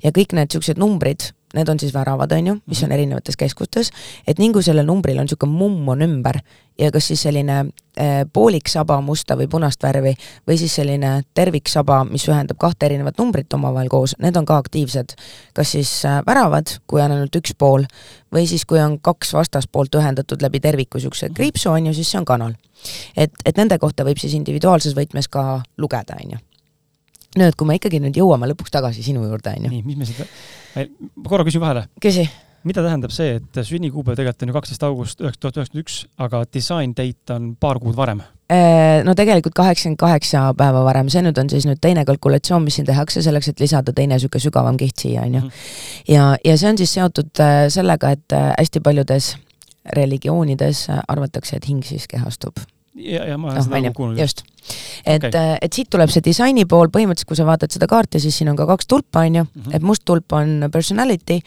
ja 0.03 0.13
kõik 0.15 0.35
need 0.37 0.49
niisugused 0.49 0.81
numbrid, 0.81 1.31
need 1.55 1.69
on 1.69 1.81
siis 1.81 1.95
väravad, 1.95 2.33
on 2.33 2.47
ju, 2.47 2.57
mis 2.67 2.83
on 2.85 2.93
erinevates 2.93 3.37
keskustes, 3.37 3.91
et 4.27 4.39
nii 4.39 4.53
kui 4.53 4.65
sellel 4.65 4.87
numbril 4.87 5.19
on 5.19 5.29
niisugune 5.29 5.55
mumm 5.57 5.89
on 5.95 6.05
ümber 6.05 6.41
ja 6.79 6.91
kas 6.95 7.09
siis 7.11 7.23
selline 7.27 7.57
äh, 7.59 8.23
poolik 8.33 8.69
saba 8.69 9.01
musta 9.05 9.37
või 9.39 9.49
punast 9.51 9.83
värvi 9.83 10.15
või 10.49 10.59
siis 10.61 10.75
selline 10.79 11.23
terviksaba, 11.35 12.03
mis 12.11 12.29
ühendab 12.29 12.61
kahte 12.61 12.87
erinevat 12.87 13.19
numbrit 13.19 13.53
omavahel 13.55 13.91
koos, 13.93 14.15
need 14.23 14.37
on 14.37 14.47
ka 14.47 14.59
aktiivsed. 14.63 15.17
kas 15.55 15.73
siis 15.73 15.93
äh, 16.07 16.21
väravad, 16.27 16.79
kui 16.87 17.03
on 17.03 17.17
ainult 17.17 17.41
üks 17.41 17.57
pool, 17.59 17.87
või 18.35 18.47
siis 18.47 18.65
kui 18.69 18.81
on 18.83 18.99
kaks 19.01 19.33
vastaspoolt 19.35 19.95
ühendatud 19.95 20.43
läbi 20.43 20.61
terviku 20.61 20.99
niisuguse 20.99 21.33
kriipsu, 21.35 21.71
on 21.71 21.91
ju, 21.91 21.95
siis 21.95 22.11
see 22.13 22.21
on 22.21 22.29
kanal. 22.29 22.55
et, 23.17 23.33
et 23.45 23.57
nende 23.57 23.79
kohta 23.79 24.05
võib 24.05 24.21
siis 24.21 24.35
individuaalses 24.39 24.95
võtmes 24.95 25.29
ka 25.29 25.63
lugeda, 25.79 26.21
on 26.23 26.37
ju 26.37 26.48
nüüd, 27.41 27.57
kui 27.59 27.69
me 27.69 27.79
ikkagi 27.79 28.01
nüüd 28.03 28.19
jõuame 28.19 28.51
lõpuks 28.53 28.75
tagasi 28.75 29.05
sinu 29.07 29.25
juurde, 29.27 29.55
on 29.57 29.69
ju. 29.69 29.73
nii, 29.73 29.87
mis 29.87 29.99
me 30.01 30.09
seda, 30.09 30.29
ma 31.17 31.31
korra 31.31 31.47
küsin 31.49 31.63
vahele. 31.63 31.87
küsi. 32.03 32.27
mida 32.69 32.83
tähendab 32.85 33.13
see, 33.15 33.39
et 33.39 33.61
sünnikuupäev 33.65 34.19
tegelikult 34.19 34.43
on 34.45 34.51
ju 34.51 34.57
kaksteist 34.57 34.83
august 34.85 35.23
üheksa 35.23 35.41
tuhat 35.41 35.61
üheksakümmend 35.61 35.85
üks, 35.85 36.01
aga 36.21 36.43
disain 36.53 36.93
date 36.97 37.35
on 37.35 37.53
paar 37.61 37.79
kuud 37.81 37.97
varem? 37.97 38.21
Äh, 38.51 39.05
no 39.07 39.15
tegelikult 39.17 39.55
kaheksakümmend 39.57 40.01
kaheksa 40.01 40.43
päeva 40.59 40.83
varem, 40.85 41.09
see 41.13 41.23
nüüd 41.25 41.39
on 41.41 41.51
siis 41.53 41.69
nüüd 41.69 41.81
teine 41.85 42.05
kalkulatsioon, 42.09 42.65
mis 42.67 42.81
siin 42.81 42.89
tehakse 42.89 43.23
selleks, 43.25 43.53
et 43.53 43.61
lisada 43.63 43.95
teine 43.95 44.17
niisugune 44.17 44.43
sügavam 44.43 44.81
kiht 44.81 45.05
siia, 45.05 45.27
on 45.29 45.39
ju. 45.39 45.45
Mhm. 45.45 45.69
ja, 46.15 46.31
ja 46.45 46.57
see 46.59 46.73
on 46.73 46.81
siis 46.81 46.97
seotud 46.99 47.45
äh, 47.45 47.61
sellega, 47.73 48.17
et 48.19 48.37
äh, 48.37 48.51
hästi 48.59 48.83
paljudes 48.85 49.37
religioonides 49.97 50.89
arvatakse, 51.09 51.57
et 51.57 51.71
hing 51.71 51.87
siis 51.87 52.11
kehastub 52.11 52.59
ja, 52.99 53.25
ja 53.29 53.39
ma 53.39 53.49
olen 53.51 53.61
noh, 53.61 53.67
seda 53.67 53.81
nagu 53.83 53.95
kuulnud. 53.97 54.21
just. 54.21 54.43
et 55.07 55.25
okay., 55.25 55.57
et 55.63 55.73
siit 55.73 55.89
tuleb 55.91 56.11
see 56.13 56.21
disaini 56.25 56.67
pool, 56.69 56.91
põhimõtteliselt 56.93 57.29
kui 57.31 57.39
sa 57.39 57.47
vaatad 57.49 57.73
seda 57.73 57.87
kaarti, 57.89 58.21
siis 58.21 58.37
siin 58.37 58.51
on 58.53 58.57
ka 58.59 58.67
kaks 58.69 58.89
tulpa, 58.91 59.23
on 59.25 59.39
ju, 59.39 59.45
Mhm. 59.45 59.75
et 59.77 59.83
must 59.83 60.05
tulp 60.05 60.33
on 60.37 60.69
personality, 60.73 61.39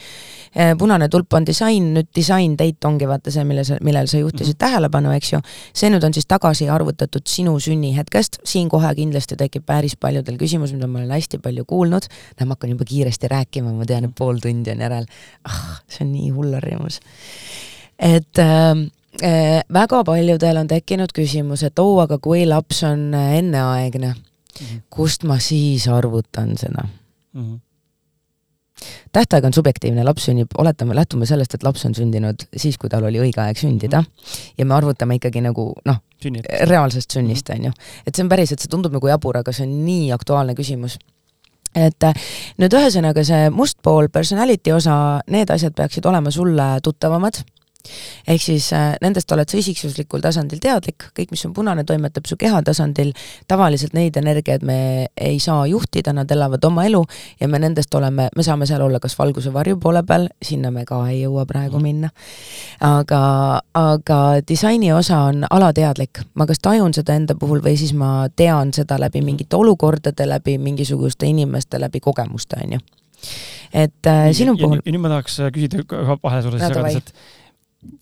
punane 0.79 1.09
tulp 1.09 1.33
on 1.33 1.45
disain, 1.45 1.91
nüüd 1.93 2.07
disain 2.15 2.55
date 2.57 2.87
ongi 2.87 3.07
vaata 3.07 3.31
see, 3.31 3.43
mille 3.43 3.63
sa, 3.67 3.77
millele 3.81 4.07
sa 4.07 4.17
juhtisid 4.17 4.55
Mhm. 4.55 4.61
tähelepanu, 4.63 5.11
eks 5.15 5.33
ju. 5.33 5.41
see 5.73 5.89
nüüd 5.89 6.03
on 6.03 6.13
siis 6.13 6.25
tagasi 6.25 6.69
arvutatud 6.69 7.21
sinu 7.25 7.59
sünnihetkest, 7.59 8.39
siin 8.43 8.69
kohe 8.69 8.95
kindlasti 8.95 9.35
tekib 9.37 9.65
päris 9.65 9.95
paljudel 9.95 10.37
küsimus, 10.37 10.73
mida 10.73 10.87
ma 10.87 10.99
olen 10.99 11.11
hästi 11.11 11.37
palju 11.41 11.65
kuulnud. 11.65 12.07
näe, 12.39 12.45
ma 12.47 12.55
hakkan 12.55 12.69
juba 12.71 12.85
kiiresti 12.85 13.27
rääkima, 13.27 13.73
ma 13.73 13.85
tean, 13.85 14.05
et 14.05 14.15
pool 14.15 14.39
tundi 14.39 14.71
on 14.71 14.79
järel. 14.79 15.05
ah, 15.45 15.81
see 15.87 16.05
on 16.05 16.11
nii 16.13 16.29
hull 16.31 16.53
harjumus. 16.53 16.99
et 17.99 18.39
äh, 18.39 18.71
äh, 18.71 18.87
väga 19.19 20.03
paljudel 20.07 20.57
on 20.57 20.67
tekkinud 20.67 21.11
küsimus, 21.13 21.63
et 21.67 21.79
oo, 21.79 21.99
aga 22.01 22.17
kui 22.17 22.45
laps 22.45 22.83
on 22.83 23.13
äh, 23.13 23.37
enneaegne, 23.39 24.15
Mhm. 24.61 24.81
kust 24.89 25.23
ma 25.23 25.39
siis 25.39 25.87
arvutan 25.87 26.57
seda? 26.57 26.83
Mhm. 27.33 27.55
tähtaeg 29.13 29.45
on 29.45 29.53
subjektiivne, 29.53 30.03
laps 30.03 30.25
sünnib, 30.25 30.47
oletame, 30.57 30.95
lähtume 30.95 31.25
sellest, 31.25 31.53
et 31.53 31.63
laps 31.63 31.85
on 31.85 31.93
sündinud 31.95 32.45
siis, 32.57 32.77
kui 32.81 32.89
tal 32.89 33.03
oli 33.03 33.19
õige 33.21 33.41
aeg 33.43 33.57
sündida 33.59 34.03
ja 34.57 34.65
me 34.65 34.73
arvutame 34.73 35.15
ikkagi 35.19 35.41
nagu 35.41 35.73
noh, 35.85 35.99
reaalsest 36.65 37.11
sünnist, 37.11 37.49
on 37.53 37.65
ju. 37.65 37.71
et 38.07 38.15
see 38.15 38.23
on 38.23 38.29
päriselt, 38.29 38.59
see 38.59 38.71
tundub 38.71 38.91
nagu 38.95 39.07
jabur, 39.07 39.37
aga 39.37 39.53
see 39.53 39.67
on 39.67 39.85
nii 39.85 40.11
aktuaalne 40.15 40.55
küsimus. 40.57 40.97
et 41.75 42.03
äh, 42.03 42.13
nüüd 42.57 42.73
ühesõnaga 42.73 43.23
see 43.23 43.49
must 43.49 43.77
pool, 43.83 44.09
personality 44.09 44.71
osa, 44.73 45.21
need 45.27 45.49
asjad 45.49 45.73
peaksid 45.77 46.05
olema 46.05 46.31
sulle 46.31 46.79
tuttavamad, 46.83 47.43
ehk 48.27 48.41
siis 48.41 48.71
äh, 48.73 48.95
nendest 49.01 49.31
oled 49.31 49.49
sa 49.49 49.57
isiksuslikul 49.57 50.23
tasandil 50.23 50.61
teadlik, 50.63 51.09
kõik, 51.17 51.31
mis 51.31 51.45
on 51.45 51.53
punane, 51.53 51.83
toimetab 51.83 52.29
su 52.29 52.37
keha 52.39 52.61
tasandil, 52.63 53.13
tavaliselt 53.47 53.93
neid 53.97 54.17
energiaid 54.17 54.63
me 54.63 55.07
ei 55.17 55.39
saa 55.39 55.65
juhtida, 55.67 56.13
nad 56.13 56.31
elavad 56.31 56.63
oma 56.65 56.85
elu 56.87 57.03
ja 57.39 57.47
me 57.51 57.59
nendest 57.59 57.93
oleme, 57.95 58.29
me 58.35 58.43
saame 58.43 58.65
seal 58.69 58.81
olla 58.85 58.99
kas 58.99 59.17
valguse 59.19 59.53
varju 59.53 59.79
poole 59.81 60.03
peal, 60.07 60.29
sinna 60.41 60.71
me 60.71 60.85
ka 60.85 61.01
ei 61.09 61.21
jõua 61.23 61.45
praegu 61.49 61.77
Mhm. 61.77 61.83
minna, 61.83 62.09
aga, 62.81 63.21
aga 63.73 64.19
disaini 64.47 64.93
osa 64.93 65.19
on 65.29 65.45
alateadlik, 65.49 66.23
ma 66.35 66.45
kas 66.45 66.59
tajun 66.59 66.93
seda 66.93 67.15
enda 67.17 67.35
puhul 67.35 67.61
või 67.61 67.77
siis 67.77 67.93
ma 67.93 68.27
tean 68.35 68.73
seda 68.73 68.99
läbi 68.99 69.21
mingite 69.25 69.55
olukordade, 69.55 70.27
läbi 70.29 70.57
mingisuguste 70.57 71.25
inimeste, 71.25 71.79
läbi 71.79 71.99
kogemuste, 71.99 72.61
on 72.63 72.77
ju. 72.77 72.79
et 73.73 74.07
äh, 74.07 74.31
sinu 74.33 74.57
puhul 74.57 74.81
ja 74.81 74.91
nüüd 74.91 75.03
ma 75.03 75.11
tahaks 75.13 75.37
küsida 75.53 75.83
vahele 76.23 76.41
sulle 76.41 76.57
siis 76.59 76.69
jagades, 76.69 76.95
et 76.97 77.13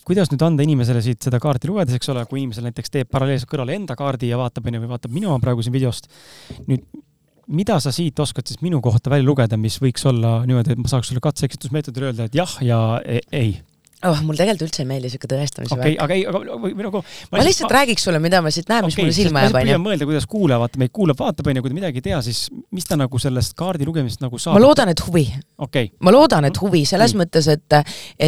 kuidas 0.08 0.32
nüüd 0.32 0.44
anda 0.46 0.66
inimesele 0.66 1.02
siit 1.04 1.24
seda 1.24 1.40
kaarti 1.42 1.70
lugedes, 1.70 1.96
eks 1.98 2.12
ole, 2.14 2.26
kui 2.30 2.42
inimesel 2.42 2.68
näiteks 2.68 2.94
teeb 2.94 3.12
paralleelselt 3.12 3.52
kõrvale 3.52 3.78
enda 3.78 3.96
kaardi 4.00 4.32
ja 4.32 4.40
vaatab, 4.40 4.68
onju, 4.68 4.82
või 4.84 4.92
vaatab 4.92 5.16
minu 5.16 5.32
oma 5.32 5.44
praegu 5.44 5.64
siin 5.66 5.76
videost. 5.76 6.10
nüüd, 6.68 6.84
mida 7.48 7.80
sa 7.82 7.94
siit 7.96 8.20
oskad 8.20 8.48
siis 8.50 8.62
minu 8.66 8.82
kohta 8.84 9.12
välja 9.14 9.28
lugeda, 9.28 9.58
mis 9.58 9.80
võiks 9.82 10.06
olla 10.10 10.40
niimoodi, 10.46 10.76
et 10.76 10.82
ma 10.82 10.92
saaks 10.92 11.12
sulle 11.12 11.24
katse-eksitusmeetodil 11.24 12.10
öelda, 12.10 12.30
et 12.30 12.38
jah 12.38 12.58
ja 12.66 12.80
e- 13.06 13.26
ei? 13.32 13.58
Oh, 14.08 14.22
mul 14.24 14.40
tegelikult 14.40 14.70
üldse 14.70 14.84
ei 14.84 14.88
meeldi 14.90 15.12
siuke 15.12 15.28
tõestamise 15.28 15.76
okei 15.76 15.98
okay,, 15.98 16.00
aga 16.06 16.16
ei, 16.16 16.24
aga 16.30 16.58
või 16.64 16.74
nagu 16.80 17.02
ma 17.34 17.44
lihtsalt 17.44 17.76
räägiks 17.76 18.08
sulle, 18.08 18.22
mida 18.24 18.40
ma 18.46 18.54
siit 18.54 18.70
näen, 18.72 18.88
mis 18.88 18.96
Okei, 18.96 19.06
mulle 19.08 19.18
silma 19.18 19.44
ma 19.44 19.46
jääb, 19.50 19.60
onju. 19.60 19.82
mõelda, 19.84 20.08
kuidas 20.08 20.28
kuulaja 20.32 20.62
vaata 20.64 20.82
meid 20.82 20.94
kuulab, 20.96 21.20
vaatab, 21.20 21.52
onju, 21.52 21.66
kui 21.66 21.74
ta 21.74 21.80
midagi 21.82 22.02
ei 22.02 22.08
tea, 22.08 22.22
siis 22.26 22.46
mis 22.72 22.88
ta 22.88 22.96
nagu 23.00 23.20
sellest 23.20 23.58
kaardi 23.60 23.88
lugemisest 23.90 24.24
nagu 24.24 24.40
saab? 24.40 24.56
ma 24.56 24.64
loodan, 24.64 24.94
et 24.94 25.04
huvi, 25.04 25.26
okei 25.60 25.90
okay., 25.90 25.92
ma 26.06 26.16
loodan, 26.16 26.48
et 26.48 26.62
huvi 26.64 26.86
selles 26.88 27.16
Nii. 27.16 27.24
mõttes, 27.26 27.52
et, 27.52 27.80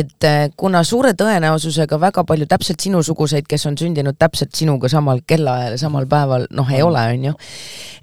et 0.03 0.27
äh, 0.27 0.43
kuna 0.59 0.83
suure 0.87 1.15
tõenäosusega 1.17 1.99
väga 2.01 2.25
palju 2.27 2.49
täpselt 2.51 2.83
sinusuguseid, 2.83 3.47
kes 3.47 3.65
on 3.71 3.79
sündinud 3.79 4.19
täpselt 4.19 4.51
sinuga 4.57 4.91
samal 4.91 5.23
kellaajal 5.27 5.77
ja 5.77 5.81
samal 5.87 6.09
päeval, 6.11 6.49
noh, 6.51 6.67
ei 6.71 6.81
Mm. 6.81 6.87
ole, 6.87 7.01
onju. 7.13 7.33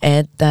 et, 0.03 0.45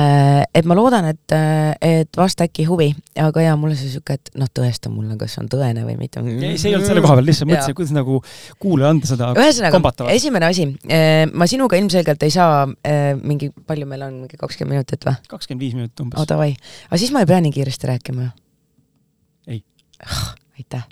et 0.53 0.65
ma 0.67 0.75
loodan, 0.75 1.05
et, 1.13 1.35
et 1.81 2.17
vast 2.19 2.41
äkki 2.43 2.65
huvi, 2.67 2.89
aga 3.23 3.45
jaa, 3.45 3.55
mulle 3.59 3.77
see 3.79 3.89
siuke, 3.93 4.17
et 4.19 4.31
noh, 4.35 4.49
tõesta 4.51 4.91
mulle, 4.91 5.15
kas 5.19 5.37
on 5.41 5.47
tõene 5.51 5.85
või 5.87 5.95
mitte. 5.99 6.19
ei, 6.19 6.57
see 6.59 6.71
ei 6.71 6.75
olnud 6.75 6.89
selle 6.89 7.03
koha 7.07 7.17
peal, 7.19 7.29
lihtsalt 7.29 7.49
mõtlesin, 7.51 7.77
kuidas 7.77 7.93
nagu 7.95 8.19
kuulajale 8.63 8.95
anda 8.95 9.09
seda 9.09 9.31
ühesõnaga, 9.37 10.09
esimene 10.13 10.49
asi, 10.49 10.67
ma 11.33 11.47
sinuga 11.49 11.79
ilmselgelt 11.79 12.27
ei 12.27 12.33
saa 12.33 12.65
äh, 12.67 13.13
mingi, 13.21 13.51
palju 13.67 13.87
meil 13.89 14.05
on, 14.09 14.19
mingi 14.25 14.39
kakskümmend 14.39 14.77
minutit 14.77 15.07
või? 15.07 15.15
kakskümmend 15.31 15.65
viis 15.65 15.77
minutit 15.77 16.05
umbes. 16.05 16.27
davai, 16.29 16.51
aga 16.89 17.01
siis 17.01 17.15
ma 17.15 17.23
ei 17.23 17.31
pea 17.31 17.41
nii 17.45 17.55
kiiresti 17.55 17.91
rääkima 17.93 18.27
ju? 18.27 18.35
Ei. 19.55 19.63
aitäh. 20.59 20.87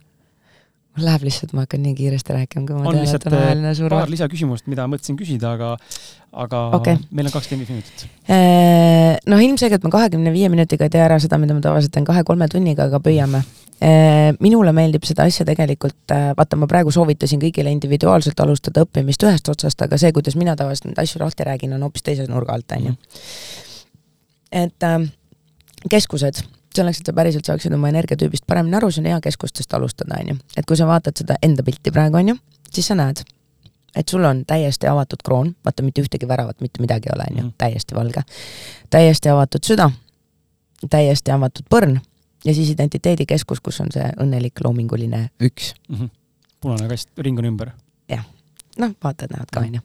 Läheb 0.95 1.25
lihtsalt, 1.27 1.51
ma 1.51 1.65
hakkan 1.65 1.81
nii 1.83 1.91
kiiresti 1.97 2.31
rääkima, 2.31 2.63
kui 2.69 2.75
ma 2.77 2.87
on 2.87 2.95
tean, 2.95 3.17
et 3.17 3.25
on 3.27 3.33
ajaline 3.35 3.67
äh, 3.67 3.75
surve 3.75 3.97
paar 3.97 4.11
lisaküsimust, 4.11 4.69
mida 4.71 4.85
mõtlesin 4.87 5.17
küsida, 5.19 5.51
aga, 5.57 5.73
aga 6.45 6.61
Okei. 6.77 7.01
meil 7.11 7.27
on 7.27 7.33
kakskümmend 7.33 7.67
viis 7.67 7.73
minutit. 7.73 8.05
Eh, 8.31 9.17
noh, 9.27 9.43
ilmselgelt 9.43 9.83
ma 9.83 9.91
kahekümne 9.97 10.31
viie 10.31 10.47
minutiga 10.53 10.87
ei 10.87 10.93
tee 10.93 11.03
ära 11.03 11.17
seda, 11.19 11.39
mida 11.41 11.57
ma 11.57 11.63
tavaliselt 11.65 11.91
teen 11.97 12.07
kahe-kolme 12.07 12.47
tunniga, 12.51 12.87
aga 12.87 13.01
püüame. 13.03 13.43
minule 14.39 14.71
meeldib 14.71 15.03
seda 15.03 15.25
asja 15.27 15.43
tegelikult, 15.45 16.13
vaata, 16.37 16.55
ma 16.55 16.67
praegu 16.71 16.93
soovitasin 16.95 17.41
kõigile 17.41 17.73
individuaalselt 17.75 18.39
alustada 18.39 18.85
õppimist 18.85 19.25
ühest 19.27 19.51
otsast, 19.51 19.81
aga 19.83 19.99
see, 19.99 20.13
kuidas 20.15 20.37
mina 20.39 20.55
tavaliselt 20.55 20.93
neid 20.93 21.01
asju 21.03 21.19
lahti 21.19 21.43
räägin, 21.43 21.75
on 21.75 21.83
hoopis 21.83 22.07
teise 22.07 22.23
nurga 22.31 22.55
alt, 22.55 22.71
on 22.71 22.87
ju. 22.87 22.95
et 24.63 24.87
äh, 24.87 25.09
keskused, 25.91 26.45
selleks, 26.75 27.01
et 27.01 27.09
sa 27.09 27.13
päriselt 27.15 27.47
saaksid 27.47 27.73
oma 27.75 27.89
energiatüübist 27.91 28.45
paremini 28.47 28.77
aru, 28.79 28.91
see 28.91 29.03
on 29.03 29.11
hea 29.11 29.21
keskustest 29.23 29.73
alustada, 29.73 30.19
on 30.21 30.33
ju. 30.33 30.37
et 30.57 30.65
kui 30.65 30.77
sa 30.77 30.87
vaatad 30.89 31.17
seda 31.17 31.39
enda 31.43 31.63
pilti 31.63 31.91
praegu, 31.91 32.19
on 32.21 32.33
ju, 32.33 32.37
siis 32.71 32.87
sa 32.91 32.97
näed, 32.99 33.23
et 33.95 34.09
sul 34.09 34.23
on 34.23 34.43
täiesti 34.47 34.87
avatud 34.91 35.23
kroon, 35.25 35.53
vaata 35.65 35.83
mitte 35.83 36.03
ühtegi 36.03 36.27
väravat, 36.27 36.61
mitte 36.61 36.81
midagi 36.83 37.09
ei 37.09 37.15
ole, 37.15 37.29
on 37.31 37.37
ju 37.37 37.43
Mhm., 37.43 37.53
täiesti 37.57 37.95
valge. 37.95 38.21
täiesti 38.89 39.29
avatud 39.29 39.63
süda, 39.63 39.89
täiesti 40.89 41.31
avatud 41.31 41.65
põrn 41.69 41.99
ja 42.45 42.53
siis 42.53 42.69
identiteedikeskus, 42.69 43.59
kus 43.59 43.81
on 43.81 43.91
see 43.91 44.05
õnnelik 44.19 44.63
loominguline 44.63 45.29
üks. 45.39 45.73
Mhm. 45.89 46.05
punane 46.61 46.87
kast, 46.87 47.09
ring 47.17 47.39
on 47.39 47.45
ümber. 47.45 47.71
noh, 48.77 48.91
vaatad-näod 49.03 49.51
ka, 49.51 49.59
on 49.59 49.75
ju. 49.75 49.81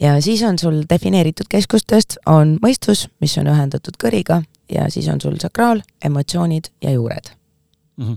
ja 0.00 0.20
siis 0.20 0.42
on 0.42 0.58
sul 0.58 0.82
defineeritud 0.90 1.48
keskustest, 1.48 2.18
on 2.26 2.58
mõistus, 2.62 3.08
mis 3.20 3.38
on 3.38 3.46
ühendatud 3.52 3.96
kõriga 4.04 4.42
ja 4.72 4.90
siis 4.90 5.08
on 5.08 5.20
sul 5.20 5.36
sakraal, 5.40 5.82
emotsioonid 6.04 6.64
ja 6.82 6.90
juured. 6.90 7.34
Mhm. 7.96 8.12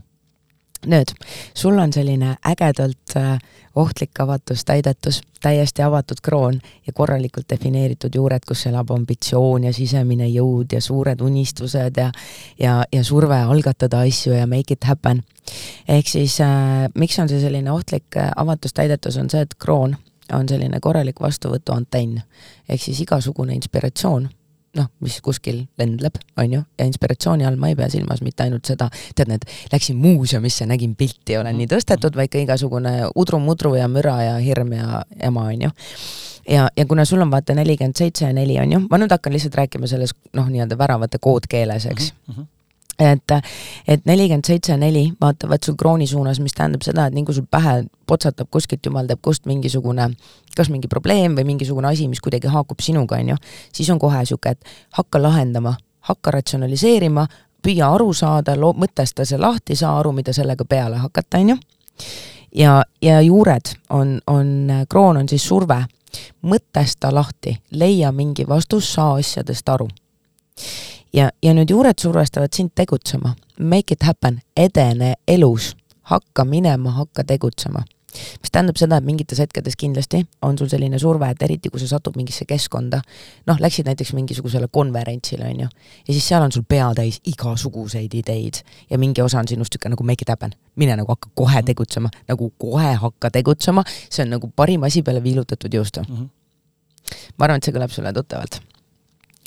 nüüd, 0.87 1.11
sul 1.55 1.77
on 1.77 1.91
selline 1.93 2.37
ägedalt 2.47 3.15
äh, 3.17 3.39
ohtlik 3.75 4.19
avatus, 4.19 4.65
täidetus, 4.65 5.21
täiesti 5.41 5.81
avatud 5.81 6.21
kroon 6.23 6.61
ja 6.87 6.93
korralikult 6.93 7.49
defineeritud 7.49 8.15
juured, 8.15 8.45
kus 8.47 8.65
elab 8.67 8.91
ambitsioon 8.91 9.63
ja 9.63 9.73
sisemine 9.73 10.27
jõud 10.27 10.71
ja 10.71 10.81
suured 10.81 11.21
unistused 11.21 11.97
ja 11.97 12.11
ja, 12.59 12.83
ja 12.91 13.03
surve 13.03 13.35
algatada 13.35 13.99
asju 14.07 14.33
ja 14.33 14.47
make 14.47 14.73
it 14.73 14.83
happen. 14.83 15.23
ehk 15.87 16.07
siis 16.07 16.39
äh, 16.41 16.87
miks 16.95 17.19
on 17.19 17.29
see 17.29 17.41
selline 17.41 17.71
ohtlik 17.71 18.17
äh, 18.17 18.31
avatus, 18.35 18.73
täidetus, 18.73 19.17
on 19.17 19.29
see, 19.29 19.41
et 19.41 19.55
kroon 19.59 19.97
on 20.33 20.49
selline 20.49 20.79
korralik 20.79 21.19
vastuvõtuantenn. 21.21 22.21
ehk 22.69 22.81
siis 22.81 23.01
igasugune 23.01 23.53
inspiratsioon 23.53 24.29
noh, 24.77 24.87
mis 25.01 25.17
kuskil 25.25 25.63
lendleb, 25.81 26.19
on 26.37 26.53
ju, 26.53 26.61
ja 26.77 26.85
inspiratsiooni 26.85 27.45
all 27.47 27.57
ma 27.57 27.71
ei 27.71 27.75
pea 27.79 27.89
silmas 27.89 28.21
mitte 28.21 28.43
ainult 28.45 28.69
seda, 28.69 28.89
tead 29.15 29.31
need, 29.31 29.47
läksin 29.73 29.97
muuseumisse, 29.97 30.67
nägin 30.69 30.95
pilti, 30.99 31.37
olen 31.39 31.57
nii 31.57 31.69
tõstetud, 31.71 32.15
vaid 32.19 32.29
ka 32.33 32.41
igasugune 32.43 32.93
udru-mudru 33.15 33.75
ja 33.79 33.87
müra 33.91 34.19
ja 34.23 34.37
hirm 34.43 34.73
ja 34.77 35.03
jama, 35.23 35.47
on 35.49 35.65
ju. 35.67 35.71
ja, 36.49 36.67
ja 36.77 36.85
kuna 36.85 37.05
sul 37.05 37.21
on 37.21 37.31
vaata 37.31 37.55
nelikümmend 37.57 37.97
seitse 37.97 38.25
ja 38.25 38.33
neli, 38.33 38.59
on 38.61 38.77
ju, 38.77 38.83
ma 38.89 39.01
nüüd 39.01 39.11
hakkan 39.11 39.33
lihtsalt 39.33 39.57
rääkima 39.63 39.89
selles 39.89 40.13
noh, 40.33 40.47
nii-öelda 40.49 40.77
väravate 40.77 41.17
koodkeeles, 41.21 41.85
eks 41.89 42.13
Mhm. 42.29 42.47
Et, 42.99 43.31
et 43.87 44.05
nelikümmend 44.05 44.45
seitse 44.47 44.75
neli 44.77 45.05
vaatavad 45.21 45.63
sul 45.65 45.75
krooni 45.79 46.07
suunas, 46.07 46.39
mis 46.43 46.55
tähendab 46.55 46.83
seda, 46.85 47.07
et 47.07 47.15
nii 47.15 47.25
kui 47.27 47.37
sul 47.37 47.47
pähe 47.51 47.83
potsatab 48.07 48.49
kuskilt, 48.51 48.85
jumal 48.85 49.07
teab 49.07 49.21
kust 49.25 49.45
mingisugune, 49.49 50.09
kas 50.55 50.71
mingi 50.73 50.89
probleem 50.91 51.37
või 51.37 51.47
mingisugune 51.53 51.91
asi, 51.91 52.07
mis 52.11 52.21
kuidagi 52.23 52.51
haakub 52.51 52.81
sinuga, 52.83 53.19
on 53.19 53.33
ju, 53.33 53.37
siis 53.73 53.89
on 53.93 54.01
kohe 54.01 54.23
niisugune, 54.23 54.57
et 54.57 54.97
hakka 54.99 55.21
lahendama, 55.21 55.75
hakka 56.09 56.33
ratsionaliseerima, 56.35 57.27
püüa 57.63 57.93
aru 57.95 58.11
saada, 58.13 58.55
loo-, 58.59 58.75
mõtesta 58.79 59.25
see 59.27 59.39
lahti, 59.39 59.77
saa 59.79 59.97
aru, 59.99 60.13
mida 60.15 60.35
sellega 60.35 60.65
peale 60.67 60.99
hakata, 60.99 61.39
on 61.39 61.55
ju. 61.55 61.57
ja, 62.55 62.81
ja 63.01 63.21
juured 63.21 63.75
on, 63.89 64.19
on, 64.27 64.85
kroon 64.89 65.23
on 65.23 65.29
siis 65.29 65.47
surve, 65.47 65.83
mõtesta 66.41 67.13
lahti, 67.13 67.53
leia 67.71 68.11
mingi 68.11 68.47
vastus, 68.47 68.93
saa 68.93 69.19
asjadest 69.19 69.69
aru 69.69 69.87
ja, 71.13 71.29
ja 71.43 71.53
nüüd 71.53 71.69
juured 71.69 71.99
survestavad 71.99 72.53
sind 72.55 72.71
tegutsema. 72.75 73.35
Make 73.59 73.93
it 73.93 74.03
happen, 74.03 74.41
edene 74.57 75.13
elus, 75.27 75.75
hakka 76.01 76.45
minema, 76.45 76.91
hakka 76.91 77.23
tegutsema. 77.23 77.83
mis 78.41 78.49
tähendab 78.51 78.77
seda, 78.81 78.97
et 78.97 79.05
mingites 79.05 79.37
hetkedes 79.37 79.75
kindlasti 79.77 80.23
on 80.41 80.57
sul 80.57 80.67
selline 80.67 80.97
surve, 80.99 81.27
et 81.29 81.43
eriti 81.45 81.69
kui 81.69 81.79
sa 81.79 81.87
satud 81.91 82.15
mingisse 82.17 82.45
keskkonda, 82.49 83.03
noh, 83.45 83.59
läksid 83.61 83.85
näiteks 83.85 84.15
mingisugusele 84.17 84.67
konverentsile, 84.71 85.45
on 85.45 85.59
ju, 85.59 85.67
ja 86.07 86.13
siis 86.15 86.27
seal 86.27 86.41
on 86.41 86.51
sul 86.51 86.65
pea 86.67 86.87
täis 86.97 87.19
igasuguseid 87.29 88.13
ideid. 88.17 88.63
Ja 88.89 88.97
mingi 88.97 89.21
osa 89.21 89.39
on 89.39 89.47
sinust 89.47 89.75
niisugune 89.75 89.93
nagu 89.93 90.03
make 90.03 90.25
it 90.25 90.29
happen, 90.33 90.57
mine 90.75 90.95
nagu 90.97 91.13
hakka 91.13 91.29
kohe 91.35 91.61
tegutsema, 91.61 92.09
nagu 92.27 92.49
kohe 92.57 92.93
hakka 93.03 93.29
tegutsema, 93.29 93.85
see 94.09 94.25
on 94.25 94.33
nagu 94.33 94.49
parim 94.55 94.83
asi 94.89 95.05
peale 95.05 95.23
viilutatud 95.23 95.73
juustu 95.73 96.01
Mhm. 96.01 96.25
ma 97.37 97.45
arvan, 97.45 97.57
et 97.57 97.63
see 97.63 97.73
kõlab 97.73 97.93
sulle 97.93 98.13
tuttavalt. 98.13 98.59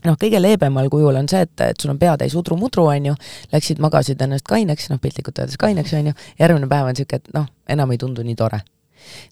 Noh, 0.05 0.19
kõige 0.21 0.41
leebemal 0.43 0.91
kujul 0.93 1.17
on 1.21 1.29
see, 1.31 1.43
et, 1.47 1.55
et 1.61 1.81
sul 1.81 1.93
on 1.95 1.99
pea 2.01 2.15
täis 2.21 2.35
udru-mudru, 2.39 2.87
on 2.91 3.11
ju, 3.11 3.17
läksid, 3.53 3.83
magasid 3.83 4.23
ennast 4.25 4.47
kaineks, 4.51 4.89
noh 4.93 5.01
piltlikult 5.03 5.43
öeldes 5.43 5.59
kaineks, 5.61 5.95
on 5.99 6.13
ju, 6.13 6.15
järgmine 6.41 6.69
päev 6.71 6.89
on 6.91 6.97
niisugune, 6.97 7.23
et 7.23 7.35
noh, 7.37 7.49
enam 7.77 7.93
ei 7.95 8.01
tundu 8.03 8.25
nii 8.27 8.39
tore. 8.39 8.63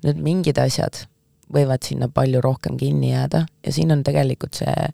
nüüd 0.03 0.19
mingid 0.19 0.59
asjad 0.59 1.05
võivad 1.55 1.85
sinna 1.87 2.09
palju 2.11 2.41
rohkem 2.43 2.77
kinni 2.79 3.13
jääda 3.13 3.45
ja 3.67 3.73
siin 3.73 3.93
on 3.95 4.03
tegelikult 4.03 4.59
see 4.59 4.89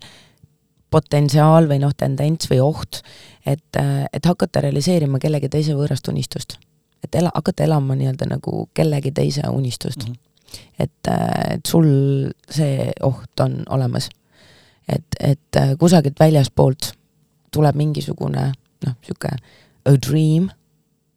potentsiaal 0.93 1.69
või 1.69 1.81
noh, 1.81 1.95
tendents 1.97 2.51
või 2.51 2.61
oht, 2.61 3.01
et, 3.47 3.81
et 4.13 4.29
hakata 4.29 4.61
realiseerima 4.65 5.19
kellegi 5.19 5.49
teise 5.49 5.75
võõrast 5.77 6.09
unistust. 6.13 6.59
et 7.05 7.15
ela, 7.15 7.31
hakata 7.35 7.65
elama 7.65 7.95
nii-öelda 7.97 8.29
nagu 8.29 8.69
kellegi 8.75 9.13
teise 9.13 9.49
unistust 9.49 10.07
Mhm. 10.07 10.15
et, 10.79 11.09
et 11.55 11.67
sul 11.67 11.89
see 12.49 12.93
oht 13.03 13.41
on 13.41 13.63
olemas. 13.69 14.09
Et, 14.89 15.19
et 15.21 15.61
äh, 15.61 15.75
kusagilt 15.79 16.19
väljaspoolt 16.21 16.93
tuleb 17.55 17.79
mingisugune 17.79 18.51
noh, 18.87 18.97
niisugune 19.01 19.39
a 19.87 19.95
dream 20.09 20.51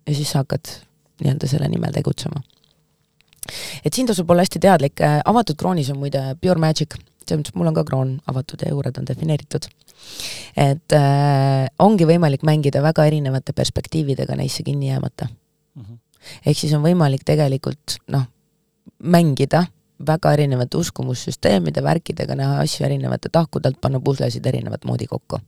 ja 0.07 0.15
siis 0.15 0.31
sa 0.31 0.43
hakkad 0.43 0.71
nii-öelda 1.19 1.49
selle 1.51 1.67
nimel 1.67 1.93
tegutsema. 1.93 2.41
et 3.85 3.93
siin 3.93 4.07
tasub 4.07 4.29
olla 4.29 4.45
hästi 4.45 4.59
teadlik, 4.59 5.01
avatud 5.25 5.57
kroonis 5.57 5.89
on 5.89 5.99
muide 5.99 6.21
pure 6.41 6.59
magic, 6.61 6.95
selles 7.25 7.41
mõttes, 7.41 7.55
mul 7.57 7.69
on 7.71 7.75
ka 7.75 7.83
kroon 7.83 8.15
avatud 8.27 8.61
ja 8.63 8.71
juured 8.71 8.97
on 8.97 9.07
defineeritud. 9.09 9.67
et 10.55 10.95
äh, 10.95 11.67
ongi 11.79 12.07
võimalik 12.07 12.45
mängida 12.47 12.81
väga 12.81 13.05
erinevate 13.05 13.53
perspektiividega 13.53 14.35
neisse 14.35 14.63
kinni 14.63 14.89
jäämata 14.89 15.27
Mhm. 15.79 15.99
ehk 16.45 16.57
siis 16.57 16.73
on 16.75 16.83
võimalik 16.83 17.23
tegelikult 17.27 17.99
noh, 18.11 18.25
mängida 18.99 19.65
väga 20.07 20.33
erinevate 20.33 20.77
uskumussüsteemide, 20.77 21.83
värkidega, 21.83 22.35
näha 22.35 22.59
asju 22.63 22.85
erinevate 22.85 23.29
tahkude 23.31 23.67
alt, 23.67 23.79
panna 23.81 23.99
puslesid 23.99 24.45
erinevat 24.45 24.85
moodi 24.85 25.07
kokku. 25.07 25.39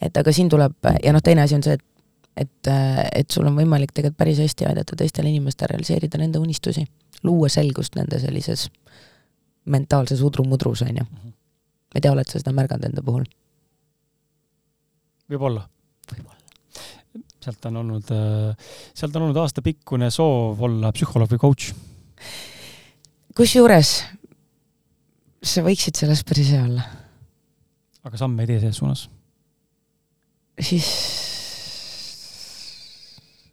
et 0.00 0.16
aga 0.16 0.32
siin 0.32 0.48
tuleb, 0.48 0.76
ja 1.04 1.12
noh, 1.12 1.22
teine 1.22 1.42
asi 1.42 1.54
on 1.54 1.62
see, 1.62 1.72
et 1.72 1.88
et, 2.36 2.68
et 3.12 3.30
sul 3.30 3.46
on 3.46 3.56
võimalik 3.56 3.92
tegelikult 3.92 4.16
päris 4.16 4.38
hästi 4.40 4.64
aidata 4.64 4.96
teistel 4.96 5.26
inimestel 5.28 5.68
realiseerida 5.72 6.20
nende 6.20 6.40
unistusi, 6.40 6.84
luua 7.28 7.50
selgust 7.52 7.98
nende 7.98 8.20
sellises 8.22 8.70
mentaalses 9.64 10.22
udru-mudrus, 10.24 10.82
on 10.82 10.96
ju. 10.96 11.04
Mhm. 11.04 11.34
ma 11.92 12.00
ei 12.00 12.00
tea, 12.00 12.12
oled 12.12 12.28
sa 12.28 12.40
seda 12.40 12.54
märganud 12.56 12.88
enda 12.88 13.02
puhul? 13.04 13.26
võib-olla. 15.30 15.66
võib-olla. 16.12 16.40
sealt 17.42 17.66
on 17.68 17.76
olnud, 17.82 18.10
sealt 18.94 19.16
on 19.16 19.28
olnud 19.28 19.36
aastapikkune 19.42 20.10
soov 20.10 20.62
olla 20.62 20.92
psühholoog 20.92 21.34
või 21.34 21.42
coach. 21.44 21.74
Kusjuures 23.36 23.92
sa 25.42 25.64
võiksid 25.66 25.98
selles 25.98 26.22
päris 26.26 26.52
hea 26.54 26.62
olla. 26.64 26.84
aga 28.06 28.20
samme 28.20 28.44
ei 28.44 28.50
tee 28.50 28.62
selles 28.62 28.80
suunas. 28.80 29.04
siis 30.60 30.88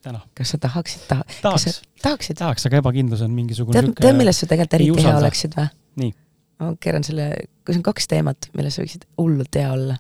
täna. 0.04 0.22
kas 0.38 0.56
sa 0.56 0.62
tahaksid 0.62 1.06
taha-, 1.10 1.28
kas 1.28 1.42
tahaks 1.44 1.68
sa, 1.68 1.86
tahaksid? 2.04 2.40
tahaks, 2.40 2.66
aga 2.70 2.82
ebakindlus 2.84 3.24
on 3.26 3.36
mingisugune 3.36 3.78
tead, 3.78 3.94
tead, 4.00 4.18
millest 4.18 4.44
sa 4.44 4.50
tegelikult 4.52 4.80
eriti 4.80 5.06
hea 5.06 5.16
oleksid 5.22 5.56
või? 5.58 5.70
Nii. 6.04 6.12
ma 6.60 6.74
keeran 6.84 7.08
selle, 7.08 7.30
kui 7.66 7.78
on 7.78 7.86
kaks 7.86 8.12
teemat, 8.12 8.52
milles 8.58 8.78
sa 8.78 8.86
võiksid 8.86 9.08
hullult 9.22 9.62
hea 9.62 9.72
olla. 9.74 9.98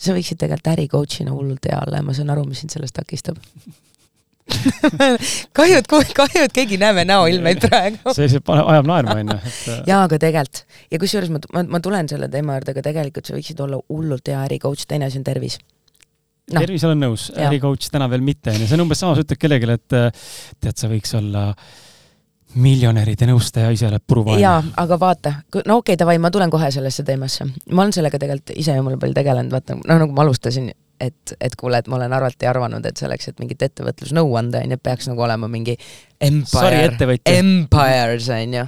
sa 0.00 0.16
võiksid 0.16 0.40
tegelikult 0.40 0.72
äri 0.74 0.88
coach'ina 0.92 1.36
hullult 1.36 1.70
hea 1.70 1.78
olla 1.84 2.00
ja 2.02 2.06
ma 2.08 2.16
saan 2.16 2.32
aru, 2.32 2.48
mis 2.48 2.64
sind 2.64 2.72
sellest 2.74 2.96
takistab 2.96 3.40
kahju, 5.58 5.80
et, 5.80 5.88
kahju, 5.90 6.44
et 6.44 6.54
keegi 6.54 6.76
ei 6.76 6.82
näe 6.82 6.94
me 6.96 7.04
näoilmeid 7.08 7.60
praegu. 7.64 8.14
see 8.14 8.26
lihtsalt 8.26 8.46
paneb, 8.46 8.68
ajab 8.74 8.88
naerma, 8.90 9.18
onju, 9.22 9.36
et 9.50 9.90
jaa, 9.90 10.04
aga 10.04 10.20
tegelikult 10.22 10.64
ja 10.90 11.02
kusjuures 11.02 11.32
ma, 11.34 11.42
ma, 11.56 11.66
ma 11.76 11.82
tulen 11.84 12.08
selle 12.10 12.30
teema 12.32 12.58
juurde, 12.58 12.74
aga 12.74 12.86
tegelikult 12.86 13.30
sa 13.30 13.36
võiksid 13.36 13.60
olla 13.66 13.80
hullult 13.82 14.32
hea 14.32 14.40
äri 14.46 14.58
coach, 14.62 14.86
teine 14.90 15.08
asi 15.08 15.20
on 15.20 15.26
tervis. 15.26 15.58
noh. 16.52 16.60
tervis 16.62 16.84
olen 16.88 17.06
nõus, 17.06 17.28
äricoach 17.36 17.92
täna 17.92 18.10
veel 18.10 18.24
mitte, 18.26 18.54
onju, 18.54 18.66
see 18.66 18.78
on 18.78 18.86
umbes 18.86 19.02
sama, 19.02 19.16
sa 19.16 19.24
ütled 19.26 19.40
kellelegi, 19.40 19.70
et 19.78 19.96
äh, 19.98 20.26
tead, 20.60 20.76
sa 20.80 20.90
võiks 20.90 21.14
olla 21.18 21.46
miljonäride 22.60 23.28
nõustaja, 23.30 23.70
ise 23.70 23.86
oled 23.86 24.02
puruvaene. 24.06 24.42
jaa, 24.42 24.58
aga 24.82 24.98
vaata, 25.00 25.34
no 25.54 25.80
okei 25.80 25.94
okay,, 25.94 25.98
davai, 26.00 26.18
ma 26.22 26.32
tulen 26.34 26.50
kohe 26.50 26.70
sellesse 26.74 27.06
teemasse. 27.06 27.46
ma 27.70 27.84
olen 27.84 27.94
sellega 27.94 28.18
tegelikult 28.18 28.56
ise 28.58 28.74
jumala 28.74 28.98
palju 29.00 29.18
tegelenud, 29.20 29.54
vaata, 29.54 29.78
noh 29.78 30.00
nagu 30.04 30.16
ma 30.16 30.26
alustasin, 30.26 30.72
et, 31.00 31.34
et 31.40 31.56
kuule, 31.56 31.80
et 31.80 31.88
ma 31.88 31.96
olen 31.96 32.12
ja 32.12 32.50
arvanud, 32.50 32.84
et 32.86 33.00
selleks, 33.00 33.30
et 33.30 33.40
mingit 33.42 33.62
ettevõtlusnõu 33.68 34.36
anda, 34.40 34.62
onju, 34.64 34.80
peaks 34.82 35.08
nagu 35.10 35.24
olema 35.26 35.48
mingi 35.50 35.76
Empire. 36.20 37.18
Empires 37.32 38.28
on 38.34 38.58
ju. 38.58 38.66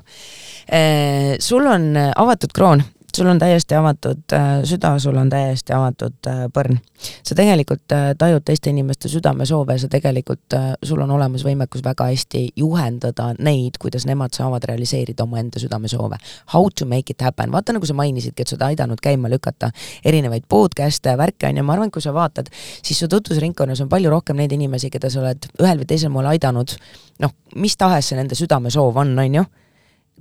sul 1.42 1.68
on 1.68 1.92
avatud 1.98 2.54
kroon 2.56 2.84
sul 3.16 3.26
on 3.26 3.38
täiesti 3.38 3.74
avatud 3.74 4.32
äh, 4.32 4.62
süda, 4.64 4.98
sul 4.98 5.16
on 5.16 5.30
täiesti 5.30 5.72
avatud 5.72 6.26
äh, 6.26 6.44
põrn. 6.54 6.78
sa 7.22 7.34
tegelikult 7.34 7.92
äh, 7.92 8.12
tajud 8.18 8.44
teiste 8.44 8.70
inimeste 8.70 9.08
südamesoove, 9.08 9.76
sa 9.78 9.88
tegelikult, 9.90 10.54
sul 10.82 11.00
on 11.02 11.10
olemas 11.10 11.44
võimekus 11.44 11.82
väga 11.84 12.06
hästi 12.10 12.44
juhendada 12.56 13.32
neid, 13.38 13.78
kuidas 13.82 14.06
nemad 14.06 14.34
saavad 14.36 14.64
realiseerida 14.68 15.24
omaenda 15.24 15.60
südamesoove. 15.60 16.18
How 16.54 16.68
to 16.78 16.86
make 16.86 17.12
it 17.12 17.22
happen, 17.22 17.52
vaata 17.52 17.74
nagu 17.76 17.86
sa 17.86 17.96
mainisidki, 17.98 18.42
et 18.42 18.52
sa 18.52 18.56
oled 18.56 18.66
aidanud 18.70 19.02
käima 19.02 19.30
lükata 19.32 19.72
erinevaid 20.04 20.46
podcast'e, 20.48 21.16
värke 21.18 21.50
on 21.50 21.58
ju, 21.58 21.66
ma 21.66 21.76
arvan, 21.76 21.90
kui 21.90 22.02
sa 22.02 22.14
vaatad, 22.14 22.52
siis 22.82 23.02
su 23.02 23.08
tutvusringkonnas 23.10 23.82
on 23.84 23.90
palju 23.92 24.12
rohkem 24.12 24.38
neid 24.38 24.52
inimesi, 24.52 24.90
keda 24.92 25.10
sa 25.10 25.24
oled 25.24 25.50
ühel 25.60 25.82
või 25.82 25.90
teisel 25.90 26.14
moel 26.14 26.30
aidanud, 26.36 26.76
noh, 27.22 27.34
mis 27.56 27.76
tahes 27.76 28.12
see 28.12 28.20
nende 28.20 28.38
südamesoov 28.38 29.02
on, 29.02 29.18
on 29.18 29.42
ju 29.42 29.48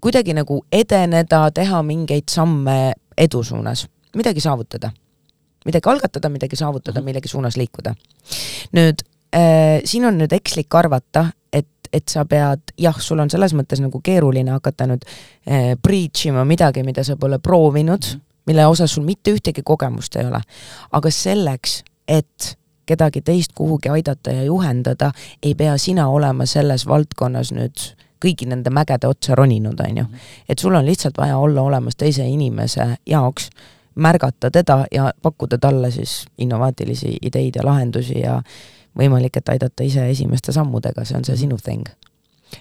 kuidagi 0.02 0.34
nagu 0.34 0.62
edeneda, 0.74 1.46
teha 1.56 1.82
mingeid 1.86 2.30
samme 2.32 2.94
edu 3.18 3.44
suunas, 3.44 3.86
midagi 4.16 4.42
saavutada. 4.42 4.92
midagi 5.66 5.90
algatada, 5.90 6.30
midagi 6.30 6.56
saavutada, 6.56 7.00
mhm. 7.00 7.06
millegi 7.06 7.28
suunas 7.28 7.58
liikuda. 7.58 7.94
nüüd 8.74 9.04
äh, 9.36 9.82
siin 9.86 10.06
on 10.06 10.18
nüüd 10.18 10.34
ekslik 10.34 10.76
arvata, 10.76 11.28
et, 11.54 11.70
et 11.94 12.08
sa 12.10 12.26
pead, 12.26 12.74
jah, 12.78 12.98
sul 13.00 13.20
on 13.20 13.30
selles 13.30 13.54
mõttes 13.54 13.82
nagu 13.84 14.02
keeruline 14.02 14.52
hakata 14.52 14.88
nüüd 14.90 15.06
äh, 15.06 15.76
preach 15.82 16.26
ima 16.26 16.46
midagi, 16.46 16.84
mida 16.84 17.04
sa 17.04 17.16
pole 17.16 17.40
proovinud, 17.40 18.02
mhm. 18.02 18.26
mille 18.50 18.66
osas 18.68 18.98
sul 18.98 19.06
mitte 19.06 19.34
ühtegi 19.36 19.64
kogemust 19.64 20.16
ei 20.16 20.26
ole. 20.26 20.42
aga 20.92 21.12
selleks, 21.12 21.84
et 22.08 22.56
kedagi 22.86 23.22
teist 23.22 23.54
kuhugi 23.56 23.90
aidata 23.90 24.34
ja 24.34 24.44
juhendada, 24.44 25.12
ei 25.44 25.54
pea 25.56 25.78
sina 25.78 26.10
olema 26.10 26.46
selles 26.50 26.88
valdkonnas 26.88 27.54
nüüd 27.56 27.92
kõigi 28.22 28.48
nende 28.50 28.70
mägede 28.74 29.10
otsa 29.10 29.36
roninud, 29.36 29.80
on 29.80 29.98
ju. 29.98 30.06
et 30.50 30.60
sul 30.60 30.76
on 30.76 30.86
lihtsalt 30.86 31.18
vaja 31.18 31.38
olla 31.38 31.62
olemas 31.62 31.96
teise 31.96 32.28
inimese 32.28 32.96
jaoks, 33.06 33.50
märgata 33.96 34.52
teda 34.52 34.86
ja 34.92 35.12
pakkuda 35.22 35.58
talle 35.58 35.92
siis 35.92 36.26
innovaatilisi 36.38 37.18
ideid 37.22 37.56
ja 37.56 37.66
lahendusi 37.66 38.20
ja 38.20 38.42
võimalik, 38.98 39.38
et 39.38 39.50
aidata 39.50 39.84
ise 39.84 40.10
esimeste 40.10 40.52
sammudega, 40.52 41.06
see 41.06 41.18
on 41.18 41.26
see 41.26 41.38
sinu 41.46 41.58
thing. 41.58 41.88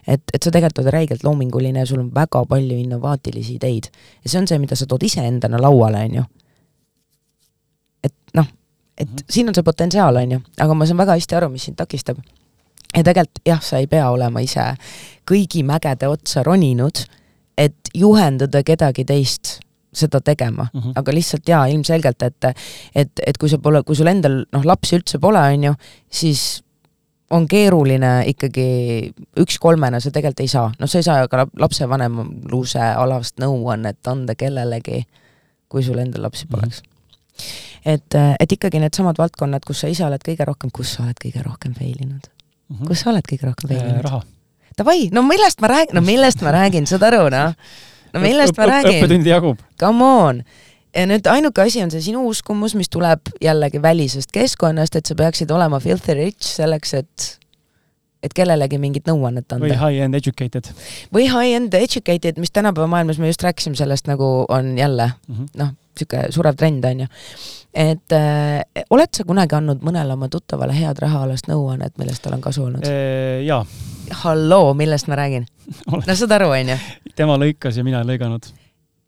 et, 0.07 0.23
et 0.35 0.43
sa 0.43 0.51
tegelikult 0.51 0.85
oled 0.85 0.93
räigelt 0.95 1.25
loominguline 1.27 1.83
ja 1.83 1.87
sul 1.87 1.99
on 1.99 2.11
väga 2.15 2.45
palju 2.47 2.77
innovaatilisi 2.79 3.55
ideid. 3.55 3.91
ja 4.25 4.31
see 4.31 4.41
on 4.41 4.49
see, 4.49 4.59
mida 4.59 4.77
sa 4.77 4.87
tood 4.87 5.03
iseendana 5.03 5.59
lauale, 5.61 6.05
on 6.09 6.15
ju. 6.15 6.25
et 8.05 8.15
noh, 8.35 8.47
et 8.99 9.09
mm 9.09 9.17
-hmm. 9.17 9.25
siin 9.31 9.49
on 9.49 9.55
see 9.55 9.63
potentsiaal, 9.63 10.17
on 10.17 10.33
ju, 10.33 10.41
aga 10.59 10.75
ma 10.75 10.87
saan 10.87 10.99
väga 10.99 11.13
hästi 11.13 11.35
aru, 11.35 11.49
mis 11.49 11.65
sind 11.65 11.77
takistab 11.77 12.19
ja 12.97 13.03
tegelikult 13.07 13.43
jah, 13.47 13.63
sa 13.63 13.81
ei 13.81 13.87
pea 13.91 14.11
olema 14.11 14.43
ise 14.45 14.73
kõigi 15.29 15.63
mägede 15.67 16.09
otsa 16.11 16.43
roninud, 16.47 17.05
et 17.59 17.93
juhendada 17.95 18.63
kedagi 18.67 19.05
teist 19.05 19.59
seda 19.93 20.21
tegema 20.21 20.69
mm, 20.73 20.81
-hmm. 20.81 20.93
aga 20.97 21.15
lihtsalt 21.15 21.49
jaa, 21.49 21.67
ilmselgelt, 21.67 22.23
et 22.23 22.45
et, 22.95 23.11
et 23.27 23.39
kui 23.39 23.49
sa 23.49 23.59
pole, 23.59 23.83
kui 23.83 23.97
sul 23.97 24.07
endal 24.07 24.45
noh, 24.53 24.65
lapsi 24.65 24.97
üldse 24.97 25.19
pole, 25.19 25.39
on 25.39 25.65
ju, 25.65 25.75
siis 26.11 26.63
on 27.31 27.47
keeruline 27.49 28.25
ikkagi 28.27 29.13
üks-kolmena, 29.39 30.01
sa 30.01 30.11
tegelikult 30.11 30.41
ei 30.41 30.49
saa, 30.49 30.73
noh, 30.79 30.89
sa 30.91 30.99
ei 30.99 31.07
saa 31.07 31.29
ka 31.29 31.47
lapsevanemluse 31.59 32.81
alast 32.81 33.39
nõuannet 33.39 34.07
anda 34.07 34.35
kellelegi, 34.35 35.05
kui 35.69 35.83
sul 35.83 35.99
endal 35.99 36.23
lapsi 36.23 36.47
mhm. 36.47 36.55
poleks 36.55 36.83
mm. 36.83 36.91
-hmm. 36.91 37.93
et, 37.95 38.15
et 38.41 38.53
ikkagi 38.53 38.79
needsamad 38.79 39.19
valdkonnad, 39.19 39.67
kus 39.67 39.81
sa 39.81 39.89
ise 39.89 40.05
oled 40.05 40.23
kõige 40.29 40.45
rohkem, 40.45 40.71
kus 40.73 40.95
sa 40.95 41.03
oled 41.03 41.19
kõige 41.25 41.43
rohkem 41.43 41.75
fail 41.75 41.99
inud 41.99 42.31
mm. 42.71 42.77
-hmm. 42.77 42.89
kus 42.89 43.05
sa 43.05 43.11
oled 43.11 43.27
kõige 43.33 43.51
rohkem 43.51 43.77
äh,? 43.77 44.01
raha. 44.03 44.23
Davai, 44.79 45.11
no 45.13 45.23
millest 45.23 45.61
ma 45.61 45.69
räägin, 45.69 45.95
no 45.95 46.01
millest 46.01 46.43
ma 46.43 46.53
räägin, 46.55 46.87
saad 46.87 47.03
aru, 47.03 47.29
noh? 47.29 47.55
no 48.15 48.21
millest 48.21 48.57
ma 48.57 48.67
räägin? 48.67 49.03
õppetundi 49.03 49.29
jagub. 49.29 49.59
Come 49.81 50.05
on! 50.05 50.43
ja 50.97 51.07
nüüd 51.07 51.27
ainuke 51.31 51.63
asi 51.63 51.83
on 51.83 51.91
see 51.93 52.03
sinu 52.03 52.25
uskumus, 52.29 52.75
mis 52.79 52.91
tuleb 52.91 53.31
jällegi 53.43 53.83
välisest 53.83 54.33
keskkonnast, 54.35 54.97
et 54.97 55.07
sa 55.07 55.15
peaksid 55.15 55.51
olema 55.55 55.81
filthy 55.81 56.17
rich 56.19 56.57
selleks, 56.57 56.95
et 56.95 57.37
et 58.21 58.35
kellelegi 58.37 58.77
mingit 58.77 59.07
nõuannet 59.09 59.49
anda. 59.49 59.65
või 59.65 59.77
high-end 59.81 60.19
educated. 60.19 60.69
või 61.15 61.29
high-end 61.31 61.75
educated, 61.75 62.41
mis 62.43 62.53
tänapäeva 62.53 62.87
maailmas, 62.91 63.19
me 63.19 63.31
just 63.31 63.43
rääkisime 63.43 63.79
sellest, 63.79 64.11
nagu 64.11 64.45
on 64.49 64.77
jälle 64.79 65.13
mm 65.29 65.37
-hmm. 65.37 65.49
noh, 65.57 65.73
niisugune 65.95 66.33
surev 66.33 66.57
trend, 66.57 66.85
on 66.85 67.01
ju. 67.01 67.07
Et 67.75 68.17
äh, 68.17 68.85
oled 68.91 69.13
sa 69.17 69.25
kunagi 69.25 69.57
andnud 69.59 69.85
mõnele 69.87 70.17
oma 70.17 70.29
tuttavale 70.29 70.75
head 70.75 70.99
rahaalast 71.03 71.51
nõuannet, 71.51 71.97
millest 71.99 72.23
tal 72.25 72.35
on 72.39 72.45
kasu 72.45 72.65
olnud? 72.67 72.87
Jaa. 73.47 73.65
halloo, 74.25 74.75
millest 74.75 75.07
ma 75.11 75.21
räägin? 75.21 75.47
no 76.07 76.15
saad 76.15 76.39
aru, 76.39 76.51
on 76.57 76.75
ju? 76.75 76.81
tema 77.15 77.39
lõikas 77.39 77.79
ja 77.79 77.87
mina 77.87 78.03
ei 78.03 78.13
lõiganud 78.15 78.51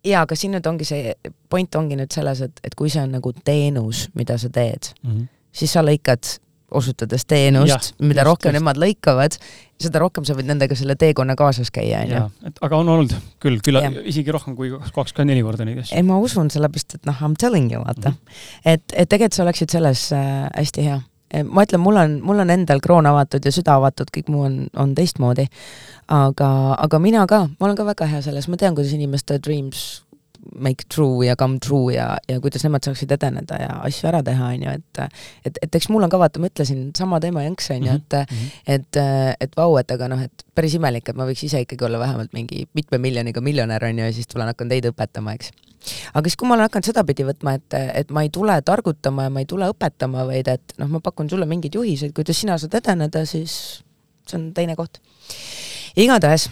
jaa, 0.04 0.22
aga 0.26 0.36
siin 0.38 0.54
nüüd 0.56 0.66
ongi 0.68 0.86
see, 0.86 1.14
point 1.50 1.74
ongi 1.78 1.98
nüüd 1.98 2.14
selles, 2.14 2.42
et, 2.44 2.62
et 2.66 2.74
kui 2.78 2.90
see 2.92 3.02
on 3.02 3.14
nagu 3.18 3.32
teenus, 3.44 4.08
mida 4.18 4.38
sa 4.38 4.50
teed 4.52 4.92
mm, 5.02 5.10
-hmm. 5.10 5.28
siis 5.52 5.72
sa 5.72 5.84
lõikad 5.84 6.36
osutades 6.78 7.26
teenust, 7.28 7.92
mida 8.00 8.22
just, 8.22 8.28
rohkem 8.28 8.50
just. 8.50 8.58
nemad 8.58 8.80
lõikavad, 8.80 9.36
seda 9.82 10.02
rohkem 10.02 10.26
sa 10.26 10.36
võid 10.38 10.48
nendega 10.50 10.76
selle 10.78 10.96
teekonna 10.98 11.36
kaasas 11.38 11.72
käia, 11.74 12.02
on 12.06 12.12
ju. 12.14 12.24
et 12.50 12.60
aga 12.68 12.80
on 12.80 12.90
olnud 12.94 13.14
küll, 13.42 13.60
küll 13.64 13.80
ja. 13.80 13.90
isegi 14.08 14.34
rohkem 14.34 14.56
kui 14.58 14.72
kakskümmend 14.72 15.32
neli 15.32 15.44
korda 15.46 15.66
neid 15.68 15.82
asju. 15.84 15.96
ei, 15.98 16.06
ma 16.06 16.18
usun, 16.22 16.50
sellepärast 16.52 16.98
et 16.98 17.08
noh, 17.08 17.22
I 17.22 17.30
m 17.30 17.38
telling 17.40 17.72
you, 17.72 17.82
vaata 17.84 18.12
mm. 18.12 18.18
-hmm. 18.18 18.68
et, 18.74 18.84
et 18.92 19.08
tegelikult 19.08 19.38
sa 19.38 19.46
oleksid 19.46 19.74
selles 19.74 20.04
äh, 20.12 20.46
hästi 20.56 20.86
hea. 20.88 21.00
ma 21.48 21.64
ütlen, 21.64 21.80
mul 21.80 21.96
on, 21.96 22.20
mul 22.22 22.44
on 22.44 22.50
endal 22.50 22.80
kroon 22.84 23.06
avatud 23.08 23.44
ja 23.44 23.52
süda 23.52 23.78
avatud, 23.80 24.10
kõik 24.16 24.28
muu 24.28 24.46
on, 24.48 24.66
on 24.76 24.94
teistmoodi. 24.94 25.46
aga, 26.08 26.76
aga 26.78 26.98
mina 26.98 27.26
ka, 27.26 27.46
ma 27.58 27.66
olen 27.66 27.76
ka 27.76 27.84
väga 27.84 28.06
hea 28.06 28.22
selles, 28.22 28.48
ma 28.48 28.56
tean, 28.56 28.74
kuidas 28.74 28.92
inimeste 28.92 29.38
dreams 29.38 30.02
make 30.54 30.84
true 30.88 31.26
ja 31.26 31.36
come 31.36 31.58
true 31.58 31.94
ja, 31.94 32.16
ja 32.28 32.40
kuidas 32.40 32.64
nemad 32.66 32.84
saaksid 32.84 33.12
edeneda 33.14 33.58
ja 33.60 33.70
asju 33.86 34.08
ära 34.10 34.22
teha, 34.26 34.52
on 34.54 34.64
ju, 34.66 34.74
et 34.78 35.00
et, 35.48 35.58
et 35.66 35.78
eks 35.78 35.88
mul 35.92 36.04
on 36.04 36.12
ka, 36.12 36.18
vaata, 36.20 36.42
ma 36.42 36.50
ütlesin, 36.50 36.88
sama 36.98 37.20
teema 37.22 37.44
jõnks, 37.46 37.68
on 37.74 37.86
ju, 37.86 37.96
et 38.00 38.16
mm 38.18 38.36
-hmm. 38.36 38.62
et, 38.76 39.00
et 39.46 39.56
vau, 39.56 39.76
et 39.78 39.90
aga 39.90 40.08
noh, 40.08 40.22
et 40.22 40.46
päris 40.54 40.74
imelik, 40.74 41.08
et 41.08 41.16
ma 41.16 41.26
võiks 41.28 41.44
ise 41.46 41.60
ikkagi 41.62 41.84
olla 41.84 41.98
vähemalt 41.98 42.32
mingi 42.32 42.66
mitme 42.74 42.98
miljoniga 42.98 43.40
miljonär, 43.40 43.84
on 43.84 43.98
ju, 43.98 44.04
ja 44.04 44.12
siis 44.12 44.26
tulen 44.26 44.50
hakkan 44.50 44.68
teid 44.68 44.88
õpetama, 44.90 45.34
eks. 45.34 45.52
aga 46.14 46.28
siis, 46.28 46.36
kui 46.36 46.48
ma 46.48 46.54
olen 46.54 46.68
hakanud 46.68 46.90
sedapidi 46.90 47.26
võtma, 47.26 47.54
et, 47.54 47.78
et 47.94 48.10
ma 48.10 48.22
ei 48.22 48.30
tule 48.30 48.62
targutama 48.62 49.28
ja 49.28 49.30
ma 49.30 49.40
ei 49.40 49.46
tule 49.46 49.68
õpetama, 49.70 50.26
vaid 50.26 50.48
et 50.48 50.74
noh, 50.78 50.88
ma 50.88 51.00
pakun 51.00 51.30
sulle 51.30 51.46
mingeid 51.46 51.74
juhiseid, 51.74 52.12
kuidas 52.12 52.40
sina 52.40 52.58
saad 52.58 52.74
edeneda, 52.74 53.26
siis 53.26 53.84
see 54.26 54.38
on 54.38 54.52
teine 54.54 54.76
koht. 54.76 55.00
igatahes 55.96 56.50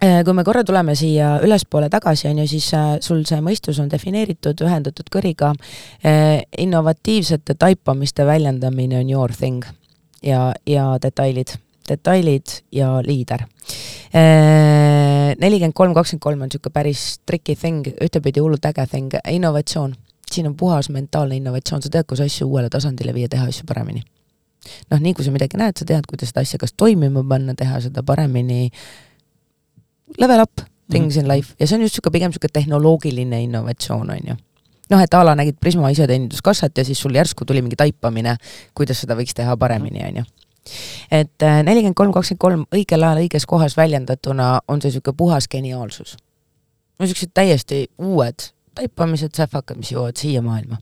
kui 0.00 0.32
me 0.32 0.44
korra 0.44 0.62
tuleme 0.64 0.94
siia 0.96 1.34
ülespoole 1.44 1.90
tagasi, 1.92 2.28
on 2.30 2.40
ju, 2.40 2.46
siis 2.48 2.70
äh, 2.76 2.92
sul 3.04 3.20
see 3.28 3.40
mõistus 3.44 3.80
on 3.82 3.90
defineeritud, 3.92 4.62
ühendatud 4.64 5.10
kõriga. 5.12 5.52
Äh, 6.00 6.40
innovatiivsete 6.58 7.56
taipamiste 7.60 8.24
väljendamine 8.26 9.00
on 9.02 9.10
your 9.12 9.34
thing 9.36 9.66
ja, 10.24 10.50
ja 10.66 10.86
detailid, 11.02 11.52
detailid 11.88 12.60
ja 12.72 12.94
liider. 13.04 13.44
nelikümmend 15.40 15.74
kolm, 15.74 15.92
kakskümmend 15.94 16.22
kolm 16.22 16.40
on 16.42 16.48
niisugune 16.50 16.74
päris 16.74 17.02
tricky 17.26 17.54
thing, 17.56 17.86
ühtepidi 18.02 18.40
hullult 18.40 18.64
äge 18.66 18.86
thing, 18.90 19.12
innovatsioon. 19.28 19.94
siin 20.30 20.46
on 20.46 20.56
puhas 20.56 20.88
mentaalne 20.90 21.36
innovatsioon, 21.36 21.82
sa 21.82 21.90
tead, 21.90 22.06
kuidas 22.06 22.30
asju 22.30 22.48
uuele 22.48 22.68
tasandile 22.70 23.14
viia, 23.14 23.28
teha 23.28 23.46
asju 23.46 23.68
paremini. 23.68 24.02
noh, 24.90 25.00
nii 25.00 25.14
kui 25.14 25.24
sa 25.24 25.30
midagi 25.30 25.60
näed, 25.60 25.76
sa 25.76 25.84
tead, 25.84 26.08
kuidas 26.08 26.32
seda 26.32 26.40
asja 26.40 26.58
kas 26.58 26.72
toimima 26.72 27.22
panna, 27.28 27.54
teha 27.54 27.80
seda 27.80 28.02
paremini 28.02 28.70
level 30.18 30.42
up 30.42 30.60
things 30.90 31.16
mm 31.16 31.20
-hmm. 31.20 31.24
in 31.24 31.28
life 31.36 31.54
ja 31.60 31.66
see 31.66 31.76
on 31.76 31.82
just 31.82 31.94
niisugune 31.94 32.12
pigem 32.12 32.30
niisugune 32.30 32.52
tehnoloogiline 32.52 33.42
innovatsioon, 33.42 34.10
on 34.10 34.26
ju. 34.28 34.34
noh, 34.90 35.02
et 35.02 35.14
a 35.14 35.24
la 35.24 35.34
nägid 35.34 35.56
Prisma 35.60 35.90
iseteeninduskassat 35.90 36.78
ja 36.78 36.84
siis 36.84 37.00
sul 37.00 37.14
järsku 37.14 37.44
tuli 37.44 37.62
mingi 37.62 37.76
taipamine, 37.76 38.36
kuidas 38.74 39.00
seda 39.00 39.14
võiks 39.14 39.34
teha 39.34 39.56
paremini, 39.56 40.04
on 40.08 40.16
ju 40.16 40.24
et 41.10 41.42
äh, 41.42 41.62
nelikümmend 41.62 41.96
kolm, 41.96 42.12
kakskümmend 42.12 42.40
kolm 42.40 42.64
õigel 42.74 43.04
ajal 43.04 43.22
õiges 43.24 43.46
kohas 43.46 43.76
väljendatuna 43.76 44.60
on 44.68 44.82
see 44.82 44.90
niisugune 44.90 45.16
puhas 45.16 45.48
geniaalsus. 45.48 46.16
no 46.98 47.04
niisugused 47.04 47.32
täiesti 47.34 47.86
uued 47.98 48.50
taipamised, 48.74 49.34
sähvakad, 49.36 49.78
mis 49.80 49.92
jõuavad 49.92 50.20
siia 50.20 50.42
maailma. 50.42 50.78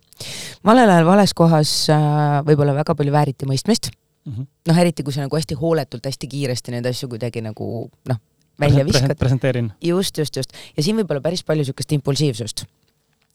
valel 0.65 0.91
ajal 0.91 1.07
vales 1.07 1.35
kohas 1.35 1.71
äh, 1.91 2.41
võib-olla 2.47 2.75
väga 2.75 2.95
palju 2.95 3.13
vääritimõistmist 3.13 3.91
mm 3.91 4.33
-hmm., 4.33 4.47
noh 4.69 4.79
eriti 4.79 5.03
kui 5.03 5.13
sa 5.13 5.21
nagu 5.21 5.37
hästi 5.37 5.55
hooletult, 5.55 6.07
hästi 6.07 6.29
kiiresti 6.29 6.75
neid 6.75 6.87
asju 6.87 7.09
kuidagi 7.09 7.43
nagu 7.43 7.89
noh, 8.09 8.21
välja 8.60 8.86
viskad. 8.86 9.18
presenteerin. 9.18 9.72
just, 9.85 10.18
just, 10.18 10.36
just. 10.36 10.52
ja 10.76 10.82
siin 10.82 10.97
võib 10.97 11.10
olla 11.10 11.20
päris 11.20 11.44
palju 11.44 11.64
niisugust 11.64 11.93
impulsiivsust. 11.93 12.64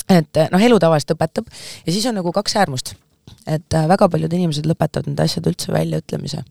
et 0.09 0.41
noh, 0.51 0.65
elu 0.67 0.79
tavaliselt 0.79 1.15
õpetab 1.15 1.47
ja 1.85 1.93
siis 1.93 2.05
on 2.09 2.17
nagu 2.19 2.31
kaks 2.31 2.55
äärmust. 2.55 2.95
et 3.47 3.73
äh, 3.73 3.87
väga 3.87 4.09
paljud 4.09 4.33
inimesed 4.33 4.67
lõpetavad 4.67 5.07
need 5.07 5.23
asjad 5.23 5.47
üldse 5.47 5.71
väljaütlemise. 5.73 6.43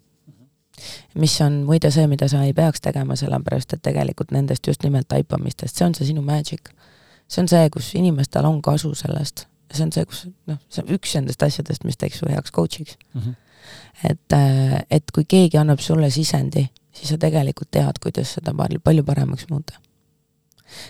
mis 1.14 1.40
on 1.40 1.62
muide 1.68 1.90
see, 1.90 2.06
mida 2.06 2.28
sa 2.28 2.42
ei 2.44 2.52
peaks 2.56 2.80
tegema, 2.80 3.16
sellepärast 3.16 3.72
et 3.72 3.82
tegelikult 3.82 4.32
nendest 4.32 4.66
just 4.66 4.82
nimelt 4.82 5.08
taipamistest, 5.08 5.76
see 5.76 5.86
on 5.86 5.94
see 5.94 6.06
sinu 6.06 6.22
magic. 6.22 6.72
see 7.28 7.42
on 7.42 7.48
see, 7.48 7.70
kus 7.70 7.94
inimestel 7.94 8.44
on 8.48 8.62
kasu 8.62 8.94
sellest. 8.94 9.46
see 9.72 9.84
on 9.84 9.92
see, 9.92 10.04
kus 10.04 10.26
noh, 10.46 10.60
see 10.68 10.84
on 10.84 10.94
üks 10.96 11.16
nendest 11.16 11.42
asjadest, 11.42 11.84
mis 11.84 11.96
teeks 11.96 12.18
su 12.20 12.28
heaks 12.28 12.50
coach'iks 12.52 12.96
mm. 13.14 13.20
-hmm. 13.20 13.34
et, 14.10 14.32
äh, 14.32 14.84
et 14.90 15.10
kui 15.12 15.24
keegi 15.24 15.58
annab 15.58 15.80
sulle 15.80 16.10
sisendi 16.10 16.68
siis 16.93 17.12
sa 17.12 17.19
tegelikult 17.20 17.70
tead, 17.74 18.01
kuidas 18.02 18.35
seda 18.39 18.55
palju, 18.56 19.05
paremaks 19.05 19.48
muuta. 19.51 19.78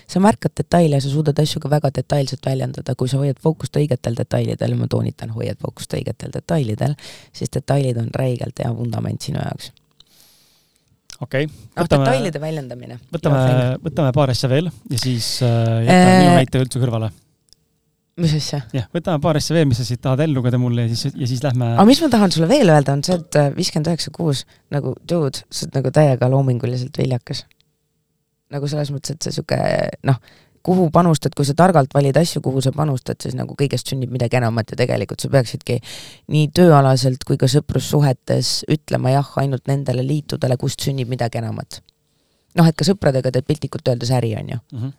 sa 0.07 0.19
märkad 0.23 0.53
detaile 0.57 0.95
ja 0.95 1.03
sa 1.03 1.09
suudad 1.11 1.39
asju 1.39 1.59
ka 1.59 1.69
väga 1.69 1.89
detailselt 1.95 2.45
väljendada, 2.45 2.95
kui 2.95 3.09
sa 3.11 3.17
hoiad 3.19 3.39
fookust 3.43 3.75
õigetel 3.75 4.15
detailidel, 4.15 4.75
ma 4.79 4.87
toonitan, 4.87 5.33
hoiad 5.35 5.59
fookust 5.59 5.93
õigetel 5.93 6.31
detailidel, 6.31 6.95
siis 7.35 7.51
detailid 7.51 7.99
on 7.99 8.07
räigelt 8.15 8.63
hea 8.63 8.71
vundament 8.75 9.21
sinu 9.21 9.41
jaoks 9.43 9.73
okei 11.19 11.45
okay.. 11.45 11.65
noh, 11.75 11.89
detailide 11.89 12.39
väljendamine. 12.41 12.99
võtame, 13.11 13.43
võtame 13.83 14.15
paar 14.15 14.31
asja 14.33 14.49
veel 14.51 14.71
ja 14.71 15.01
siis 15.01 15.35
äh, 15.43 15.83
jätame 15.83 16.15
minu 16.21 16.39
näite 16.39 16.63
üldse 16.63 16.81
kõrvale 16.81 17.11
mis 18.21 18.35
asja? 18.37 18.61
jah, 18.75 18.85
võtame 18.93 19.21
paar 19.23 19.39
asja 19.39 19.55
veel, 19.57 19.67
mis 19.69 19.79
sa 19.81 19.87
siit 19.87 20.01
tahad 20.03 20.23
ellu 20.25 20.41
lugeda 20.41 20.59
mulle 20.61 20.85
ja 20.85 20.93
siis, 20.93 21.15
ja 21.17 21.29
siis 21.29 21.43
lähme. 21.45 21.73
aga 21.73 21.87
mis 21.89 22.01
ma 22.03 22.11
tahan 22.13 22.33
sulle 22.35 22.49
veel 22.51 22.69
öelda, 22.69 22.95
on 22.97 23.03
see, 23.05 23.17
et 23.17 23.39
äh, 23.39 23.49
viiskümmend 23.55 23.89
üheksa 23.91 24.13
kuus 24.15 24.45
nagu 24.73 24.95
dude, 25.09 25.43
sa 25.49 25.65
oled 25.65 25.77
nagu 25.79 25.93
täiega 25.97 26.29
loominguliselt 26.31 26.97
viljakas. 27.01 27.45
nagu 28.53 28.69
selles 28.69 28.93
mõttes, 28.93 29.15
et 29.15 29.25
see 29.25 29.37
sihuke 29.39 29.57
noh, 30.05 30.19
kuhu 30.63 30.87
panustad, 30.95 31.33
kui 31.35 31.47
sa 31.47 31.55
targalt 31.57 31.93
valid 31.95 32.17
asju, 32.21 32.41
kuhu 32.45 32.61
sa 32.63 32.71
panustad, 32.75 33.19
siis 33.23 33.35
nagu 33.35 33.57
kõigest 33.59 33.89
sünnib 33.89 34.13
midagi 34.13 34.39
enamat 34.39 34.71
ja 34.71 34.79
tegelikult 34.79 35.23
sa 35.23 35.31
peaksidki 35.33 35.79
nii 36.31 36.51
tööalaselt 36.55 37.25
kui 37.27 37.39
ka 37.41 37.49
sõprussuhetes 37.51 38.61
ütlema 38.71 39.17
jah 39.17 39.33
ainult 39.41 39.65
nendele 39.67 40.05
liitudele, 40.07 40.59
kust 40.61 40.85
sünnib 40.85 41.11
midagi 41.11 41.41
enamat 41.41 41.81
noh, 42.57 42.67
et 42.69 42.77
ka 42.77 42.85
sõpradega 42.87 43.31
teed 43.33 43.47
piltlikult 43.47 43.87
öeldes 43.93 44.11
äri, 44.13 44.33
on 44.39 44.51
ju 44.53 44.57
mm. 44.57 44.79
-hmm. 44.79 44.91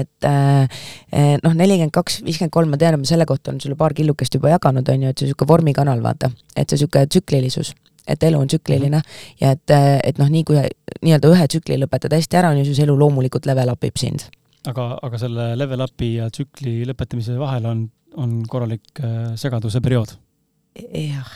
et 0.00 0.28
äh, 0.28 0.80
eh, 1.12 1.36
noh, 1.42 1.54
nelikümmend 1.54 1.94
kaks, 1.94 2.20
viiskümmend 2.26 2.52
kolm, 2.52 2.70
ma 2.70 2.80
tean, 2.80 2.98
ma 3.00 3.08
selle 3.08 3.26
kohta 3.26 3.50
olen 3.50 3.60
sulle 3.60 3.78
paar 3.78 3.94
killukest 3.94 4.34
juba 4.34 4.52
jaganud, 4.54 4.88
on 4.88 5.02
ju, 5.02 5.08
et 5.08 5.18
see 5.18 5.28
niisugune 5.28 5.48
vormikanal, 5.48 6.02
vaata, 6.02 6.30
et 6.56 6.68
see 6.68 6.76
niisugune 6.76 7.06
tsüklilisus 7.06 7.74
et 8.08 8.22
elu 8.22 8.38
on 8.38 8.48
tsükliline 8.50 8.98
mm 8.98 9.02
-hmm. 9.02 9.36
ja 9.40 9.50
et, 9.50 9.70
äh, 9.70 10.00
et 10.04 10.18
noh, 10.18 10.28
nii 10.28 10.44
kui 10.44 10.56
nii-öelda 11.02 11.28
ühe 11.30 11.46
tsükli 11.48 11.78
lõpetad 11.78 12.14
hästi 12.14 12.36
ära, 12.36 12.50
on 12.50 12.58
ju, 12.58 12.64
siis 12.64 12.78
elu 12.78 12.98
loomulikult 12.98 13.46
level 13.46 13.72
up 13.72 13.84
ib 13.84 13.96
sind. 13.96 14.20
aga, 14.66 14.98
aga 15.02 15.18
selle 15.18 15.58
level 15.58 15.80
up'i 15.80 16.14
ja 16.14 16.30
tsükli 16.30 16.84
lõpetamise 16.86 17.38
vahel 17.38 17.66
on, 17.66 17.90
on 18.16 18.42
korralik 18.48 18.82
äh, 19.00 19.34
segaduse 19.34 19.80
periood? 19.80 20.16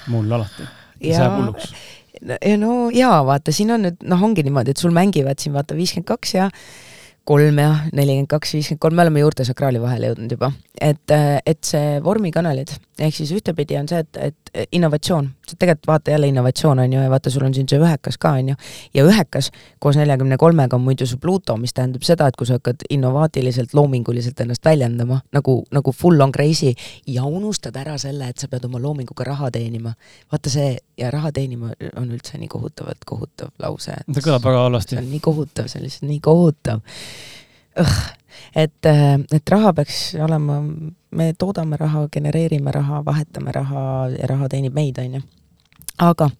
mul 0.08 0.32
alati. 0.32 0.62
see 1.00 1.12
jääb 1.12 1.38
hulluks 1.38 1.72
no 2.60 2.76
jaa, 2.94 3.20
vaata, 3.26 3.54
siin 3.54 3.72
on 3.74 3.86
nüüd 3.86 4.04
noh, 4.08 4.22
ongi 4.28 4.44
niimoodi, 4.46 4.74
et 4.74 4.82
sul 4.82 4.94
mängivad 4.96 5.42
siin 5.42 5.56
vaata 5.56 5.76
viiskümmend 5.78 6.08
kaks 6.08 6.34
ja 6.36 6.50
kolm 7.26 7.58
ja 7.58 7.70
nelikümmend 7.92 8.30
kaks, 8.30 8.54
viiskümmend 8.54 8.82
kolm, 8.82 8.96
me 8.96 9.02
oleme 9.06 9.22
juurte 9.22 9.44
sakraali 9.46 9.80
vahele 9.82 10.12
jõudnud 10.12 10.34
juba. 10.36 10.52
et, 10.80 11.12
et 11.46 11.64
see 11.64 11.96
vormikanalid, 12.04 12.70
ehk 13.00 13.14
siis 13.16 13.30
ühtepidi 13.32 13.78
on 13.80 13.88
see, 13.88 14.02
et, 14.04 14.18
et 14.20 14.68
innovatsioon, 14.76 15.30
tegelikult 15.54 15.88
vaata 15.88 16.12
jälle 16.12 16.28
innovatsioon 16.28 16.82
on 16.84 16.92
ju, 16.92 17.00
ja 17.00 17.10
vaata, 17.10 17.30
sul 17.32 17.46
on 17.46 17.54
siin 17.56 17.68
see 17.70 17.80
ühekas 17.80 18.18
ka, 18.20 18.34
on 18.38 18.52
ju, 18.52 18.56
ja 18.94 19.06
ühekas 19.08 19.48
koos 19.82 19.96
neljakümne 19.96 20.36
kolmega 20.38 20.76
on 20.76 20.84
muidu 20.84 21.08
su 21.08 21.18
Pluto, 21.22 21.56
mis 21.56 21.74
tähendab 21.74 22.04
seda, 22.06 22.28
et 22.28 22.36
kui 22.36 22.46
sa 22.46 22.60
hakkad 22.60 22.84
innovaatiliselt, 22.92 23.74
loominguliselt 23.74 24.40
ennast 24.44 24.64
väljendama, 24.68 25.22
nagu, 25.34 25.56
nagu 25.74 25.96
full 25.96 26.20
on 26.20 26.34
crazy, 26.36 26.74
ja 27.10 27.24
unustad 27.24 27.76
ära 27.80 27.96
selle, 27.98 28.28
et 28.30 28.42
sa 28.42 28.50
pead 28.52 28.68
oma 28.68 28.82
loominguga 28.82 29.26
raha 29.32 29.50
teenima. 29.54 29.94
vaata 30.32 30.52
see, 30.52 30.76
ja 31.00 31.10
raha 31.10 31.32
teenima 31.32 31.72
on 31.96 32.10
üldse 32.12 32.38
nii 32.38 32.48
kohutavalt 32.52 33.08
kohutav 33.08 33.50
lause. 33.64 33.96
see 34.12 34.22
kõlab 34.22 34.44
väga 34.44 34.62
halvasti. 34.68 35.00
nii 35.00 35.24
kohutav, 35.24 35.72
see 35.72 35.80
on 35.80 35.88
lihtsalt 35.88 36.10
nii 36.10 36.20
kohutav 36.20 36.84
et, 38.54 38.86
äh, 38.86 39.16
et 39.32 39.50
raha 39.50 39.72
peaks 39.72 40.14
olema, 40.24 40.60
me 41.10 41.32
toodame 41.38 41.76
raha, 41.80 42.08
genereerime 42.12 42.72
raha, 42.72 43.04
vahetame 43.04 43.52
raha 43.52 43.82
ja 44.18 44.30
raha 44.34 44.48
teenib 44.48 44.74
meid, 44.74 44.98
on 44.98 45.18
ju 45.20 45.26
aga 45.98 46.30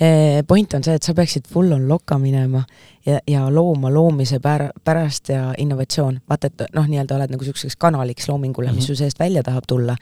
eh, 0.00 0.42
point 0.46 0.74
on 0.74 0.84
see, 0.84 0.94
et 0.94 1.02
sa 1.02 1.14
peaksid 1.14 1.48
full 1.50 1.72
on 1.74 1.88
lokka 1.88 2.18
minema 2.18 2.62
ja, 3.06 3.18
ja 3.26 3.48
looma 3.50 3.90
loomise 3.90 4.38
pär-, 4.38 4.70
pärast 4.84 5.28
ja 5.28 5.50
innovatsioon. 5.58 6.20
vaata, 6.28 6.46
et 6.46 6.62
noh, 6.74 6.86
nii-öelda 6.86 7.16
oled 7.16 7.34
nagu 7.34 7.44
niisuguseks 7.44 7.76
kanaliks 7.76 8.28
loomingule 8.28 8.68
mm, 8.68 8.72
-hmm. 8.72 8.76
mis 8.76 8.86
su 8.86 8.96
seest 8.96 9.18
välja 9.18 9.42
tahab 9.42 9.64
tulla 9.66 9.96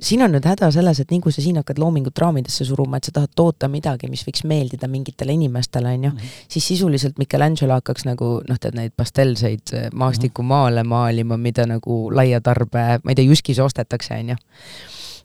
siin 0.00 0.22
on 0.24 0.32
nüüd 0.34 0.46
häda 0.48 0.70
selles, 0.74 1.00
et 1.02 1.12
nii 1.12 1.20
kui 1.24 1.34
sa 1.34 1.42
siin 1.44 1.60
hakkad 1.60 1.80
loomingut 1.80 2.18
raamidesse 2.20 2.64
suruma, 2.68 2.98
et 2.98 3.08
sa 3.08 3.14
tahad 3.16 3.32
toota 3.36 3.68
midagi, 3.72 4.08
mis 4.10 4.22
võiks 4.26 4.44
meeldida 4.48 4.88
mingitele 4.90 5.34
inimestele, 5.36 5.94
on 5.96 6.06
ju, 6.08 6.12
mhm. 6.14 6.36
siis 6.52 6.68
sisuliselt 6.72 7.20
Michelangelo 7.20 7.76
hakkaks 7.78 8.06
nagu 8.08 8.32
noh, 8.48 8.60
tead 8.60 8.78
neid 8.78 8.94
pastelseid 8.96 9.74
äh, 9.76 9.88
maastikumaale 9.92 10.84
maalima, 10.88 11.38
mida 11.40 11.66
nagu 11.68 12.02
laia 12.14 12.40
tarbe, 12.44 12.86
ma 13.04 13.12
ei 13.12 13.18
tea, 13.18 13.28
Jyskis 13.28 13.60
ostetakse, 13.62 14.16
on 14.16 14.34
ju. 14.34 14.40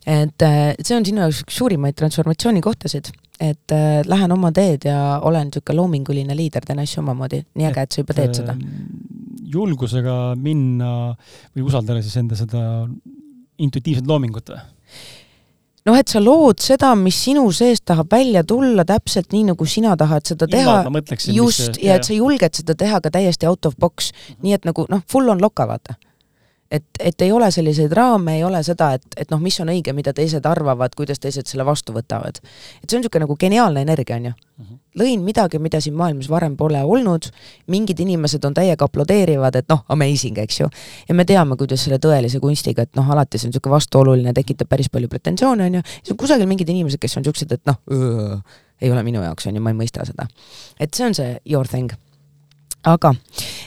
et 0.06 0.46
äh, 0.46 0.74
see 0.82 0.96
on 0.98 1.06
sinu 1.06 1.24
jaoks 1.24 1.42
üks 1.46 1.56
suurimaid 1.62 1.96
transformatsioonikohtasid, 1.98 3.10
et 3.40 3.74
äh, 3.74 4.00
lähen 4.06 4.32
oma 4.32 4.52
teed 4.54 4.86
ja 4.88 5.18
olen 5.24 5.50
niisugune 5.50 5.80
loominguline 5.80 6.36
liider, 6.36 6.64
teen 6.64 6.80
asju 6.84 7.02
omamoodi, 7.02 7.42
nii 7.56 7.68
äge, 7.70 7.88
et 7.88 7.96
sa 7.96 8.04
juba 8.04 8.16
teed 8.16 8.38
seda. 8.38 8.56
julgusega 9.56 10.34
minna 10.36 10.90
või 11.54 11.64
usaldada 11.64 12.02
siis 12.02 12.16
enda 12.20 12.36
seda 12.36 12.62
intuitiivset 13.58 14.06
loomingut 14.06 14.50
või? 14.50 14.60
noh, 15.86 15.96
et 15.96 16.10
sa 16.10 16.20
lood 16.22 16.62
seda, 16.62 16.94
mis 16.98 17.18
sinu 17.28 17.44
seest 17.54 17.84
tahab 17.86 18.10
välja 18.12 18.42
tulla 18.44 18.84
täpselt 18.84 19.32
nii, 19.32 19.44
nagu 19.52 19.68
sina 19.70 19.94
tahad 19.96 20.26
seda 20.26 20.48
teha. 20.50 20.80
just, 21.32 21.78
ja 21.82 21.98
et 22.00 22.08
sa 22.08 22.16
julged 22.16 22.58
seda 22.62 22.74
teha 22.74 23.00
ka 23.00 23.12
täiesti 23.14 23.46
out 23.46 23.66
of 23.66 23.76
box 23.78 24.10
mm, 24.12 24.18
-hmm. 24.26 24.42
nii 24.42 24.58
et 24.58 24.64
nagu 24.64 24.86
noh, 24.90 25.02
full 25.10 25.28
on 25.28 25.42
loka, 25.42 25.68
vaata 25.68 25.94
et, 26.70 26.84
et 27.00 27.22
ei 27.22 27.32
ole 27.32 27.50
selliseid 27.50 27.92
raame, 27.92 28.36
ei 28.36 28.44
ole 28.44 28.62
seda, 28.66 28.92
et, 28.96 29.04
et 29.16 29.30
noh, 29.30 29.40
mis 29.42 29.56
on 29.62 29.70
õige, 29.70 29.92
mida 29.96 30.12
teised 30.16 30.46
arvavad, 30.46 30.94
kuidas 30.98 31.20
teised 31.22 31.46
selle 31.46 31.66
vastu 31.66 31.94
võtavad. 31.94 32.40
et 32.82 32.88
see 32.88 32.98
on 32.98 33.04
niisugune 33.04 33.26
nagu 33.26 33.36
geniaalne 33.40 33.82
energia, 33.86 34.16
on 34.16 34.30
ju. 34.30 34.32
Mhm. 34.56 34.78
lõin 34.96 35.20
midagi, 35.20 35.58
mida 35.60 35.80
siin 35.84 35.94
maailmas 35.94 36.30
varem 36.32 36.54
pole 36.56 36.80
olnud, 36.82 37.28
mingid 37.68 37.98
inimesed 38.00 38.44
on 38.44 38.54
täiega 38.54 38.86
aplodeerivad, 38.88 39.56
et 39.56 39.68
noh, 39.68 39.84
amazing, 39.88 40.38
eks 40.38 40.60
ju. 40.60 40.68
ja 41.08 41.14
me 41.14 41.24
teame, 41.24 41.56
kuidas 41.56 41.84
selle 41.84 41.98
tõelise 41.98 42.40
kunstiga, 42.40 42.82
et 42.82 42.96
noh, 42.96 43.10
alati 43.10 43.38
see 43.38 43.48
on 43.48 43.52
niisugune 43.52 43.74
vastuoluline, 43.76 44.32
tekitab 44.32 44.68
päris 44.68 44.88
palju 44.88 45.08
pretensioone, 45.08 45.66
on 45.66 45.74
ju, 45.74 45.82
siis 46.00 46.14
on 46.16 46.22
kusagil 46.24 46.48
mingid 46.48 46.72
inimesed, 46.72 46.98
kes 46.98 47.16
on 47.16 47.26
niisugused, 47.26 47.52
et 47.52 47.68
noh, 47.68 48.40
ei 48.80 48.90
ole 48.90 49.02
minu 49.04 49.22
jaoks, 49.22 49.46
on 49.46 49.56
ju, 49.56 49.60
ma 49.60 49.72
ei 49.74 49.78
mõista 49.78 50.04
seda. 50.08 50.26
et 50.80 50.94
see 50.94 51.06
on 51.06 51.14
see 51.14 51.38
your 51.44 51.68
thing 51.68 51.92
aga 52.86 53.12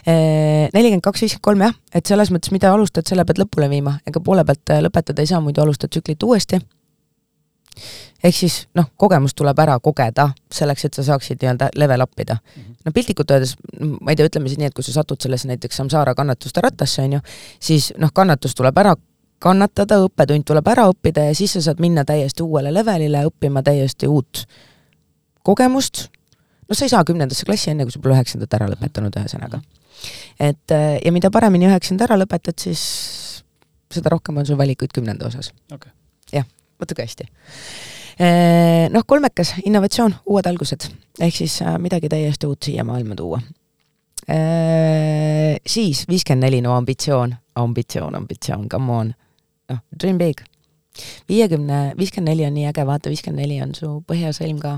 eh, 0.08 0.68
nelikümmend 0.74 1.04
kaks, 1.06 1.24
viiskümmend 1.26 1.46
kolm 1.46 1.64
jah, 1.68 1.78
et 1.96 2.10
selles 2.10 2.32
mõttes, 2.34 2.54
mida 2.56 2.72
alustad, 2.74 3.08
selle 3.08 3.26
pead 3.28 3.42
lõpule 3.42 3.70
viima, 3.72 3.98
ega 4.08 4.22
poole 4.24 4.46
pealt 4.48 4.74
eh, 4.74 4.84
lõpetada 4.86 5.24
ei 5.24 5.32
saa, 5.32 5.42
muidu 5.44 5.64
alustad 5.64 5.92
tsüklit 5.92 6.24
uuesti. 6.24 6.60
ehk 8.24 8.36
siis 8.36 8.56
noh, 8.76 8.90
kogemus 8.98 9.34
tuleb 9.38 9.60
ära 9.60 9.78
kogeda 9.80 10.30
selleks, 10.52 10.86
et 10.86 10.94
sa 10.94 11.04
saaksid 11.04 11.40
nii-öelda 11.42 11.70
level 11.76 12.02
up 12.04 12.20
ida. 12.20 12.38
-hmm. 12.40 12.76
no 12.86 12.92
piltlikult 12.92 13.32
öeldes, 13.32 13.56
ma 13.80 14.12
ei 14.12 14.16
tea, 14.16 14.26
ütleme 14.26 14.48
siis 14.48 14.60
nii, 14.60 14.72
et 14.72 14.74
kui 14.74 14.84
sa 14.84 14.94
satud 14.94 15.22
sellesse 15.22 15.48
näiteks 15.48 15.78
samsaara 15.78 16.16
kannatuste 16.16 16.62
rattasse, 16.62 17.02
on 17.02 17.14
ju, 17.14 17.20
siis 17.60 17.94
noh, 17.98 18.12
kannatus 18.14 18.56
tuleb 18.56 18.78
ära 18.78 18.96
kannatada, 19.40 20.02
õppetund 20.04 20.44
tuleb 20.46 20.68
ära 20.68 20.90
õppida 20.92 21.30
ja 21.30 21.36
siis 21.36 21.54
sa 21.54 21.62
saad 21.62 21.80
minna 21.80 22.04
täiesti 22.06 22.44
uuele 22.44 22.74
levelile, 22.74 23.24
õppima 23.26 23.64
täiesti 23.64 24.08
uut 24.08 24.44
kogemust, 25.44 26.10
no 26.70 26.78
sa 26.78 26.86
ei 26.86 26.94
saa 26.94 27.06
kümnendasse 27.08 27.48
klassi 27.48 27.74
enne, 27.74 27.86
kui 27.88 27.96
sa 27.96 28.02
pole 28.04 28.16
üheksandat 28.18 28.56
ära 28.60 28.70
lõpetanud, 28.72 29.16
ühesõnaga. 29.22 29.62
et 30.40 30.76
äh, 30.76 30.98
ja 31.04 31.12
mida 31.12 31.32
paremini 31.34 31.68
üheksanda 31.68 32.06
ära 32.08 32.20
lõpetad, 32.22 32.58
siis 32.62 32.84
seda 33.92 34.14
rohkem 34.14 34.38
on 34.38 34.48
sul 34.48 34.60
valikuid 34.60 34.94
kümnenda 34.96 35.28
osas 35.28 35.52
okay.. 35.74 35.92
jah, 36.34 36.46
kui 36.78 37.04
hästi. 37.04 37.30
Äh, 38.20 38.86
noh, 38.94 39.06
kolmekas, 39.08 39.56
innovatsioon, 39.66 40.14
uued 40.30 40.48
algused, 40.50 40.90
ehk 41.20 41.36
siis 41.42 41.62
äh, 41.64 41.80
midagi 41.82 42.12
täiesti 42.12 42.48
uut 42.48 42.70
siia 42.70 42.86
maailma 42.88 43.18
tuua. 43.20 43.42
Siis 44.30 46.04
viiskümmend 46.06 46.44
neli, 46.44 46.60
no 46.62 46.76
ambitsioon, 46.78 47.32
ambitsioon, 47.58 48.14
ambitsioon, 48.20 48.68
come 48.70 48.92
on, 48.94 49.08
noh, 49.72 49.80
dream 50.04 50.20
big. 50.20 50.44
viiekümne, 51.30 51.96
viiskümmend 51.98 52.30
neli 52.30 52.46
on 52.46 52.54
nii 52.54 52.68
äge, 52.70 52.86
vaata, 52.86 53.10
viiskümmend 53.10 53.42
neli 53.42 53.58
on 53.64 53.74
su 53.74 53.90
põhjasõlm 54.06 54.60
ka 54.62 54.76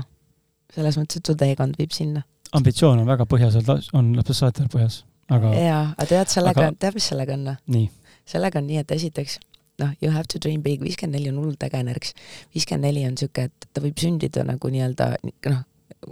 selles 0.74 0.98
mõttes, 1.00 1.20
et 1.20 1.30
su 1.30 1.36
teekond 1.38 1.78
viib 1.78 1.94
sinna. 1.94 2.24
ambitsioon 2.52 3.02
on 3.02 3.08
väga 3.08 3.26
põhjas, 3.28 3.58
on 3.92 4.12
lapsest 4.16 4.44
saati 4.44 4.68
põhjas, 4.72 5.02
aga 5.32 5.54
jaa, 5.56 5.86
aga 5.96 6.10
tead, 6.10 6.34
sellega 6.34 6.68
aga..., 6.68 6.76
tead, 6.84 6.98
mis 6.98 7.08
sellega 7.12 7.38
on? 7.38 7.56
nii. 7.76 7.88
sellega 8.34 8.60
on 8.60 8.70
nii, 8.70 8.84
et 8.84 8.94
esiteks 8.98 9.38
noh, 9.80 9.90
you 10.02 10.12
have 10.12 10.28
to 10.28 10.38
dream 10.38 10.62
big, 10.62 10.80
viiskümmend 10.84 11.18
neli 11.18 11.32
on 11.32 11.40
hullult 11.42 11.62
äge 11.66 11.80
energiks. 11.80 12.14
viiskümmend 12.54 12.88
neli 12.88 13.04
on 13.08 13.16
niisugune, 13.16 13.48
et 13.48 13.68
ta 13.72 13.82
võib 13.84 14.00
sündida 14.00 14.44
nagu 14.46 14.72
nii-öelda 14.72 15.08
noh, 15.50 15.62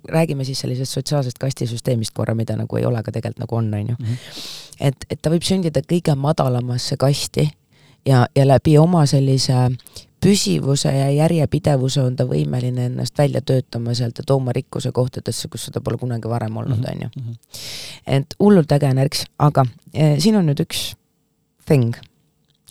räägime 0.09 0.45
siis 0.45 0.61
sellisest 0.65 0.97
sotsiaalsest 0.97 1.39
kastisüsteemist 1.39 2.15
korra, 2.15 2.35
mida 2.35 2.57
nagu 2.57 2.79
ei 2.79 2.87
ole, 2.87 3.01
aga 3.01 3.13
tegelikult 3.13 3.45
nagu 3.45 3.57
on, 3.57 3.73
on 3.75 3.95
ju. 3.95 3.97
Mhm. 3.99 4.29
et, 4.81 5.09
et 5.11 5.23
ta 5.23 5.33
võib 5.33 5.47
sündida 5.47 5.83
kõige 5.83 6.15
madalamasse 6.17 6.97
kasti 7.01 7.49
ja, 8.07 8.27
ja 8.37 8.47
läbi 8.47 8.79
oma 8.79 9.07
sellise 9.07 9.69
püsivuse 10.21 10.93
ja 10.93 11.09
järjepidevuse 11.11 12.03
on 12.03 12.17
ta 12.17 12.27
võimeline 12.29 12.87
ennast 12.91 13.19
välja 13.19 13.41
töötama 13.41 13.95
sealt 13.97 14.21
ja 14.21 14.25
tooma 14.27 14.53
rikkuse 14.53 14.93
kohtadesse, 14.93 15.49
kus 15.49 15.69
seda 15.69 15.81
pole 15.85 15.99
kunagi 16.01 16.29
varem 16.29 16.57
olnud, 16.57 16.79
mhm, 16.79 16.91
on 16.93 17.03
ju. 17.03 17.09
Mhm. 17.17 17.33
et 18.07 18.37
hullult 18.41 18.73
äge 18.73 18.93
nõrks, 18.97 19.25
aga 19.39 19.65
eh, 19.95 20.19
siin 20.19 20.37
on 20.37 20.47
nüüd 20.51 20.61
üks 20.65 20.93
thing, 21.67 21.97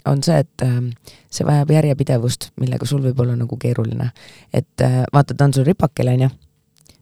on 0.05 0.23
see, 0.23 0.37
et 0.39 0.65
eh, 0.65 1.15
see 1.29 1.47
vajab 1.47 1.73
järjepidevust, 1.73 2.51
millega 2.61 2.85
sul 2.85 3.01
võib 3.05 3.19
olla 3.19 3.35
nagu 3.35 3.57
keeruline. 3.57 4.11
et 4.53 4.85
eh, 4.85 5.03
vaata, 5.13 5.33
ta 5.33 5.49
on 5.49 5.53
sul 5.53 5.65
ripakil, 5.65 6.13
on 6.13 6.27
ju, 6.27 6.29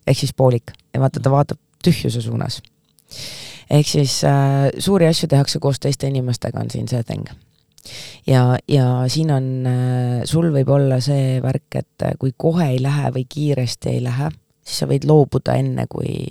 ehk 0.07 0.19
siis 0.19 0.33
poolik, 0.33 0.71
ja 0.93 1.03
vaata, 1.03 1.19
ta 1.19 1.31
vaatab 1.31 1.59
tühjuse 1.83 2.21
suunas. 2.21 2.61
ehk 3.69 3.87
siis 3.87 4.23
äh, 4.23 4.69
suuri 4.79 5.07
asju 5.07 5.27
tehakse 5.27 5.59
koos 5.59 5.79
teiste 5.79 6.07
inimestega, 6.07 6.59
on 6.59 6.71
siin 6.71 6.87
see 6.87 7.03
thing 7.03 7.27
ja, 8.27 8.57
ja 8.67 8.87
siin 9.11 9.31
on, 9.33 9.47
äh, 9.69 10.25
sul 10.29 10.49
võib 10.53 10.69
olla 10.73 10.99
see 11.03 11.37
värk, 11.43 11.69
et 11.79 12.07
äh, 12.07 12.17
kui 12.19 12.33
kohe 12.37 12.71
ei 12.73 12.81
lähe 12.83 13.13
või 13.15 13.27
kiiresti 13.29 13.95
ei 13.95 14.03
lähe, 14.05 14.31
siis 14.65 14.83
sa 14.83 14.89
võid 14.89 15.07
loobuda 15.07 15.57
enne, 15.59 15.87
kui 15.91 16.27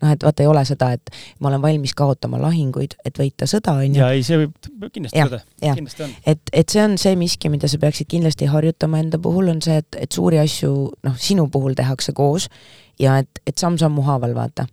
noh, 0.00 0.12
et 0.14 0.24
vaata, 0.24 0.44
ei 0.44 0.50
ole 0.50 0.64
seda, 0.68 0.90
et 0.96 1.12
ma 1.40 1.50
olen 1.50 1.62
valmis 1.62 1.94
kaotama 1.96 2.40
lahinguid, 2.40 2.96
et 3.04 3.20
võita 3.20 3.48
sõda, 3.50 3.76
on 3.82 3.94
ju. 3.94 4.00
ja 4.00 4.10
ei, 4.16 4.24
see 4.26 4.40
võib 4.40 4.88
kindlasti 4.94 5.20
tõde, 5.20 5.40
kindlasti 5.60 6.06
on. 6.06 6.16
et, 6.34 6.42
et 6.62 6.74
see 6.74 6.84
on 6.84 6.98
see 7.00 7.14
miski, 7.20 7.52
mida 7.52 7.70
sa 7.70 7.80
peaksid 7.82 8.10
kindlasti 8.10 8.50
harjutama 8.50 9.02
enda 9.04 9.20
puhul, 9.22 9.52
on 9.52 9.62
see, 9.64 9.80
et, 9.82 10.00
et 10.06 10.12
suuri 10.20 10.40
asju 10.42 10.74
noh, 11.06 11.16
sinu 11.20 11.48
puhul 11.52 11.76
tehakse 11.78 12.16
koos 12.16 12.48
ja 13.00 13.20
et, 13.22 13.42
et 13.46 13.56
samm-sammu 13.60 14.04
haaval, 14.08 14.36
vaata 14.38 14.68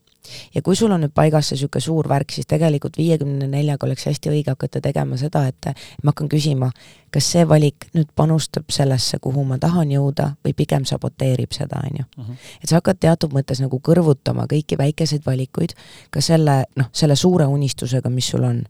ja 0.56 0.62
kui 0.62 0.76
sul 0.76 0.92
on 0.92 1.06
nüüd 1.06 1.14
paigas 1.16 1.50
see 1.50 1.58
niisugune 1.58 1.84
suur 1.84 2.10
värk, 2.10 2.34
siis 2.36 2.50
tegelikult 2.50 2.98
viiekümne 3.00 3.48
neljaga 3.52 3.88
oleks 3.88 4.08
hästi 4.10 4.32
õige 4.34 4.54
hakata 4.54 4.82
tegema 4.84 5.18
seda, 5.20 5.46
et 5.48 5.72
ma 6.04 6.14
hakkan 6.14 6.30
küsima, 6.32 6.72
kas 7.12 7.28
see 7.32 7.44
valik 7.48 7.88
nüüd 7.96 8.10
panustab 8.16 8.68
sellesse, 8.74 9.20
kuhu 9.24 9.44
ma 9.48 9.58
tahan 9.62 9.92
jõuda 9.92 10.32
või 10.46 10.54
pigem 10.58 10.86
saboteerib 10.86 11.54
seda, 11.56 11.80
on 11.88 12.02
ju. 12.02 12.06
Mhm. 12.18 12.34
et 12.64 12.70
sa 12.70 12.80
hakkad 12.82 13.00
teatud 13.00 13.34
mõttes 13.34 13.62
nagu 13.64 13.80
kõrvutama 13.80 14.48
kõiki 14.52 14.78
väikeseid 14.78 15.26
valikuid 15.26 15.74
ka 16.12 16.22
selle, 16.22 16.66
noh, 16.76 16.90
selle 16.92 17.16
suure 17.16 17.46
unistusega, 17.46 18.10
mis 18.10 18.28
sul 18.28 18.44
on. 18.44 18.64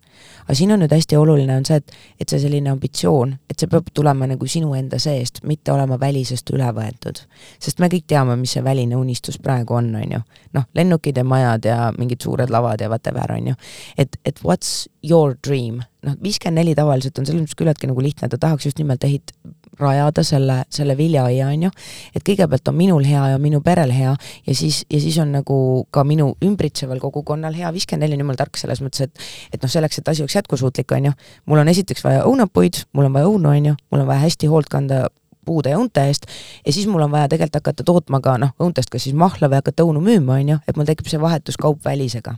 aga 0.44 0.56
siin 0.56 0.72
on 0.72 0.80
nüüd 0.80 0.94
hästi 0.94 1.18
oluline, 1.18 1.56
on 1.56 1.66
see, 1.66 1.76
et, 1.76 1.92
et 2.20 2.30
see 2.30 2.40
selline 2.40 2.70
ambitsioon, 2.70 3.38
et 3.50 3.60
see 3.60 3.68
peab 3.68 3.90
tulema 3.94 4.28
nagu 4.28 4.48
sinu 4.48 4.74
enda 4.74 5.00
seest, 5.00 5.44
mitte 5.44 5.72
olema 5.72 6.00
välisest 6.00 6.50
üle 6.54 6.70
võetud. 6.74 7.24
sest 7.60 7.80
me 7.80 7.90
kõik 7.90 8.06
teame, 8.08 8.36
mis 8.36 8.52
see 8.52 8.64
väline 8.64 8.96
unistus 8.96 9.38
praegu 9.38 9.74
on, 9.74 9.96
on 9.96 10.12
ju. 10.12 10.22
noh, 10.54 10.70
lennukid 10.76 11.18
ja 11.18 11.24
majad 11.24 11.66
ja 11.66 11.92
mingid 11.98 12.22
suured 12.22 12.50
lavad 12.50 12.82
ja 12.82 12.90
whatever, 12.90 13.32
on 13.32 13.48
ju. 13.48 13.56
et, 13.98 14.20
et 14.26 14.40
what's 14.44 14.88
your 15.10 15.38
dream. 15.48 15.82
Noh, 16.06 16.18
viiskümmend 16.24 16.62
neli 16.62 16.76
tavaliselt 16.78 17.18
on 17.20 17.28
selles 17.28 17.44
mõttes 17.44 17.58
küllaltki 17.58 17.90
nagu 17.90 18.04
lihtne, 18.04 18.30
ta 18.32 18.40
tahaks 18.42 18.68
just 18.70 18.80
nimelt 18.82 19.04
ehit-, 19.08 19.34
rajada 19.80 20.24
selle, 20.26 20.62
selle 20.74 20.98
viljaaia, 20.98 21.50
on 21.54 21.68
ju, 21.68 21.72
et 22.16 22.26
kõigepealt 22.26 22.72
on 22.72 22.78
minul 22.78 23.06
hea 23.06 23.24
ja 23.34 23.42
minu 23.42 23.62
perel 23.66 23.92
hea 23.94 24.14
ja 24.48 24.56
siis, 24.56 24.84
ja 24.90 25.00
siis 25.02 25.18
on 25.22 25.36
nagu 25.36 25.58
ka 25.94 26.04
minu 26.08 26.32
ümbritseval 26.44 27.02
kogukonnal 27.04 27.56
hea, 27.58 27.70
viiskümmend 27.76 28.08
neli 28.08 28.18
on 28.18 28.26
jumala 28.26 28.42
tark 28.42 28.58
selles 28.58 28.82
mõttes, 28.84 29.08
et 29.08 29.28
et 29.54 29.62
noh, 29.62 29.72
selleks, 29.72 30.00
et 30.00 30.10
asi 30.10 30.24
oleks 30.26 30.36
jätkusuutlik, 30.40 30.92
on 30.98 31.12
ju, 31.12 31.14
mul 31.46 31.62
on 31.62 31.72
esiteks 31.74 32.04
vaja 32.06 32.26
õunapuid, 32.30 32.84
mul 32.98 33.10
on 33.10 33.16
vaja 33.20 33.30
õunu, 33.30 33.54
on 33.54 33.72
ju, 33.72 33.78
mul 33.92 34.04
on 34.04 34.10
vaja 34.10 34.26
hästi 34.26 34.50
hoolt 34.52 34.70
kanda 34.74 35.08
puude 35.48 35.72
ja 35.72 35.80
õunte 35.80 36.04
eest. 36.10 36.28
Ja 36.66 36.74
siis 36.76 36.90
mul 36.92 37.06
on 37.06 37.14
vaja 37.14 37.30
tegelikult 37.32 37.62
hakata 37.62 37.86
tootma 37.88 38.20
ka 38.24 38.36
noh, 38.42 38.52
õuntest 38.60 38.92
kas 38.92 39.08
siis 39.08 39.16
mahla 39.16 39.48
või 39.48 39.62
hakata 39.62 39.88
õunu 39.88 40.04
müüma, 40.04 40.42
on 40.42 40.54
ju, 40.56 40.60
et 40.68 40.80
mul 40.80 40.90
tekib 40.90 41.08
see 41.12 41.22
vahetuskaup 41.22 41.86
välisega 41.86 42.36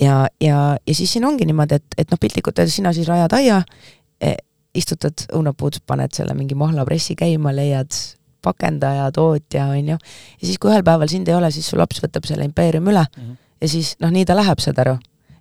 ja, 0.00 0.26
ja, 0.40 0.62
ja 0.86 0.94
siis 0.94 1.12
siin 1.12 1.24
ongi 1.24 1.46
niimoodi, 1.48 1.80
et, 1.80 1.98
et 1.98 2.10
noh, 2.10 2.20
piltlikult 2.20 2.58
öeldes 2.58 2.76
sina 2.80 2.92
siis 2.92 3.08
rajad 3.08 3.32
aia 3.38 3.62
eh,, 4.20 4.36
istutad 4.74 5.26
õunapuud, 5.36 5.82
paned 5.86 6.14
selle 6.16 6.34
mingi 6.34 6.56
mahlapressi 6.56 7.16
käima, 7.18 7.52
leiad 7.52 7.92
pakendaja, 8.42 9.10
tootja, 9.14 9.66
on 9.76 9.94
ju, 9.94 9.96
ja 10.40 10.46
siis, 10.46 10.58
kui 10.58 10.72
ühel 10.72 10.84
päeval 10.86 11.10
sind 11.12 11.28
ei 11.28 11.36
ole, 11.36 11.50
siis 11.54 11.68
su 11.68 11.78
laps 11.78 12.00
võtab 12.02 12.26
selle 12.26 12.46
impeeriumi 12.48 12.90
üle 12.90 13.04
mm 13.04 13.22
-hmm. 13.22 13.36
ja 13.60 13.68
siis 13.68 13.94
noh, 14.00 14.10
nii 14.10 14.24
ta 14.24 14.36
läheb, 14.36 14.58
saad 14.58 14.78
aru. 14.78 14.96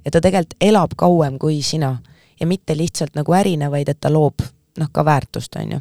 ja 0.05 0.11
ta 0.11 0.21
tegelikult 0.21 0.55
elab 0.61 0.91
kauem 0.97 1.39
kui 1.39 1.61
sina 1.61 1.97
ja 2.39 2.47
mitte 2.47 2.77
lihtsalt 2.77 3.15
nagu 3.15 3.33
ärina, 3.33 3.71
vaid 3.71 3.89
et 3.89 3.99
ta 4.01 4.13
loob 4.13 4.41
noh, 4.77 4.87
ka 4.91 5.05
väärtust, 5.05 5.55
on 5.55 5.71
ju 5.71 5.79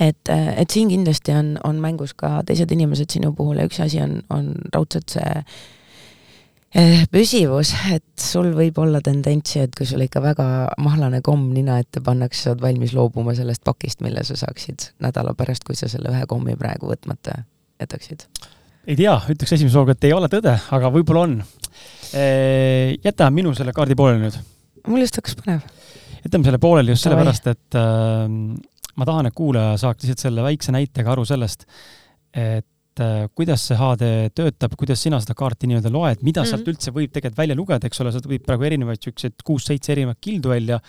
et, 0.00 0.28
et 0.56 0.70
siin 0.70 0.88
kindlasti 0.88 1.32
on, 1.32 1.58
on 1.64 1.80
mängus 1.80 2.14
ka 2.14 2.42
teised 2.46 2.70
inimesed 2.72 3.10
sinu 3.10 3.32
puhul 3.36 3.60
ja 3.60 3.68
üks 3.68 3.80
asi 3.82 4.00
on, 4.02 4.22
on 4.30 4.54
raudselt 4.74 5.12
see 5.12 5.44
püsivus, 7.12 7.74
et 7.92 8.04
sul 8.16 8.48
võib 8.56 8.78
olla 8.80 9.02
tendentsi, 9.04 9.60
et 9.60 9.74
kui 9.76 9.84
sul 9.88 10.04
ikka 10.06 10.22
väga 10.24 10.46
mahlane 10.80 11.20
komm 11.24 11.50
nina 11.52 11.76
ette 11.82 12.00
pannakse, 12.04 12.46
sa 12.46 12.54
oled 12.54 12.64
valmis 12.64 12.94
loobuma 12.96 13.34
sellest 13.36 13.64
pakist, 13.64 14.00
mille 14.04 14.24
sa 14.24 14.38
saaksid 14.40 14.88
nädala 15.04 15.34
pärast, 15.36 15.66
kui 15.68 15.76
sa 15.76 15.90
selle 15.92 16.14
ühe 16.14 16.24
kommi 16.30 16.56
praegu 16.56 16.88
võtmata 16.88 17.42
jätaksid? 17.82 18.24
ei 18.88 18.96
tea, 18.98 19.14
ütleks 19.30 19.54
esimese 19.54 19.78
hooga, 19.78 19.94
et 19.94 20.08
ei 20.08 20.14
ole 20.16 20.28
tõde, 20.32 20.56
aga 20.74 20.90
võib-olla 20.90 21.26
on. 21.28 21.36
Eh, 22.18 22.96
jäta 23.04 23.28
minu 23.30 23.52
selle 23.56 23.74
kaardi 23.76 23.96
pooleli 23.98 24.24
nüüd. 24.24 24.40
mul 24.88 25.04
just 25.04 25.20
hakkas 25.20 25.36
põnev. 25.38 25.62
jätame 26.24 26.48
selle 26.48 26.60
pooleli 26.62 26.96
just 26.96 27.06
sellepärast, 27.06 27.46
et 27.52 27.78
äh, 27.78 28.26
ma 28.96 29.08
tahan, 29.08 29.28
et 29.28 29.36
kuulaja 29.36 29.76
saaks 29.80 30.02
lihtsalt 30.02 30.26
selle 30.26 30.44
väikse 30.44 30.74
näitega 30.74 31.14
aru 31.14 31.24
sellest, 31.28 31.68
et 32.32 32.66
et 32.92 33.02
äh, 33.04 33.28
kuidas 33.34 33.64
see 33.68 33.76
HD 33.78 34.08
töötab, 34.36 34.76
kuidas 34.76 35.00
sina 35.00 35.20
seda 35.22 35.34
kaarti 35.38 35.68
nii-öelda 35.70 35.92
loed, 35.92 36.22
mida 36.22 36.42
mm 36.42 36.44
-hmm. 36.44 36.50
sealt 36.50 36.68
üldse 36.68 36.92
võib 36.92 37.12
tegelikult 37.12 37.38
välja 37.38 37.56
lugeda, 37.56 37.88
eks 37.88 38.00
ole, 38.04 38.12
sealt 38.12 38.28
võib 38.28 38.44
praegu 38.44 38.68
erinevaid 38.68 39.00
niisuguseid 39.00 39.44
kuus-seitse 39.44 39.92
erinevat 39.92 40.20
kildu 40.20 40.52
välja, 40.52 40.80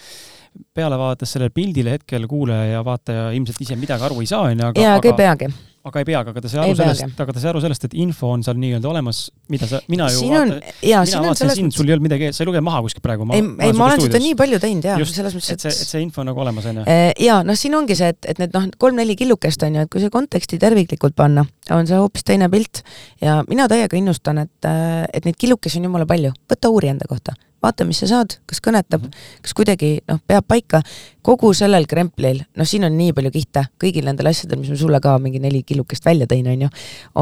peale 0.74 0.98
vaadates 1.00 1.36
sellele 1.36 1.54
pildile 1.54 1.98
hetkel 1.98 2.26
kuulaja 2.30 2.78
ja 2.78 2.82
vaataja 2.86 3.30
ilmselt 3.38 3.62
ise 3.64 3.78
midagi 3.80 4.08
aru 4.08 4.24
ei 4.24 4.30
saa, 4.30 4.50
on 4.50 4.58
ju, 4.58 4.72
aga 4.72 4.84
jaa, 4.84 4.96
aga 4.98 5.10
ei 5.10 5.16
peagi. 5.18 5.50
aga 5.84 6.02
ei 6.02 6.08
peagi, 6.08 6.32
aga 6.34 6.42
ta 6.44 6.52
sai 6.52 6.62
aru 6.64 6.76
sellest, 6.80 7.22
aga 7.26 7.36
ta 7.36 7.44
sai 7.44 7.50
aru 7.52 7.62
sellest, 7.64 7.86
et 7.90 7.96
info 8.04 8.32
on 8.34 8.46
seal 8.46 8.58
nii-öelda 8.62 8.90
olemas, 8.90 9.20
mida 9.54 9.70
sa, 9.70 9.82
mina 9.92 10.08
ju 10.14 10.24
siin 10.24 10.36
on, 10.40 10.54
jaa, 10.90 11.04
siin 11.10 11.28
on 11.30 11.38
selles 11.38 11.62
mõttes 11.62 11.78
sul 11.78 11.92
ei 11.92 11.96
olnud 11.96 12.08
midagi, 12.08 12.32
sa 12.34 12.44
ei 12.44 12.50
lugenud 12.50 12.68
maha 12.70 12.82
kuskilt 12.88 13.06
praegu. 13.06 13.28
ei, 13.36 13.44
ei, 13.68 13.76
ma 13.78 13.90
olen 13.90 14.04
seda 14.08 14.24
nii 14.24 14.34
palju 14.40 14.62
teinud 14.64 14.90
jaa, 14.90 14.98
selles 15.14 15.38
mõttes, 15.38 15.54
et 15.54 15.60
et 15.60 15.68
see, 15.68 15.86
et 15.86 15.94
see 15.94 16.04
info 16.06 16.24
on 16.26 16.30
nagu 16.32 16.44
olemas, 16.46 16.68
on 16.72 16.82
ju. 16.82 16.88
Eh, 16.90 17.06
jaa, 17.28 17.40
noh, 17.48 17.60
siin 17.60 17.78
ongi 17.78 17.98
see, 18.00 18.12
et, 18.16 18.32
et 18.34 18.42
need 18.42 18.58
noh, 18.58 18.68
kolm-neli 18.82 19.18
killukest 19.20 19.68
on 19.70 19.80
ju, 19.80 19.86
et 19.86 19.94
kui 19.94 20.04
see 20.04 20.14
konteksti 20.14 20.62
terviklikult 20.62 21.18
panna, 21.20 21.46
on 21.76 21.90
see 21.90 22.02
hoopis 22.02 22.26
teine 22.28 22.50
pilt. 22.54 22.82
Ja 23.22 23.42
mina 23.50 23.70
täiega 23.72 24.00
innustan, 24.00 24.42
et, 24.48 24.70
eh, 24.70 25.04
et 25.14 25.28
neid 25.28 25.38
killukesi 25.40 25.82
on 25.82 25.92
jumala 25.92 26.10
palju, 26.10 26.34
võta 26.50 26.74
uuri 26.74 26.96
enda 26.96 27.10
kohta 27.12 27.38
vaata, 27.64 27.86
mis 27.88 28.02
sa 28.04 28.10
saad, 28.10 28.38
kas 28.50 28.60
kõnetab, 28.64 29.06
mhm. 29.08 29.28
kas 29.46 29.56
kuidagi 29.58 29.96
noh, 30.10 30.20
peab 30.28 30.48
paika. 30.48 30.84
kogu 31.24 31.54
sellel 31.56 31.86
kremplil, 31.88 32.42
noh, 32.60 32.68
siin 32.68 32.84
on 32.84 32.98
nii 33.00 33.14
palju 33.16 33.30
kihte, 33.32 33.62
kõigil 33.80 34.04
nendel 34.04 34.28
asjadel, 34.28 34.60
mis 34.60 34.74
ma 34.74 34.76
sulle 34.76 35.00
ka 35.04 35.14
mingi 35.24 35.40
neli 35.40 35.62
killukest 35.64 36.04
välja 36.04 36.28
tõin, 36.28 36.50
on 36.52 36.66
ju, 36.66 36.70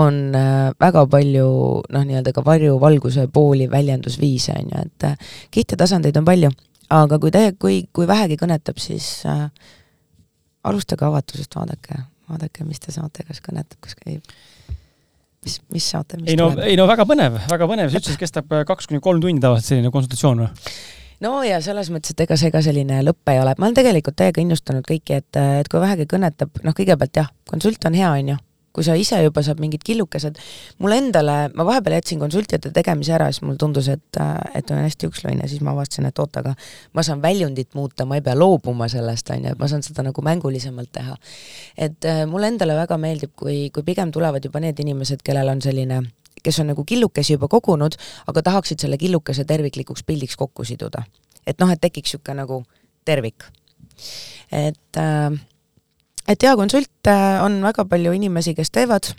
on 0.02 0.18
äh, 0.38 0.72
väga 0.82 1.04
palju 1.12 1.50
noh, 1.86 2.08
nii-öelda 2.10 2.34
ka 2.34 2.42
varjuvalguse 2.46 3.28
pooli, 3.34 3.70
väljendusviise, 3.70 4.58
on 4.58 4.74
ju, 4.74 4.86
et 4.90 5.08
äh, 5.12 5.36
kihte 5.54 5.78
tasandeid 5.78 6.18
on 6.18 6.26
palju, 6.26 6.50
aga 6.98 7.22
kui 7.22 7.34
täie-, 7.36 7.54
kui, 7.62 7.84
kui 7.94 8.10
vähegi 8.10 8.40
kõnetab, 8.42 8.82
siis 8.82 9.20
äh, 9.30 9.46
alustage 10.66 11.06
avatusest, 11.06 11.54
vaadake, 11.60 12.02
vaadake, 12.32 12.66
mis 12.66 12.82
te 12.82 12.96
saate, 12.96 13.28
kas 13.28 13.44
kõnetab, 13.46 13.78
kas 13.86 13.94
käib 14.02 14.26
mis, 15.46 15.60
mis 15.74 15.90
saate? 15.94 16.20
ei 16.26 16.38
no, 16.40 16.52
ei 16.64 16.78
no 16.80 16.88
väga 16.90 17.06
põnev, 17.10 17.38
väga 17.52 17.70
põnev, 17.70 17.92
sa 17.92 18.02
ütlesid, 18.02 18.20
kestab 18.22 18.52
äh, 18.56 18.66
kaks 18.68 18.90
kuni 18.90 19.02
kolm 19.04 19.22
tundi 19.24 19.44
tavaliselt 19.44 19.74
selline 19.74 19.94
konsultatsioon 19.94 20.44
või? 20.46 20.76
no 21.26 21.34
ja 21.48 21.60
selles 21.64 21.92
mõttes, 21.94 22.14
et 22.16 22.24
ega 22.26 22.38
see 22.40 22.54
ka 22.54 22.64
selline 22.66 23.02
lõpp 23.08 23.34
ei 23.34 23.42
ole, 23.42 23.56
ma 23.58 23.70
olen 23.70 23.78
tegelikult 23.78 24.18
täiega 24.22 24.44
innustanud 24.44 24.86
kõiki, 24.88 25.22
et, 25.22 25.42
et 25.62 25.70
kui 25.72 25.82
vähegi 25.84 26.08
kõnetab, 26.10 26.62
noh, 26.66 26.78
kõigepealt 26.78 27.22
jah, 27.24 27.30
konsult 27.50 27.90
on 27.90 27.98
hea, 27.98 28.14
on 28.22 28.34
ju, 28.34 28.40
kui 28.72 28.86
sa 28.88 28.96
ise 28.96 29.20
juba 29.24 29.44
saad 29.44 29.60
mingid 29.64 29.84
killukesed, 29.86 30.40
mulle 30.84 31.00
endale, 31.02 31.36
ma 31.58 31.66
vahepeal 31.68 31.98
jätsin 31.98 32.22
konsultide 32.22 32.72
tegemise 32.74 33.16
ära, 33.18 33.28
siis 33.32 33.44
mulle 33.46 33.60
tundus, 33.60 33.90
et, 33.92 34.22
et 34.56 34.72
on 34.72 34.80
hästi 34.80 35.10
ükslõine, 35.12 35.48
siis 35.52 35.64
ma 35.66 35.74
avastasin, 35.76 36.08
et 36.08 36.24
oot, 36.24 36.40
aga 36.42 36.56
ma 36.96 37.04
saan 37.06 37.24
väljundit 37.24 37.76
muuta, 37.76 38.08
ma 38.08 38.20
ei 38.20 38.26
pea 38.26 38.38
loobuma 38.38 38.88
sellest, 38.92 39.34
on 39.36 39.46
ju, 39.48 39.56
et 39.56 39.62
ma 39.62 39.70
saan 39.72 39.84
seda 39.86 40.06
nagu 40.08 40.24
mängulisemalt 40.26 40.92
teha. 40.96 41.18
et 41.78 42.06
äh, 42.08 42.24
mulle 42.30 42.48
endale 42.52 42.76
väga 42.78 42.98
meeldib, 42.98 43.36
kui, 43.36 43.70
kui 43.74 43.84
pigem 43.84 44.12
tulevad 44.12 44.46
juba 44.46 44.64
need 44.64 44.80
inimesed, 44.80 45.24
kellel 45.24 45.52
on 45.52 45.62
selline 45.62 46.02
kes 46.44 46.60
on 46.60 46.72
nagu 46.72 46.84
killukesi 46.88 47.36
juba 47.36 47.48
kogunud, 47.52 47.96
aga 48.28 48.42
tahaksid 48.42 48.82
selle 48.82 48.98
killukese 48.98 49.46
terviklikuks 49.46 50.04
pildiks 50.04 50.38
kokku 50.38 50.64
siduda. 50.66 51.04
et 51.48 51.60
noh, 51.60 51.72
et 51.72 51.82
tekiks 51.82 52.14
niisugune 52.14 52.38
nagu 52.42 52.64
tervik. 53.06 53.44
et 54.52 54.98
äh, 54.98 55.32
et 56.28 56.44
jaa, 56.44 56.56
konsulte 56.60 57.18
on 57.44 57.60
väga 57.64 57.86
palju 57.90 58.14
inimesi, 58.18 58.56
kes 58.58 58.72
teevad, 58.72 59.12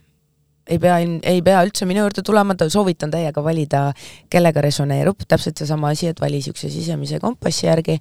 ei 0.66 0.78
pea, 0.78 0.98
ei 1.28 1.40
pea 1.44 1.62
üldse 1.66 1.86
minu 1.88 2.04
juurde 2.04 2.22
tulema, 2.26 2.54
soovitan 2.70 3.10
täiega 3.12 3.42
valida, 3.44 3.82
kellega 4.30 4.62
resoneerub, 4.64 5.24
täpselt 5.28 5.58
seesama 5.58 5.90
asi, 5.94 6.12
et 6.12 6.22
vali 6.22 6.38
niisuguse 6.38 6.70
sisemise 6.70 7.18
kompassi 7.22 7.66
järgi. 7.66 7.98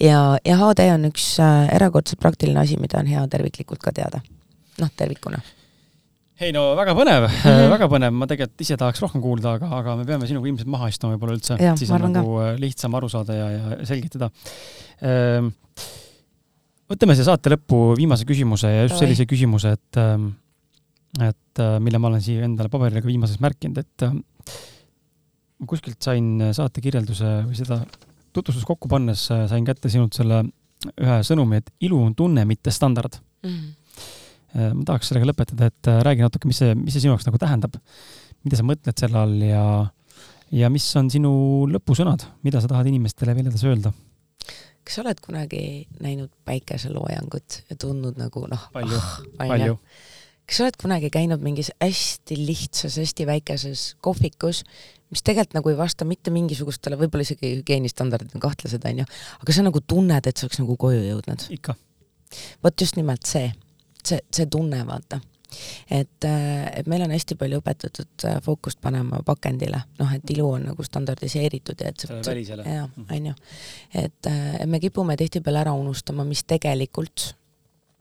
Ja, 0.00 0.36
ja 0.44 0.58
HD 0.60 0.90
on 0.92 1.08
üks 1.08 1.32
äh, 1.42 1.72
erakordselt 1.76 2.20
praktiline 2.22 2.60
asi, 2.62 2.78
mida 2.80 3.00
on 3.00 3.10
hea 3.10 3.24
terviklikult 3.32 3.82
ka 3.82 3.94
teada. 3.96 4.22
noh, 4.80 4.88
tervikuna. 4.96 5.38
Ei 6.42 6.50
no 6.50 6.72
väga 6.74 6.94
põnev. 6.96 7.26
Mm, 7.28 7.42
-hmm. 7.44 7.70
väga 7.70 7.86
põnev, 7.92 8.14
ma 8.18 8.26
tegelikult 8.26 8.64
ise 8.64 8.76
tahaks 8.80 9.02
rohkem 9.04 9.22
kuulda, 9.22 9.52
aga, 9.58 9.68
aga 9.78 9.96
me 9.96 10.06
peame 10.08 10.26
sinuga 10.26 10.48
ilmselt 10.48 10.70
maha 10.72 10.88
istuma 10.90 11.14
võib-olla 11.14 11.36
üldse, 11.36 11.58
siis 11.78 11.90
on 11.92 12.06
nagu 12.08 12.38
ka. 12.38 12.46
Äh, 12.48 12.56
lihtsam 12.60 12.96
aru 12.98 13.08
saada 13.12 13.36
ja, 13.36 13.50
ja 13.52 13.76
selgitada. 13.86 14.30
Ehm, 15.02 15.52
võtame 16.92 17.16
siia 17.16 17.26
saate 17.30 17.52
lõppu 17.54 17.80
viimase 17.98 18.26
küsimuse 18.28 18.70
ja 18.70 18.86
just 18.86 19.00
sellise 19.00 19.26
küsimuse, 19.28 19.74
et, 19.78 19.98
ähm, 20.00 20.30
et 21.18 21.62
äh, 21.62 21.76
mille 21.82 22.00
ma 22.02 22.10
olen 22.10 22.22
siia 22.24 22.46
endale 22.46 22.72
paberile 22.72 23.02
ka 23.02 23.08
viimases 23.08 23.40
märkinud, 23.42 23.80
et 23.82 24.06
äh, 24.06 24.16
ma 25.62 25.68
kuskilt 25.70 26.00
sain 26.04 26.50
saate 26.56 26.82
kirjelduse 26.84 27.34
või 27.48 27.58
seda 27.58 27.82
tutvustust 28.32 28.68
kokku 28.68 28.90
pannes 28.92 29.24
äh, 29.32 29.46
sain 29.50 29.66
kätte 29.68 29.92
sinult 29.92 30.16
selle 30.16 30.44
ühe 30.92 31.20
sõnumi, 31.26 31.62
et 31.62 31.70
ilu 31.86 32.00
on 32.02 32.16
tunne, 32.18 32.44
mitte 32.48 32.72
standard 32.74 33.20
mm. 33.44 33.50
-hmm. 33.54 34.78
ma 34.80 34.86
tahaks 34.88 35.12
sellega 35.12 35.28
lõpetada, 35.30 35.68
et 35.70 35.90
räägi 36.08 36.24
natuke, 36.24 36.48
mis 36.50 36.58
see, 36.58 36.74
mis 36.74 36.96
see 36.96 37.04
sinu 37.04 37.14
jaoks 37.14 37.28
nagu 37.28 37.38
tähendab. 37.38 37.76
mida 38.42 38.58
sa 38.58 38.64
mõtled 38.66 38.98
selle 38.98 39.18
all 39.20 39.44
ja, 39.46 39.64
ja 40.50 40.70
mis 40.74 40.88
on 40.98 41.10
sinu 41.10 41.30
lõpusõnad, 41.70 42.26
mida 42.42 42.60
sa 42.60 42.66
tahad 42.66 42.90
inimestele 42.90 43.36
veel 43.36 43.52
edasi 43.52 43.70
öelda? 43.70 43.92
Kas 44.82 44.98
sa 44.98 45.04
oled 45.04 45.20
kunagi 45.22 45.62
näinud 46.02 46.32
päikeseloojangut 46.48 47.62
ja 47.70 47.76
tundnud 47.78 48.18
nagu 48.20 48.46
noh, 48.50 48.66
palju 48.74 48.98
ah,, 48.98 49.12
palju. 49.38 49.78
kas 50.46 50.58
sa 50.58 50.66
oled 50.66 50.78
kunagi 50.82 51.10
käinud 51.14 51.44
mingis 51.44 51.72
hästi 51.82 52.38
lihtsas, 52.40 52.98
hästi 53.00 53.26
väikeses 53.28 53.86
kohvikus, 54.04 54.64
mis 55.12 55.22
tegelikult 55.22 55.58
nagu 55.60 55.72
ei 55.72 55.78
vasta 55.78 56.08
mitte 56.08 56.34
mingisugustele, 56.34 56.98
võib-olla 57.00 57.26
isegi 57.26 57.56
hügieenistandardid 57.58 58.34
on 58.36 58.44
kahtlased, 58.44 58.86
onju, 58.92 59.08
aga 59.44 59.56
sa 59.56 59.66
nagu 59.66 59.82
tunned, 59.86 60.26
et 60.26 60.36
sa 60.36 60.48
oleks 60.48 60.62
nagu 60.62 60.78
koju 60.80 61.04
jõudnud. 61.06 61.48
ikka. 61.58 61.76
vot 62.64 62.80
just 62.80 62.96
nimelt 62.98 63.28
see, 63.28 63.52
see, 64.02 64.22
see 64.32 64.48
tunne, 64.50 64.82
vaata 64.88 65.20
et, 65.90 66.24
äh, 66.24 66.78
et 66.78 66.86
meil 66.90 67.02
on 67.04 67.12
hästi 67.14 67.36
palju 67.40 67.60
õpetatud 67.62 68.26
äh, 68.28 68.38
fookust 68.44 68.80
panema 68.82 69.22
pakendile, 69.26 69.82
noh, 69.98 70.14
et 70.16 70.34
ilu 70.34 70.48
on 70.56 70.66
nagu 70.70 70.86
standardiseeritud 70.86 71.84
ja 71.84 71.92
et 71.92 72.04
see 72.04 72.18
välisele. 72.26 72.66
jah, 72.66 72.88
mhm. 72.88 73.06
on 73.10 73.30
ju. 73.30 73.34
et 74.04 74.30
äh, 74.30 74.66
me 74.66 74.80
kipume 74.80 75.16
tihtipeale 75.16 75.64
ära 75.64 75.76
unustama, 75.78 76.24
mis 76.28 76.44
tegelikult 76.44 77.32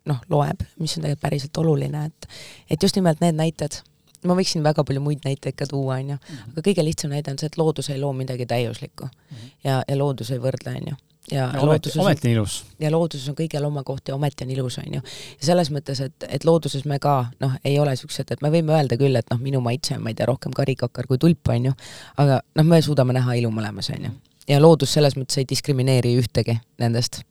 noh, 0.09 0.21
loeb, 0.29 0.65
mis 0.79 0.97
on 0.97 1.05
tegelikult 1.05 1.27
päriselt 1.27 1.61
oluline, 1.63 2.05
et 2.09 2.29
et 2.69 2.83
just 2.83 2.97
nimelt 2.97 3.21
need 3.21 3.37
näited, 3.37 3.81
ma 4.25 4.37
võiksin 4.37 4.63
väga 4.63 4.85
palju 4.87 5.01
muid 5.03 5.23
näiteid 5.25 5.57
ka 5.57 5.67
tuua, 5.69 5.99
on 5.99 6.15
ju, 6.15 6.17
mhm. 6.17 6.51
aga 6.55 6.65
kõige 6.69 6.85
lihtsam 6.85 7.13
näide 7.13 7.33
on 7.33 7.39
see, 7.41 7.51
et 7.51 7.61
loodus 7.61 7.89
ei 7.89 8.01
loo 8.01 8.13
midagi 8.13 8.45
täiuslikku 8.45 9.05
mm 9.05 9.37
-hmm. 9.37 9.55
ja, 9.63 9.83
ja 9.87 9.97
loodus 9.97 10.31
ei 10.31 10.39
võrdle, 10.39 10.77
on 10.77 10.93
ju 10.93 10.99
ja, 11.31 11.51
ja 11.53 11.65
looduses 11.65 11.97
ometi 11.97 12.27
on 12.27 12.33
ilus. 12.33 12.55
ja 12.79 12.91
looduses 12.91 13.29
on 13.29 13.35
kõigil 13.37 13.65
oma 13.65 13.83
koht 13.87 14.09
ja 14.09 14.15
ometi 14.15 14.45
on 14.45 14.53
ilus, 14.55 14.77
on 14.81 14.97
ju. 14.97 15.01
ja 15.01 15.47
selles 15.51 15.71
mõttes, 15.73 16.01
et, 16.05 16.27
et 16.27 16.45
looduses 16.47 16.85
me 16.89 16.99
ka 17.03 17.15
noh, 17.43 17.57
ei 17.65 17.79
ole 17.79 17.95
siuksed, 17.99 18.33
et 18.33 18.43
me 18.43 18.51
võime 18.53 18.75
öelda 18.77 18.97
küll, 18.99 19.15
et 19.17 19.27
noh, 19.33 19.41
minu 19.41 19.61
maitse 19.63 19.95
on, 19.97 20.03
ma 20.05 20.13
ei 20.13 20.17
tea, 20.19 20.27
rohkem 20.29 20.55
karikakar 20.57 21.09
kui 21.09 21.21
tulp, 21.21 21.53
on 21.53 21.71
ju, 21.71 21.75
aga 22.23 22.41
noh, 22.59 22.67
me 22.67 22.81
suudame 22.85 23.15
näha 23.17 23.37
ilu 23.41 23.51
mõlemas, 23.53 23.91
on 23.95 24.09
ju. 24.09 24.15
ja 24.51 24.61
loodus 24.61 24.93
selles 24.97 25.17
mõttes 25.19 25.41
ei 25.41 25.49
diskrimineeri 25.49 26.15
ühtegi 26.21 26.57
nendest. 26.81 27.21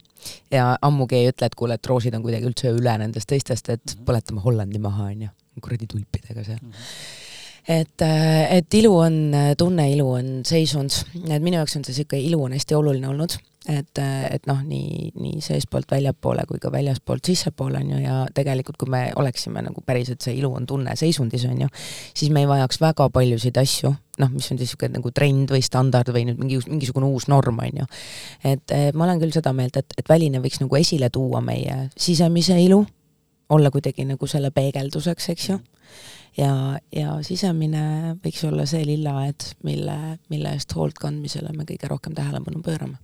ja 0.52 0.74
ammugi 0.82 1.20
ei 1.20 1.32
ütle, 1.32 1.48
et 1.48 1.56
kuule, 1.56 1.76
et 1.76 1.86
roosid 1.92 2.14
on 2.16 2.24
kuidagi 2.24 2.48
üldse 2.48 2.72
üle 2.76 2.98
nendest 2.98 3.28
teistest, 3.28 3.68
et 3.68 3.82
-hmm. 3.84 4.04
põletame 4.04 4.40
Hollandi 4.44 4.78
maha, 4.78 5.10
on 5.14 5.28
ju, 5.28 5.34
kuradi 5.60 5.86
tulpidega 5.86 6.44
seal 6.44 6.62
mm. 6.62 6.70
-hmm 6.70 7.28
et, 7.68 8.02
et 8.50 8.74
ilu 8.74 8.96
on, 8.96 9.20
tunneilu 9.58 10.08
on 10.16 10.32
seisund, 10.46 10.94
et 11.28 11.42
minu 11.42 11.60
jaoks 11.60 11.76
on 11.76 11.86
see 11.86 11.94
niisugune 11.94 12.26
ilu 12.28 12.42
on 12.46 12.56
hästi 12.56 12.76
oluline 12.78 13.08
olnud. 13.12 13.38
Et, 13.68 13.98
et 14.00 14.46
noh, 14.48 14.62
nii, 14.64 15.10
nii 15.20 15.42
seestpoolt 15.44 15.90
väljapoole 15.92 16.46
kui 16.48 16.56
ka 16.58 16.70
väljaspoolt 16.72 17.28
sissepoole 17.28 17.76
on 17.82 17.90
ju, 17.92 17.98
ja 18.00 18.14
tegelikult, 18.34 18.78
kui 18.80 18.88
me 18.90 19.02
oleksime 19.20 19.60
nagu 19.62 19.82
päriselt 19.86 20.24
see 20.24 20.38
ilu 20.38 20.48
on 20.56 20.64
tunne 20.66 20.94
seisundis 20.96 21.44
on 21.44 21.60
ju, 21.66 21.68
siis 22.16 22.32
me 22.32 22.40
ei 22.40 22.48
vajaks 22.48 22.80
väga 22.80 23.10
paljusid 23.12 23.60
asju, 23.60 23.92
noh, 24.24 24.30
mis 24.32 24.48
on 24.48 24.56
siis 24.56 24.72
niisugune 24.72 24.96
nagu 24.96 25.12
trend 25.12 25.52
või 25.52 25.60
standard 25.62 26.08
või 26.16 26.24
nüüd 26.30 26.40
mingi, 26.40 26.62
mingisugune 26.72 27.12
uus 27.12 27.28
norm 27.28 27.60
on 27.60 27.82
ju. 27.82 27.90
et 28.48 28.74
ma 28.96 29.04
olen 29.04 29.20
küll 29.20 29.36
seda 29.36 29.52
meelt, 29.52 29.76
et, 29.76 29.92
et 30.00 30.08
väline 30.08 30.40
võiks 30.40 30.64
nagu 30.64 30.80
esile 30.80 31.12
tuua 31.12 31.44
meie 31.44 31.90
sisemise 32.00 32.56
ilu, 32.64 32.80
olla 33.52 33.70
kuidagi 33.70 34.08
nagu 34.08 34.26
selle 34.26 34.50
peegelduseks, 34.56 35.28
eks 35.36 35.50
ju 35.52 35.60
ja, 36.38 36.78
ja 36.94 37.18
sisemine 37.26 38.16
võiks 38.24 38.42
olla 38.46 38.66
see 38.66 38.84
lillaaed, 38.86 39.52
mille, 39.66 39.98
mille 40.32 40.56
eest 40.56 40.74
hoolt 40.76 40.98
kandmisele 40.98 41.52
me 41.56 41.68
kõige 41.68 41.90
rohkem 41.90 42.14
tähelepanu 42.16 42.62
pöörame 42.64 42.98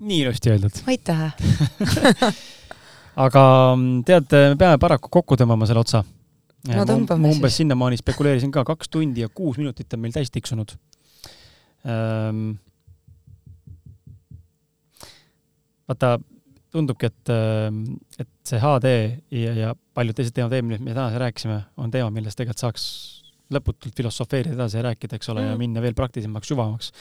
nii 0.00 0.20
ilusti 0.24 0.50
öeldud. 0.50 0.82
aitäh 0.86 1.34
aga 3.26 3.44
mm, 3.76 4.02
tead, 4.08 4.36
me 4.50 4.58
peame 4.58 4.78
paraku 4.82 5.10
kokku 5.12 5.38
tõmbama 5.38 5.68
selle 5.70 5.84
otsa. 5.84 6.02
no 6.70 6.86
tõmbame 6.88 7.30
siis. 7.30 7.38
umbes 7.38 7.58
sinnamaani 7.60 8.00
spekuleerisin 8.00 8.52
ka, 8.54 8.64
kaks 8.66 8.90
tundi 8.90 9.24
ja 9.24 9.30
kuus 9.30 9.58
minutit 9.60 9.94
on 9.94 10.04
meil 10.04 10.14
täis 10.16 10.32
tiksunud 10.34 10.74
ähm,. 11.86 12.56
vaata, 15.88 16.16
tundubki, 16.72 17.12
et, 17.12 17.30
ähm, 17.30 17.82
et 18.18 18.28
see 18.48 18.60
HD 18.60 18.94
ja, 19.32 19.54
ja 19.56 19.72
paljud 19.96 20.16
teised 20.18 20.34
teemad, 20.36 20.54
millest 20.66 20.84
me 20.84 20.92
täna 20.96 21.22
rääkisime, 21.22 21.60
on 21.80 21.92
teema, 21.92 22.10
millest 22.14 22.38
tegelikult 22.40 22.64
saaks 22.66 22.84
lõputult 23.54 23.96
filosofeerida 23.96 24.56
edasi 24.56 24.78
ja 24.80 24.84
rääkida, 24.88 25.18
eks 25.18 25.30
ole 25.32 25.42
mm., 25.42 25.52
ja 25.52 25.60
minna 25.60 25.82
veel 25.84 25.96
praktilisemaks, 25.96 26.52
süvavamaks 26.52 26.92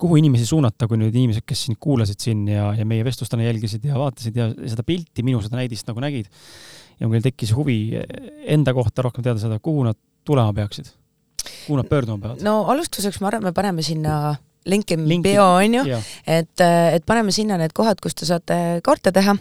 kuhu 0.00 0.18
inimesi 0.18 0.46
suunata, 0.48 0.88
kui 0.90 0.98
nüüd 0.98 1.14
inimesed, 1.14 1.44
kes 1.46 1.66
sind 1.68 1.78
kuulasid 1.82 2.20
siin 2.22 2.42
ja, 2.50 2.70
ja 2.76 2.86
meie 2.88 3.04
vestlust 3.06 3.32
täna 3.32 3.46
jälgisid 3.46 3.84
ja 3.86 3.98
vaatasid 3.98 4.36
ja 4.38 4.48
seda 4.70 4.82
pilti, 4.86 5.22
minu 5.26 5.42
seda 5.44 5.60
näidist 5.60 5.86
nagu 5.90 6.02
nägid 6.02 6.30
ja 7.00 7.10
neil 7.10 7.24
tekkis 7.24 7.54
huvi 7.54 7.78
enda 8.50 8.74
kohta 8.74 9.04
rohkem 9.06 9.24
teada 9.26 9.42
saada, 9.42 9.60
kuhu 9.62 9.86
nad 9.86 9.98
tulema 10.26 10.54
peaksid? 10.56 10.90
kuhu 11.66 11.78
nad 11.78 11.88
pöörduma 11.88 12.18
peavad? 12.22 12.42
no 12.44 12.64
alustuseks 12.72 13.20
ma 13.22 13.30
arvan, 13.30 13.46
me 13.48 13.54
paneme 13.56 13.84
sinna 13.86 14.34
linki 14.64 14.96
bio 15.24 15.44
onju, 15.58 15.82
et, 16.26 16.62
et 16.64 17.04
paneme 17.06 17.32
sinna 17.34 17.58
need 17.60 17.74
kohad, 17.76 18.00
kus 18.02 18.16
te 18.16 18.28
saate 18.28 18.80
kaarte 18.84 19.12
teha 19.12 19.36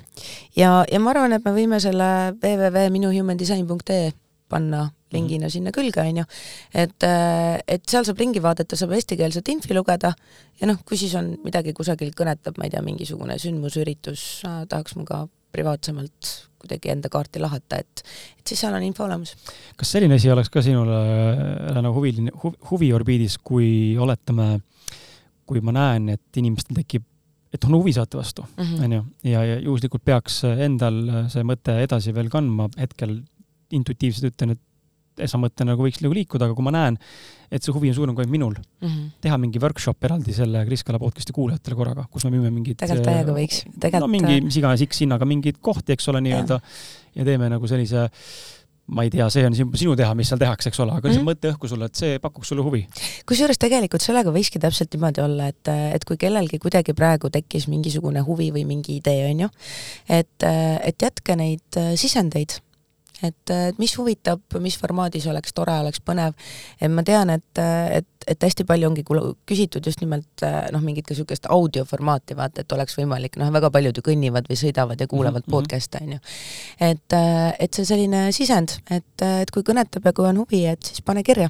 ja, 0.60 0.84
ja 0.84 1.00
ma 1.00 1.14
arvan, 1.14 1.36
et 1.38 1.46
me 1.46 1.56
võime 1.56 1.80
selle 1.84 2.10
www.minuhumandesign.ee 2.42 4.12
panna 4.54 4.88
lingina 5.14 5.50
sinna 5.50 5.72
külge, 5.74 6.02
on 6.02 6.24
ju. 6.24 6.26
et, 6.74 7.06
äh, 7.06 7.60
et 7.68 7.86
seal 7.90 8.06
saab 8.08 8.20
ringi 8.22 8.42
vaadata, 8.44 8.78
saab 8.80 8.96
eestikeelset 8.98 9.54
infi 9.54 9.78
lugeda 9.78 10.14
ja 10.60 10.70
noh, 10.70 10.82
kui 10.88 11.00
siis 11.00 11.14
on 11.20 11.36
midagi 11.46 11.74
kusagil 11.78 12.14
kõnetab, 12.18 12.58
ma 12.58 12.68
ei 12.68 12.74
tea, 12.74 12.82
mingisugune 12.86 13.38
sündmusüritus, 13.42 14.26
tahaks 14.44 14.98
ma 14.98 15.08
ka 15.10 15.22
privaatsemalt 15.54 16.32
kuidagi 16.64 16.94
enda 16.94 17.12
kaarti 17.14 17.42
lahata, 17.44 17.82
et, 17.84 18.04
et 18.40 18.54
siis 18.54 18.62
seal 18.64 18.74
on 18.74 18.86
info 18.86 19.06
olemas. 19.06 19.36
kas 19.78 19.94
selline 19.96 20.18
asi 20.18 20.32
oleks 20.34 20.50
ka 20.54 20.64
sinule 20.66 21.00
nagu 21.76 21.94
huviline 21.98 22.34
hu,, 22.42 22.54
huviorbiidis, 22.72 23.38
kui 23.44 23.98
oletame, 24.00 24.56
kui 25.46 25.62
ma 25.62 25.74
näen, 25.76 26.14
et 26.16 26.42
inimestel 26.42 26.78
tekib 26.82 27.06
et 27.54 27.66
on 27.68 27.76
huvi 27.78 27.94
saate 27.94 28.18
vastu, 28.18 28.46
mhm. 28.58 28.84
onju, 28.88 29.04
ja, 29.30 29.44
ja 29.46 29.58
juhuslikult 29.62 30.04
peaks 30.06 30.42
endal 30.50 31.28
see 31.30 31.46
mõte 31.46 31.76
edasi 31.84 32.14
veel 32.16 32.32
kandma, 32.34 32.70
hetkel 32.80 33.20
intuitiivselt 33.74 34.32
ütlen, 34.32 34.56
et 34.56 34.64
esmamõte 35.22 35.66
nagu 35.68 35.86
võiks 35.86 36.02
nagu 36.02 36.16
liikuda, 36.18 36.48
aga 36.48 36.58
kui 36.58 36.66
ma 36.66 36.74
näen, 36.74 36.98
et 37.54 37.62
see 37.62 37.74
huvi 37.76 37.92
on 37.92 37.98
suurem 37.98 38.16
kui 38.18 38.26
minul 38.30 38.56
mm, 38.56 38.88
-hmm. 38.88 39.10
teha 39.22 39.38
mingi 39.38 39.62
workshop 39.62 40.04
eraldi 40.10 40.34
selle 40.34 40.64
Kris 40.66 40.84
Kala 40.84 41.00
podcast'i 41.00 41.36
kuulajatele 41.36 41.78
korraga, 41.78 42.08
kus 42.10 42.26
me 42.26 42.32
müüme 42.34 42.50
mingit 42.50 42.80
tegelikult 42.82 43.10
täiega 43.12 43.36
võiks, 43.38 43.62
tegelikult 43.78 44.02
no 44.02 44.10
mingi 44.10 44.42
mis 44.48 44.58
iganes 44.58 44.86
X 44.88 45.04
hinnaga 45.06 45.28
mingeid 45.30 45.62
kohti, 45.62 45.94
eks 45.94 46.10
ole, 46.10 46.24
nii-öelda, 46.26 46.60
ja 47.16 47.26
teeme 47.30 47.50
nagu 47.54 47.70
sellise 47.70 48.08
ma 48.86 49.06
ei 49.06 49.12
tea, 49.14 49.30
see 49.32 49.46
on 49.48 49.56
sinu 49.56 49.96
teha, 49.96 50.12
mis 50.18 50.28
seal 50.32 50.42
tehakse, 50.42 50.68
eks 50.70 50.82
ole, 50.84 50.92
aga 50.98 51.08
lihtsalt 51.08 51.24
mm 51.24 51.30
-hmm. 51.30 51.40
mõte 51.40 51.52
õhku 51.54 51.70
sulle, 51.72 51.88
et 51.88 51.96
see 51.96 52.20
pakuks 52.20 52.52
sulle 52.52 52.66
huvi. 52.66 52.84
kusjuures 53.30 53.60
tegelikult 53.60 54.04
sellega 54.04 54.34
võikski 54.36 54.60
täpselt 54.60 54.94
niimoodi 54.94 55.24
olla, 55.24 55.48
et, 55.48 55.72
et 55.96 56.06
kui 56.06 56.18
kellelgi 56.18 56.60
kuidagi 56.60 56.94
praegu 56.94 57.30
tekkis 57.30 57.68
mingisugune 57.72 58.20
huvi 58.28 58.52
või 58.52 58.66
mingi 58.68 59.00
idee, 59.00 59.32
on 59.32 59.46
ju, 59.46 59.50
et, 60.10 60.48
et 60.84 61.08
jätke 61.08 61.36
neid 61.36 61.82
sisendeid 61.96 62.60
et, 63.24 63.54
et 63.70 63.80
mis 63.82 63.94
huvitab, 63.98 64.42
mis 64.64 64.78
formaadis 64.80 65.28
oleks 65.32 65.56
tore, 65.56 65.76
oleks 65.86 66.02
põnev. 66.06 66.36
et 66.82 66.92
ma 66.92 67.04
tean, 67.08 67.30
et, 67.34 67.62
et, 68.00 68.10
et 68.28 68.48
hästi 68.48 68.66
palju 68.68 68.90
ongi 68.90 69.06
küsitud 69.50 69.86
just 69.86 70.04
nimelt 70.04 70.46
noh, 70.46 70.84
mingit 70.84 71.08
ka 71.08 71.14
niisugust 71.14 71.50
audioformaati, 71.50 72.38
vaata, 72.40 72.64
et 72.64 72.78
oleks 72.78 72.98
võimalik, 73.00 73.38
noh, 73.42 73.52
väga 73.54 73.72
paljud 73.74 73.98
ju 73.98 74.06
kõnnivad 74.06 74.48
või 74.50 74.60
sõidavad 74.60 75.00
ja 75.00 75.08
kuulavad 75.08 75.44
mm 75.44 75.50
-hmm. 75.50 75.58
podcast'e, 75.58 76.04
on 76.04 76.16
ju. 76.18 76.20
et, 76.92 77.20
et 77.60 77.74
see 77.74 77.86
selline 77.86 78.32
sisend, 78.32 78.80
et, 78.90 79.28
et 79.44 79.52
kui 79.52 79.64
kõnetab 79.64 80.06
ja 80.06 80.14
kui 80.14 80.28
on 80.28 80.44
huvi, 80.46 80.66
et 80.66 80.92
siis 80.92 81.02
pane 81.02 81.24
kirja 81.24 81.50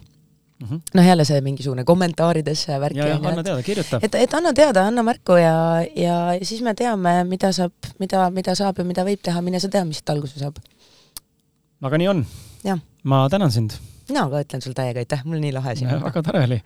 mm 0.64 0.68
-hmm. 0.68 0.82
noh, 0.94 1.06
jälle 1.06 1.26
see 1.26 1.42
mingisugune 1.42 1.84
kommentaaridesse 1.84 2.80
värk. 2.80 2.96
ja, 2.96 3.08
ja 3.08 3.16
anna 3.16 3.44
teada, 3.44 3.64
kirjuta. 3.64 4.00
et, 4.02 4.16
et 4.16 4.34
anna 4.34 4.54
teada, 4.54 4.88
anna 4.88 5.04
märku 5.04 5.32
ja, 5.32 5.86
ja, 5.96 6.34
ja 6.34 6.46
siis 6.46 6.62
me 6.62 6.74
teame, 6.74 7.24
mida 7.24 7.52
saab, 7.52 7.72
mida, 8.00 8.30
mida 8.30 8.56
saab 8.56 8.78
ja 8.78 8.84
mida 8.84 9.04
võib 9.04 9.20
teha, 9.24 9.42
mine 9.42 9.60
sa 9.60 9.70
tea, 9.70 9.86
mis 9.86 9.98
siit 9.98 10.10
alguse 10.10 10.40
saab 10.40 10.58
aga 11.84 12.00
nii 12.00 12.12
on. 12.12 12.24
ma 13.04 13.26
tänan 13.32 13.52
sind. 13.52 13.76
mina 14.10 14.26
ka 14.30 14.42
ütlen 14.44 14.64
sulle 14.64 14.78
täiega 14.78 15.04
aitäh, 15.04 15.22
mul 15.26 15.40
nii 15.44 15.54
lahe 15.56 15.76
siin 15.80 15.92
olla. 15.92 16.08
väga 16.08 16.24
tore 16.26 16.44
oli. 16.48 16.60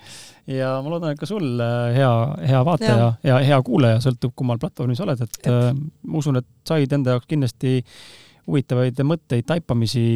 ja 0.54 0.72
ma 0.84 0.94
loodan, 0.94 1.14
et 1.14 1.20
ka 1.20 1.30
sul 1.30 1.62
äh, 1.64 1.98
hea, 1.98 2.14
hea 2.52 2.62
vaataja 2.66 2.96
ja, 2.98 3.12
ja 3.30 3.42
hea 3.52 3.60
kuulaja, 3.66 4.00
sõltub 4.04 4.36
kummal 4.38 4.62
platvormil 4.62 4.98
sa 4.98 5.06
oled, 5.08 5.22
et 5.26 5.52
äh, 5.52 5.70
ma 5.76 6.22
usun, 6.22 6.42
et 6.42 6.50
said 6.68 6.98
enda 6.98 7.16
jaoks 7.16 7.30
kindlasti 7.30 7.80
huvitavaid 8.48 9.00
mõtteid, 9.04 9.46
taipamisi 9.48 10.08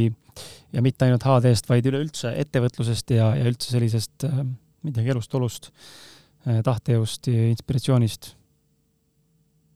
ja 0.71 0.81
mitte 0.83 1.05
ainult 1.05 1.25
HD-st, 1.27 1.67
vaid 1.67 1.87
üleüldse 1.91 2.31
ettevõtlusest 2.45 3.11
ja, 3.17 3.33
ja 3.35 3.49
üldse 3.49 3.73
sellisest 3.73 4.27
äh, 4.29 4.43
midagi 4.87 5.13
elust, 5.13 5.33
olust 5.37 5.71
äh,, 6.47 6.61
tahtejõust, 6.65 7.27
inspiratsioonist 7.27 8.35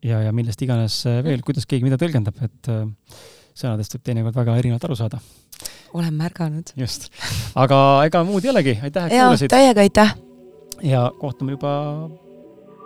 ja, 0.06 0.22
ja 0.26 0.34
millest 0.35 0.61
iganes 0.65 1.02
äh, 1.10 1.22
veel, 1.26 1.43
kuidas 1.45 1.68
keegi 1.69 1.85
mida 1.85 1.99
tõlgendab, 2.02 2.38
et 2.45 2.72
äh, 2.72 2.85
sõnadest 3.56 3.95
võib 3.95 4.06
teinekord 4.10 4.36
väga 4.41 4.57
erinevalt 4.60 4.88
aru 4.88 4.98
saada. 4.99 5.22
olen 5.94 6.14
märganud. 6.14 6.73
just. 6.76 7.10
aga 7.56 7.80
ega 8.10 8.23
muud 8.27 8.45
ei 8.45 8.52
olegi, 8.52 8.77
aitäh, 8.84 9.07
et 9.07 9.15
kuulasid. 9.15 9.53
täiega 9.53 9.86
aitäh. 9.86 10.14
ja 10.84 11.07
kohtume 11.19 11.56
juba 11.56 11.73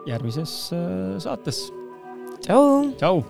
järgmises 0.08 0.56
äh, 0.74 1.18
saates. 1.26 1.66
tšau. 2.46 2.94
tšau. 3.02 3.26